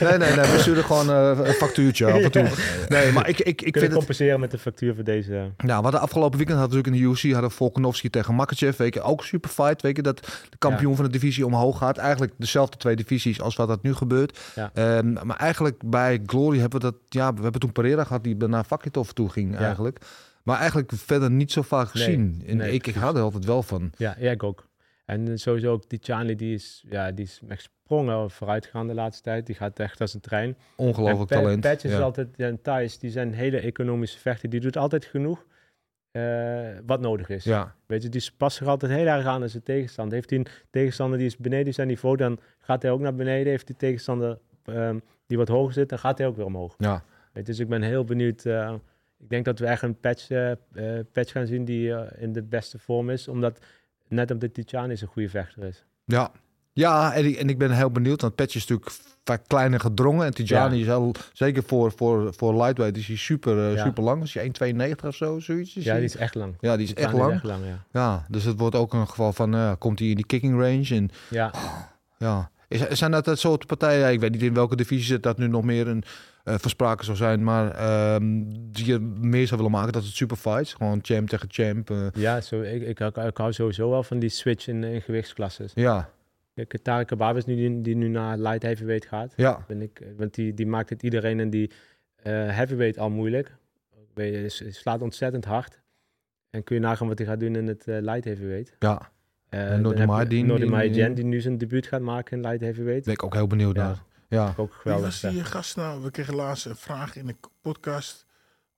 Nee, 0.00 0.18
nee, 0.18 0.34
nee, 0.36 0.50
we 0.50 0.56
sturen 0.58 0.84
gewoon 0.84 1.10
eh, 1.10 1.46
een 1.46 1.52
factuurtje 1.52 2.12
af 2.12 2.20
en 2.20 2.30
toe. 2.30 2.48
Nee, 2.88 3.12
maar 3.12 3.28
ik, 3.28 3.38
ik, 3.38 3.46
ik 3.46 3.56
Kunnen 3.56 3.72
vind 3.72 3.82
het... 3.82 3.92
compenseren 3.94 4.40
met 4.40 4.50
de 4.50 4.58
factuur 4.58 4.94
voor 4.94 5.04
deze. 5.04 5.32
Nou, 5.32 5.50
we 5.56 5.72
hadden 5.82 6.00
afgelopen 6.00 6.36
weekend 6.38 6.58
hadden 6.58 6.76
we 6.76 6.84
natuurlijk 6.84 7.04
in 7.04 7.12
de 7.12 7.28
UFC 7.28 7.32
hadden 7.32 7.50
we 7.50 7.56
Volkanovski 7.56 8.10
tegen 8.10 8.34
Makachev. 8.34 8.76
Weet 8.76 8.94
je, 8.94 9.02
ook 9.02 9.24
super 9.24 9.50
fight. 9.50 9.82
Weet 9.82 9.96
je, 9.96 10.02
dat 10.02 10.20
de 10.50 10.56
kampioen 10.58 10.96
van 10.96 11.04
de 11.04 11.10
divisie 11.10 11.46
omhoog 11.46 11.78
gaat. 11.78 11.96
Eigenlijk 11.96 12.32
dezelfde 12.36 12.76
twee 12.76 12.96
divisies 12.96 13.40
als 13.40 13.56
wat 13.56 13.68
dat 13.68 13.82
nu 13.82 13.94
gebeurt. 13.94 14.38
Ja. 14.54 14.70
Ehm, 14.74 15.12
maar 15.12 15.36
eigenlijk 15.36 15.82
bij 15.84 16.20
Glory 16.26 16.58
hebben 16.58 16.80
we 16.80 16.86
dat... 16.86 16.96
Ja, 17.08 17.34
we 17.34 17.42
hebben 17.42 17.60
toen 17.60 17.72
Pereira 17.72 18.04
gehad 18.04 18.24
die 18.24 18.36
naar 18.36 18.64
Vakitov 18.64 19.08
toe 19.10 19.28
ging 19.30 19.52
Ja. 19.52 19.58
eigenlijk. 19.58 19.98
Maar 20.44 20.58
eigenlijk 20.58 20.92
verder 20.94 21.30
niet 21.30 21.52
zo 21.52 21.62
vaak 21.62 21.94
Nee, 21.94 22.04
gezien. 22.04 22.42
En 22.46 22.56
nee, 22.56 22.72
ik, 22.72 22.86
ik 22.86 22.94
hou 22.94 23.16
er 23.16 23.22
altijd 23.22 23.44
wel 23.44 23.62
van. 23.62 23.92
Ja, 23.96 24.16
ja, 24.18 24.30
ik 24.30 24.42
ook. 24.42 24.68
En 25.04 25.38
sowieso 25.38 25.72
ook 25.72 25.88
die 25.88 25.98
Charlie, 26.02 26.36
die 26.36 26.54
is, 26.54 26.84
ja, 26.90 27.10
die 27.12 27.24
is 27.24 27.40
echt 27.48 27.62
sprongen 27.82 28.30
vooruit 28.30 28.64
gegaan 28.64 28.86
de 28.86 28.94
laatste 28.94 29.22
tijd. 29.22 29.46
Die 29.46 29.54
gaat 29.54 29.78
echt 29.78 30.00
als 30.00 30.14
een 30.14 30.20
trein. 30.20 30.56
Ongelooflijk 30.76 31.30
en 31.30 31.38
talent. 31.40 31.60
Patch 31.60 31.84
is 31.84 31.90
ja. 31.90 31.98
altijd, 32.00 32.28
ja, 32.36 32.46
en 32.46 32.62
Thijs, 32.62 32.98
die 32.98 33.10
zijn 33.10 33.32
hele 33.34 33.58
economische 33.60 34.18
vechten. 34.18 34.50
Die 34.50 34.60
doet 34.60 34.76
altijd 34.76 35.04
genoeg 35.04 35.44
eh, 36.10 36.22
wat 36.86 37.00
nodig 37.00 37.28
is. 37.28 37.44
ja, 37.44 37.74
Weet 37.86 38.02
je, 38.02 38.08
die 38.08 38.30
past 38.36 38.56
zich 38.56 38.66
altijd 38.66 38.92
heel 38.92 39.06
erg 39.06 39.26
aan 39.26 39.42
aan 39.42 39.48
zijn 39.48 39.62
tegenstander. 39.62 40.14
Heeft 40.14 40.30
hij 40.30 40.38
een 40.38 40.46
tegenstander 40.70 41.18
die 41.18 41.26
is 41.26 41.36
beneden 41.36 41.74
zijn 41.74 41.88
niveau, 41.88 42.16
dan 42.16 42.38
gaat 42.58 42.82
hij 42.82 42.90
ook 42.90 43.00
naar 43.00 43.14
beneden. 43.14 43.50
Heeft 43.52 43.66
die 43.66 43.76
tegenstander 43.76 44.38
ehm, 44.64 44.98
die 45.26 45.38
wat 45.38 45.48
hoger 45.48 45.72
zit, 45.72 45.88
dan 45.88 45.98
gaat 45.98 46.18
hij 46.18 46.26
ook 46.26 46.36
weer 46.36 46.46
omhoog. 46.46 46.74
ja. 46.78 47.04
Weet 47.32 47.46
je, 47.46 47.52
dus 47.52 47.60
ik 47.60 47.68
ben 47.68 47.82
heel 47.82 48.04
benieuwd. 48.04 48.44
eh, 48.44 48.74
ik 49.24 49.30
denk 49.30 49.44
dat 49.44 49.58
we 49.58 49.66
echt 49.66 49.82
een 49.82 50.00
patch, 50.00 50.30
eh, 50.30 50.50
eh, 50.50 50.56
patch 51.12 51.32
gaan 51.32 51.46
zien 51.46 51.64
die 51.64 51.94
eh, 51.94 52.22
in 52.22 52.32
de 52.32 52.42
beste 52.42 52.78
vorm 52.78 53.10
is. 53.10 53.28
Omdat 53.28 53.58
net 54.08 54.30
op 54.30 54.40
de 54.40 54.50
Tijani 54.50 54.96
een 55.00 55.08
goede 55.08 55.28
vechter 55.28 55.64
is. 55.64 55.84
Ja, 56.04 56.30
ja 56.72 57.12
en, 57.14 57.24
ik, 57.24 57.36
en 57.36 57.48
ik 57.48 57.58
ben 57.58 57.70
heel 57.70 57.90
benieuwd, 57.90 58.20
want 58.20 58.34
Patch 58.34 58.54
is 58.54 58.66
natuurlijk 58.66 58.96
vaak 59.24 59.42
kleiner 59.46 59.80
gedrongen. 59.80 60.26
En 60.26 60.34
Tijani 60.34 60.74
Ja. 60.74 60.80
is 60.80 60.86
heel, 60.86 61.14
zeker 61.32 61.62
voor, 61.62 61.92
voor, 61.92 62.34
voor 62.34 62.54
lightweight, 62.54 62.96
is 62.96 63.06
hij 63.06 63.16
super, 63.16 63.70
Ja. 63.76 63.84
super 63.84 64.02
lang. 64.02 64.22
Is 64.22 64.34
hij 64.34 64.42
1,92 64.44 65.06
of 65.08 65.14
zo, 65.14 65.38
zoiets? 65.40 65.76
Is 65.76 65.84
Ja, 65.84 65.94
die 65.94 66.04
is 66.04 66.16
echt 66.16 66.34
lang. 66.34 66.54
ja, 66.60 66.76
die 66.76 66.86
is 66.86 66.94
echt 66.94 67.12
lang. 67.12 67.32
echt 67.32 67.42
lang, 67.44 67.64
ja. 67.66 67.84
Ja, 67.92 68.26
dus 68.28 68.44
het 68.44 68.58
wordt 68.58 68.76
ook 68.76 68.92
een 68.92 69.08
geval 69.08 69.32
van, 69.32 69.78
komt 69.78 69.98
hij 69.98 70.08
in 70.08 70.14
die 70.16 70.26
kicking 70.26 70.52
range? 70.60 70.88
En 70.94 71.10
Ja, 71.30 71.52
ja, 72.18 72.50
is, 72.68 72.88
zijn 72.88 73.10
dat 73.10 73.24
dat 73.24 73.38
soort 73.38 73.66
partijen? 73.66 74.12
Ik 74.12 74.20
weet 74.20 74.30
niet 74.32 74.42
in 74.42 74.54
welke 74.54 74.76
divisie 74.76 75.04
zit 75.06 75.22
dat 75.22 75.38
nu 75.38 75.48
nog 75.48 75.64
meer 75.64 75.88
een 75.88 76.02
eh 76.44 76.54
verspraken 76.58 77.04
zou 77.04 77.16
zijn, 77.16 77.44
maar 77.44 77.70
ehm, 77.70 78.42
die 78.48 78.86
je 78.86 78.98
meer 79.00 79.46
zou 79.46 79.56
willen 79.60 79.76
maken, 79.76 79.92
dat 79.92 80.02
het 80.04 80.12
super 80.14 80.36
fights. 80.36 80.72
Gewoon 80.74 80.98
champ 81.02 81.28
tegen 81.28 81.48
champ. 81.50 81.90
eh, 81.90 82.06
ja 82.14 82.40
zo, 82.40 82.60
ik, 82.60 82.82
ik, 82.82 83.00
ik, 83.00 83.16
ik 83.16 83.36
hou 83.36 83.52
sowieso 83.52 83.90
wel 83.90 84.02
van 84.02 84.18
die 84.18 84.28
switch 84.28 84.68
in, 84.68 84.84
in 84.84 85.00
gewichtsklasses. 85.02 85.72
ja, 85.74 86.10
Kijk, 86.54 86.76
Tarek 86.82 87.46
nu 87.46 87.54
die, 87.54 87.80
die 87.80 87.96
nu 87.96 88.08
naar 88.08 88.38
light 88.38 88.62
heavyweight 88.62 89.06
gaat. 89.06 89.32
ja, 89.36 89.64
Ben 89.66 89.82
ik, 89.82 90.02
want 90.16 90.34
die, 90.34 90.54
die 90.54 90.66
maakt 90.66 90.90
het 90.90 91.02
iedereen 91.02 91.40
en 91.40 91.50
die 91.50 91.70
eh, 92.22 92.32
heavyweight 92.32 92.98
al 92.98 93.10
moeilijk. 93.10 93.54
Je, 94.14 94.44
slaat 94.70 95.02
ontzettend 95.02 95.44
hard. 95.44 95.80
En 96.50 96.62
kun 96.64 96.76
je 96.76 96.82
nagaan 96.82 97.08
wat 97.08 97.18
hij 97.18 97.26
gaat 97.26 97.40
doen 97.40 97.56
in 97.56 97.66
het 97.66 97.82
light 97.86 98.24
heavyweight. 98.24 98.76
ja. 98.78 99.12
Uh, 99.50 99.74
Nordi 99.76 99.96
die- 100.28 100.70
Maidin, 100.70 101.14
die 101.14 101.24
nu 101.24 101.40
zijn 101.40 101.58
debuut 101.58 101.86
gaat 101.86 102.00
maken 102.00 102.36
in 102.36 102.42
light 102.48 102.60
heavyweight. 102.60 103.04
Ben 103.04 103.12
ik 103.14 103.22
ook 103.22 103.34
heel 103.34 103.46
benieuwd 103.46 103.76
Ja. 103.76 103.82
naar. 103.86 104.02
Ja, 104.34 104.54
Ook 104.56 104.70
Wie 104.72 104.80
geweldig. 104.80 105.22
was 105.22 105.32
die 105.32 105.44
gast 105.44 105.76
nou? 105.76 106.02
We 106.02 106.10
kregen 106.10 106.34
laatst 106.34 106.66
een 106.66 106.76
vraag 106.76 107.16
in 107.16 107.26
de 107.26 107.36
podcast 107.60 108.26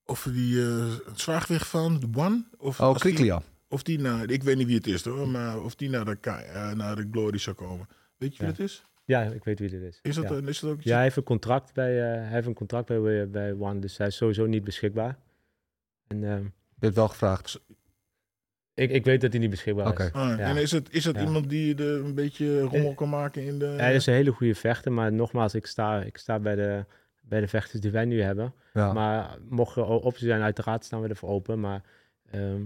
over 0.05 0.33
die 0.33 0.63
eh 0.63 0.95
het 1.07 1.21
zwaargewicht 1.21 1.67
van 1.69 2.01
de 2.01 2.09
One. 2.15 2.45
Of 2.59 2.81
oh, 2.81 2.95
Kriklia. 2.95 3.43
Of 3.69 3.83
die 3.83 3.99
naar, 3.99 4.31
ik 4.31 4.43
weet 4.43 4.57
niet 4.57 4.67
wie 4.67 4.77
het 4.77 4.87
is 4.87 5.05
hoor, 5.05 5.29
maar 5.29 5.61
of 5.63 5.75
die 5.75 5.91
naar 5.91 6.05
de, 6.05 6.19
eh, 6.31 6.71
naar 6.73 6.97
de 6.97 7.09
Glory 7.11 7.39
zou 7.39 7.57
komen. 7.57 7.89
Weet 8.17 8.37
je 8.37 8.39
wie 8.43 8.47
Ja. 8.53 8.57
dat 8.57 8.67
is? 8.67 8.85
Ja, 9.05 9.23
ik 9.23 9.45
weet 9.45 9.59
wie 9.59 9.69
dit 9.69 9.83
is. 9.83 9.99
Is 10.03 10.15
dat, 10.15 10.29
ja. 10.29 10.35
een- 10.35 10.49
is 10.49 10.61
dat 10.61 10.71
ook 10.71 10.81
Ja, 10.83 10.95
hij 10.95 11.03
heeft 11.03 11.17
een 11.17 11.23
contract 11.23 11.73
bij, 11.75 11.97
eh, 12.03 12.21
hij 12.21 12.29
heeft 12.33 12.47
een 12.47 12.55
contract 12.55 12.87
bij, 12.87 13.31
bij 13.31 13.53
One, 13.53 13.79
dus 13.79 13.97
hij 13.97 14.07
is 14.07 14.17
sowieso 14.17 14.47
niet 14.47 14.65
beschikbaar. 14.65 15.19
En 16.07 16.25
ehm, 16.25 16.43
Je 16.43 16.85
hebt 16.85 16.95
wel 16.95 17.09
gevraagd. 17.09 17.61
Ik, 18.77 18.91
ik 18.91 19.05
weet 19.05 19.21
dat 19.21 19.31
hij 19.33 19.41
niet 19.41 19.51
beschikbaar 19.51 20.01
is. 20.01 20.13
Ah, 20.13 20.29
Ja. 20.29 20.39
En 20.39 20.57
is 20.57 20.71
het, 20.71 20.89
is 20.93 21.05
dat 21.05 21.15
Ja. 21.17 21.23
iemand 21.25 21.49
die 21.49 21.75
er 21.75 22.05
een 22.05 22.15
beetje 22.15 22.61
rommel 22.61 22.95
kan 22.95 23.09
maken 23.09 23.43
in 23.43 23.59
de... 23.59 23.67
Hij 23.67 23.95
is 23.95 24.07
een 24.07 24.15
hele 24.15 24.31
goede 24.33 24.55
vechter, 24.55 24.93
maar 24.93 25.13
nogmaals, 25.13 25.55
ik 25.55 25.67
sta, 25.67 26.01
ik 26.03 26.17
sta 26.17 26.39
bij, 26.39 26.55
de, 26.55 26.85
bij 27.21 27.41
de 27.41 27.49
vechters 27.49 27.81
die 27.81 27.91
wij 27.91 28.05
nu 28.05 28.23
hebben. 28.23 28.53
Ja. 28.73 28.93
Maar 28.93 29.39
mocht 29.49 29.77
er 29.77 29.85
opties 29.87 30.27
zijn, 30.27 30.43
uiteraard 30.43 30.85
staan 30.85 31.01
we 31.01 31.09
ervoor 31.09 31.29
open. 31.29 31.61
Maar 31.61 31.83
ehm, 32.31 32.63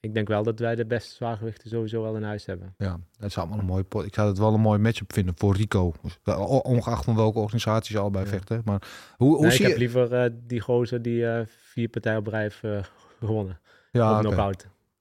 ik 0.00 0.14
denk 0.14 0.28
wel 0.28 0.42
dat 0.42 0.58
wij 0.58 0.74
de 0.74 0.86
beste 0.86 1.14
zwaargewichten 1.14 1.68
sowieso 1.70 2.02
wel 2.02 2.16
in 2.16 2.22
huis 2.22 2.46
hebben. 2.46 2.74
Ja, 2.78 3.00
dat 3.18 3.32
zou 3.32 3.46
allemaal 3.46 3.64
een 3.64 3.70
mooie 3.70 3.84
pot. 3.84 4.04
Ik 4.04 4.14
zou 4.14 4.28
het 4.28 4.38
wel 4.38 4.54
een 4.54 4.60
mooi 4.60 4.78
matchup 4.78 5.12
vinden 5.12 5.34
voor 5.36 5.56
Rico. 5.56 5.92
O- 6.24 6.56
Ongeacht 6.58 7.04
van 7.04 7.16
welke 7.16 7.38
organisatie 7.38 7.94
ze 7.94 8.00
allebei 8.00 8.24
Ja. 8.24 8.30
vechten. 8.30 8.62
Maar 8.64 8.82
hoe, 9.16 9.28
hoe 9.28 9.40
Nee, 9.40 9.50
ik 9.50 9.56
zie 9.56 9.64
heb 9.64 9.74
je... 9.74 9.80
liever 9.80 10.12
eh, 10.12 10.30
die 10.46 10.60
gozer 10.60 11.02
die 11.02 11.26
eh, 11.26 11.40
vier 11.46 11.88
partijen 11.88 12.18
op 12.18 12.26
rij 12.26 12.40
heeft 12.42 12.58
eh, 12.62 12.78
gewonnen. 13.20 13.60
Ja, 13.92 14.18
of 14.18 14.26
oké. 14.26 14.52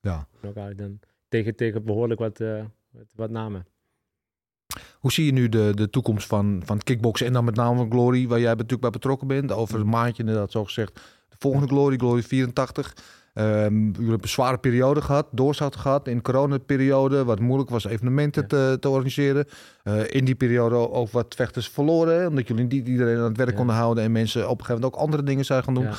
Ja. 0.06 0.28
Dan 0.76 1.00
tegen, 1.30 1.56
tegen 1.56 1.84
behoorlijk 1.86 2.20
wat, 2.20 2.40
eh, 2.40 2.64
wat, 2.92 3.06
wat 3.16 3.30
namen. 3.30 3.66
Hoe 5.00 5.12
zie 5.12 5.26
je 5.26 5.32
nu 5.32 5.50
de, 5.50 5.72
de 5.76 5.90
toekomst 5.90 6.28
van, 6.28 6.62
van 6.66 6.78
kickboksen 6.78 7.28
en 7.28 7.34
dan 7.34 7.46
met 7.46 7.56
name 7.56 7.78
van 7.78 7.92
Glory, 7.92 8.28
waar 8.28 8.40
jij 8.40 8.50
natuurlijk 8.50 8.82
bij 8.82 8.90
betrokken 8.90 9.28
bent? 9.28 9.52
Over 9.52 9.80
een 9.80 9.90
maandje 9.90 10.24
inderdaad, 10.24 10.52
zo 10.52 10.64
gezegd. 10.66 10.94
De 11.30 11.36
volgende 11.40 11.68
Glory, 11.68 11.98
Glory 11.98 12.22
84. 12.24 12.94
Ehm 13.34 13.74
jullie 13.74 13.96
hebben 14.00 14.22
een 14.22 14.28
zware 14.30 14.58
periode 14.58 15.02
gehad, 15.02 15.28
doorstart 15.32 15.76
gehad 15.76 16.08
in 16.08 16.16
de 16.16 16.22
coronaperiode, 16.22 17.24
wat 17.24 17.40
moeilijk 17.40 17.70
was 17.70 17.86
evenementen 17.86 18.42
Ja. 18.42 18.48
te, 18.48 18.78
te 18.80 18.90
organiseren. 18.90 19.46
Eh, 19.84 20.02
in 20.10 20.26
die 20.26 20.36
periode 20.36 20.76
ook 20.76 21.10
wat 21.12 21.36
vechters 21.36 21.70
verloren, 21.70 22.20
hè, 22.20 22.28
omdat 22.28 22.48
jullie 22.48 22.66
niet 22.66 22.88
iedereen 22.88 23.18
aan 23.18 23.24
het 23.24 23.38
werk 23.38 23.50
Ja. 23.50 23.56
konden 23.56 23.76
houden 23.76 24.04
en 24.04 24.12
mensen 24.12 24.42
op 24.44 24.60
een 24.60 24.66
gegeven 24.66 24.74
moment 24.76 24.94
ook 24.94 25.02
andere 25.02 25.24
dingen 25.24 25.46
zijn 25.46 25.64
gaan 25.64 25.74
doen. 25.74 25.84
Ja. 25.84 25.94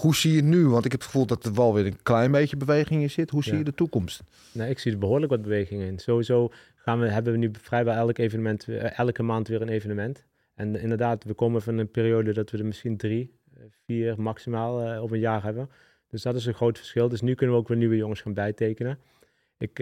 Hoe 0.00 0.14
zie 0.14 0.32
je 0.32 0.42
nu? 0.42 0.68
Want 0.68 0.84
ik 0.84 0.90
heb 0.92 1.00
het 1.00 1.10
gevoel 1.10 1.26
dat 1.26 1.44
er 1.44 1.54
wel 1.54 1.74
weer 1.74 1.86
een 1.86 2.02
klein 2.02 2.30
beetje 2.30 2.56
beweging 2.56 3.02
in 3.02 3.10
zit. 3.10 3.30
Hoe 3.30 3.42
zie 3.42 3.52
Ja. 3.52 3.58
je 3.58 3.64
de 3.64 3.74
toekomst? 3.74 4.22
Nee, 4.52 4.70
ik 4.70 4.78
zie 4.78 4.92
er 4.92 4.98
behoorlijk 4.98 5.30
wat 5.30 5.42
beweging 5.42 5.82
in. 5.82 5.98
Sowieso 5.98 6.50
gaan 6.76 7.00
we, 7.00 7.08
hebben 7.08 7.32
we 7.32 7.38
nu 7.38 7.50
vrijwel 7.60 7.94
elk 7.94 8.18
evenement, 8.18 8.68
eh, 8.68 8.98
elke 8.98 9.22
maand 9.22 9.48
weer 9.48 9.62
een 9.62 9.68
evenement. 9.68 10.24
En 10.54 10.76
inderdaad, 10.80 11.24
we 11.24 11.34
komen 11.34 11.62
van 11.62 11.78
een 11.78 11.90
periode 11.90 12.32
dat 12.32 12.50
we 12.50 12.58
er 12.58 12.64
misschien 12.66 12.96
drie, 12.96 13.32
eh, 13.56 13.62
vier 13.84 14.20
maximaal 14.20 14.82
eh, 14.82 15.02
op 15.02 15.10
een 15.10 15.18
jaar 15.18 15.42
hebben. 15.42 15.70
Dus 16.08 16.22
dat 16.22 16.34
is 16.34 16.46
een 16.46 16.54
groot 16.54 16.78
verschil. 16.78 17.08
Dus 17.08 17.20
nu 17.20 17.34
kunnen 17.34 17.54
we 17.56 17.62
ook 17.62 17.68
weer 17.68 17.76
nieuwe 17.76 17.96
jongens 17.96 18.20
gaan 18.20 18.34
bijtekenen. 18.34 18.98
Ik, 19.58 19.78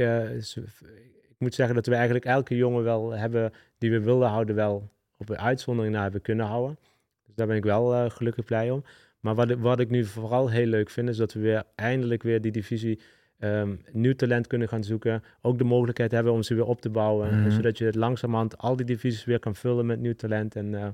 ik 1.29 1.37
moet 1.39 1.55
zeggen 1.55 1.75
dat 1.75 1.87
we 1.87 1.95
eigenlijk 1.95 2.25
elke 2.25 2.57
jongen 2.57 2.83
wel 2.85 3.11
hebben 3.11 3.53
die 3.79 3.91
we 3.91 4.01
wilden 4.01 4.29
houden, 4.29 4.55
wel 4.55 4.89
op 5.17 5.29
een 5.29 5.39
uitzondering 5.39 5.95
naar 5.95 6.03
hebben 6.03 6.21
kunnen 6.23 6.47
houden. 6.47 6.79
Dus 7.27 7.35
daar 7.35 7.47
ben 7.47 7.57
ik 7.57 7.65
wel 7.65 8.11
gelukkig 8.11 8.45
blij 8.45 8.71
om. 8.71 8.85
Maar 9.23 9.35
wat 9.35 9.51
ik, 9.51 9.59
wat 9.59 9.81
ik 9.81 9.91
nu 9.91 10.05
vooral 10.05 10.49
heel 10.51 10.67
leuk 10.67 10.91
vind, 10.91 11.09
is 11.09 11.17
dat 11.17 11.33
we 11.33 11.41
weer 11.41 11.63
eindelijk 11.75 12.23
weer 12.23 12.41
die 12.41 12.53
divisie 12.53 13.01
ehm, 13.39 13.75
nieuw 13.93 14.15
talent 14.15 14.47
kunnen 14.47 14.69
gaan 14.69 14.85
zoeken. 14.85 15.23
Ook 15.43 15.59
de 15.59 15.65
mogelijkheid 15.65 16.11
hebben 16.11 16.33
om 16.33 16.43
ze 16.43 16.55
weer 16.55 16.65
op 16.67 16.81
te 16.81 16.91
bouwen. 16.91 17.41
Mhm. 17.41 17.51
Zodat 17.51 17.79
je 17.79 17.85
het 17.85 17.95
langzamerhand 17.95 18.59
al 18.59 18.77
die 18.77 18.87
divisies 18.87 19.25
weer 19.25 19.39
kan 19.39 19.55
vullen 19.55 19.87
met 19.87 20.01
nieuw 20.01 20.15
talent. 20.15 20.57
En 20.57 20.75
eh, 20.75 20.87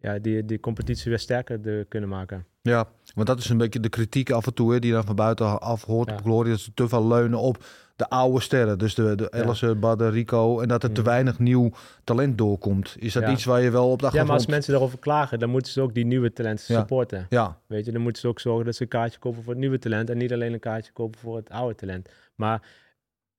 ja, 0.00 0.18
die, 0.18 0.44
die 0.44 0.60
competitie 0.60 1.10
weer 1.10 1.18
sterker 1.18 1.60
te 1.60 1.86
kunnen 1.88 2.08
maken. 2.08 2.46
Ja, 2.62 2.88
want 3.14 3.26
dat 3.26 3.38
is 3.38 3.48
een 3.48 3.58
beetje 3.58 3.80
de 3.80 3.88
kritiek 3.88 4.30
af 4.30 4.46
en 4.46 4.54
toe 4.54 4.72
hè, 4.72 4.78
die 4.78 4.88
je 4.90 4.96
dan 4.96 5.04
van 5.04 5.16
buitenaf 5.16 5.84
hoort 5.84 6.08
Ja. 6.08 6.14
op 6.14 6.20
Glory. 6.20 6.50
Dat 6.50 6.60
ze 6.60 6.74
te 6.74 6.88
veel 6.88 7.06
leunen 7.06 7.38
op 7.38 7.64
de 8.00 8.08
oude 8.08 8.40
sterren. 8.40 8.78
Dus 8.78 8.94
de, 8.94 9.14
de. 9.14 9.30
Ellison, 9.30 9.80
Badde, 9.80 10.08
Rico. 10.08 10.60
En 10.60 10.68
dat 10.68 10.82
er 10.82 10.92
te 10.92 11.00
Mhm. 11.00 11.10
weinig 11.10 11.38
nieuw 11.38 11.70
talent 12.04 12.38
doorkomt. 12.38 12.96
Is 12.98 13.12
dat 13.12 13.28
iets 13.28 13.44
waar 13.44 13.60
je 13.60 13.70
wel 13.70 13.90
op 13.90 13.98
de 14.00 14.08
Ja, 14.12 14.24
maar 14.24 14.32
als 14.32 14.46
mensen 14.46 14.72
daarover 14.72 14.98
klagen, 14.98 15.38
dan 15.38 15.50
moeten 15.50 15.72
ze 15.72 15.80
ook 15.80 15.94
die 15.94 16.04
nieuwe 16.06 16.32
talenten 16.32 16.64
supporten. 16.64 17.26
Ja, 17.28 17.58
Weet 17.66 17.84
je, 17.84 17.92
dan 17.92 18.00
moeten 18.02 18.22
ze 18.22 18.28
ook 18.28 18.40
zorgen 18.40 18.64
dat 18.64 18.74
ze 18.74 18.82
een 18.82 18.88
kaartje 18.88 19.18
kopen 19.18 19.42
voor 19.42 19.52
het 19.52 19.60
nieuwe 19.60 19.78
talent 19.78 20.10
en 20.10 20.18
niet 20.18 20.32
alleen 20.32 20.52
een 20.52 20.60
kaartje 20.60 20.92
kopen 20.92 21.20
voor 21.20 21.36
het 21.36 21.50
oude 21.50 21.74
talent. 21.74 22.08
Maar 22.34 22.62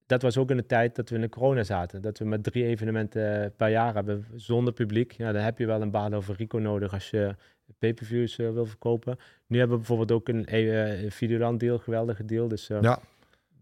dat 0.05 0.21
was 0.21 0.37
ook 0.37 0.49
in 0.49 0.57
de 0.57 0.65
tijd 0.65 0.95
dat 0.95 1.09
we 1.09 1.15
in 1.15 1.21
de 1.21 1.29
corona 1.29 1.63
zaten. 1.63 2.01
Dat 2.01 2.17
we 2.17 2.25
met 2.25 2.43
drie 2.43 2.65
evenementen 2.65 3.53
per 3.57 3.69
jaar 3.69 3.93
hebben 3.93 4.25
zonder 4.35 4.73
publiek. 4.73 5.11
Ja, 5.11 5.31
dan 5.31 5.41
heb 5.41 5.57
je 5.57 5.65
wel 5.65 5.81
een 5.81 5.91
baan 5.91 6.15
over 6.15 6.35
Rico 6.37 6.57
nodig 6.57 6.93
als 6.93 7.09
je 7.09 7.35
pay-per-views 7.79 8.37
eh, 8.37 8.49
wil 8.51 8.65
verkopen. 8.65 9.17
Nu 9.47 9.57
hebben 9.57 9.77
we 9.77 9.83
bijvoorbeeld 9.87 10.11
ook 10.19 10.27
een 10.27 10.45
eh, 10.45 11.03
eh, 11.05 11.11
Videoland 11.11 11.59
deal, 11.59 11.77
geweldige 11.77 12.25
deal. 12.25 12.47
Dus 12.47 12.67
Ja. 12.67 12.99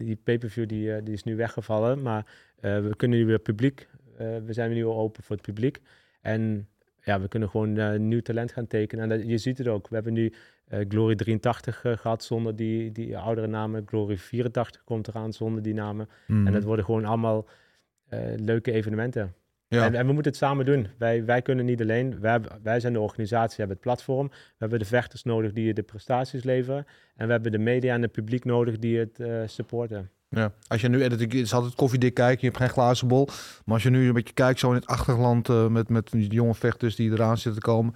Die 0.05 0.15
pay-per-view 0.23 0.67
die, 0.67 0.93
eh, 0.93 1.01
die 1.03 1.13
is 1.13 1.23
nu 1.23 1.35
weggevallen. 1.35 2.01
Maar 2.01 2.25
eh, 2.59 2.79
we 2.79 2.95
kunnen 2.95 3.17
nu 3.19 3.25
weer 3.25 3.39
publiek. 3.39 3.87
eh, 4.17 4.27
we 4.45 4.53
zijn 4.53 4.73
nu 4.73 4.85
al 4.85 4.97
open 4.97 5.23
voor 5.23 5.35
het 5.35 5.45
publiek. 5.45 5.79
En 6.21 6.67
ja, 7.03 7.21
we 7.21 7.27
kunnen 7.27 7.49
gewoon 7.49 8.07
nieuw 8.07 8.21
talent 8.21 8.51
gaan 8.51 8.67
tekenen. 8.67 9.03
En 9.03 9.09
dat, 9.17 9.27
je 9.29 9.37
ziet 9.37 9.57
het 9.57 9.67
ook. 9.67 9.87
We 9.87 9.95
hebben 9.95 10.13
nu 10.13 10.33
Glory 10.69 11.15
83 11.15 11.83
eh, 11.83 11.97
gehad 11.97 12.23
zonder 12.23 12.55
die, 12.55 12.91
die 12.91 13.17
oudere 13.17 13.47
namen. 13.47 13.83
Glory 13.85 14.17
84 14.17 14.83
komt 14.83 15.07
eraan 15.07 15.33
zonder 15.33 15.61
die 15.61 15.73
namen. 15.73 16.09
Mhm. 16.27 16.47
En 16.47 16.53
dat 16.53 16.63
worden 16.63 16.85
gewoon 16.85 17.05
allemaal 17.05 17.47
leuke 18.35 18.71
evenementen. 18.71 19.33
Ja. 19.69 19.85
En, 19.85 19.95
en 19.95 20.07
we 20.07 20.13
moeten 20.13 20.31
het 20.31 20.41
samen 20.41 20.65
doen. 20.65 20.87
Wij, 20.97 21.25
wij 21.25 21.41
kunnen 21.41 21.65
niet 21.65 21.81
alleen. 21.81 22.19
Wij, 22.19 22.39
wij 22.63 22.79
zijn 22.79 22.93
de 22.93 22.99
organisatie, 22.99 23.55
we 23.55 23.61
hebben 23.61 23.75
het 23.75 23.85
platform. 23.85 24.27
We 24.27 24.55
hebben 24.57 24.79
de 24.79 24.85
vechters 24.85 25.23
nodig 25.23 25.51
die 25.53 25.73
de 25.73 25.83
prestaties 25.83 26.43
leveren. 26.43 26.85
En 27.15 27.25
we 27.25 27.31
hebben 27.31 27.51
de 27.51 27.57
media 27.57 27.93
en 27.93 28.01
het 28.01 28.11
publiek 28.11 28.45
nodig 28.45 28.79
die 28.79 28.97
het 28.97 29.19
eh, 29.19 29.41
supporten. 29.45 30.09
Ja. 30.29 30.53
Als 30.67 30.81
je 30.81 30.89
nu, 30.89 31.03
en 31.03 31.11
het 31.11 31.33
is 31.33 31.53
altijd 31.53 31.75
koffiedik 31.75 32.13
kijken, 32.13 32.39
je 32.39 32.45
hebt 32.45 32.57
geen 32.57 32.69
glazen 32.69 33.07
bol. 33.07 33.25
Maar 33.65 33.73
als 33.73 33.83
je 33.83 33.89
nu 33.89 34.07
een 34.07 34.13
beetje 34.13 34.33
kijkt, 34.33 34.59
zo 34.59 34.69
in 34.69 34.75
het 34.75 34.87
achterland 34.87 35.49
eh, 35.49 35.67
met, 35.67 35.89
met 35.89 36.11
die 36.11 36.31
jonge 36.31 36.55
vechters 36.55 36.95
die 36.95 37.11
eraan 37.11 37.37
zitten 37.37 37.61
te 37.61 37.67
komen. 37.67 37.93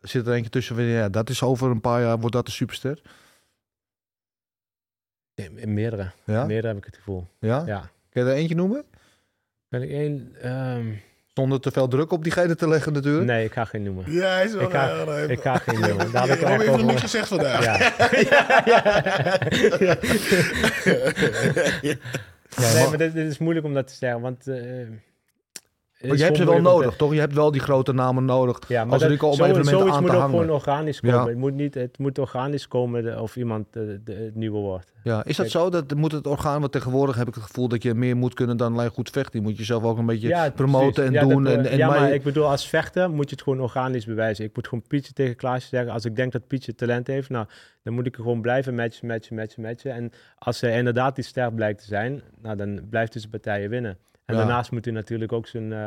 Zit 0.00 0.26
er 0.26 0.32
eentje 0.32 0.50
tussen 0.50 0.74
van, 0.74 0.84
ja, 0.84 1.08
dat 1.08 1.30
is 1.30 1.42
over 1.42 1.70
een 1.70 1.80
paar 1.80 2.00
jaar, 2.00 2.18
wordt 2.18 2.34
dat 2.34 2.46
de 2.46 2.52
superster. 2.52 3.00
In, 5.34 5.58
in 5.58 5.74
meerdere. 5.74 6.10
Ja? 6.24 6.44
Meerdere 6.44 6.68
heb 6.68 6.76
ik 6.76 6.84
het 6.84 6.96
gevoel. 6.96 7.26
Ja? 7.40 7.62
Ja. 7.66 7.90
Kun 8.10 8.24
je 8.24 8.30
er 8.30 8.36
eentje 8.36 8.54
noemen? 8.54 8.84
Ben 9.68 9.82
ik 9.82 9.90
één? 9.90 10.32
ehm, 10.42 10.86
Zonder 11.34 11.60
te 11.60 11.70
veel 11.70 11.88
druk 11.88 12.12
op 12.12 12.22
diegene 12.22 12.54
te 12.54 12.68
leggen 12.68 12.92
natuurlijk. 12.92 13.26
nee, 13.26 13.44
ik 13.44 13.52
ga 13.52 13.64
geen 13.64 13.82
noemen. 13.82 14.12
Ja, 14.12 14.34
hij 14.34 14.44
is 14.44 14.52
wel 14.52 14.62
Ik 14.62 14.70
ga- 14.70 15.16
Ik 15.28 15.40
ga 15.40 15.56
geen 15.56 15.80
noemen. 15.80 16.12
Daar 16.12 16.26
Ja, 16.26 16.36
had 16.48 16.60
ik 16.60 16.66
nog 16.66 16.74
over- 16.74 16.84
niks 16.84 17.00
gezegd 17.00 17.28
vandaag. 17.28 17.64
Ja. 17.64 17.78
Nee, 22.56 22.88
maar 22.88 22.98
dit, 22.98 23.12
dit 23.14 23.30
is 23.30 23.38
moeilijk 23.38 23.66
om 23.66 23.74
dat 23.74 23.86
te 23.88 23.94
zeggen, 23.94 24.20
want... 24.20 24.46
eh, 24.46 24.56
Maar 26.02 26.16
je 26.16 26.24
hebt 26.24 26.36
ze 26.36 26.44
wel 26.44 26.60
nodig, 26.60 26.96
toch? 26.96 27.12
Je 27.14 27.20
hebt 27.20 27.34
wel 27.34 27.50
die 27.50 27.60
grote 27.60 27.92
namen 27.92 28.24
nodig. 28.24 28.58
Ja, 28.68 28.84
maar 28.84 28.92
als 28.92 29.02
dat, 29.02 29.18
zo- 29.18 29.26
evenementen 29.30 29.64
zoiets 29.64 29.96
aan 29.96 30.02
moet 30.02 30.14
ook 30.14 30.22
gewoon 30.22 30.50
organisch 30.50 31.00
komen. 31.00 31.16
Ja. 31.18 31.26
Het, 31.26 31.36
moet 31.36 31.54
niet, 31.54 31.74
het 31.74 31.98
moet 31.98 32.18
organisch 32.18 32.68
komen 32.68 33.02
de- 33.02 33.20
of 33.20 33.36
iemand 33.36 33.66
de, 33.70 34.00
de, 34.04 34.12
het 34.14 34.34
nieuwe 34.34 34.58
wordt. 34.58 34.92
Ja, 35.04 35.24
is 35.24 35.36
dat 35.36 35.50
Kijk. 35.50 35.64
zo? 35.64 35.70
Dat 35.70 35.94
moet 35.94 36.12
het 36.12 36.26
orgaan, 36.26 36.60
want 36.60 36.72
tegenwoordig 36.72 37.16
heb 37.16 37.28
ik 37.28 37.34
het 37.34 37.42
gevoel 37.44 37.68
dat 37.68 37.82
je 37.82 37.94
meer 37.94 38.16
moet 38.16 38.34
kunnen 38.34 38.56
dan 38.56 38.72
alleen 38.72 38.90
goed 38.90 39.10
vechten. 39.10 39.40
Je 39.40 39.46
moet 39.46 39.56
jezelf 39.58 39.82
ook 39.84 39.98
een 39.98 40.06
beetje 40.06 40.28
Ja, 40.28 40.50
promoten 40.50 40.92
precies. 40.92 41.14
en 41.14 41.26
Ja, 41.28 41.34
doen. 41.34 41.44
dat, 41.44 41.52
en, 41.52 41.66
en 41.66 41.76
ja, 41.76 41.88
maar- 41.88 42.12
ik 42.12 42.22
bedoel, 42.22 42.48
als 42.50 42.68
vechter 42.68 43.10
moet 43.10 43.28
je 43.28 43.34
het 43.34 43.42
gewoon 43.44 43.60
organisch 43.60 44.04
bewijzen. 44.06 44.44
Ik 44.44 44.54
moet 44.54 44.68
gewoon 44.68 44.84
Pietje 44.88 45.12
tegen 45.12 45.36
Klaasje 45.36 45.68
zeggen. 45.68 45.92
Als 45.92 46.04
ik 46.04 46.16
denk 46.16 46.32
dat 46.32 46.46
Pietje 46.46 46.74
talent 46.74 47.06
heeft, 47.06 47.28
nou, 47.30 47.46
dan 47.82 47.94
moet 47.94 48.06
ik 48.06 48.16
er 48.16 48.22
gewoon 48.22 48.40
blijven 48.40 48.74
matchen, 48.74 49.06
matchen, 49.06 49.36
matchen, 49.36 49.62
matchen. 49.62 49.92
En 49.92 50.10
als 50.38 50.60
hij 50.60 50.78
inderdaad 50.78 51.14
die 51.14 51.24
sterk 51.24 51.54
blijkt 51.54 51.78
te 51.80 51.86
zijn, 51.86 52.22
nou, 52.42 52.56
dan 52.56 52.80
blijft 52.90 53.12
hij 53.12 53.20
zijn 53.20 53.32
partijen 53.32 53.70
winnen. 53.70 53.96
En 54.26 54.34
Ja. 54.34 54.40
daarnaast 54.40 54.70
moet 54.70 54.84
hij 54.84 54.94
natuurlijk 54.94 55.32
ook 55.32 55.46
zijn, 55.46 55.72
eh, 55.72 55.86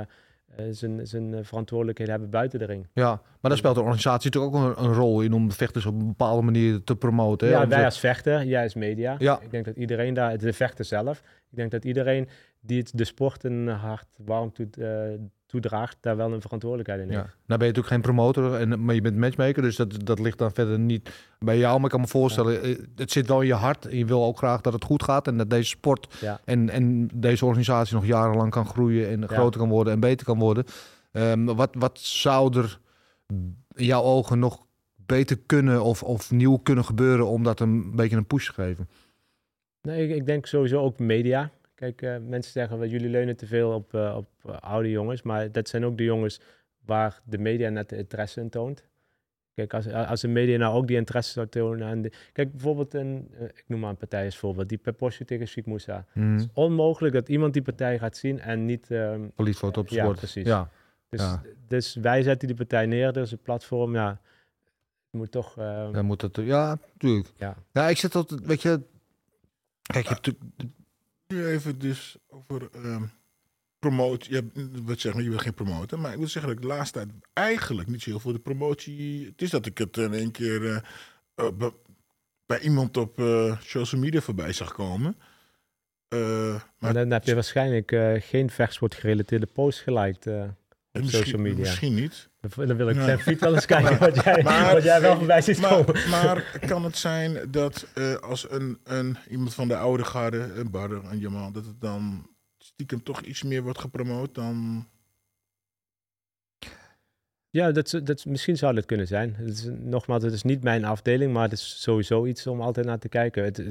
zijn, 0.72 1.08
zijn 1.08 1.46
verantwoordelijkheid 1.46 2.10
hebben 2.10 2.30
buiten 2.30 2.60
de 2.60 2.66
ring. 2.66 2.88
ja, 2.94 3.10
maar 3.10 3.50
daar 3.52 3.58
speelt 3.58 3.76
de 3.76 3.82
organisatie 3.82 4.32
natuurlijk 4.32 4.56
ook 4.66 4.78
een, 4.78 4.84
een 4.86 4.94
rol 4.94 5.22
in 5.22 5.34
om 5.34 5.52
vechters 5.52 5.86
op 5.86 5.94
een 6.00 6.08
bepaalde 6.08 6.42
manier 6.42 6.84
te 6.84 6.96
promoten. 6.96 7.48
hè? 7.48 7.54
Ja, 7.54 7.68
wij 7.68 7.86
als 7.86 8.00
vechter, 8.00 8.44
jij 8.46 8.64
als 8.64 8.74
media. 8.74 9.16
Ja. 9.18 9.40
Ik 9.42 9.52
denk 9.52 9.66
dat 9.66 9.76
iedereen 9.76 10.14
daar, 10.14 10.38
de 10.38 10.54
vechter 10.54 10.86
zelf, 10.86 11.20
ik 11.50 11.58
denk 11.58 11.72
dat 11.72 11.86
iedereen 11.86 12.28
die 12.62 12.80
het, 12.80 12.92
de 12.96 13.04
sport 13.06 13.44
een 13.44 13.68
hart 13.68 14.08
warm 14.18 14.52
toed- 14.54 14.78
eh, 14.78 15.02
toedraagt, 15.50 15.98
daar 16.02 16.18
wel 16.18 16.34
een 16.34 16.42
verantwoordelijkheid 16.42 17.02
in 17.02 17.10
heeft. 17.10 17.20
Ja. 17.20 17.34
Nou 17.46 17.60
ben 17.60 17.68
je 17.68 17.74
natuurlijk 17.74 17.88
geen 17.88 18.02
promotor, 18.02 18.56
en, 18.56 18.86
maar 18.86 18.96
je 18.96 19.02
bent 19.02 19.16
matchmaker, 19.16 19.62
dus 19.62 19.76
dat, 19.76 20.06
dat 20.06 20.20
ligt 20.20 20.38
dan 20.38 20.52
verder 20.52 20.80
niet 20.80 21.10
bij 21.40 21.58
jou. 21.58 21.76
Maar 21.76 21.86
ik 21.86 21.92
kan 21.92 22.02
me 22.02 22.08
voorstellen, 22.08 22.62
eh, 22.62 22.78
het 22.96 23.12
zit 23.12 23.28
wel 23.28 23.42
in 23.42 23.48
je 23.48 23.54
hart. 23.54 23.88
Je 23.90 24.06
wil 24.06 24.24
ook 24.24 24.38
graag 24.38 24.62
dat 24.62 24.74
het 24.74 24.84
goed 24.84 25.04
gaat 25.04 25.28
en 25.28 25.38
dat 25.38 25.50
deze 25.50 25.70
sport 25.70 26.18
Ja. 26.22 26.40
en, 26.46 26.70
en 26.70 27.10
deze 27.14 27.46
organisatie 27.46 27.96
nog 27.96 28.06
jarenlang 28.06 28.52
kan 28.52 28.66
groeien 28.66 29.10
en 29.10 29.28
groter 29.28 29.60
kan 29.60 29.70
worden 29.70 29.94
en 29.94 30.00
beter 30.00 30.26
kan 30.26 30.40
worden. 30.40 30.66
Ehm, 31.12 31.46
wat, 31.46 31.70
wat 31.78 32.00
zou 32.00 32.58
er 32.58 32.80
in 33.74 33.86
jouw 33.86 34.02
ogen 34.02 34.40
nog 34.40 34.66
beter 34.96 35.38
kunnen 35.46 35.84
of, 35.84 36.04
of 36.04 36.32
nieuw 36.32 36.58
kunnen 36.58 36.86
gebeuren 36.86 37.28
om 37.28 37.44
dat 37.44 37.60
een 37.60 37.96
beetje 37.96 38.18
een 38.18 38.28
push 38.28 38.46
te 38.46 38.54
geven? 38.54 38.90
Nee, 39.82 40.08
ik, 40.08 40.16
ik 40.16 40.26
denk 40.26 40.46
sowieso 40.46 40.82
ook 40.82 41.00
media. 41.00 41.52
Kijk, 41.80 42.02
eh, 42.02 42.16
mensen 42.28 42.52
zeggen 42.52 42.80
wel, 42.80 42.88
jullie 42.88 43.10
leunen 43.10 43.36
te 43.38 43.48
veel 43.48 43.72
op, 43.72 43.94
eh, 43.94 44.16
op 44.18 44.28
eh, 44.46 44.58
oude 44.60 44.90
jongens, 44.90 45.22
maar 45.22 45.52
dat 45.52 45.70
zijn 45.70 45.86
ook 45.86 45.98
de 45.98 46.04
jongens 46.04 46.42
waar 46.86 47.22
de 47.24 47.38
media 47.38 47.70
net 47.70 47.90
de 47.90 47.98
interesse 47.98 48.42
in 48.42 48.50
toont. 48.50 48.88
Kijk, 49.54 49.74
als, 49.74 49.88
als 49.88 50.22
de 50.22 50.28
media 50.28 50.58
nou 50.58 50.76
ook 50.76 50.88
die 50.88 50.98
interesse 50.98 51.32
zou 51.32 51.48
tonen 51.48 51.88
aan 51.88 52.02
de... 52.02 52.12
Kijk, 52.32 52.52
bijvoorbeeld 52.52 52.94
een, 52.94 53.32
ik 53.40 53.64
noem 53.68 53.80
maar 53.80 53.90
een 53.90 53.98
partij 53.98 54.26
als 54.26 54.38
voorbeeld, 54.38 54.70
die 54.70 54.78
Peposje 54.78 55.26
tegen 55.26 55.48
Sheik 55.48 55.66
Moussa. 55.66 56.06
Hmm. 56.12 56.50
Onmogelijk 56.54 57.14
dat 57.14 57.30
iemand 57.30 57.54
die 57.54 57.62
partij 57.62 58.00
gaat 58.00 58.18
zien 58.18 58.40
en 58.40 58.66
niet... 58.66 58.92
ehm, 58.92 59.28
Verlies 59.36 59.60
wordt 59.60 59.78
op 59.78 59.88
Ja, 59.88 60.12
precies. 60.12 60.46
Ja, 60.46 60.70
dus, 61.10 61.20
Ja. 61.22 61.42
dus 61.68 61.96
wij 61.96 62.22
zetten 62.24 62.48
die 62.48 62.58
partij 62.58 62.86
neer, 62.86 63.14
dus 63.14 63.32
een 63.32 63.42
platform, 63.42 63.94
ja, 63.94 64.10
het 64.10 65.20
moet 65.20 65.32
toch... 65.32 65.58
eh, 65.58 65.92
dan 65.92 66.06
moet 66.06 66.22
het. 66.22 66.36
Ja, 66.36 66.78
natuurlijk. 66.94 67.30
ja. 67.38 67.56
Ja, 67.74 67.88
ik 67.90 67.98
zit 67.98 68.16
altijd, 68.16 68.46
weet 68.46 68.62
je. 68.62 68.82
Kijk, 69.82 70.08
je 70.08 70.14
hebt 70.14 70.26
natuurlijk- 70.26 70.78
Nu 71.34 71.48
even 71.48 71.80
dus 71.80 72.18
over 72.28 72.70
ehm 72.72 73.04
promotie. 73.80 74.34
Je 74.34 74.36
hebt, 74.36 74.86
wat 74.86 75.00
zeg 75.00 75.14
maar, 75.14 75.24
je 75.24 75.30
bent 75.30 75.42
geen 75.42 75.54
promotor. 75.54 76.00
Maar 76.00 76.12
ik 76.12 76.18
wil 76.18 76.28
zeggen 76.28 76.52
dat 76.52 76.64
ik 76.64 76.70
de 76.70 76.76
laatste 76.76 76.98
tijd 76.98 77.10
eigenlijk 77.34 77.88
niet 77.88 78.02
zo 78.02 78.10
heel 78.10 78.20
veel 78.20 78.32
de 78.32 78.40
promotie... 78.40 79.26
Het 79.26 79.42
is 79.42 79.50
dat 79.50 79.66
ik 79.66 79.78
het 79.78 79.98
in 79.98 80.14
één 80.14 80.32
keer 80.32 80.66
eh, 80.66 80.82
eh, 81.36 81.52
bij, 81.58 81.72
bij 82.46 82.60
iemand 82.60 82.98
op 82.98 83.20
eh, 83.20 83.60
social 83.62 84.02
media 84.02 84.22
voorbij 84.22 84.54
zag 84.54 84.74
komen. 84.74 85.16
Maar 86.80 86.94
dan 86.94 87.12
heb 87.12 87.24
je 87.24 87.34
waarschijnlijk 87.34 88.22
geen 88.24 88.50
vechtsport 88.50 88.96
gerelateerde 88.96 89.46
post 89.46 89.80
geliked 89.80 90.28
op 90.92 91.04
social 91.06 91.42
media. 91.42 91.60
Misschien 91.60 91.94
niet. 91.94 92.29
Dan 92.56 92.78
wil 92.78 92.90
ik 92.90 92.96
Ja. 92.96 93.18
fiets 93.18 93.42
wel 93.42 93.54
eens 93.54 93.66
kijken 93.66 94.00
wat 94.00 94.24
jij, 94.24 94.44
Maar- 94.44 94.74
wat 94.74 94.84
jij 94.84 95.02
wel 95.02 95.18
voorbij 95.18 95.42
ziet 95.42 95.60
Maar, 95.62 95.70
komen. 95.86 96.10
maar 96.10 96.60
kan 96.68 96.84
het 96.84 96.98
zijn 96.98 97.52
dat 97.52 97.88
eh, 97.96 98.16
als 98.16 98.52
een, 98.52 98.80
een, 98.84 99.18
iemand 99.30 99.54
van 99.54 99.68
de 99.68 99.78
oude 99.78 100.04
garde, 100.04 100.38
een 100.54 100.72
Barder, 100.72 101.02
een 101.06 101.20
Jamal, 101.20 101.52
dat 101.52 101.66
het 101.66 101.82
dan 101.82 102.28
stiekem 102.58 103.04
toch 103.04 103.22
iets 103.22 103.44
meer 103.44 103.62
wordt 103.64 103.80
gepromoot 103.80 104.36
dan... 104.36 104.88
Ja, 107.50 107.72
dat, 107.72 107.90
dat, 108.04 108.18
is- 108.18 108.26
misschien 108.26 108.58
zou 108.58 108.74
dat 108.76 108.86
kunnen 108.86 109.08
zijn. 109.08 109.36
Het 109.36 109.50
is, 109.50 109.66
nogmaals, 109.70 110.24
het 110.24 110.34
is 110.34 110.44
niet 110.44 110.64
mijn 110.64 110.86
afdeling, 110.86 111.34
maar 111.34 111.44
het 111.44 111.52
is 111.52 111.82
sowieso 111.82 112.26
iets 112.26 112.48
om 112.48 112.62
altijd 112.62 112.86
naar 112.86 113.00
te 113.00 113.10
kijken. 113.10 113.44
Het, 113.44 113.60
eh, 113.60 113.68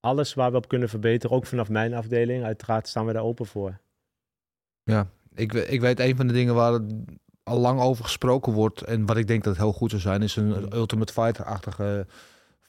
alles 0.00 0.34
waar 0.34 0.50
we 0.50 0.56
op 0.56 0.68
kunnen 0.68 0.88
verbeteren, 0.88 1.36
ook 1.36 1.46
vanaf 1.46 1.68
mijn 1.68 1.94
afdeling, 1.94 2.44
uiteraard 2.44 2.88
staan 2.88 3.06
we 3.06 3.12
daar 3.12 3.22
open 3.22 3.46
voor. 3.46 3.78
Ja, 4.82 5.10
ik, 5.34 5.52
ik 5.52 5.80
weet 5.80 6.00
een 6.00 6.16
van 6.16 6.26
de 6.26 6.32
dingen 6.32 6.54
waar 6.54 6.80
al 7.50 7.58
lang 7.58 7.80
over 7.80 8.04
gesproken 8.04 8.52
wordt 8.52 8.82
en 8.82 9.06
wat 9.06 9.16
ik 9.16 9.26
denk 9.26 9.44
dat 9.44 9.56
heel 9.56 9.72
goed 9.72 9.90
zou 9.90 10.02
zijn, 10.02 10.22
is 10.22 10.36
een 10.36 10.46
Mm. 10.48 10.72
Ultimate 10.72 11.12
Fighter-achtige 11.12 12.06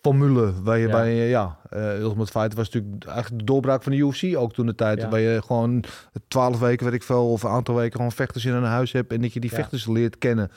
formule 0.02 0.54
waar 0.64 0.78
je 0.78 0.86
Ja. 0.88 0.92
bij 0.92 1.14
je, 1.16 1.30
ja, 1.30 1.58
eh 1.70 2.00
Ultimate 2.00 2.32
Fight 2.32 2.54
was 2.54 2.70
natuurlijk 2.70 3.06
eigenlijk 3.06 3.40
de 3.40 3.46
doorbraak 3.46 3.84
van 3.84 3.92
de 3.92 3.98
UFC 3.98 4.38
ook 4.38 4.54
toen 4.54 4.66
de 4.66 4.76
tijd. 4.76 5.02
Ja. 5.02 5.10
Waar 5.10 5.20
je 5.20 5.42
gewoon 5.46 5.84
twaalf 6.28 6.60
weken, 6.60 6.86
weet 6.86 6.96
ik 6.96 7.04
veel, 7.04 7.32
of 7.32 7.44
een 7.44 7.50
aantal 7.50 7.76
weken 7.76 7.96
gewoon 7.96 8.12
vechters 8.12 8.46
in 8.46 8.54
een 8.54 8.64
huis 8.64 8.92
hebt 8.92 9.14
en 9.14 9.22
dat 9.22 9.34
je 9.34 9.40
die 9.40 9.54
vechters 9.54 9.88
leert 9.88 10.18
kennen. 10.18 10.52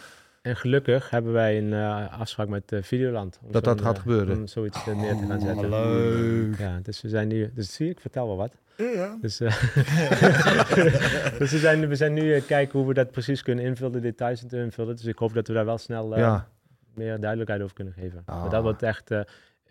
En 0.44 0.56
gelukkig 0.56 1.10
hebben 1.10 1.32
wij 1.32 1.58
een 1.58 1.72
eh, 1.72 2.20
afspraak 2.20 2.48
met 2.48 2.72
eh, 2.72 2.82
Videoland. 2.82 3.38
om 3.44 3.52
Dat 3.52 3.66
gaat 3.66 3.80
eh, 3.96 4.02
gebeuren. 4.02 4.36
Om 4.36 4.46
zoiets 4.46 4.86
eh, 4.88 4.96
neer 4.96 5.16
te 5.16 5.26
gaan 5.26 5.40
zetten. 5.40 5.68
leuk. 5.68 6.58
Ja, 6.58 6.78
dus 6.82 7.00
we 7.02 7.08
zijn 7.08 7.28
nu... 7.28 7.50
Dus 7.54 7.74
zie 7.74 7.90
ik 7.90 8.00
vertel 8.00 8.26
wel 8.26 8.36
wat. 8.36 8.52
Ja, 8.76 8.84
ja. 8.90 9.18
Dus, 9.20 9.40
eh, 9.40 9.50
dus 11.38 11.50
we, 11.50 11.58
zijn, 11.58 11.88
we 11.88 11.96
zijn 11.96 12.12
nu 12.12 12.40
kijken 12.40 12.78
hoe 12.78 12.88
we 12.88 12.94
dat 12.94 13.10
precies 13.10 13.42
kunnen 13.42 13.64
invullen, 13.64 13.92
de 13.92 14.00
details 14.00 14.42
in 14.42 14.48
te 14.48 14.58
invullen. 14.58 14.96
Dus 14.96 15.04
ik 15.04 15.18
hoop 15.18 15.34
dat 15.34 15.46
we 15.48 15.54
daar 15.54 15.64
wel 15.64 15.78
snel 15.78 16.12
eh, 16.14 16.18
Ja. 16.20 16.48
meer 16.94 17.20
duidelijkheid 17.20 17.62
over 17.62 17.74
kunnen 17.74 17.92
geven. 17.92 18.22
Ah. 18.26 18.40
Maar 18.40 18.50
dat 18.50 18.62
wordt 18.62 18.82
echt 18.82 19.10
eh, 19.10 19.20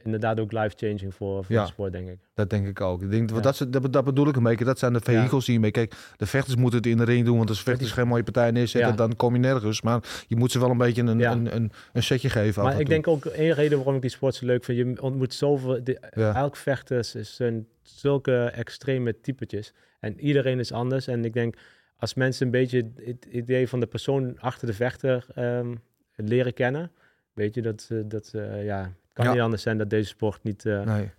inderdaad 0.03 0.39
ook 0.39 0.51
life-changing 0.51 1.13
voor, 1.13 1.43
voor 1.43 1.55
Ja. 1.55 1.61
de 1.61 1.67
sport, 1.71 1.91
denk 1.91 2.09
ik. 2.09 2.17
Dat 2.33 2.49
denk 2.49 2.67
ik 2.67 2.81
ook. 2.81 3.01
Ik 3.01 3.11
denk, 3.11 3.29
Ja. 3.29 3.39
dat, 3.39 3.65
dat, 3.69 3.93
dat 3.93 4.03
bedoel 4.03 4.27
ik 4.27 4.35
een 4.35 4.43
beetje. 4.43 4.65
Dat 4.65 4.79
zijn 4.79 4.93
de 4.93 4.99
vehicles 4.99 5.45
die 5.45 5.53
je 5.53 5.59
mee... 5.59 5.71
Kijk, 5.71 5.93
de 6.17 6.25
vechters 6.25 6.55
moeten 6.55 6.77
het 6.79 6.87
in 6.87 6.97
de 6.97 7.03
ring 7.03 7.25
doen. 7.25 7.37
Want 7.37 7.49
als 7.49 7.63
vechters 7.63 7.91
geen 7.91 8.07
mooie 8.07 8.23
partij 8.23 8.51
neerzetten, 8.51 8.95
dan 8.95 9.15
kom 9.15 9.33
je 9.33 9.39
nergens. 9.39 9.81
Maar 9.81 10.03
je 10.27 10.35
moet 10.35 10.51
ze 10.51 10.59
wel 10.59 10.69
een 10.69 10.77
beetje 10.77 11.01
een, 11.01 11.07
een, 11.31 11.55
een, 11.55 11.71
een 11.93 12.03
setje 12.03 12.29
geven. 12.29 12.63
Maar 12.63 12.79
ik 12.79 12.87
denk 12.87 13.07
ook 13.07 13.25
één 13.25 13.53
reden 13.53 13.77
waarom 13.77 13.95
ik 13.95 14.01
die 14.01 14.09
sport 14.09 14.35
zo 14.35 14.45
leuk 14.45 14.63
vind. 14.63 14.77
Je 14.77 15.01
ontmoet 15.01 15.33
zoveel. 15.33 15.83
De. 15.83 15.99
Elk 16.15 16.55
vechter 16.55 16.97
is- 16.99 17.39
zulke 17.81 18.43
extreme 18.45 19.19
typetjes. 19.21 19.73
En 19.99 20.19
iedereen 20.19 20.59
is 20.59 20.71
anders. 20.71 21.07
En 21.07 21.25
ik 21.25 21.33
denk, 21.33 21.55
als 21.97 22.13
mensen 22.13 22.45
een 22.45 22.51
beetje 22.51 22.91
het 23.05 23.25
idee 23.31 23.67
van 23.69 23.79
de 23.79 23.85
persoon 23.87 24.39
achter 24.39 24.67
de 24.67 24.73
vechter 24.73 25.25
ehm, 25.35 25.75
leren 26.15 26.53
kennen. 26.53 26.91
Weet 27.33 27.55
je 27.55 27.61
dat, 27.61 27.81
ze- 27.81 28.07
dat 28.07 28.25
ze, 28.25 28.61
ja, 28.63 28.93
kan 29.13 29.25
Ja. 29.25 29.31
niet 29.31 29.41
anders 29.41 29.61
zijn 29.61 29.77
dat 29.77 29.89
deze 29.89 30.07
sport 30.07 30.43
niet 30.43 30.65
eh, 30.65 30.81
Nee. 30.81 31.11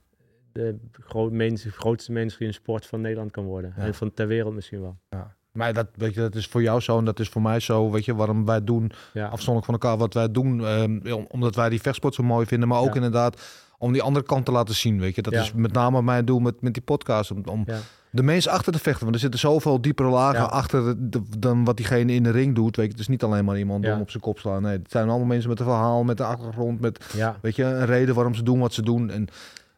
de 0.53 0.77
groot, 1.01 1.33
grootste 1.71 2.13
mainstream 2.13 2.53
sport 2.53 2.87
van 2.87 3.01
Nederland 3.01 3.31
kan 3.31 3.45
worden. 3.45 3.75
Ja. 3.77 3.83
En 3.83 3.95
van 3.95 4.13
ter 4.15 4.27
wereld 4.27 4.55
misschien 4.55 4.81
wel. 4.81 4.97
Ja. 5.09 5.37
Maar 5.53 5.73
dat, 5.73 5.87
weet 5.95 6.15
je, 6.15 6.21
dat 6.21 6.35
is 6.35 6.47
voor 6.47 6.63
jou 6.63 6.81
zo 6.81 6.99
en 6.99 7.05
dat 7.05 7.21
is 7.21 7.29
voor 7.29 7.43
mij 7.43 7.61
zo. 7.61 7.91
Weet 7.91 8.05
je, 8.05 8.15
waarom 8.15 8.45
wij 8.45 8.65
doen, 8.65 8.91
afzonderlijk 9.15 9.65
van 9.65 9.75
elkaar, 9.75 9.97
wat 9.97 10.15
wij 10.15 10.31
doen. 10.31 10.65
ehm, 10.67 11.13
om- 11.15 11.27
omdat 11.31 11.55
wij 11.55 11.69
die 11.69 11.81
vechtsport 11.81 12.15
zo 12.15 12.23
mooi 12.23 12.47
vinden. 12.47 12.69
Maar 12.69 12.81
ook 12.81 12.95
inderdaad 12.95 13.64
om 13.79 13.93
die 13.93 14.03
andere 14.03 14.25
kant 14.27 14.45
te 14.45 14.53
laten 14.53 14.75
zien. 14.75 15.01
Weet 15.01 15.15
je, 15.15 15.23
dat 15.23 15.33
Ja. 15.33 15.41
is 15.41 15.53
met 15.53 15.73
name 15.73 16.03
mijn 16.03 16.25
doel 16.25 16.39
met, 16.39 16.61
met 16.61 16.75
die 16.75 16.83
podcast. 16.83 17.31
Om, 17.31 17.43
om 17.45 17.63
ja. 17.67 17.79
de 18.11 18.23
mensen 18.23 18.51
achter 18.53 18.73
te 18.73 18.79
vechten. 18.79 19.03
Want 19.03 19.15
er 19.15 19.21
zitten 19.21 19.41
zoveel 19.41 19.81
diepere 19.81 20.09
lagen 20.09 20.41
Ja. 20.41 20.47
achter 20.47 20.85
de- 20.85 21.09
de- 21.09 21.39
dan 21.39 21.65
wat 21.65 21.77
diegene 21.77 22.13
in 22.13 22.23
de 22.23 22.31
ring 22.31 22.55
doet. 22.55 22.77
Weet 22.77 22.85
je, 22.87 22.91
het 22.93 23.01
is 23.01 23.09
niet 23.09 23.23
alleen 23.23 23.45
maar 23.45 23.59
iemand 23.59 23.85
dom 23.85 24.01
op 24.01 24.11
zijn 24.11 24.23
kop 24.23 24.39
slaan. 24.39 24.63
Nee, 24.63 24.77
het 24.79 24.91
zijn 24.91 25.09
allemaal 25.09 25.27
mensen 25.27 25.49
met 25.51 25.59
een 25.59 25.65
verhaal, 25.67 26.05
met 26.05 26.21
een 26.21 26.27
achtergrond, 26.27 26.81
met 26.81 27.05
ja. 27.17 27.37
weet 27.43 27.57
je, 27.57 27.65
een 27.65 27.87
reden 27.87 28.15
waarom 28.15 28.35
ze 28.35 28.43
doen 28.43 28.59
wat 28.59 28.73
ze 28.73 28.83
doen. 28.83 29.11
En 29.11 29.27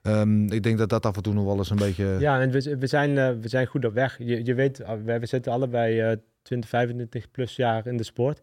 ehm, 0.02 0.52
ik 0.52 0.62
denk 0.62 0.78
dat 0.78 0.88
dat 0.88 1.06
af 1.06 1.16
en 1.16 1.22
toe 1.22 1.34
nog 1.34 1.44
wel 1.44 1.56
eens 1.56 1.70
een 1.70 1.76
beetje. 1.76 2.16
Ja, 2.18 2.40
en 2.40 2.50
we, 2.50 2.76
we, 2.78 2.86
zijn, 2.86 3.18
eh, 3.18 3.28
we 3.40 3.48
zijn 3.48 3.66
goed 3.66 3.84
op 3.84 3.94
weg. 3.94 4.18
Je, 4.18 4.44
je 4.44 4.54
weet, 4.54 4.80
uh, 4.80 4.88
we, 5.04 5.18
we 5.18 5.26
zitten 5.26 5.52
allebei 5.52 6.00
eh 6.00 6.16
20, 6.42 6.70
25 6.70 7.30
plus 7.30 7.56
jaar 7.56 7.86
in 7.86 7.96
de 7.96 8.02
sport. 8.04 8.42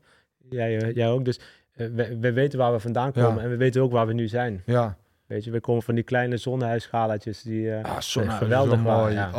Jij, 0.49 0.77
eh, 0.81 0.95
jij 0.95 1.09
ook. 1.09 1.25
Dus 1.25 1.39
eh, 1.73 1.87
we, 1.93 2.17
we 2.19 2.33
weten 2.33 2.59
waar 2.59 2.71
we 2.71 2.79
vandaan 2.79 3.11
komen 3.11 3.35
Ja. 3.35 3.41
en 3.43 3.49
we 3.49 3.57
weten 3.57 3.81
ook 3.81 3.91
waar 3.91 4.07
we 4.07 4.13
nu 4.13 4.27
zijn. 4.27 4.61
ja. 4.65 4.97
Weet 5.26 5.43
je, 5.43 5.51
we 5.51 5.59
komen 5.59 5.84
van 5.84 5.95
die 5.95 6.03
kleine 6.03 6.38
zonnehuisschalaatjes 6.38 7.41
die, 7.41 7.71
eh, 7.76 7.84
Ah, 7.84 7.99
zo 8.01 8.21
geweldig 8.28 8.78
zo 8.80 8.84
waren. 8.86 9.01
mooi. 9.01 9.13
Ja. 9.13 9.30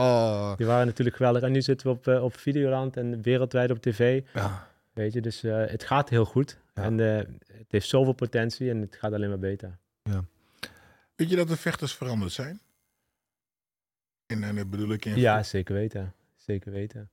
Oh, 0.51 0.57
Die 0.57 0.67
waren 0.67 0.87
natuurlijk 0.87 1.17
geweldig. 1.17 1.43
En 1.43 1.53
nu 1.53 1.63
zitten 1.63 1.87
we 1.87 1.93
op, 1.93 2.07
eh, 2.07 2.23
op 2.25 2.37
Videoland 2.37 2.97
en 2.97 3.23
wereldwijd 3.23 3.71
op 3.71 3.79
tv. 3.83 4.23
ja. 4.33 4.73
Weet 4.93 5.13
je, 5.13 5.21
dus 5.21 5.43
eh, 5.43 5.65
het 5.67 5.85
gaat 5.85 6.09
heel 6.09 6.25
goed. 6.25 6.59
Ja. 6.75 6.83
En 6.83 7.01
eh, 7.01 7.17
het 7.53 7.67
heeft 7.69 7.89
zoveel 7.89 8.13
potentie 8.13 8.71
en 8.71 8.81
het 8.81 8.97
gaat 8.97 9.13
alleen 9.13 9.29
maar 9.29 9.39
beter. 9.39 9.79
Weet 11.15 11.31
je 11.31 11.37
dat 11.37 11.49
de 11.49 11.57
vechters 11.57 11.95
veranderd 11.95 12.33
zijn? 12.33 12.61
En, 14.27 14.43
en 14.45 14.57
dat 14.57 14.71
bedoel 14.71 14.93
ik 14.93 15.05
in... 15.05 15.17
Ja, 15.17 15.43
zeker 15.43 15.75
weten. 15.75 16.15
Zeker 16.37 16.73
weten. 16.73 17.11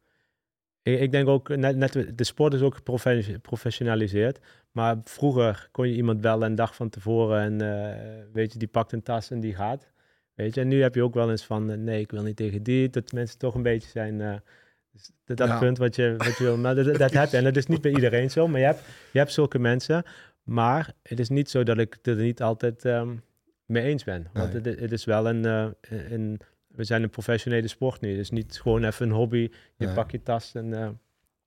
Ik, 0.83 0.99
ik 0.99 1.11
denk 1.11 1.27
ook, 1.27 1.55
net, 1.55 1.75
net, 1.75 2.11
de 2.17 2.23
sport 2.23 2.53
is 2.53 2.61
ook 2.61 2.75
geprofe- 2.75 3.23
geprofessionaliseerd. 3.23 4.39
Maar 4.71 4.95
vroeger 5.03 5.67
kon 5.71 5.87
je 5.87 5.95
iemand 5.95 6.21
bellen 6.21 6.49
een 6.49 6.55
dag 6.55 6.75
van 6.75 6.89
tevoren 6.89 7.41
en 7.41 7.61
eh, 7.91 8.23
weet 8.33 8.53
je, 8.53 8.59
die 8.59 8.67
pakt 8.67 8.91
een 8.91 9.03
tas 9.03 9.31
en 9.31 9.39
die 9.39 9.55
gaat. 9.55 9.89
Weet 10.33 10.55
je, 10.55 10.61
en 10.61 10.67
nu 10.67 10.81
heb 10.81 10.95
je 10.95 11.03
ook 11.03 11.13
wel 11.13 11.29
eens 11.31 11.45
van, 11.45 11.71
eh, 11.71 11.77
nee, 11.77 11.99
ik 11.99 12.11
wil 12.11 12.23
niet 12.23 12.35
tegen 12.35 12.63
die. 12.63 12.89
Dat 12.89 13.11
mensen 13.11 13.37
toch 13.37 13.55
een 13.55 13.61
beetje 13.63 13.89
zijn, 13.89 14.21
eh, 14.21 14.35
dus 14.91 15.09
dat, 15.25 15.37
dat 15.37 15.47
Ja. 15.47 15.59
punt 15.59 15.77
wat 15.77 15.95
je, 15.95 16.13
wat 16.17 16.37
je 16.37 16.43
wil. 16.43 16.57
Maar 16.57 16.75
dat, 16.75 16.95
dat 16.97 17.11
heb 17.13 17.29
je. 17.29 17.37
En 17.37 17.43
dat 17.43 17.55
is 17.55 17.65
niet 17.65 17.81
bij 17.81 17.91
iedereen 17.91 18.31
zo, 18.31 18.47
maar 18.47 18.59
je 18.59 18.65
hebt, 18.65 18.81
je 19.11 19.19
hebt 19.19 19.31
zulke 19.31 19.59
mensen. 19.59 20.03
Maar 20.43 20.93
het 21.03 21.19
is 21.19 21.29
niet 21.29 21.49
zo 21.49 21.63
dat 21.63 21.77
ik 21.77 21.93
het 21.93 22.07
er 22.07 22.15
niet 22.15 22.41
altijd 22.41 22.85
ehm, 22.85 23.15
mee 23.65 23.83
eens 23.83 24.03
ben. 24.03 24.27
Want 24.33 24.53
Nee. 24.53 24.61
het, 24.73 24.79
het 24.79 24.91
is 24.91 25.05
wel 25.05 25.27
een, 25.29 25.43
een, 26.09 26.39
we 26.75 26.83
zijn 26.83 27.03
een 27.03 27.09
professionele 27.09 27.67
sport 27.67 28.01
nu. 28.01 28.09
Het 28.09 28.19
is 28.19 28.29
niet 28.29 28.59
gewoon 28.61 28.83
even 28.83 29.05
een 29.09 29.15
hobby. 29.15 29.49
Je 29.75 29.85
Nee. 29.85 29.93
pakt 29.95 30.11
je 30.11 30.23
tas 30.23 30.51
en... 30.53 30.73
eh, 30.81 30.87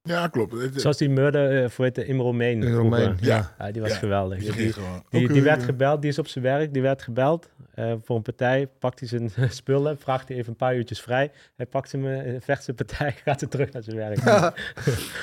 Ja, 0.02 0.28
klopt. 0.28 0.52
Het- 0.52 0.80
zoals 0.80 0.96
die 0.96 1.08
murder, 1.10 1.62
eh 1.62 1.68
voor 1.70 1.84
het 1.84 1.98
in 1.98 2.16
Romein. 2.18 2.62
In. 2.62 2.72
Romein, 2.74 3.16
ja. 3.20 3.54
Ja, 3.58 3.70
die 3.70 3.82
was 3.82 3.90
Ja, 3.90 3.96
geweldig. 3.96 4.38
die 4.38 4.52
Die, 4.52 5.28
die, 5.28 5.36
eh, 5.38 5.42
werd 5.42 5.62
gebeld, 5.62 6.00
die 6.02 6.10
is 6.10 6.18
op 6.18 6.26
zijn 6.26 6.44
werk, 6.44 6.72
die 6.72 6.82
werd 6.82 7.02
gebeld 7.02 7.48
eh, 7.74 7.92
voor 8.02 8.16
een 8.16 8.22
partij. 8.22 8.68
Pakt 8.78 8.98
hij 9.00 9.08
zijn 9.08 9.30
spullen, 9.50 9.98
vraagt 9.98 10.28
hij 10.28 10.36
even 10.36 10.50
een 10.50 10.56
paar 10.56 10.76
uurtjes 10.76 11.00
vrij. 11.00 11.30
Hij 11.56 11.66
pakt 11.66 11.88
zijn, 11.88 12.06
eh, 12.06 12.36
vecht 12.40 12.64
zijn 12.64 12.76
partij, 12.76 13.12
gaat 13.24 13.40
hij 13.40 13.48
terug 13.48 13.72
naar 13.72 13.82
zijn 13.82 13.96
werk. 13.96 14.18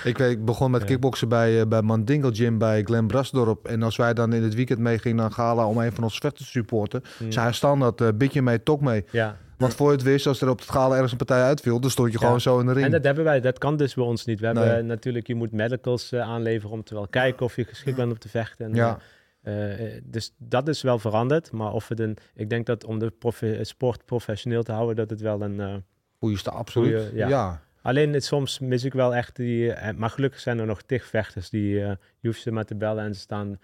ik, 0.03 0.17
weet, 0.17 0.31
ik 0.31 0.45
begon 0.45 0.71
met 0.71 0.83
kickboksen 0.83 1.29
bij, 1.29 1.59
eh, 1.61 1.67
bij 1.67 1.81
Mandingle 1.81 2.33
Gym 2.35 2.57
bij 2.57 2.83
Glen 2.83 3.07
Brasdorp. 3.07 3.65
En 3.67 3.83
als 3.83 3.95
wij 3.97 4.13
dan 4.13 4.33
in 4.33 4.43
het 4.43 4.53
weekend 4.55 4.79
meegingen 4.79 5.17
naar 5.17 5.31
Gala 5.31 5.65
om 5.67 5.77
een 5.77 5.91
van 5.91 6.03
onze 6.03 6.19
vechters 6.19 6.45
te 6.45 6.51
supporten, 6.51 7.01
Mm. 7.19 7.31
zei 7.31 7.45
hij 7.45 7.53
standaard, 7.53 8.01
uh, 8.01 8.07
bitje 8.15 8.41
mee, 8.41 8.63
tok 8.63 8.81
mee. 8.81 9.05
Ja, 9.11 9.37
Want 9.61 9.73
voor 9.75 9.91
het 9.91 10.01
wist, 10.01 10.27
als 10.27 10.41
er 10.41 10.49
op 10.49 10.59
het 10.59 10.69
Gala 10.69 10.93
ergens 10.93 11.11
een 11.11 11.17
partij 11.17 11.41
uitviel, 11.41 11.79
dan 11.79 11.89
stond 11.89 12.11
je 12.11 12.17
Ja. 12.19 12.25
gewoon 12.25 12.41
zo 12.41 12.59
in 12.59 12.65
de 12.65 12.71
ring. 12.73 12.85
en 12.85 12.91
dat 12.91 13.03
hebben 13.03 13.23
wij, 13.23 13.39
dat 13.41 13.57
kan 13.57 13.77
dus 13.77 13.93
bij 13.93 14.03
ons 14.03 14.25
niet. 14.25 14.39
We 14.39 14.45
hebben 14.45 14.63
Nee. 14.67 14.81
natuurlijk, 14.81 15.27
je 15.27 15.35
moet 15.35 15.51
medicals 15.51 16.11
eh, 16.11 16.21
aanleveren 16.21 16.71
om 16.75 16.83
te 16.83 16.93
wel 16.93 17.07
kijken 17.07 17.45
of 17.45 17.55
je 17.55 17.63
geschikt 17.65 17.95
bent 17.97 18.11
om 18.11 18.17
te 18.19 18.29
vechten. 18.29 18.65
En, 18.65 18.73
Ja. 18.75 18.99
eh, 19.41 19.95
eh, 19.95 20.01
dus 20.05 20.33
dat 20.37 20.67
is 20.67 20.81
wel 20.81 20.99
veranderd. 20.99 21.51
Maar 21.51 21.71
of 21.73 21.87
het 21.87 21.99
een, 21.99 22.17
ik 22.33 22.49
denk 22.49 22.65
dat 22.65 22.83
om 22.85 22.99
de 22.99 23.13
sport 23.61 24.05
professioneel 24.05 24.63
te 24.63 24.71
houden, 24.71 24.95
dat 24.95 25.09
het 25.09 25.21
wel 25.21 25.41
een... 25.41 25.59
eh, 25.59 25.75
Goeie 26.19 26.37
sta, 26.37 26.51
absoluut. 26.51 27.01
Goeie, 27.01 27.15
ja. 27.15 27.27
ja. 27.27 27.61
Alleen 27.81 28.13
het, 28.13 28.23
soms 28.25 28.59
mis 28.59 28.83
ik 28.83 28.93
wel 28.93 29.15
echt 29.15 29.35
die. 29.35 29.73
maar 29.95 30.09
gelukkig 30.09 30.39
zijn 30.39 30.59
er 30.59 30.65
nog 30.65 30.81
tig 30.81 31.05
vechters 31.05 31.49
die. 31.49 31.83
eh, 31.83 31.91
je 32.19 32.27
hoeft 32.27 32.41
ze 32.41 32.51
maar 32.51 32.65
te 32.65 32.75
bellen 32.75 33.03
en 33.03 33.13
ze 33.13 33.19
staan. 33.19 33.59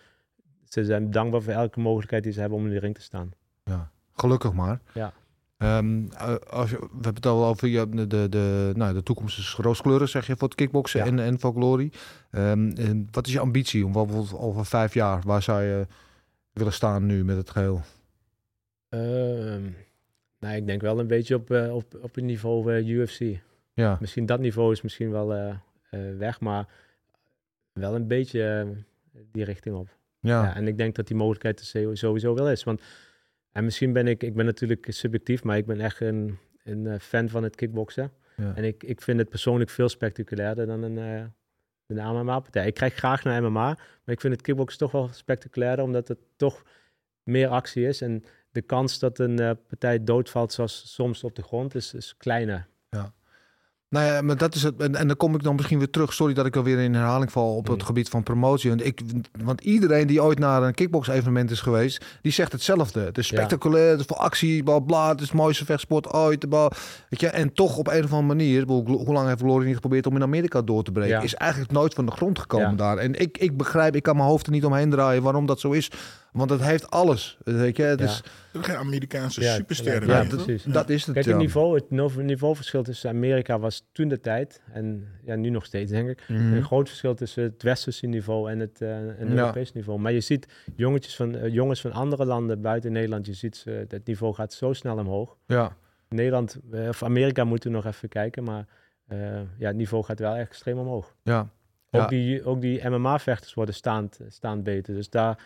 Ze 0.63 0.85
zijn 0.85 1.11
dankbaar 1.11 1.41
voor 1.41 1.53
elke 1.53 1.79
mogelijkheid 1.79 2.23
die 2.23 2.31
ze 2.31 2.39
hebben 2.39 2.57
om 2.57 2.65
in 2.65 2.71
de 2.73 2.79
ring 2.79 2.95
te 2.95 3.01
staan. 3.01 3.31
Gelukkig 4.13 4.53
maar. 4.53 4.79
Ja. 4.93 5.13
Ehm, 5.57 6.05
eh, 6.11 6.35
als 6.35 6.69
je, 6.69 6.77
we 6.79 6.87
hebben 6.91 7.13
het 7.15 7.25
al 7.25 7.45
over 7.45 7.69
de, 7.91 8.07
de, 8.07 8.29
de, 8.29 8.71
nou, 8.75 8.93
de 8.93 9.03
toekomst 9.03 9.37
is 9.37 9.55
rooskleurig, 9.55 10.09
zeg 10.09 10.27
je, 10.27 10.35
voor 10.37 10.47
het 10.47 10.57
kickboksen 10.57 10.99
Ja. 10.99 11.05
en, 11.05 11.19
en 11.19 11.39
voor 11.39 11.53
Glory. 11.53 11.91
Ehm, 12.31 12.69
en 12.71 13.07
wat 13.11 13.27
is 13.27 13.33
je 13.33 13.39
ambitie? 13.39 13.85
Om 13.85 13.91
bijvoorbeeld 13.91 14.33
over 14.33 14.65
vijf 14.65 14.93
jaar, 14.93 15.21
waar 15.25 15.41
zou 15.41 15.61
je 15.63 15.87
willen 16.53 16.73
staan 16.73 17.05
nu 17.05 17.23
met 17.23 17.37
het 17.37 17.49
geheel? 17.49 17.81
Ehm, 18.89 19.61
nou, 20.39 20.55
ik 20.55 20.67
denk 20.67 20.81
wel 20.81 20.99
een 20.99 21.07
beetje 21.07 21.35
op, 21.35 21.51
eh, 21.51 21.75
op, 21.75 21.97
op 22.01 22.15
het 22.15 22.23
niveau 22.23 22.73
eh, 22.73 22.87
UFC. 22.89 23.19
Ja, 23.73 23.97
Misschien 23.99 24.25
dat 24.25 24.39
niveau 24.39 24.71
is 24.71 24.81
misschien 24.81 25.11
wel 25.11 25.55
weg, 26.17 26.39
maar 26.39 26.67
wel 27.73 27.95
een 27.95 28.07
beetje 28.07 28.67
die 29.31 29.43
richting 29.43 29.75
op. 29.75 29.87
ja, 30.19 30.43
Ja, 30.43 30.55
en 30.55 30.67
ik 30.67 30.77
denk 30.77 30.95
dat 30.95 31.07
die 31.07 31.15
mogelijkheid 31.15 31.59
er 31.59 31.97
sowieso 31.97 32.33
wel 32.33 32.49
is. 32.49 32.63
Want, 32.63 32.81
en 33.57 33.63
misschien 33.63 33.93
ben 33.93 34.07
ik, 34.07 34.23
ik 34.23 34.33
ben 34.35 34.45
natuurlijk 34.45 34.85
subjectief, 34.89 35.43
maar 35.43 35.57
ik 35.57 35.65
ben 35.65 35.79
echt 35.79 35.99
een, 35.99 36.37
een 36.63 36.87
eh, 36.87 36.99
fan 36.99 37.29
van 37.29 37.43
het 37.43 37.55
kickboksen. 37.55 38.11
Ja. 38.35 38.55
En 38.55 38.63
ik, 38.63 38.83
ik 38.83 39.01
vind 39.01 39.19
het 39.19 39.29
persoonlijk 39.29 39.69
veel 39.69 39.89
spectaculairder 39.89 40.65
dan 40.65 40.83
een, 40.83 40.97
eh 40.97 41.25
een 41.87 42.15
MMA-partij. 42.15 42.67
Ik 42.67 42.73
krijg 42.73 42.93
graag 42.93 43.23
naar 43.23 43.41
MMA, 43.41 43.49
maar 43.49 44.15
ik 44.15 44.21
vind 44.21 44.33
het 44.33 44.41
kickboksen 44.41 44.79
toch 44.79 44.91
wel 44.91 45.09
spectaculairder, 45.11 45.85
omdat 45.85 46.07
het 46.07 46.19
toch 46.35 46.63
meer 47.23 47.47
actie 47.47 47.87
is. 47.87 48.01
En 48.01 48.23
de 48.51 48.61
kans 48.61 48.99
dat 48.99 49.19
een 49.19 49.39
eh, 49.39 49.51
partij 49.67 50.03
doodvalt, 50.03 50.53
zoals 50.53 50.93
soms 50.93 51.23
op 51.23 51.35
de 51.35 51.43
grond, 51.43 51.75
is, 51.75 51.93
is 51.93 52.17
kleiner. 52.17 52.67
Nou 53.89 54.05
ja, 54.05 54.21
maar 54.21 54.37
dat 54.37 54.55
is 54.55 54.63
het. 54.63 54.81
En, 54.81 54.95
en 54.95 55.07
dan 55.07 55.17
kom 55.17 55.35
ik 55.35 55.43
dan 55.43 55.55
misschien 55.55 55.77
weer 55.77 55.89
terug. 55.89 56.13
Sorry 56.13 56.33
dat 56.33 56.45
ik 56.45 56.55
alweer 56.55 56.79
in 56.79 56.93
herhaling 56.93 57.31
val 57.31 57.55
op 57.55 57.67
het 57.67 57.83
gebied 57.83 58.09
van 58.09 58.23
promotie. 58.23 58.69
Want, 58.69 58.85
ik, 58.85 59.01
want 59.43 59.61
iedereen 59.61 60.07
die 60.07 60.23
ooit 60.23 60.39
naar 60.39 60.63
een 60.63 60.73
kickbox-evenement 60.73 61.51
is 61.51 61.61
geweest, 61.61 62.05
die 62.21 62.31
zegt 62.31 62.51
hetzelfde. 62.51 62.99
Het 62.99 63.17
is 63.17 63.27
spectaculair, 63.27 63.89
het 63.89 63.99
is 63.99 64.05
voor 64.05 64.17
actie, 64.17 64.63
bla 64.63 64.79
bla. 64.79 65.09
Het 65.09 65.21
is 65.21 65.27
het 65.27 65.37
mooiste 65.37 65.65
vechtsport 65.65 66.13
ooit. 66.13 66.49
Bla, 66.49 66.71
weet 67.09 67.19
je? 67.19 67.27
En 67.27 67.53
toch 67.53 67.77
op 67.77 67.87
een 67.87 68.03
of 68.03 68.11
andere 68.13 68.35
manier, 68.35 68.63
hoe 68.65 69.13
lang 69.13 69.27
heeft 69.27 69.39
Glory 69.41 69.65
niet 69.65 69.75
geprobeerd 69.75 70.07
om 70.07 70.15
in 70.15 70.21
Amerika 70.23 70.61
door 70.61 70.83
te 70.83 70.91
breken? 70.91 71.15
Ja. 71.17 71.21
Is 71.21 71.35
eigenlijk 71.35 71.71
nooit 71.71 71.93
van 71.93 72.05
de 72.05 72.11
grond 72.11 72.39
gekomen 72.39 72.69
Ja. 72.69 72.75
daar. 72.75 72.97
En 72.97 73.19
ik, 73.19 73.37
ik 73.37 73.57
begrijp, 73.57 73.95
ik 73.95 74.03
kan 74.03 74.15
mijn 74.15 74.27
hoofd 74.29 74.45
er 74.45 74.51
niet 74.51 74.65
omheen 74.65 74.89
draaien 74.89 75.23
waarom 75.23 75.45
dat 75.45 75.59
zo 75.59 75.71
is. 75.71 75.91
Want 76.37 76.49
het 76.49 76.61
heeft 76.61 76.89
alles. 76.89 77.37
Weet 77.43 77.77
je, 77.77 77.83
het 77.83 77.99
Ja. 77.99 78.05
is, 78.05 78.23
geen 78.53 78.75
Amerikaanse 78.75 79.41
Ja, 79.41 79.55
supersterren. 79.55 80.07
ja, 80.07 80.23
precies. 80.35 80.63
dat 80.63 80.89
is 80.89 81.05
het. 81.05 81.13
Kijk, 81.13 81.25
het 81.25 81.37
niveau, 81.37 81.75
het 81.75 82.15
niveauverschil 82.23 82.83
tussen 82.83 83.09
Amerika 83.09 83.59
was 83.59 83.87
toen 83.91 84.07
de 84.07 84.19
tijd, 84.19 84.61
en 84.73 85.07
ja, 85.23 85.35
nu 85.35 85.49
nog 85.49 85.65
steeds 85.65 85.91
denk 85.91 86.09
ik, 86.09 86.23
Mhm. 86.27 86.53
een 86.53 86.63
groot 86.63 86.87
verschil 86.87 87.15
tussen 87.15 87.43
het 87.43 87.63
westerse 87.63 88.05
niveau 88.07 88.51
en 88.51 88.59
het, 88.59 88.81
eh 88.81 88.97
en 88.97 89.27
Ja. 89.29 89.37
Europese 89.39 89.71
niveau. 89.75 89.99
Maar 89.99 90.11
je 90.11 90.21
ziet 90.21 90.47
jongetjes 90.75 91.15
van, 91.15 91.35
eh, 91.35 91.53
jongens 91.53 91.81
van 91.81 91.91
andere 91.91 92.25
landen 92.25 92.61
buiten 92.61 92.91
Nederland, 92.91 93.25
je 93.25 93.33
ziet 93.33 93.55
ze, 93.55 93.85
het 93.87 94.05
niveau 94.07 94.33
gaat 94.33 94.53
zo 94.53 94.73
snel 94.73 94.97
omhoog. 94.97 95.37
Ja. 95.45 95.75
Nederland 96.09 96.59
eh, 96.71 96.87
of 96.87 97.03
Amerika 97.03 97.43
moeten 97.43 97.69
we 97.69 97.75
nog 97.75 97.85
even 97.85 98.09
kijken, 98.09 98.43
maar 98.43 98.65
eh, 99.07 99.17
ja, 99.57 99.67
het 99.67 99.75
niveau 99.75 100.03
gaat 100.03 100.19
wel 100.19 100.35
echt 100.35 100.49
extreem 100.49 100.77
omhoog. 100.77 101.15
Ja. 101.23 101.39
Ook 101.91 102.01
Ja. 102.01 102.07
die, 102.07 102.43
ook 102.45 102.61
die 102.61 102.89
MMA-vechters 102.89 103.53
worden 103.53 103.75
staand, 103.75 104.19
staand 104.29 104.63
beter, 104.63 104.93
dus 104.93 105.09
daar 105.09 105.37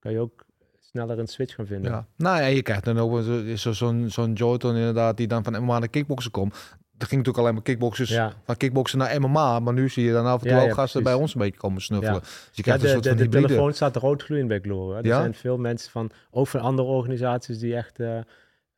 kan 0.00 0.12
je 0.12 0.18
ook 0.18 0.44
sneller 0.80 1.18
een 1.18 1.26
switch 1.26 1.54
gaan 1.54 1.66
vinden. 1.66 1.90
Ja. 1.90 2.06
Nou 2.16 2.40
ja, 2.40 2.46
je 2.46 2.62
krijgt 2.62 2.84
dan 2.84 2.98
ook 2.98 3.22
zo- 3.22 3.56
zo- 3.56 3.72
zo'n 3.72 4.10
zo'n 4.10 4.32
Jordan 4.32 4.76
inderdaad, 4.76 5.16
die 5.16 5.26
dan 5.26 5.44
van 5.44 5.62
MMA 5.62 5.78
naar 5.78 5.88
kickboksen 5.88 6.30
komt. 6.30 6.52
Er 6.98 7.06
ging 7.06 7.10
natuurlijk 7.20 7.38
alleen 7.38 7.54
maar 7.54 7.62
kickboxers 7.62 8.10
Ja. 8.10 8.32
van 8.44 8.56
kickboksen 8.56 8.98
naar 8.98 9.20
MMA, 9.20 9.60
maar 9.60 9.72
nu 9.74 9.88
zie 9.88 10.04
je 10.04 10.12
dan 10.12 10.26
af 10.26 10.42
en 10.42 10.48
toe 10.48 10.56
Ja, 10.56 10.62
ook 10.64 10.72
gasten 10.74 11.02
bij 11.02 11.14
ons 11.14 11.34
een 11.34 11.40
beetje 11.40 11.58
komen 11.58 11.80
snuffelen. 11.82 12.20
Dus 12.20 12.48
je 12.52 12.62
krijgt 12.62 12.80
de, 12.82 12.86
een 12.86 12.92
soort 12.92 13.04
de, 13.04 13.08
van 13.08 13.18
de 13.18 13.24
hybride. 13.24 13.46
telefoon 13.46 13.72
staat 13.72 13.96
roodgloeiend 13.96 14.48
bij 14.48 14.60
Glory. 14.60 14.92
hè. 14.94 14.98
Er 15.00 15.06
Ja? 15.06 15.18
zijn 15.20 15.34
veel 15.34 15.58
mensen 15.58 15.90
van, 15.90 16.10
ook 16.30 16.46
van 16.46 16.60
andere 16.60 16.88
organisaties 16.88 17.58
die 17.58 17.76
echt 17.76 18.00
eh, 18.00 18.18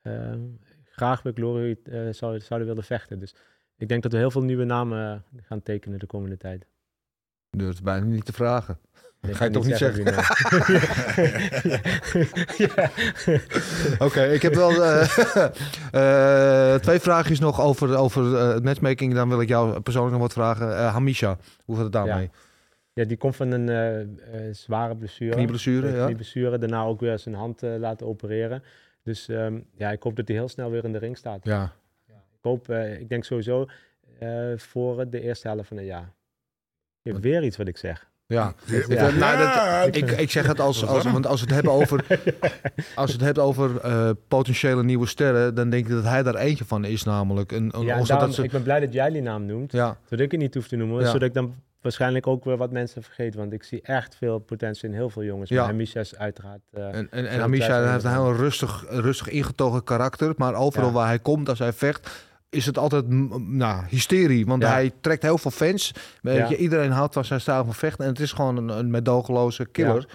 eh, 0.03 0.33
graag 0.85 1.23
bij 1.23 1.33
Glory 1.33 1.77
eh, 1.85 2.01
zouden, 2.11 2.43
zouden 2.43 2.69
willen 2.69 2.85
vechten. 2.85 3.19
Dus 3.19 3.35
ik 3.77 3.89
denk 3.89 4.03
dat 4.03 4.13
we 4.13 4.19
heel 4.19 4.31
veel 4.31 4.43
nieuwe 4.43 4.65
namen 4.65 5.25
gaan 5.43 5.63
tekenen 5.63 5.99
de 5.99 6.07
komende 6.07 6.37
tijd. 6.37 6.67
Durf 7.51 7.83
bijna 7.83 8.05
niet 8.07 8.25
te 8.25 8.33
vragen. 8.33 8.79
Ik 9.29 9.35
Ga 9.35 9.45
je 9.45 9.51
toch 9.51 9.67
niet 9.67 9.79
ja. 12.59 12.91
Oké, 13.99 14.23
ik 14.23 14.43
heb 14.43 14.55
wel 14.55 14.85
eh, 14.85 15.19
eh, 16.75 16.81
twee 16.81 16.99
vraagjes 16.99 17.41
nog 17.41 17.61
over, 17.61 17.97
over 17.97 18.37
het 18.55 18.65
matchmaking. 18.65 19.15
Dan 19.15 19.29
wil 19.29 19.41
ik 19.41 19.49
jou 19.49 19.81
persoonlijk 19.81 20.13
nog 20.13 20.23
wat 20.23 20.33
vragen. 20.33 20.77
Hamisha, 20.77 21.39
hoe 21.65 21.75
gaat 21.75 21.85
het 21.85 21.93
daarmee? 21.93 22.31
Ja, 22.93 23.05
die 23.05 23.17
komt 23.17 23.37
van 23.37 23.51
een 23.51 24.19
zware 24.55 24.97
blessure. 24.97 25.35
Knieblessure, 25.35 25.93
ja. 25.93 26.05
Knieblessure, 26.05 26.59
daarna 26.59 26.85
ook 26.85 27.01
weer 27.01 27.19
zijn 27.19 27.35
hand 27.35 27.63
laten 27.63 28.07
opereren. 28.07 28.63
Dus 29.03 29.29
ehm, 29.29 29.61
ja, 29.75 29.91
ik 29.91 30.03
hoop 30.03 30.17
dat 30.17 30.29
hij 30.29 30.37
heel 30.37 30.49
snel 30.49 30.71
weer 30.71 30.85
in 30.85 30.93
de 30.93 30.99
ring 30.99 31.17
staat. 31.17 31.45
Ja, 31.45 31.73
Ik 32.09 32.43
hoop, 32.43 32.71
ik 32.71 33.09
denk 33.09 33.25
sowieso 33.25 33.67
voor 34.57 35.11
de 35.11 35.21
eerste 35.21 35.49
helft 35.49 35.69
van 35.69 35.77
het 35.77 35.87
jaar. 35.87 36.13
Je 37.03 37.11
hebt 37.11 37.23
weer 37.23 37.45
iets 37.45 37.57
wat 37.57 37.69
ik 37.69 37.77
zeg. 37.77 38.11
Ja. 38.27 38.55
Ja, 38.67 39.11
nou, 39.11 39.19
dat- 39.39 39.55
ja, 39.55 39.81
ik, 39.83 40.11
ik 40.11 40.31
zeg 40.31 40.47
het 40.47 40.61
als, 40.61 40.87
als, 40.87 41.05
want 41.05 41.27
als 41.27 41.41
we 41.41 41.47
het 41.47 41.55
hebben 41.55 41.73
over, 41.73 42.05
als 42.95 43.13
het 43.13 43.21
hebben 43.21 43.43
over 43.45 43.81
eh, 43.81 44.11
potentiële 44.29 44.83
nieuwe 44.85 45.07
sterren, 45.07 45.55
dan 45.55 45.71
denk 45.71 45.85
ik 45.87 45.93
dat 45.93 46.05
hij 46.05 46.23
daar 46.23 46.35
eentje 46.35 46.65
van 46.65 46.85
is, 46.85 47.03
namelijk. 47.05 47.53
Een, 47.53 47.71
een, 47.75 47.85
Ja, 47.85 47.87
daarom, 48.03 48.27
dat 48.27 48.35
ze- 48.35 48.43
ik 48.43 48.51
ben 48.51 48.63
blij 48.63 48.81
dat 48.81 48.93
jij 48.93 49.11
die 49.11 49.23
naam 49.23 49.47
noemt. 49.47 49.73
ja, 49.73 49.97
Zodat 50.05 50.25
ik 50.25 50.31
het 50.31 50.41
niet 50.41 50.55
hoef 50.55 50.69
te 50.69 50.77
noemen. 50.77 51.01
Ja. 51.01 51.07
Zodat 51.07 51.23
ik 51.29 51.35
dan 51.35 51.55
waarschijnlijk 51.81 52.27
ook 52.27 52.45
weer 52.45 52.57
wat 52.57 52.71
mensen 52.71 53.03
vergeet. 53.03 53.35
Want 53.35 53.53
ik 53.53 53.63
zie 53.63 53.81
echt 53.83 54.17
veel 54.17 54.39
potentie 54.39 54.89
in 54.89 54.95
heel 54.95 55.11
veel 55.11 55.23
jongens. 55.25 55.51
Ja. 55.51 55.65
Maar 55.65 55.75
Misha 55.75 56.01
is 56.01 56.17
uiteraard... 56.17 56.61
eh, 56.73 56.85
en, 56.85 56.95
en, 57.11 57.27
en 57.27 57.51
heeft 57.93 58.05
een 58.05 58.11
heel 58.11 58.35
rustig, 58.35 58.85
rustig 58.89 59.29
ingetogen 59.29 59.85
karakter, 59.85 60.33
maar 60.37 60.55
overal 60.55 60.93
waar 60.93 61.07
hij 61.07 61.19
komt, 61.19 61.49
als 61.49 61.59
hij 61.59 61.73
vecht, 61.73 62.11
is 62.53 62.67
het 62.67 62.79
altijd 62.79 63.09
nou, 63.39 63.85
hysterie. 63.89 64.47
Want 64.47 64.63
Ja. 64.63 64.71
hij 64.73 64.93
trekt 65.01 65.23
heel 65.23 65.39
veel 65.39 65.51
fans. 65.51 65.93
Ja. 66.23 66.55
iedereen 66.57 66.91
houdt 66.91 67.15
van 67.15 67.25
zijn 67.25 67.41
stijl 67.41 67.65
van 67.65 67.75
vechten. 67.75 68.05
En 68.05 68.11
het 68.11 68.21
is 68.21 68.33
gewoon 68.33 68.57
een, 68.57 68.69
een 68.69 68.91
medogeloze 68.91 69.67
killer. 69.67 70.09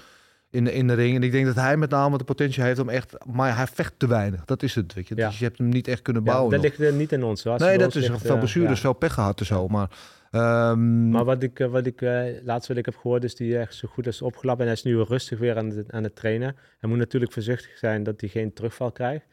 In 0.49 0.63
de, 0.63 0.73
in 0.73 0.88
de 0.88 0.93
ring. 0.93 1.15
En 1.15 1.23
ik 1.23 1.31
denk 1.31 1.45
dat 1.45 1.55
hij 1.55 1.77
met 1.77 1.89
name 1.89 2.17
de 2.17 2.23
potentie 2.23 2.63
heeft 2.63 2.79
om 2.79 2.89
echt... 2.89 3.15
Maar 3.25 3.55
hij 3.55 3.67
vecht 3.67 3.93
te 3.97 4.07
weinig. 4.07 4.45
Dat 4.45 4.63
is 4.63 4.75
het, 4.75 4.93
weet 4.93 5.07
je. 5.07 5.15
Dus 5.15 5.39
je 5.39 5.45
hebt 5.45 5.57
hem 5.57 5.69
niet 5.69 5.88
echt 5.88 6.01
kunnen 6.01 6.23
bouwen. 6.23 6.51
dat 6.51 6.61
nog. 6.61 6.69
ligt 6.69 6.91
er 6.91 6.97
niet 6.97 7.11
in 7.11 7.23
ons. 7.23 7.45
Als 7.45 7.61
nee, 7.61 7.77
dat 7.77 7.95
is 7.95 8.07
ligt, 8.07 8.21
veel 8.21 8.33
eh, 8.33 8.38
blessures, 8.39 8.69
ja. 8.69 8.75
veel 8.75 8.93
pech 8.93 9.13
gehad 9.13 9.39
en 9.39 9.45
zo. 9.45 9.67
Maar, 9.67 9.89
ehm, 10.31 11.09
Maar 11.09 11.25
wat 11.25 11.43
ik, 11.43 11.59
eh, 11.59 11.67
wat 11.67 11.85
ik 11.85 12.01
eh, 12.01 12.23
laatst 12.43 12.67
wat 12.67 12.77
ik 12.77 12.85
heb 12.85 12.95
gehoord 12.95 13.23
is 13.23 13.35
die 13.35 13.57
echt 13.57 13.75
zo 13.75 13.88
goed 13.88 14.05
als 14.05 14.21
opgelapt. 14.21 14.59
En 14.59 14.65
hij 14.65 14.73
is 14.73 14.83
nu 14.83 14.95
weer 14.95 15.07
rustig 15.07 15.39
weer 15.39 15.57
aan 15.57 15.69
het, 15.69 15.91
aan 15.91 16.03
het 16.03 16.15
trainen. 16.15 16.55
Hij 16.79 16.89
moet 16.89 16.99
natuurlijk 16.99 17.31
voorzichtig 17.31 17.77
zijn 17.77 18.03
dat 18.03 18.21
hij 18.21 18.29
geen 18.29 18.53
terugval 18.53 18.91
krijgt. 18.91 19.25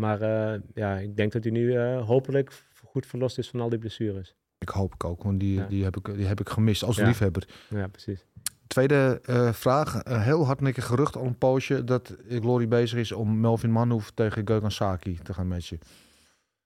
Maar 0.00 0.20
eh, 0.20 0.60
ja, 0.74 0.96
ik 0.98 1.16
denk 1.16 1.32
dat 1.32 1.42
hij 1.42 1.52
nu 1.52 1.74
eh, 1.76 2.06
hopelijk 2.06 2.62
goed 2.84 3.06
verlost 3.06 3.38
is 3.38 3.50
van 3.50 3.60
al 3.60 3.68
die 3.68 3.78
blessures. 3.78 4.34
ik 4.58 4.68
hoop 4.68 4.94
ik 4.94 5.04
ook, 5.04 5.22
want 5.22 5.40
die, 5.40 5.54
Ja. 5.54 5.66
die, 5.66 5.84
heb, 5.84 5.96
ik, 5.96 6.14
die 6.14 6.26
heb 6.26 6.40
ik 6.40 6.48
gemist 6.48 6.82
als 6.82 6.96
Ja. 6.96 7.06
liefhebber. 7.06 7.48
Ja, 7.68 7.86
precies. 7.88 8.24
Tweede 8.66 9.20
eh, 9.24 9.52
vraag. 9.52 10.00
Een 10.04 10.20
heel 10.20 10.46
hardnekkig 10.46 10.86
gerucht 10.86 11.16
al 11.16 11.24
een 11.24 11.38
poosje... 11.38 11.84
dat 11.84 12.16
Glory 12.28 12.68
bezig 12.68 12.98
is 12.98 13.12
om 13.12 13.40
Melvin 13.40 13.70
Manhoef 13.70 14.10
tegen 14.10 14.42
Gökhan 14.50 14.66
Saki 14.66 15.18
te 15.22 15.34
gaan 15.34 15.48
matchen. 15.48 15.78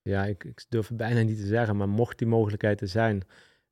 Ja, 0.02 0.24
ik, 0.24 0.44
ik 0.44 0.64
durf 0.68 0.88
het 0.88 0.96
bijna 0.96 1.20
niet 1.22 1.38
te 1.38 1.46
zeggen. 1.46 1.76
Maar 1.76 1.88
mocht 1.88 2.18
die 2.18 2.26
mogelijkheid 2.28 2.80
er 2.80 2.88
zijn, 2.88 3.22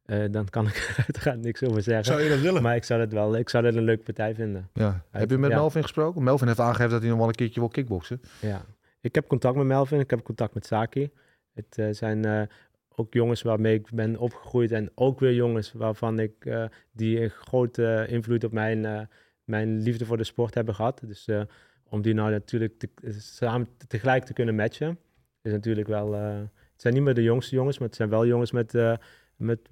eh, 0.04 0.24
dan 0.30 0.48
kan 0.48 0.66
ik 0.66 0.74
er 0.88 0.94
uiteraard 1.06 1.40
niks 1.40 1.62
over 1.62 1.82
zeggen. 1.82 2.04
Zou 2.04 2.20
je 2.22 2.28
dat 2.28 2.40
willen? 2.40 2.62
Maar 2.62 2.76
ik 2.76 2.84
zou 2.84 3.00
het 3.00 3.12
wel, 3.12 3.36
ik 3.36 3.48
zou 3.48 3.64
dat 3.64 3.74
een 3.74 3.82
leuke 3.84 4.02
partij 4.02 4.34
vinden. 4.34 4.68
Ja. 4.74 5.04
Heb 5.10 5.30
je 5.30 5.38
met 5.38 5.50
ja. 5.50 5.56
Melvin 5.56 5.82
gesproken? 5.82 6.22
Melvin 6.22 6.46
heeft 6.46 6.60
aangegeven 6.60 6.90
dat 6.90 7.00
hij 7.00 7.08
nog 7.10 7.18
wel 7.18 7.28
een 7.28 7.34
keertje 7.34 7.60
wil 7.60 7.68
kickboksen. 7.68 8.20
Ja, 8.40 8.64
ik 9.02 9.14
heb 9.14 9.26
contact 9.26 9.56
met 9.56 9.66
Melvin, 9.66 10.00
ik 10.00 10.10
heb 10.10 10.22
contact 10.22 10.54
met 10.54 10.66
Saki. 10.66 11.10
Het 11.54 11.78
eh, 11.78 11.86
zijn 11.90 12.24
eh, 12.24 12.42
ook 12.96 13.12
jongens 13.14 13.42
waarmee 13.42 13.74
ik 13.74 13.90
ben 13.92 14.16
opgegroeid 14.16 14.72
en 14.72 14.90
ook 14.94 15.20
weer 15.20 15.34
jongens 15.34 15.72
waarvan 15.72 16.18
ik, 16.18 16.32
eh, 16.44 16.64
die 16.92 17.20
een 17.22 17.30
grote 17.30 18.06
invloed 18.08 18.44
op 18.44 18.52
mijn, 18.52 18.84
eh, 18.84 19.00
mijn 19.44 19.80
liefde 19.82 20.04
voor 20.06 20.16
de 20.16 20.24
sport 20.24 20.54
hebben 20.54 20.74
gehad. 20.74 21.00
Dus 21.06 21.26
eh, 21.28 21.42
om 21.88 22.02
die 22.02 22.14
nou 22.14 22.30
natuurlijk 22.30 22.78
te- 22.78 23.12
samen 23.20 23.68
tegelijk 23.88 24.24
te 24.24 24.32
kunnen 24.32 24.54
matchen, 24.54 24.98
is 25.42 25.52
natuurlijk 25.52 25.88
wel... 25.88 26.14
eh, 26.14 26.36
het 26.72 26.80
zijn 26.80 26.94
niet 26.94 27.02
meer 27.02 27.14
de 27.14 27.22
jongste 27.22 27.54
jongens, 27.54 27.78
maar 27.78 27.88
het 27.88 27.96
zijn 27.96 28.08
wel 28.08 28.26
jongens 28.26 28.52
met, 28.52 28.74
eh, 28.74 28.96
met 29.36 29.68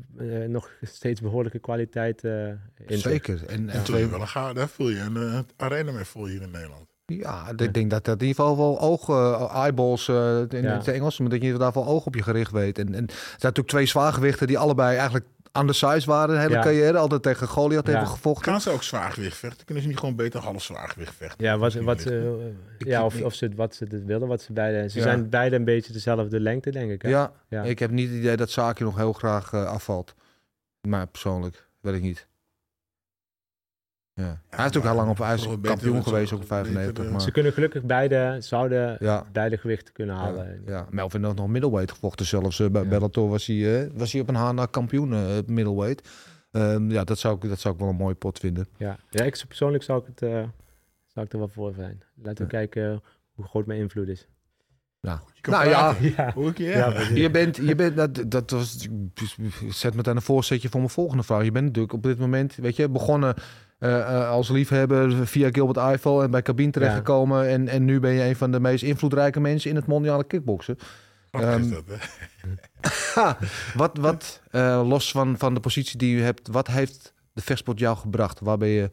nog 0.47 0.73
steeds 0.83 1.21
behoorlijke 1.21 1.59
kwaliteit 1.59 2.25
eh. 2.25 2.53
Zeker. 2.87 3.47
En, 3.47 3.59
en 3.59 3.69
En 3.69 3.85
twee, 3.85 4.07
wel 4.07 4.21
een 4.21 4.29
ga, 4.29 4.53
daar 4.53 4.69
vul 4.69 4.89
je 4.89 4.99
een 4.99 5.45
arena 5.57 5.93
mee 5.93 6.05
vol 6.05 6.27
hier 6.27 6.43
in 6.43 6.51
Nederland. 6.51 6.90
Ja, 7.19 7.45
ik 7.57 7.75
denk 7.75 7.91
dat 7.91 8.05
dat 8.05 8.21
in 8.21 8.27
ieder 8.27 8.43
geval 8.45 8.57
wel 8.57 8.81
ogen, 8.81 9.15
eh, 9.15 9.55
eyeballs 9.55 10.09
eh, 10.09 10.39
in 10.49 10.63
Ja. 10.63 10.77
het 10.77 10.89
Engels, 10.89 11.19
maar 11.19 11.29
dat 11.31 11.43
je 11.43 11.53
daar 11.59 11.73
wel 11.73 11.87
oog 11.87 12.07
op 12.07 12.15
je 12.15 12.23
gericht 12.23 12.51
weet. 12.53 12.79
En, 12.79 12.87
en 12.95 13.07
er 13.07 13.15
zijn 13.15 13.37
natuurlijk 13.41 13.69
twee 13.69 13.87
zwaargewichten 13.87 14.47
die 14.47 14.59
allebei 14.59 14.95
eigenlijk 14.97 15.27
aan 15.53 15.67
de 15.67 15.73
size 15.73 16.07
waren 16.07 16.35
de 16.35 16.41
hele 16.41 16.55
Ja. 16.55 16.63
carrière. 16.63 16.99
Altijd 16.99 17.23
tegen 17.23 17.49
Goliath 17.49 17.87
Ja. 17.87 17.91
hebben 17.93 18.09
gevochten. 18.11 18.53
Gaan 18.53 18.61
ze 18.61 18.71
ook 18.71 18.83
zwaargewicht 18.83 19.37
vechten? 19.37 19.65
Kunnen 19.67 19.83
ze 19.83 19.89
niet 19.89 19.99
gewoon 19.99 20.17
beter 20.17 20.41
half 20.41 20.63
zwaargewicht 20.63 21.15
vechten? 21.17 21.45
Ja, 21.45 21.53
wat, 21.53 21.61
Misschien 21.63 21.85
wat, 21.85 22.01
ze, 22.01 22.53
ja 22.79 23.05
of, 23.05 23.23
of 23.23 23.35
ze, 23.35 23.51
wat 23.57 23.75
ze 23.75 23.89
dit 23.89 24.05
willen, 24.05 24.29
wat 24.29 24.43
ze 24.43 24.53
beide... 24.53 24.89
Ze 24.91 24.97
Ja. 24.99 25.03
zijn 25.05 25.29
beide 25.29 25.57
een 25.57 25.65
beetje 25.65 25.93
dezelfde 25.93 26.41
lengte, 26.41 26.71
denk 26.71 26.91
ik. 26.91 27.03
hè? 27.03 27.09
Ja, 27.09 27.33
Ja. 27.49 27.63
ik 27.63 27.79
heb 27.79 27.91
niet 27.91 28.09
het 28.09 28.19
idee 28.19 28.37
dat 28.37 28.51
Saki 28.51 28.85
nog 28.85 28.97
heel 28.97 29.13
graag 29.13 29.53
eh, 29.53 29.65
afvalt. 29.67 30.15
Maar 30.89 31.07
persoonlijk, 31.07 31.67
weet 31.81 31.95
ik 31.95 32.03
niet. 32.03 32.27
Ja. 34.15 34.41
hij 34.49 34.67
is 34.69 34.77
ook 34.77 34.83
heel 34.83 34.95
lang 34.95 35.09
op 35.11 35.17
beter 35.17 35.61
kampioen 35.63 36.03
geweest, 36.03 36.33
ook 36.33 36.41
op 36.43 36.49
beter 36.49 36.65
95. 36.65 37.05
de- 37.05 37.11
Maar, 37.11 37.21
Ze 37.21 37.31
kunnen 37.31 37.53
gelukkig 37.53 37.83
beide, 37.83 38.37
zouden 38.41 38.97
ja, 39.01 39.27
beide 39.33 39.57
gewichten 39.59 39.95
kunnen 39.95 40.15
ja, 40.17 40.21
halen. 40.23 40.63
ja, 40.67 40.87
Melvin 40.91 41.25
had 41.25 41.37
nog 41.37 41.49
middleweight 41.49 41.91
gevochten 41.93 42.27
zelfs. 42.27 42.61
eh, 42.61 42.71
bij 42.71 42.83
Ja. 42.83 42.89
Bellator 42.89 43.29
was 43.29 43.47
hij, 43.47 43.83
eh, 43.85 43.91
was 43.95 44.13
hij 44.13 44.21
op 44.21 44.29
een 44.29 44.35
haar 44.35 44.55
na 44.55 44.67
kampioen 44.67 45.13
eh, 45.13 45.21
middleweight. 45.47 46.09
Ehm, 46.51 46.91
ja, 46.91 47.05
dat 47.05 47.19
zou, 47.19 47.35
ik, 47.37 47.49
dat 47.49 47.61
zou 47.61 47.75
ik 47.75 47.81
wel 47.81 47.89
een 47.89 47.97
mooie 47.97 48.15
pot 48.15 48.39
vinden. 48.39 48.67
Ja, 48.77 48.99
ja 49.11 49.25
ik, 49.25 49.45
persoonlijk 49.49 49.83
zou 49.83 50.01
ik, 50.01 50.07
het, 50.07 50.23
eh, 50.23 50.43
zou 51.07 51.27
ik 51.27 51.33
er 51.33 51.39
wel 51.39 51.49
voor 51.49 51.73
zijn. 51.75 52.03
Laten 52.23 52.47
we 52.47 52.53
Ja. 52.53 52.59
kijken 52.59 53.03
hoe 53.35 53.45
groot 53.45 53.67
mijn 53.67 53.81
invloed 53.81 54.09
is. 54.09 54.27
Kan 55.41 55.53
Nou 55.55 55.69
ja. 55.69 55.95
Ja, 56.17 56.33
ja, 56.57 56.89
Ja. 56.89 57.09
Je 57.15 57.31
bent, 57.31 57.57
je 57.57 57.75
bent 57.75 57.97
dat, 57.97 58.25
dat 58.31 58.51
was, 58.51 58.89
zet 59.69 59.95
meteen 59.95 60.17
een 60.17 60.23
voorzetje 60.23 60.69
voor 60.69 60.81
mijn 60.81 60.93
volgende 60.93 61.23
vraag. 61.23 61.45
Je 61.45 61.53
bent 61.53 61.65
natuurlijk 61.67 61.93
op 61.95 62.03
dit 62.03 62.19
moment, 62.19 62.55
weet 62.55 62.77
je, 62.77 62.89
begonnen 62.89 63.35
eh, 63.81 63.99
eh, 64.01 64.29
als 64.29 64.49
liefhebber 64.49 65.27
via 65.27 65.49
Gilbert 65.53 65.77
Eiffel 65.77 66.23
en 66.23 66.31
bij 66.31 66.43
Cabine 66.43 66.71
terechtgekomen. 66.71 67.49
En, 67.49 67.69
en 67.69 67.85
nu 67.85 68.01
ben 68.01 68.13
je 68.13 68.25
een 68.25 68.37
van 68.37 68.51
de 68.51 68.61
meest 68.61 68.85
invloedrijke 68.85 69.41
mensen 69.41 69.71
in 69.71 69.77
het 69.77 69.87
mondiale 69.87 70.25
kickboksen. 70.25 70.77
Is 71.31 71.41
Ehm, 71.41 71.71
dat, 71.71 71.85
hè? 71.87 71.97
Ha, 73.15 73.39
wat, 73.75 73.97
wat 73.97 74.43
eh, 74.51 74.83
los 74.89 75.11
van, 75.11 75.39
van 75.39 75.55
de 75.55 75.61
positie 75.61 75.99
die 75.99 76.17
je 76.17 76.23
hebt, 76.23 76.49
wat 76.49 76.67
heeft 76.67 77.15
de 77.33 77.43
vechtsport 77.43 77.79
jou 77.79 77.97
gebracht? 77.97 78.41
Waar 78.41 78.59
ben 78.59 78.69
je 78.69 78.91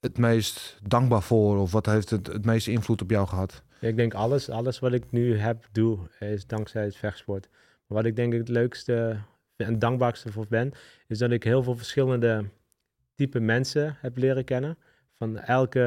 het 0.00 0.18
meest 0.18 0.78
dankbaar 0.82 1.22
voor? 1.22 1.58
Of 1.58 1.72
wat 1.72 1.86
heeft 1.86 2.10
het, 2.10 2.26
het 2.26 2.44
meeste 2.44 2.70
invloed 2.70 3.02
op 3.02 3.10
jou 3.10 3.26
gehad? 3.26 3.62
Ja, 3.80 3.88
ik 3.88 3.96
denk 3.96 4.14
alles, 4.14 4.48
alles 4.48 4.78
wat 4.78 4.92
ik 4.92 5.04
nu 5.10 5.38
heb, 5.38 5.68
doe, 5.72 5.98
is 6.18 6.46
dankzij 6.46 6.84
het 6.84 6.96
vechtsport. 6.96 7.48
Maar 7.86 7.98
wat 7.98 8.06
ik 8.06 8.16
denk 8.16 8.32
het 8.32 8.48
leukste 8.48 9.18
en 9.56 9.78
dankbaarste 9.78 10.32
voor 10.32 10.46
ben, 10.48 10.72
is 11.06 11.18
dat 11.18 11.30
ik 11.30 11.44
heel 11.44 11.62
veel 11.62 11.76
verschillende 11.76 12.44
type 13.20 13.40
mensen 13.40 13.96
heb 14.00 14.16
leren 14.16 14.44
kennen. 14.44 14.76
Van 15.18 15.38
elke 15.38 15.82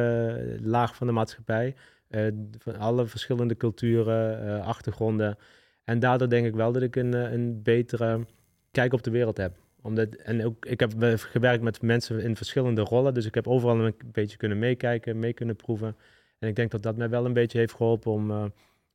laag 0.62 0.96
van 0.96 1.08
de 1.08 1.14
maatschappij. 1.14 1.76
eh, 2.08 2.28
van 2.58 2.78
alle 2.78 3.06
verschillende 3.06 3.58
culturen, 3.58 4.48
eh, 4.48 4.68
achtergronden. 4.68 5.38
En 5.84 6.00
daardoor 6.00 6.30
denk 6.30 6.46
ik 6.46 6.56
wel 6.56 6.72
dat 6.72 6.82
ik 6.82 6.96
een, 6.96 7.14
eh, 7.14 7.32
een 7.32 7.64
betere 7.64 8.26
kijk 8.72 8.94
op 8.94 9.04
de 9.04 9.12
wereld 9.12 9.38
heb. 9.38 9.56
Omdat, 9.82 10.16
en 10.16 10.46
ook, 10.46 10.66
ik 10.66 10.80
heb 10.80 10.94
gewerkt 11.16 11.64
met 11.64 11.82
mensen 11.82 12.20
in 12.20 12.36
verschillende 12.36 12.82
rollen. 12.82 13.14
Dus 13.14 13.26
ik 13.26 13.36
heb 13.36 13.48
overal 13.48 13.80
een 13.80 13.96
beetje 14.12 14.38
kunnen 14.38 14.60
meekijken, 14.60 15.20
mee 15.20 15.34
kunnen 15.34 15.56
proeven. 15.56 15.96
En 16.40 16.48
ik 16.48 16.56
denk 16.56 16.72
dat 16.72 16.84
dat 16.84 16.98
mij 16.98 17.10
wel 17.10 17.26
een 17.26 17.34
beetje 17.34 17.58
heeft 17.58 17.74
geholpen 17.74 18.12
om 18.12 18.32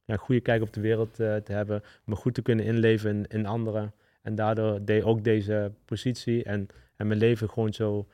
een 0.07 0.19
goede 0.19 0.41
kijk 0.41 0.63
op 0.63 0.73
de 0.73 0.81
wereld 0.81 1.15
te 1.15 1.53
hebben. 1.53 1.83
Me 2.05 2.15
goed 2.15 2.35
te 2.35 2.43
kunnen 2.43 2.65
inleven 2.65 3.11
in, 3.11 3.27
in 3.29 3.47
anderen. 3.47 3.93
En 4.23 4.35
daardoor 4.35 4.85
deed 4.85 5.03
ook 5.03 5.25
deze 5.25 5.73
positie 5.85 6.45
en, 6.45 6.67
en 6.97 7.07
mijn 7.07 7.19
leven 7.19 7.51
gewoon 7.51 7.73
zo, 7.73 8.07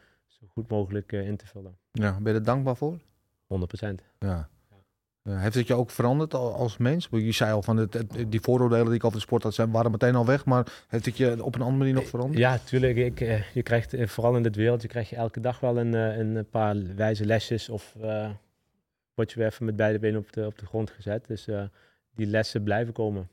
zo 0.45 0.51
goed 0.53 0.69
mogelijk 0.71 1.13
eh, 1.13 1.27
in 1.27 1.37
te 1.37 1.47
vullen. 1.47 1.73
100%. 1.73 1.77
Ja, 1.93 2.19
ben 2.21 2.33
je 2.33 2.39
er 2.39 2.45
dankbaar 2.45 2.77
voor? 2.77 2.99
Ja. 4.19 4.49
Ja, 5.23 5.39
heeft 5.39 5.55
het 5.55 5.67
je 5.67 5.75
ook 5.75 5.91
veranderd 5.91 6.35
al- 6.35 6.55
als 6.55 6.77
mens? 6.77 7.09
Je 7.11 7.33
zei 7.33 7.53
al 7.53 7.63
van 7.63 7.77
het, 7.77 7.95
het- 7.95 8.25
die 8.29 8.41
vooroordelen 8.41 8.87
die 8.87 8.95
ik 8.95 9.05
over 9.05 9.17
de 9.19 9.25
sport 9.25 9.43
had, 9.43 9.55
zijn, 9.55 9.71
waren 9.71 9.91
meteen 9.91 10.15
al 10.15 10.27
weg. 10.27 10.45
Maar 10.45 10.85
heeft 10.89 11.05
het 11.07 11.17
je 11.17 11.45
op 11.45 11.55
een 11.55 11.61
andere 11.61 11.79
manier 11.79 11.95
nog 11.95 12.07
veranderd? 12.07 12.39
Ja, 12.39 12.59
tuurlijk. 12.59 12.97
Ik, 12.97 13.21
eh, 13.21 13.53
je 13.53 13.63
krijgt 13.63 13.95
eh, 13.95 14.07
vooral 14.07 14.37
in 14.37 14.43
dit 14.43 14.57
wereld, 14.57 14.83
je 14.83 14.89
krijgt 14.89 15.13
elke 15.13 15.41
dag 15.41 15.61
wel 15.61 15.79
een, 15.79 15.95
eh, 15.95 16.17
een 16.19 16.49
paar 16.51 16.77
wijze 16.97 17.25
lesjes 17.25 17.69
of 17.69 17.95
eh, 18.01 18.31
word 19.15 19.33
je 19.33 19.39
weer 19.39 19.47
even 19.49 19.65
met 19.65 19.77
beide 19.77 19.99
benen 19.99 20.21
op 20.21 20.33
de, 20.33 20.47
op 20.47 20.59
de 20.59 20.67
grond 20.67 20.91
gezet. 20.91 21.27
Dus 21.27 21.47
eh, 21.47 21.63
die 22.15 22.27
lessen 22.27 22.63
blijven 22.63 22.93
komen. 22.93 23.29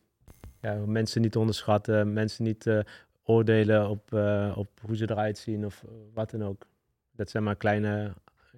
Ja, 0.61 0.75
mensen 0.85 1.21
niet 1.21 1.35
onderschatten, 1.35 2.13
mensen 2.13 2.43
niet 2.43 2.67
eh, 2.67 2.79
oordelen 3.23 3.89
op, 3.89 4.13
eh, 4.13 4.53
op 4.57 4.69
hoe 4.85 4.95
ze 4.95 5.09
eruit 5.09 5.37
zien 5.37 5.65
of 5.65 5.83
eh, 5.83 5.91
wat 6.13 6.29
dan 6.31 6.43
ook. 6.43 6.67
Dat 7.21 7.29
zijn 7.29 7.43
maar 7.43 7.55
kleine, 7.55 8.13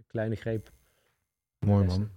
kleine 0.08 0.36
greep. 0.36 0.72
Mooi 1.60 1.84
lessen. 1.84 2.02
man. 2.02 2.12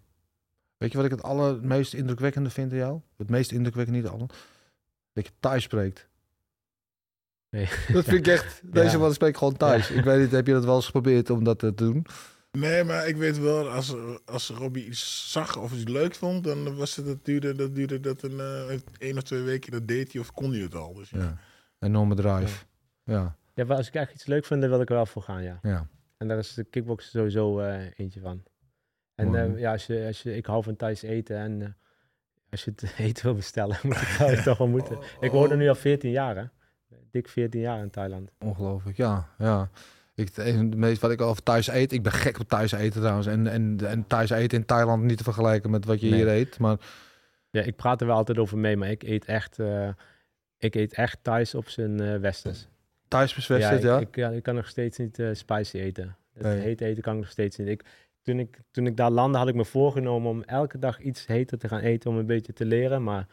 Weet 0.76 0.90
je 0.90 0.96
wat 0.96 1.06
ik 1.06 1.12
het 1.12 1.22
allermeest 1.22 1.94
indrukwekkende 1.94 2.50
vind 2.50 2.72
in 2.72 2.78
jou? 2.78 3.00
Het 3.16 3.30
meest 3.30 3.52
indrukwekkende 3.52 4.00
niet 4.00 4.08
alle. 4.08 4.26
Dat 5.12 5.26
je 5.26 5.32
Thai 5.40 5.60
spreekt. 5.60 6.08
Nee. 7.50 7.68
Dat 7.92 8.04
vind 8.04 8.26
ik 8.26 8.26
echt. 8.26 8.60
Deze 8.72 8.90
Ja. 8.96 8.98
man 8.98 9.12
spreekt 9.14 9.38
gewoon 9.38 9.56
Thais. 9.56 9.90
Ik 9.90 10.04
weet 10.04 10.20
niet, 10.20 10.30
heb 10.30 10.46
je 10.46 10.52
dat 10.52 10.64
wel 10.64 10.74
eens 10.74 10.84
geprobeerd 10.84 11.30
om 11.30 11.44
dat 11.44 11.58
te 11.58 11.74
doen? 11.74 12.06
Nee, 12.50 12.84
maar 12.84 13.08
ik 13.08 13.16
weet 13.16 13.38
wel, 13.38 13.68
als, 13.70 13.94
als 14.24 14.48
Robbie 14.48 14.86
iets 14.86 15.32
zag 15.32 15.56
of 15.58 15.72
iets 15.72 15.84
leuk 15.90 16.14
vond, 16.14 16.44
dan 16.44 16.76
was 16.76 16.96
het, 16.96 17.06
dat 17.06 17.24
duurde 17.24 17.54
dat, 17.54 17.74
duurde 17.74 18.00
dat 18.00 18.22
een 18.22 18.40
eh, 18.40 18.78
één 18.98 19.16
of 19.16 19.22
twee 19.22 19.42
weken, 19.42 19.72
dat 19.72 19.88
deed 19.88 20.12
hij 20.12 20.20
of 20.20 20.32
kon 20.32 20.50
hij 20.52 20.60
het 20.60 20.74
al. 20.74 20.94
Dus 20.94 21.10
ja. 21.10 21.18
Ja. 21.18 21.38
Enorme 21.78 22.14
drive. 22.14 22.64
Ja, 23.04 23.36
Ja, 23.54 23.64
maar 23.64 23.76
als 23.76 23.86
ik 23.88 23.94
echt 23.94 24.12
iets 24.14 24.26
leuk 24.26 24.44
vind, 24.44 24.60
dan 24.60 24.70
wil 24.70 24.80
ik 24.80 24.88
er 24.88 24.94
wel 24.94 25.06
voor 25.06 25.22
gaan, 25.22 25.42
ja. 25.42 25.58
ja. 25.62 25.88
En 26.16 26.28
daar 26.28 26.38
is 26.38 26.54
de 26.54 26.64
kickboksen 26.64 27.10
sowieso 27.10 27.58
eh, 27.60 27.84
eentje 27.96 28.20
van. 28.20 28.42
En 29.14 29.34
eh, 29.34 29.58
ja, 29.58 29.72
als 29.72 29.86
je, 29.86 30.04
als 30.06 30.22
je, 30.22 30.36
ik 30.36 30.46
hou 30.46 30.62
van 30.62 30.76
Thais 30.76 31.02
eten 31.02 31.36
en 31.36 31.62
eh, 31.62 31.68
als 32.50 32.64
je 32.64 32.70
het 32.76 32.94
eten 32.98 33.24
wil 33.24 33.34
bestellen, 33.34 33.78
moet 33.82 33.98
je 33.98 34.14
thuis 34.18 34.42
toch 34.42 34.58
wel 34.58 34.68
moeten. 34.68 34.98
Ik 35.20 35.30
woon 35.30 35.50
er 35.50 35.56
nu 35.56 35.68
al 35.68 35.74
14 35.74 36.10
jaar, 36.10 36.36
hè. 36.36 36.44
Dik 37.10 37.28
14 37.28 37.60
jaar 37.60 37.80
in 37.82 37.90
Thailand. 37.90 38.30
Ongelooflijk. 38.38 38.96
Ja, 38.96 39.28
ja. 39.38 39.70
Ik, 40.14 40.30
het 40.34 40.46
het 40.46 40.76
meest 40.76 41.00
wat 41.00 41.10
ik 41.10 41.20
over 41.20 41.42
Thais 41.42 41.68
eet. 41.68 41.92
Ik 41.92 42.02
ben 42.02 42.12
gek 42.12 42.38
op 42.38 42.48
Thais 42.48 42.72
eten 42.72 43.00
trouwens. 43.00 43.26
En, 43.26 43.46
en, 43.46 43.78
en 43.86 44.06
Thais 44.06 44.30
eten 44.30 44.58
in 44.58 44.64
Thailand 44.64 45.02
niet 45.02 45.16
te 45.18 45.24
vergelijken 45.24 45.70
met 45.70 45.84
wat 45.84 46.00
je 46.00 46.10
Nee. 46.10 46.18
hier 46.18 46.28
eet. 46.28 46.58
Maar 46.58 46.76
Ja, 47.50 47.62
ik 47.62 47.76
praat 47.76 48.00
er 48.00 48.06
wel 48.06 48.16
altijd 48.16 48.38
over 48.38 48.58
mee, 48.58 48.76
maar 48.76 48.90
ik 48.90 49.02
eet 49.02 49.24
echt, 49.24 49.58
eh, 49.58 49.88
ik 50.58 50.74
eet 50.74 50.94
echt 50.94 51.18
Thais 51.22 51.54
op 51.54 51.68
zijn 51.68 52.00
eh 52.00 52.16
westers. 52.18 52.68
Thais 53.08 53.34
bevestigd, 53.34 53.82
ja, 53.82 53.88
ja. 53.94 54.00
ik, 54.00 54.16
ja, 54.16 54.30
ik 54.30 54.42
kan 54.42 54.54
nog 54.54 54.68
steeds 54.68 54.98
niet 54.98 55.18
eh, 55.18 55.28
spicy 55.32 55.78
eten. 55.78 56.16
Het 56.34 56.42
Nee. 56.42 56.58
heet 56.60 56.80
eten 56.80 57.02
kan 57.02 57.14
ik 57.14 57.20
nog 57.20 57.30
steeds 57.30 57.56
niet. 57.56 57.68
Ik, 57.68 57.82
toen, 58.22 58.38
ik, 58.38 58.58
toen 58.70 58.86
ik 58.86 58.96
daar 58.96 59.10
landde, 59.10 59.38
had 59.38 59.48
ik 59.48 59.54
me 59.54 59.64
voorgenomen 59.64 60.30
om 60.30 60.42
elke 60.42 60.78
dag 60.78 61.00
iets 61.00 61.26
heter 61.26 61.58
te 61.58 61.68
gaan 61.68 61.80
eten 61.80 62.10
om 62.10 62.16
een 62.16 62.26
beetje 62.26 62.52
te 62.52 62.64
leren. 62.64 63.02
Maar 63.02 63.26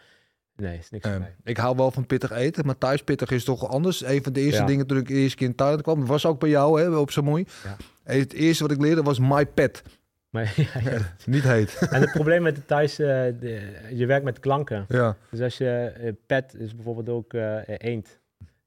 nee, 0.56 0.78
is 0.78 0.90
niks 0.90 1.06
mij. 1.08 1.36
ik 1.44 1.58
hou 1.58 1.76
wel 1.76 1.92
van 1.92 2.06
pittig 2.06 2.32
eten, 2.32 2.66
maar 2.66 2.78
thuis 2.78 3.04
pittig 3.04 3.32
is 3.32 3.44
toch 3.44 3.68
anders. 3.68 4.04
Een 4.04 4.24
van 4.24 4.34
de 4.34 4.40
eerste 4.42 4.62
Ja. 4.62 4.68
dingen 4.68 4.88
toen 4.88 4.98
ik 4.98 5.08
de 5.08 5.14
eerste 5.14 5.38
keer 5.38 5.48
in 5.48 5.56
Thailand 5.56 5.82
kwam, 5.82 6.06
was 6.06 6.26
ook 6.26 6.40
bij 6.40 6.50
jou 6.50 6.82
hè, 6.82 6.96
op 6.98 7.12
Samoei. 7.12 7.46
Ja. 7.64 7.78
Het 8.04 8.34
eerste 8.34 8.64
wat 8.64 8.72
ik 8.72 8.82
leerde 8.82 9.02
was 9.02 9.20
my 9.20 9.46
pet. 9.46 9.82
Maar, 10.30 10.54
ja, 10.74 10.92
ja. 10.92 11.16
Niet 11.26 11.44
heet. 11.44 11.78
En 11.90 12.02
het 12.02 12.12
probleem 12.12 12.42
met 12.42 12.56
de 12.56 12.66
Thais, 12.66 13.00
eh, 13.00 13.08
de- 13.40 13.72
je 13.92 14.06
werkt 14.06 14.26
met 14.26 14.40
klanken. 14.40 14.86
ja. 14.88 15.18
Dus 15.30 15.42
als 15.42 15.58
je 15.58 15.70
eh, 15.70 16.12
pet 16.26 16.56
is 16.58 16.76
bijvoorbeeld 16.76 17.10
ook 17.10 17.34
eend. 17.78 18.20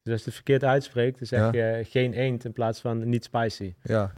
Dus 0.06 0.14
als 0.14 0.24
je 0.24 0.30
het 0.30 0.44
verkeerd 0.44 0.64
uitspreekt, 0.64 1.18
dan 1.18 1.26
zeg 1.26 1.38
Ja. 1.40 1.52
je 1.52 1.62
eh, 1.78 1.84
geen 1.90 2.12
eend 2.12 2.44
in 2.44 2.52
plaats 2.52 2.80
van 2.80 3.08
niet 3.08 3.24
spicy. 3.24 3.74
Ja. 3.82 4.12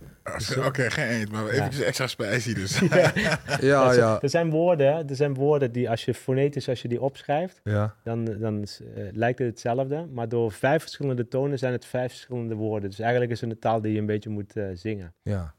Oké, 0.65 0.90
geen 0.90 1.09
eend, 1.09 1.31
maar 1.32 1.48
even 1.48 1.78
Ja. 1.78 1.85
extra 1.85 2.06
spicy 2.06 2.55
dus. 2.55 2.78
Ja, 3.60 3.93
ja. 3.93 4.19
Er 4.23 4.28
zijn 4.31 4.51
woorden, 4.51 5.09
er 5.09 5.16
zijn 5.16 5.35
woorden 5.35 5.73
die 5.73 5.90
als 5.90 6.05
je 6.05 6.15
fonetisch, 6.15 6.69
als 6.69 6.82
je 6.82 6.89
die 6.89 7.01
opschrijft, 7.01 7.60
Ja. 7.65 7.94
dan, 8.05 8.24
dan 8.24 8.62
eh, 8.94 9.02
lijkt 9.12 9.39
het 9.39 9.48
hetzelfde. 9.48 10.06
Maar 10.12 10.28
door 10.28 10.52
vijf 10.52 10.82
verschillende 10.82 11.28
tonen 11.28 11.59
zijn 11.59 11.73
het 11.73 11.85
vijf 11.85 12.10
verschillende 12.10 12.55
woorden. 12.55 12.90
Dus 12.90 12.98
eigenlijk 12.98 13.31
is 13.31 13.40
het 13.40 13.51
een 13.51 13.59
taal 13.59 13.81
die 13.81 13.93
je 13.93 13.98
een 13.98 14.06
beetje 14.06 14.31
moet 14.31 14.56
eh, 14.56 14.65
zingen. 14.74 15.15
Ja. 15.23 15.55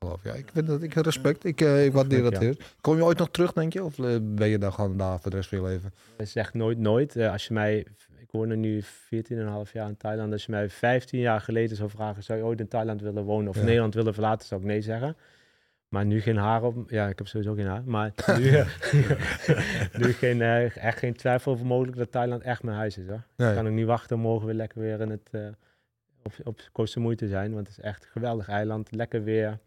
Ongelooflijk. 0.00 0.34
Ja, 0.36 0.42
ik 0.42 0.50
vind 0.52 0.66
dat 0.66 0.82
ik 0.82 0.94
respect. 0.94 1.44
Ik, 1.44 1.60
eh, 1.60 1.84
ik 1.84 1.92
waardeer 1.92 2.22
dat 2.22 2.32
Ja. 2.32 2.38
heel. 2.40 2.54
Kom 2.80 2.96
je 2.96 3.04
ooit 3.04 3.18
nog 3.18 3.30
terug, 3.30 3.52
denk 3.52 3.72
je? 3.72 3.84
Of 3.84 3.98
eh, 3.98 4.16
ben 4.22 4.48
je 4.48 4.58
daar 4.58 4.72
gewoon 4.72 4.96
daar 4.96 5.20
voor 5.20 5.30
de 5.30 5.36
rest 5.36 5.48
van 5.48 5.58
je 5.58 5.64
leven? 5.64 5.92
Dat 6.16 6.26
is 6.26 6.34
echt 6.36 6.54
nooit, 6.54 6.78
nooit. 6.78 7.16
Eh, 7.16 7.32
als 7.32 7.46
je 7.46 7.54
mij, 7.54 7.86
woon 8.36 8.60
nu 8.60 8.82
14,5 8.82 9.72
jaar 9.72 9.88
in 9.88 9.96
Thailand. 9.96 10.32
Als 10.32 10.44
je 10.44 10.50
mij 10.50 10.68
15 10.70 11.20
jaar 11.20 11.40
geleden 11.40 11.76
zou 11.76 11.90
vragen, 11.90 12.22
zou 12.22 12.38
je 12.38 12.44
ooit 12.44 12.60
in 12.60 12.68
Thailand 12.68 13.00
willen 13.00 13.24
wonen 13.24 13.48
of 13.48 13.56
Ja. 13.56 13.62
Nederland 13.62 13.94
willen 13.94 14.12
verlaten, 14.14 14.46
zou 14.46 14.60
ik 14.60 14.66
nee 14.66 14.80
zeggen. 14.80 15.16
Maar 15.88 16.04
nu 16.04 16.20
geen 16.20 16.36
haar 16.36 16.62
op. 16.62 16.90
Ja, 16.90 17.08
ik 17.08 17.18
heb 17.18 17.26
sowieso 17.26 17.54
geen 17.54 17.66
haar. 17.66 17.82
Maar 17.84 18.12
nu, 18.40 18.50
nu 20.06 20.12
geen, 20.12 20.42
eh, 20.42 20.76
echt 20.76 20.98
geen 20.98 21.14
twijfel 21.14 21.52
over 21.52 21.66
mogelijk 21.66 21.96
dat 21.96 22.12
Thailand 22.12 22.42
echt 22.42 22.62
mijn 22.62 22.76
huis 22.76 22.98
is. 22.98 23.06
Hoor. 23.08 23.22
Nee. 23.36 23.48
Ik 23.48 23.54
kan 23.56 23.66
ook 23.66 23.72
niet 23.72 23.86
wachten 23.86 24.16
om 24.16 24.22
morgen 24.22 24.46
weer 24.46 24.54
lekker 24.56 24.80
weer 24.80 25.00
in 25.00 25.10
het, 25.10 25.28
eh, 25.30 25.40
op, 26.22 26.32
op 26.44 26.60
Koh 26.72 26.86
Samui 26.86 27.16
te 27.16 27.28
zijn. 27.28 27.54
Want 27.54 27.66
het 27.68 27.78
is 27.78 27.84
echt 27.84 28.02
een 28.04 28.10
geweldig 28.10 28.48
eiland. 28.48 28.90
Lekker 28.94 29.24
weer, 29.24 29.58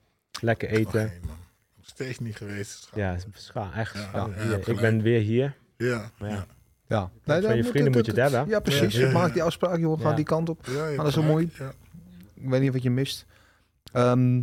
lekker 0.41 0.69
eten. 0.69 1.11
Man. 1.25 1.37
Nog 1.77 1.85
steeds 1.87 2.19
niet 2.19 2.35
geweest. 2.35 2.69
schat. 2.81 2.99
Ja, 2.99 3.11
het 3.11 3.27
is 3.33 3.45
scha- 3.45 3.71
echt. 3.75 3.95
Ja, 4.13 4.29
ja, 4.37 4.57
ik 4.65 4.79
ben 4.79 5.01
weer 5.01 5.21
hier. 5.21 5.53
Ja, 5.77 6.11
ja. 6.19 6.45
Ja. 6.89 7.09
Van 7.25 7.41
dan 7.41 7.55
je 7.55 7.63
vrienden 7.63 7.91
moet 7.91 8.05
je 8.05 8.11
het 8.11 8.21
hebben. 8.21 8.49
Ja, 8.49 8.59
precies. 8.59 8.93
Ja, 8.95 9.07
ja, 9.07 9.11
Maak 9.11 9.27
ja. 9.27 9.33
die 9.33 9.43
afspraak, 9.43 9.77
joh. 9.79 10.01
Ga 10.01 10.09
Ja. 10.09 10.15
die 10.15 10.25
kant 10.25 10.49
op. 10.49 10.65
Ja, 10.65 10.87
je 10.87 10.97
dat 10.97 11.07
is 11.07 11.15
wel 11.15 11.23
gelijk, 11.23 11.55
ja. 11.57 11.71
Ik 12.33 12.49
weet 12.49 12.61
niet 12.61 12.73
wat 12.73 12.83
je 12.83 12.89
mist. 12.89 13.25
Ehm, 13.91 14.41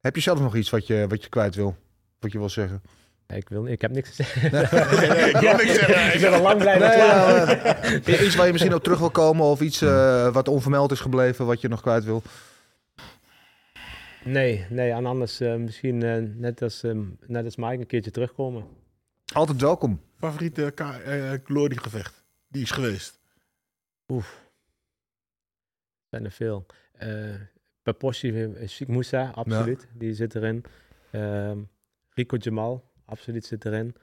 heb 0.00 0.14
je 0.14 0.20
zelf 0.20 0.40
nog 0.40 0.56
iets 0.56 0.70
wat 0.70 0.86
je, 0.86 1.06
wat 1.08 1.22
je 1.22 1.28
kwijt 1.28 1.54
wil? 1.54 1.76
Wat 2.18 2.32
je 2.32 2.38
wil 2.38 2.48
zeggen? 2.48 2.82
Nee, 3.26 3.38
Ik, 3.38 3.48
wil, 3.48 3.66
ik 3.66 3.80
heb 3.80 3.90
niks 3.90 4.08
te 4.08 4.14
zeggen. 4.22 4.42
Nee, 4.52 4.62
nee, 5.08 5.28
ik 5.30 5.36
wil 5.36 5.56
niks 5.56 5.74
zeggen. 5.74 6.14
ik 6.14 6.20
ben 6.20 6.32
al 6.32 6.42
lang 6.42 6.58
blij 6.58 6.78
Nee, 6.78 6.88
met 6.88 8.06
ja, 8.06 8.20
iets 8.24 8.34
waar 8.34 8.46
je 8.46 8.52
misschien 8.52 8.74
op 8.74 8.82
terug 8.82 8.98
wil 8.98 9.10
komen 9.10 9.44
of 9.46 9.60
iets 9.60 9.82
eh, 9.82 10.32
wat 10.32 10.48
onvermeld 10.48 10.92
is 10.92 11.00
gebleven 11.00 11.46
wat 11.46 11.60
je 11.60 11.68
nog 11.68 11.80
kwijt 11.80 12.04
wil. 12.04 12.22
Nee, 14.24 14.66
nee, 14.70 14.90
en 14.90 15.06
anders 15.06 15.40
eh, 15.40 15.54
misschien 15.54 16.02
eh, 16.02 16.22
net, 16.34 16.62
als, 16.62 16.82
ehm, 16.82 17.00
net 17.26 17.44
als 17.44 17.56
Mike 17.56 17.72
een 17.80 17.86
keertje 17.86 18.10
terugkomen. 18.10 18.64
Altijd 19.32 19.60
welkom. 19.60 20.00
Favoriete 20.20 20.74
eh, 20.74 21.32
gloriegevecht? 21.44 22.24
Die 22.48 22.62
is 22.62 22.70
geweest. 22.70 23.20
Oef. 24.08 24.48
zijn 26.10 26.24
er 26.24 26.30
veel. 26.30 26.66
Eh 26.92 27.34
Paposhi 27.82 28.42
eh, 28.42 28.68
Sheikh 28.68 28.90
Moussa, 28.90 29.30
absoluut. 29.34 29.88
Die 29.92 30.14
zit 30.14 30.34
erin. 30.34 30.64
Ehm, 31.10 31.58
Rico 32.10 32.36
Jamal, 32.36 32.84
absoluut 33.04 33.44
zit 33.46 33.64
erin. 33.64 33.94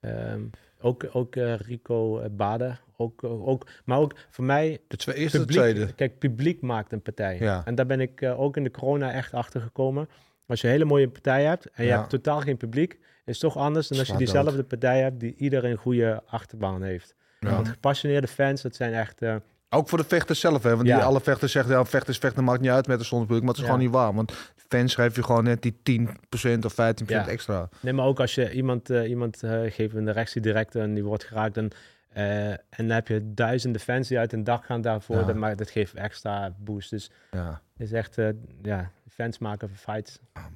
Ehm, 0.00 0.42
ook 0.80 1.06
ook 1.12 1.34
Rico 1.34 2.30
Bader. 2.30 2.82
Ook, 2.96 3.24
ook, 3.24 3.66
maar 3.84 3.98
ook 3.98 4.16
voor 4.30 4.44
mij 4.44 4.80
De 4.88 4.96
twee, 4.96 5.16
eerste 5.16 5.38
of 5.38 5.46
de 5.46 5.52
publiek, 5.52 5.74
tweede. 5.74 5.94
Kijk, 5.94 6.18
publiek 6.18 6.60
maakt 6.60 6.92
een 6.92 7.02
partij. 7.02 7.38
Ja. 7.38 7.64
En 7.64 7.74
daar 7.74 7.86
ben 7.86 8.00
ik 8.00 8.22
ook 8.22 8.56
in 8.56 8.64
de 8.64 8.70
corona 8.70 9.12
echt 9.12 9.32
achter 9.32 9.60
gekomen. 9.60 10.08
Als 10.46 10.60
je 10.60 10.66
een 10.66 10.72
hele 10.72 10.84
mooie 10.84 11.08
partij 11.08 11.44
hebt 11.44 11.70
en 11.70 11.84
je 11.84 11.90
hebt 11.90 12.10
totaal 12.10 12.40
geen 12.40 12.56
publiek, 12.56 12.98
is 13.24 13.38
toch 13.38 13.56
anders 13.56 13.88
dan 13.88 13.98
als 13.98 14.08
je 14.08 14.16
diezelfde 14.16 14.62
partij 14.64 15.00
hebt 15.00 15.20
die 15.20 15.34
iedereen 15.36 15.70
een 15.70 15.76
goede 15.76 16.22
achterbaan 16.26 16.82
heeft. 16.82 17.14
Ja. 17.40 17.50
Want 17.50 17.68
gepassioneerde 17.68 18.26
fans, 18.28 18.62
dat 18.62 18.74
zijn 18.74 18.92
echt... 18.94 19.22
eh, 19.22 19.36
Ook 19.68 19.88
voor 19.88 19.98
de 19.98 20.04
vechters 20.04 20.40
zelf, 20.40 20.62
hè? 20.62 20.76
Want 20.76 20.88
Ja. 20.88 20.94
die, 20.96 21.04
alle 21.04 21.20
vechters 21.20 21.52
zeggen, 21.52 21.72
ja, 21.72 21.84
vechters 21.84 22.18
vechten 22.18 22.44
maakt 22.44 22.60
niet 22.60 22.70
uit 22.70 22.86
met 22.86 22.98
de 23.00 23.08
publiek. 23.08 23.28
Maar 23.40 23.48
het 23.48 23.56
is 23.56 23.58
Ja. 23.62 23.64
gewoon 23.64 23.80
niet 23.80 23.90
waar. 23.90 24.14
Want 24.14 24.32
fans 24.68 24.94
geven 24.94 25.12
je 25.14 25.22
gewoon 25.22 25.44
net 25.44 25.62
die 25.62 25.76
10% 25.82 26.64
of 26.64 26.72
15% 26.74 27.24
Ja. 27.26 27.28
extra. 27.28 27.68
nee, 27.80 27.92
maar 27.92 28.04
ook 28.06 28.20
als 28.20 28.34
je 28.34 28.52
iemand, 28.52 28.90
eh, 28.90 29.08
iemand 29.08 29.42
eh, 29.42 29.60
geeft 29.72 29.94
een 29.94 30.12
reactie 30.12 30.40
direct 30.40 30.74
en 30.74 30.94
die 30.94 31.04
wordt 31.04 31.24
geraakt, 31.24 31.54
dan, 31.54 31.70
eh, 32.12 32.48
en 32.50 32.58
dan 32.76 32.88
heb 32.90 33.08
je 33.08 33.32
duizenden 33.34 33.80
fans 33.80 34.08
die 34.08 34.18
uit 34.18 34.32
een 34.32 34.44
dak 34.44 34.64
gaan 34.64 34.80
daarvoor, 34.80 35.16
Ja. 35.16 35.22
dan, 35.24 35.38
maar 35.38 35.56
dat 35.56 35.70
geeft 35.70 35.94
extra 35.94 36.54
boost. 36.58 36.90
Dus 36.90 37.10
Ja. 37.30 37.60
het 37.76 37.86
is 37.86 37.92
echt, 37.92 38.18
eh, 38.18 38.28
ja, 38.62 38.90
fans 39.08 39.38
maken 39.38 39.70
fights. 39.76 40.18
Ja. 40.34 40.48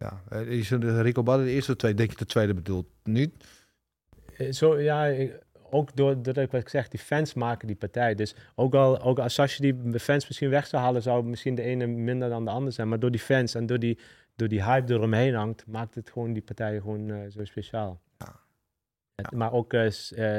Ja. 0.00 0.22
Eh, 0.28 0.40
Is 0.40 0.68
de 0.68 1.00
Rico 1.02 1.22
Badder 1.22 1.46
de 1.46 1.52
eerste 1.52 1.70
of 1.72 1.76
tweede? 1.78 1.98
Denk 1.98 2.10
je 2.10 2.16
de 2.16 2.24
tweede 2.26 2.54
bedoelt? 2.54 2.86
Niet? 3.04 3.44
Eh, 4.36 4.52
Zo, 4.52 4.80
ja, 4.80 5.14
ook 5.70 5.96
door, 5.96 6.14
doordat 6.14 6.44
ik 6.44 6.50
wat 6.50 6.60
ik 6.60 6.68
zeg, 6.68 6.88
die 6.88 7.00
fans 7.00 7.34
maken 7.34 7.66
die 7.66 7.76
partij. 7.76 8.14
Dus 8.14 8.34
ook 8.54 8.74
al, 8.74 9.00
ook 9.00 9.18
als 9.18 9.38
als 9.38 9.56
je 9.56 9.62
die 9.72 9.98
fans 10.00 10.26
misschien 10.28 10.50
weg 10.50 10.66
zou 10.66 10.82
halen, 10.82 11.02
zou 11.02 11.24
misschien 11.24 11.54
de 11.54 11.62
ene 11.62 11.86
minder 11.86 12.28
dan 12.28 12.44
de 12.44 12.50
ander 12.50 12.72
zijn. 12.72 12.88
Maar 12.88 12.98
door 13.00 13.10
die 13.10 13.20
fans 13.20 13.54
en 13.54 13.66
door 13.66 13.78
die, 13.78 13.98
door 14.36 14.48
die 14.48 14.64
hype 14.64 14.92
eromheen 14.92 15.34
hangt, 15.34 15.66
maakt 15.66 15.94
het 15.94 16.10
gewoon 16.10 16.32
die 16.32 16.42
partijen 16.42 16.80
gewoon 16.80 17.10
eh, 17.10 17.30
zo 17.30 17.44
speciaal. 17.44 18.00
Het- 19.14 19.30
maar 19.32 19.52
ook 19.52 19.72
eh, 19.72 19.90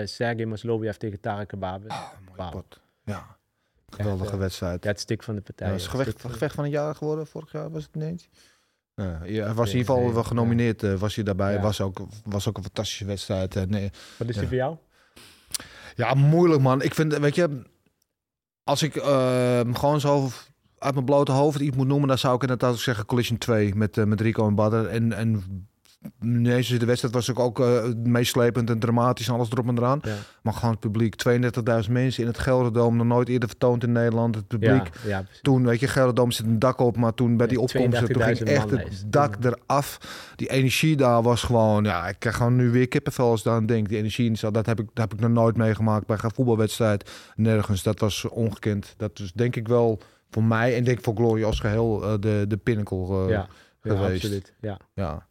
Sergej 0.06 0.46
Masloviev 0.46 0.96
tegen 0.96 1.20
Tarek 1.20 1.48
Kebab. 1.48 1.84
Ah. 1.88 2.54
Ja. 3.06 3.38
Geweldige 3.90 4.32
ja. 4.32 4.38
wedstrijd. 4.38 4.84
Ja, 4.84 4.90
het 4.90 5.00
stik 5.00 5.24
van 5.24 5.36
de 5.36 5.42
partij. 5.42 5.68
Ja, 5.68 5.74
is 5.74 5.82
het 5.82 5.92
gevecht, 5.92 6.10
stuk 6.10 6.22
van- 6.22 6.32
gevecht 6.32 6.56
van 6.56 6.64
het 6.64 6.74
jaar 6.74 6.96
geworden. 6.96 7.28
Vorig 7.28 7.52
jaar 7.52 7.72
was 7.72 7.84
het 7.84 7.96
niet. 7.96 8.30
Ja, 9.02 9.20
ja, 9.26 9.46
hij 9.46 9.54
was 9.54 9.72
in 9.72 9.78
ieder 9.78 9.94
geval 9.96 10.14
wel 10.14 10.24
genomineerd. 10.24 10.84
eh, 10.84 10.94
was 10.94 11.16
hij 11.16 11.24
daarbij. 11.24 11.54
Ja. 11.54 11.62
Was, 11.62 11.82
ook, 11.82 12.00
was 12.26 12.48
ook 12.48 12.58
een 12.58 12.64
fantastische 12.64 13.06
wedstrijd. 13.06 13.56
En, 13.56 13.74
eh, 13.74 13.90
Wat 14.18 14.30
is 14.30 14.36
die 14.38 14.48
voor 14.48 14.56
jou? 14.56 14.76
Ja, 15.96 16.14
moeilijk 16.14 16.62
man. 16.62 16.82
Ik 16.82 16.94
vind, 16.94 17.18
weet 17.18 17.36
je, 17.36 17.62
als 18.64 18.82
ik 18.84 18.96
eh, 18.96 19.60
gewoon 19.74 20.00
zo 20.00 20.30
uit 20.78 20.94
mijn 20.94 21.06
blote 21.06 21.32
hoofd 21.32 21.60
iets 21.60 21.76
moet 21.76 21.88
noemen, 21.88 22.08
dan 22.08 22.18
zou 22.18 22.36
ik 22.36 22.42
inderdaad 22.42 22.78
zeggen 22.78 23.06
Collision 23.06 23.38
2 23.38 23.76
met, 23.76 23.98
eh, 23.98 24.04
met 24.04 24.22
Rico 24.22 24.48
en 24.48 24.56
Badder. 24.56 24.88
En, 24.88 25.14
en 25.14 25.44
nee, 26.20 26.78
de 26.78 26.86
wedstrijd 26.86 27.14
was 27.14 27.32
ook, 27.32 27.40
ook 27.40 27.60
eh, 27.60 27.84
meeslepend 28.04 28.70
en 28.70 28.80
dramatisch 28.80 29.28
en 29.28 29.34
alles 29.34 29.52
erop 29.52 29.68
en 29.68 29.78
eraan. 29.78 30.00
Ja. 30.04 30.16
Maar 30.42 30.54
gewoon 30.54 30.72
het 30.72 30.80
publiek, 30.80 31.16
32.000 31.86 31.92
mensen 31.92 32.24
in 32.24 32.30
het 32.30 32.40
Gelderdoom, 32.40 32.96
nog 32.96 33.08
nooit 33.08 33.30
eerder 33.30 33.50
vertoond 33.50 33.84
in 33.84 33.92
Nederland. 33.92 34.36
Het 34.36 34.48
publiek. 34.48 34.90
Ja, 35.04 35.10
ja. 35.10 35.26
Toen, 35.42 35.66
weet 35.66 35.80
je, 35.80 35.88
Gelderdoom 35.88 36.32
zit 36.32 36.46
een 36.46 36.60
dak 36.60 36.80
op, 36.80 36.98
maar 36.98 37.14
toen 37.14 37.38
bij 37.38 37.48
die 37.48 37.58
Ja, 37.58 37.64
opkomsten, 37.64 38.14
toen 38.14 38.22
ging 38.22 38.40
32.000 38.40 38.44
echt 38.44 38.70
het 38.70 39.04
dak 39.08 39.36
eraf. 39.42 39.98
Die 40.36 40.50
energie 40.50 40.96
daar 40.96 41.22
was 41.22 41.44
gewoon, 41.44 41.84
ja, 41.84 42.08
ik 42.08 42.16
krijg 42.20 42.36
gewoon 42.36 42.56
nu 42.56 42.70
weer 42.70 42.88
kippenvel 42.88 43.30
als 43.30 43.40
ik 43.40 43.46
daar 43.46 43.56
aan 43.56 43.66
denk. 43.66 43.90
Die 43.90 43.98
energie, 43.98 44.26
in 44.26 44.52
dat 44.52 44.66
heb 44.66 44.80
ik, 44.80 44.86
dat 44.94 45.10
heb 45.10 45.14
ik 45.14 45.20
nog 45.20 45.32
nooit 45.32 45.58
meegemaakt 45.58 46.06
bij 46.06 46.18
geen 46.18 46.32
voetbalwedstrijd. 46.32 47.12
Nergens, 47.36 47.84
dat 47.84 48.00
was 48.00 48.30
ongekend. 48.30 48.94
Dat 48.98 49.20
is 49.20 49.32
denk 49.34 49.56
ik 49.56 49.68
wel 49.68 50.00
voor 50.30 50.44
mij 50.44 50.76
en 50.76 50.84
denk 50.84 50.98
ik 50.98 51.04
voor 51.04 51.16
Glory 51.16 51.44
als 51.44 51.60
geheel 51.60 52.04
eh, 52.04 52.14
de, 52.20 52.46
de 52.48 52.58
pinnacle 52.58 53.24
eh, 53.24 53.30
ja, 53.30 53.48
ja, 53.82 53.96
geweest. 53.96 54.24
absoluut. 54.24 54.54
Ja. 54.60 54.80
Ja, 54.94 55.28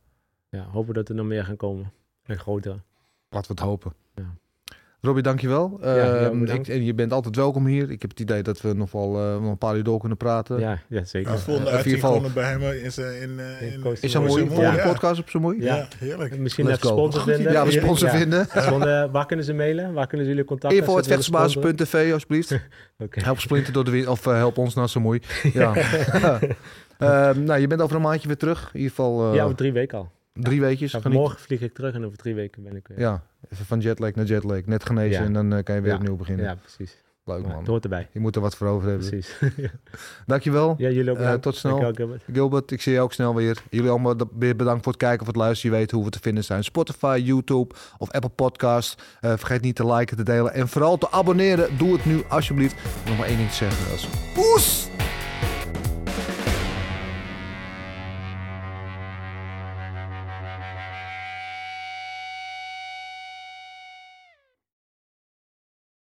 ja, 0.51 0.67
hopen 0.73 0.95
dat 0.95 1.09
er 1.09 1.15
nog 1.15 1.27
meer 1.27 1.45
gaan 1.45 1.57
komen. 1.57 1.93
En 2.23 2.39
grotere. 2.39 2.77
laten 3.29 3.55
we 3.55 3.61
het 3.61 3.69
hopen. 3.71 3.93
Ja. 4.15 4.35
Robbie, 5.03 5.23
dankjewel. 5.23 5.79
Ja, 5.83 5.97
Ehm, 5.97 6.45
ik, 6.45 6.69
en 6.69 6.85
je 6.85 6.95
bent 6.95 7.13
altijd 7.13 7.37
welkom 7.37 7.67
hier. 7.67 7.91
Ik 7.91 8.01
heb 8.03 8.11
het 8.11 8.21
idee 8.21 8.43
dat 8.43 8.61
we 8.61 8.73
nog 8.73 8.93
wel 8.93 9.17
eh, 9.19 9.41
nog 9.41 9.51
een 9.51 9.59
paar 9.59 9.77
uur 9.77 9.83
door 9.85 9.99
kunnen 9.99 10.17
praten. 10.19 10.59
Ja, 10.59 10.79
ja 10.89 11.05
zeker. 11.05 11.33
Ja, 11.33 11.39
volgende 11.39 11.69
in 11.71 11.75
uitzien 11.77 11.95
ieder 11.95 12.09
geval- 12.09 12.21
gewoon 12.23 12.35
bij 12.43 12.51
hem 12.51 12.83
in 12.85 12.93
zijn... 12.93 13.21
In, 13.23 13.39
eh, 13.39 13.63
In 13.63 13.73
in, 13.73 13.81
Koos- 13.81 14.01
Is 14.01 14.15
mooi? 14.15 14.47
Volgende 14.47 14.77
ja. 14.77 14.87
podcast 14.87 15.21
op 15.21 15.31
zijn 15.31 15.43
mooi? 15.43 15.63
Ja, 15.63 15.77
Ja. 15.77 15.89
heerlijk. 15.99 16.39
Misschien 16.39 16.67
Let's 16.67 16.83
even 16.85 16.97
sponsor 16.97 17.23
vinden. 17.23 17.53
Ja, 17.53 17.65
we 17.65 17.71
sponsor 17.71 18.09
Ja. 18.09 18.17
vinden. 18.17 18.47
Sponsor- 18.67 19.11
waar 19.11 19.27
kunnen 19.27 19.45
ze 19.45 19.53
mailen? 19.53 19.93
Waar 19.93 20.07
kunnen 20.07 20.27
ze 20.27 20.33
jullie 20.33 20.47
contacten? 20.49 20.79
Info 20.81 20.95
vechtersbasis.tv 20.95 22.13
alsjeblieft. 22.13 22.53
Oké. 22.99 23.21
Help 23.21 23.41
Splinter 23.41 23.73
door 23.73 23.85
de 23.85 23.91
wind 23.91 24.07
of 24.07 24.27
eh, 24.27 24.35
help 24.35 24.59
ons 24.59 24.75
naar 24.75 24.89
zijn 24.89 25.05
moei. 25.05 25.21
Ja. 25.53 25.73
Ehm, 26.99 27.43
nou, 27.45 27.61
je 27.61 27.67
bent 27.67 27.81
over 27.81 27.97
een 27.97 28.03
maandje 28.03 28.27
weer 28.29 28.37
terug. 28.37 28.61
In 28.73 28.81
ieder 28.81 28.89
geval 28.97 29.29
eh, 29.29 29.35
Ja, 29.35 29.45
over 29.45 29.57
drie 29.57 29.73
weken 29.73 29.99
al. 29.99 30.11
Drie 30.43 30.61
weekjes. 30.61 30.99
Morgen 31.09 31.41
vlieg 31.41 31.61
ik 31.61 31.75
terug 31.75 31.95
en 31.95 32.05
over 32.05 32.19
drie 32.19 32.35
weken 32.35 32.63
ben 32.63 32.77
ik 32.77 32.89
weer. 32.89 32.99
Ja, 32.99 33.23
even 33.51 33.65
van 33.65 33.81
jetlag 33.81 34.15
naar 34.15 34.25
jetlag. 34.25 34.65
Net 34.65 34.85
genezen 34.85 35.25
en 35.25 35.33
dan 35.33 35.53
eh, 35.53 35.63
kan 35.63 35.75
je 35.75 35.81
weer 35.81 35.95
opnieuw 35.95 36.17
beginnen. 36.17 36.45
Ja, 36.45 36.55
precies. 36.55 36.97
Leuk 37.25 37.47
man. 37.47 37.59
het 37.59 37.67
hoort 37.67 37.83
erbij. 37.83 38.09
Je 38.13 38.21
moet 38.21 38.37
er 38.37 38.43
wat 38.43 38.57
voor 38.57 38.67
over 38.67 38.89
hebben. 38.89 39.09
Precies. 39.09 39.39
Dankjewel. 40.27 40.75
ja, 40.79 40.89
jullie 40.89 41.11
ook. 41.11 41.19
Eh, 41.19 41.35
tot 41.35 41.57
snel. 41.57 41.81
Dankjewel, 41.81 41.95
Gilbert. 41.95 42.37
Gilbert, 42.37 42.71
ik 42.71 42.83
zie 42.83 42.93
je 42.93 43.01
ook 43.01 43.13
snel 43.13 43.35
weer. 43.35 43.63
Jullie 43.71 43.91
allemaal 43.91 44.17
weer 44.39 44.57
bedankt 44.57 44.83
voor 44.83 44.93
het 44.93 45.01
kijken 45.01 45.21
of 45.21 45.27
het 45.27 45.37
luisteren. 45.37 45.73
Je 45.73 45.79
weet 45.79 45.91
hoe 45.91 46.05
we 46.05 46.11
te 46.11 46.19
vinden 46.23 46.45
zijn. 46.45 46.65
Spotify, 46.65 47.21
YouTube 47.25 47.75
of 47.99 48.11
Apple 48.11 48.31
Podcast. 48.31 49.03
Eh, 49.21 49.33
vergeet 49.37 49.63
niet 49.63 49.77
te 49.77 49.87
liken, 49.87 50.17
te 50.17 50.23
delen 50.23 50.53
en 50.53 50.69
vooral 50.69 50.99
te 50.99 51.11
abonneren. 51.11 51.79
Doe 51.79 51.93
het 51.93 52.05
nu 52.05 52.23
alsjeblieft. 52.29 52.75
Nog 53.07 53.19
maar 53.19 53.27
één 53.27 53.37
ding 53.37 53.49
te 53.49 53.55
zeggen. 53.55 54.09
Poes! 54.35 54.90